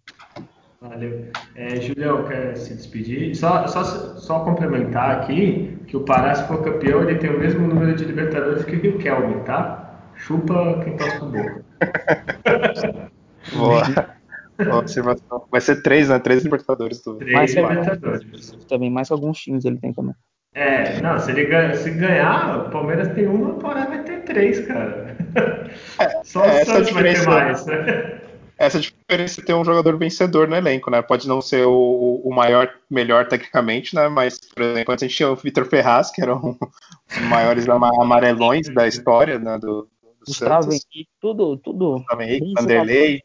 Valeu. 0.79 1.31
É, 1.55 1.81
Julião, 1.81 2.23
quer 2.25 2.55
se 2.55 2.75
despedir? 2.75 3.35
Só, 3.35 3.65
só, 3.67 3.83
só 3.83 4.39
complementar 4.43 5.21
aqui 5.21 5.75
que 5.87 5.97
o 5.97 6.01
Pará, 6.01 6.35
se 6.35 6.47
for 6.47 6.63
campeão, 6.63 7.01
ele 7.01 7.17
tem 7.17 7.31
o 7.31 7.39
mesmo 7.39 7.67
número 7.67 7.95
de 7.95 8.05
Libertadores 8.05 8.63
que 8.63 8.75
o 8.75 8.79
Riquelme, 8.79 9.43
tá? 9.43 10.11
Chupa 10.15 10.81
quem 10.83 10.95
torce 10.97 11.17
pro 11.17 11.29
Boca. 11.29 11.65
Boa. 13.55 14.17
Boa 14.57 14.79
observação. 14.79 15.45
Vai 15.51 15.61
ser 15.61 15.81
três, 15.81 16.09
né? 16.09 16.19
Três 16.19 16.43
Libertadores 16.43 17.01
do. 17.01 17.15
Três 17.15 17.33
Mais 17.33 17.53
Libertadores. 17.55 18.51
Também 18.67 18.89
mais 18.89 19.07
que 19.07 19.13
alguns 19.13 19.39
times 19.39 19.65
ele 19.65 19.77
tem 19.77 19.93
também. 19.93 20.15
É, 20.59 20.99
não, 21.01 21.19
se 21.19 21.29
ele 21.29 21.45
ganha, 21.45 21.75
se 21.75 21.91
ganhar, 21.91 22.65
o 22.67 22.71
Palmeiras 22.71 23.13
tem 23.13 23.27
uma, 23.27 23.49
o 23.49 23.59
Pará 23.59 23.85
vai 23.85 24.03
ter 24.03 24.23
três, 24.23 24.65
cara. 24.65 25.15
Só 26.25 26.43
é, 26.43 26.47
o 26.47 26.51
essa 26.51 26.73
Santos 26.73 26.91
vai 26.91 27.03
ter 27.03 27.09
diferença- 27.13 27.29
mais, 27.29 27.65
né? 27.67 28.21
Essa 28.59 28.79
diferença 28.79 29.39
de 29.39 29.45
ter 29.45 29.53
um 29.53 29.63
jogador 29.63 29.95
vencedor 29.99 30.47
no 30.47 30.55
elenco, 30.55 30.89
né? 30.89 30.99
Pode 31.03 31.27
não 31.27 31.43
ser 31.43 31.63
o, 31.67 32.21
o 32.25 32.33
maior, 32.33 32.67
melhor 32.89 33.27
tecnicamente, 33.27 33.93
né? 33.93 34.07
Mas, 34.07 34.39
por 34.39 34.63
exemplo, 34.63 34.93
antes 34.93 35.03
a 35.03 35.07
gente 35.07 35.15
tinha 35.15 35.29
o 35.29 35.35
Vitor 35.35 35.65
Ferraz, 35.65 36.09
que 36.09 36.23
era 36.23 36.35
um 36.35 36.53
dos 36.57 37.21
maiores 37.29 37.69
ama- 37.69 37.91
amarelões 38.01 38.67
da 38.73 38.87
história 38.87 39.37
né, 39.37 39.59
do, 39.59 39.83
do 39.83 39.89
Gustavo 40.25 40.63
Santos. 40.63 40.67
Henrique, 40.91 41.07
tudo, 41.21 41.57
tudo. 41.57 41.97
Gustavo 41.99 42.21
Henrique, 42.23 42.53
Vanderlei. 42.59 43.21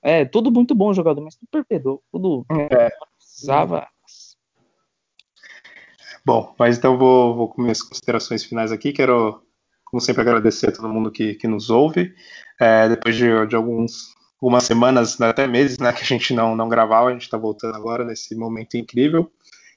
É, 0.00 0.24
tudo 0.24 0.52
muito 0.52 0.76
bom 0.76 0.94
jogador, 0.94 1.20
mas 1.22 1.34
tudo 1.34 1.48
perdedor. 1.50 1.98
Tudo 2.12 2.46
É. 2.70 2.88
precisava. 3.18 3.88
Bom, 6.24 6.54
mas 6.58 6.78
então 6.78 6.96
vou, 6.96 7.34
vou 7.34 7.48
com 7.48 7.62
minhas 7.62 7.82
considerações 7.82 8.44
finais 8.44 8.70
aqui. 8.70 8.92
Quero, 8.92 9.42
como 9.84 10.00
sempre, 10.00 10.22
agradecer 10.22 10.68
a 10.68 10.72
todo 10.72 10.88
mundo 10.88 11.10
que, 11.10 11.34
que 11.34 11.48
nos 11.48 11.68
ouve. 11.70 12.14
É, 12.60 12.88
depois 12.88 13.16
de, 13.16 13.46
de 13.46 13.56
alguns 13.56 14.14
algumas 14.42 14.64
semanas, 14.64 15.18
né, 15.18 15.28
até 15.28 15.46
meses, 15.46 15.78
né, 15.78 15.92
que 15.92 16.02
a 16.02 16.06
gente 16.06 16.34
não, 16.34 16.56
não 16.56 16.68
gravava, 16.68 17.08
a 17.08 17.12
gente 17.12 17.22
está 17.22 17.38
voltando 17.38 17.76
agora 17.76 18.04
nesse 18.04 18.34
momento 18.34 18.76
incrível. 18.76 19.30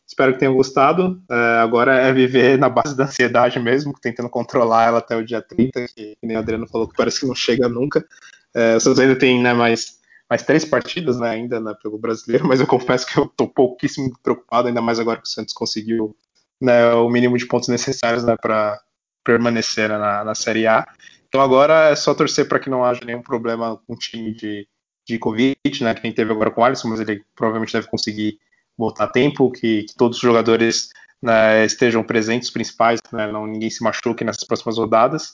Espero 0.07 0.33
que 0.33 0.39
tenham 0.39 0.55
gostado. 0.55 1.21
É, 1.29 1.59
agora 1.59 1.95
é 1.95 2.11
viver 2.11 2.57
na 2.57 2.67
base 2.67 2.97
da 2.97 3.05
ansiedade 3.05 3.59
mesmo, 3.59 3.93
tentando 4.01 4.29
controlar 4.29 4.87
ela 4.87 4.97
até 4.97 5.15
o 5.15 5.23
dia 5.23 5.41
30, 5.41 5.87
que, 5.87 6.15
que 6.15 6.27
nem 6.27 6.35
o 6.35 6.39
Adriano 6.39 6.67
falou, 6.67 6.87
que 6.87 6.95
parece 6.97 7.19
que 7.19 7.27
não 7.27 7.35
chega 7.35 7.69
nunca. 7.69 8.03
É, 8.55 8.75
o 8.75 8.79
Santos 8.79 8.99
ainda 8.99 9.15
tem 9.15 9.41
né, 9.41 9.53
mais, 9.53 9.99
mais 10.27 10.41
três 10.41 10.65
partidas 10.65 11.19
né, 11.19 11.29
ainda 11.29 11.59
né, 11.59 11.75
pelo 11.81 11.99
brasileiro, 11.99 12.47
mas 12.47 12.59
eu 12.59 12.65
confesso 12.65 13.05
que 13.05 13.19
eu 13.19 13.25
estou 13.25 13.47
pouquíssimo 13.47 14.11
preocupado, 14.23 14.67
ainda 14.67 14.81
mais 14.81 14.99
agora 14.99 15.21
que 15.21 15.27
o 15.27 15.31
Santos 15.31 15.53
conseguiu 15.53 16.15
né, 16.61 16.93
o 16.93 17.09
mínimo 17.09 17.37
de 17.37 17.45
pontos 17.45 17.69
necessários 17.69 18.23
né, 18.23 18.35
para 18.41 18.79
permanecer 19.23 19.89
na, 19.89 20.23
na 20.23 20.35
Série 20.35 20.67
A. 20.67 20.85
Então 21.27 21.41
agora 21.41 21.89
é 21.89 21.95
só 21.95 22.13
torcer 22.13 22.47
para 22.47 22.59
que 22.59 22.69
não 22.69 22.83
haja 22.83 23.01
nenhum 23.03 23.21
problema 23.21 23.77
com 23.85 23.93
o 23.93 23.97
time 23.97 24.33
de, 24.33 24.67
de 25.05 25.19
Covid, 25.19 25.55
né, 25.81 25.93
que 25.93 26.03
nem 26.03 26.13
teve 26.13 26.31
agora 26.31 26.51
com 26.51 26.61
o 26.61 26.63
Alisson, 26.63 26.89
mas 26.89 26.99
ele 26.99 27.23
provavelmente 27.35 27.73
deve 27.73 27.87
conseguir 27.87 28.39
voltar 28.77 29.05
a 29.05 29.09
tempo, 29.09 29.51
que, 29.51 29.83
que 29.83 29.95
todos 29.95 30.17
os 30.17 30.23
jogadores 30.23 30.89
né, 31.21 31.65
estejam 31.65 32.03
presentes, 32.03 32.49
principais, 32.49 32.99
né, 33.11 33.31
não 33.31 33.47
ninguém 33.47 33.69
se 33.69 33.83
machuque 33.83 34.23
nessas 34.23 34.43
próximas 34.43 34.77
rodadas, 34.77 35.33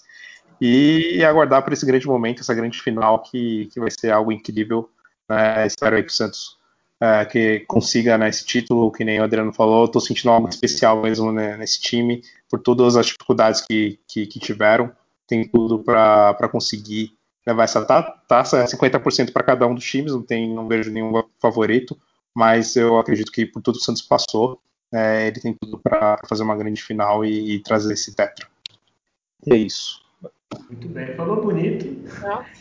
e 0.60 1.24
aguardar 1.26 1.64
por 1.64 1.74
esse 1.74 1.86
grande 1.86 2.06
momento, 2.06 2.42
essa 2.42 2.54
grande 2.54 2.80
final 2.80 3.24
que, 3.24 3.68
que 3.74 3.80
vai 3.80 3.90
ser 3.90 4.12
algo 4.12 4.32
incrível. 4.32 4.90
Né, 5.28 5.66
espero 5.66 5.96
aí 5.96 6.04
que 6.04 6.12
o 6.12 6.14
Santos 6.14 6.61
é, 7.02 7.26
que 7.26 7.62
consiga 7.62 8.16
né, 8.16 8.30
esse 8.30 8.46
título, 8.46 8.92
que 8.92 9.04
nem 9.04 9.20
o 9.20 9.24
Adriano 9.24 9.52
falou, 9.52 9.86
estou 9.86 10.00
sentindo 10.00 10.30
algo 10.30 10.48
especial 10.48 11.02
mesmo 11.02 11.32
né, 11.32 11.58
nesse 11.58 11.82
time, 11.82 12.22
por 12.48 12.60
todas 12.60 12.96
as 12.96 13.08
dificuldades 13.08 13.62
que, 13.62 14.00
que, 14.08 14.28
que 14.28 14.40
tiveram, 14.40 14.92
tem 15.28 15.48
tudo 15.48 15.80
para 15.80 16.48
conseguir 16.50 17.14
levar 17.46 17.64
essa 17.64 17.84
taça, 17.84 18.64
50% 18.66 19.34
para 19.34 19.44
cada 19.44 19.66
um 19.66 19.74
dos 19.74 19.84
times, 19.84 20.12
não, 20.12 20.22
tem, 20.22 20.54
não 20.54 20.68
vejo 20.68 20.92
nenhum 20.92 21.12
favorito, 21.42 21.98
mas 22.36 22.76
eu 22.76 23.00
acredito 23.00 23.32
que 23.32 23.48
por 23.48 23.64
tudo 23.64 23.80
que 23.80 23.82
o 23.82 23.84
Santos 23.86 24.04
passou, 24.04 24.62
é, 24.94 25.28
ele 25.28 25.40
tem 25.40 25.56
tudo 25.60 25.80
para 25.80 26.20
fazer 26.30 26.44
uma 26.44 26.56
grande 26.56 26.84
final 26.84 27.26
e, 27.26 27.56
e, 27.56 27.60
trazer 27.64 27.94
esse 27.94 28.16
tetra. 28.16 28.46
E 29.48 29.54
é 29.54 29.58
isso. 29.58 30.02
Muito 30.70 30.88
bem, 30.90 31.16
falou 31.16 31.42
bonito. 31.42 32.06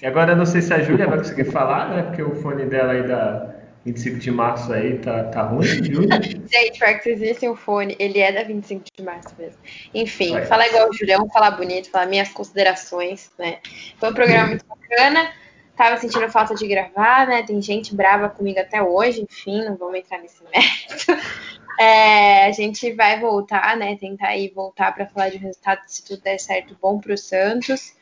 E 0.00 0.06
agora 0.06 0.32
eu 0.32 0.36
não 0.36 0.46
sei 0.46 0.62
se 0.62 0.72
a 0.72 0.80
Júlia 0.80 1.08
vai 1.08 1.18
conseguir 1.18 1.44
falar, 1.44 1.90
né? 1.90 2.02
Porque 2.04 2.22
o 2.22 2.36
fone 2.36 2.64
dela 2.66 2.92
aí 2.92 3.06
da 3.06 3.59
25 3.84 4.18
de 4.18 4.30
março 4.30 4.72
aí 4.72 4.98
tá, 4.98 5.24
tá 5.24 5.42
ruim, 5.42 5.64
Júlia. 5.64 6.20
Gente, 6.22 6.78
para 6.78 6.94
que 6.94 7.04
vocês 7.04 7.20
vissem 7.20 7.48
o 7.48 7.56
fone, 7.56 7.96
ele 7.98 8.18
é 8.18 8.30
da 8.30 8.42
25 8.42 8.84
de 8.96 9.02
março 9.02 9.34
mesmo. 9.38 9.58
Enfim, 9.94 10.32
vai. 10.32 10.44
falar 10.44 10.68
igual 10.68 10.90
o 10.90 10.92
Julião, 10.92 11.28
falar 11.30 11.52
bonito, 11.52 11.90
falar 11.90 12.06
minhas 12.06 12.28
considerações, 12.30 13.30
né? 13.38 13.58
Foi 13.98 14.10
um 14.10 14.14
programa 14.14 14.48
muito 14.48 14.66
bacana. 14.66 15.32
Tava 15.76 15.96
sentindo 15.96 16.28
falta 16.28 16.54
de 16.54 16.68
gravar, 16.68 17.26
né? 17.26 17.42
Tem 17.42 17.60
gente 17.62 17.94
brava 17.94 18.28
comigo 18.28 18.60
até 18.60 18.82
hoje, 18.82 19.22
enfim, 19.22 19.64
não 19.64 19.76
vamos 19.76 19.98
entrar 19.98 20.18
nesse 20.18 20.42
mérito. 20.44 21.06
É, 21.80 22.44
a 22.44 22.52
gente 22.52 22.92
vai 22.92 23.18
voltar, 23.18 23.74
né? 23.74 23.96
Tentar 23.96 24.28
aí 24.28 24.52
voltar 24.54 24.94
para 24.94 25.06
falar 25.06 25.30
de 25.30 25.38
resultado, 25.38 25.80
se 25.86 26.04
tudo 26.04 26.20
der 26.20 26.38
certo, 26.38 26.76
bom 26.78 26.98
para 27.00 27.14
o 27.14 27.16
Santos. 27.16 27.94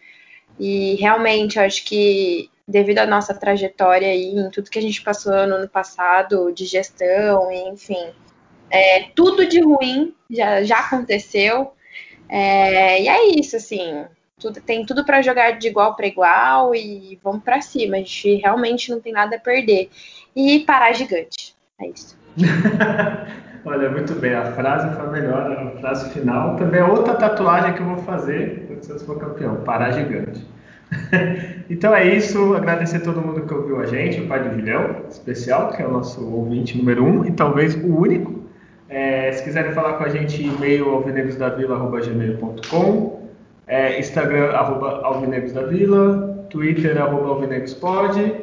E 0.58 0.96
realmente, 0.96 1.60
eu 1.60 1.64
acho 1.64 1.84
que 1.84 2.50
devido 2.68 2.98
à 2.98 3.06
nossa 3.06 3.32
trajetória 3.32 4.14
e 4.14 4.38
em 4.38 4.50
tudo 4.50 4.68
que 4.68 4.78
a 4.78 4.82
gente 4.82 5.02
passou 5.02 5.32
no 5.46 5.54
ano 5.54 5.68
passado, 5.68 6.52
de 6.52 6.66
gestão, 6.66 7.50
enfim, 7.50 8.12
é, 8.70 9.04
tudo 9.14 9.46
de 9.46 9.60
ruim 9.60 10.14
já, 10.30 10.62
já 10.62 10.78
aconteceu. 10.80 11.72
É, 12.28 13.02
e 13.02 13.08
é 13.08 13.40
isso, 13.40 13.56
assim, 13.56 14.04
tudo, 14.38 14.60
tem 14.60 14.84
tudo 14.84 15.02
para 15.04 15.22
jogar 15.22 15.52
de 15.52 15.68
igual 15.68 15.96
para 15.96 16.06
igual 16.06 16.74
e 16.74 17.18
vamos 17.24 17.42
para 17.42 17.62
cima. 17.62 17.96
A 17.96 17.98
gente 18.00 18.34
realmente 18.36 18.90
não 18.90 19.00
tem 19.00 19.12
nada 19.12 19.36
a 19.36 19.40
perder. 19.40 19.88
E 20.36 20.60
parar 20.60 20.92
gigante. 20.92 21.56
É 21.80 21.88
isso. 21.88 22.18
Olha, 23.64 23.90
muito 23.90 24.14
bem. 24.14 24.34
A 24.34 24.52
frase 24.52 24.94
foi 24.94 25.10
melhor, 25.10 25.52
a 25.52 25.80
frase 25.80 26.10
final. 26.10 26.56
Também 26.56 26.80
é 26.80 26.84
outra 26.84 27.14
tatuagem 27.14 27.74
que 27.74 27.80
eu 27.80 27.86
vou 27.86 27.98
fazer 27.98 28.66
quando 28.66 28.82
Santos 28.84 29.04
for 29.04 29.18
campeão. 29.18 29.56
Parar 29.64 29.90
gigante. 29.90 30.46
então 31.70 31.94
é 31.94 32.16
isso. 32.16 32.54
Agradecer 32.54 32.96
a 32.98 33.00
todo 33.00 33.20
mundo 33.20 33.42
que 33.42 33.54
ouviu 33.54 33.80
a 33.80 33.86
gente, 33.86 34.20
o 34.20 34.26
pai 34.26 34.42
do 34.42 34.50
Julião, 34.54 35.02
especial, 35.08 35.70
que 35.70 35.80
é 35.82 35.86
o 35.86 35.92
nosso 35.92 36.26
ouvinte 36.26 36.76
número 36.76 37.04
um 37.04 37.24
e 37.24 37.30
talvez 37.32 37.74
o 37.74 37.96
único. 37.96 38.36
É, 38.88 39.30
se 39.32 39.44
quiserem 39.44 39.72
falar 39.72 39.94
com 39.94 40.04
a 40.04 40.08
gente, 40.08 40.42
e-mail 40.42 40.88
alvinegrosdavila.gmail.com 40.88 43.18
é, 43.68 44.00
Instagram, 44.00 44.50
arroba 44.52 45.02
Twitter, 46.48 47.00
arroba 47.00 47.28
Alvinegospod, 47.28 48.34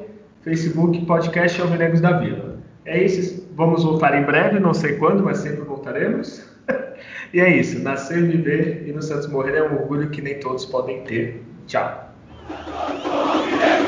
Facebook, 0.41 1.05
podcast 1.05 1.59
Alvinegos 1.59 1.99
da 1.99 2.19
Vila. 2.19 2.59
É 2.85 3.03
isso, 3.03 3.49
vamos 3.55 3.84
voltar 3.84 4.15
em 4.15 4.23
breve, 4.23 4.59
não 4.59 4.73
sei 4.73 4.97
quando, 4.97 5.23
mas 5.23 5.39
sempre 5.39 5.61
voltaremos. 5.61 6.47
e 7.34 7.39
é 7.39 7.57
isso, 7.57 7.81
nascer, 7.81 8.22
viver 8.22 8.88
e 8.88 8.91
no 8.91 9.01
Santos 9.01 9.27
morrer 9.27 9.57
é 9.57 9.63
um 9.63 9.73
orgulho 9.73 10.11
que 10.11 10.22
nem 10.22 10.39
todos 10.39 10.65
podem 10.65 11.01
ter. 11.01 11.43
Tchau. 11.65 12.05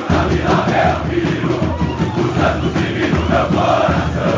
Caminhar 0.07 0.65
é 0.73 0.95
o 0.95 1.07
menino, 1.07 1.57
o 1.57 2.25
santo 2.34 2.67
divino 2.79 3.21
meu 3.29 3.45
coração. 3.49 4.36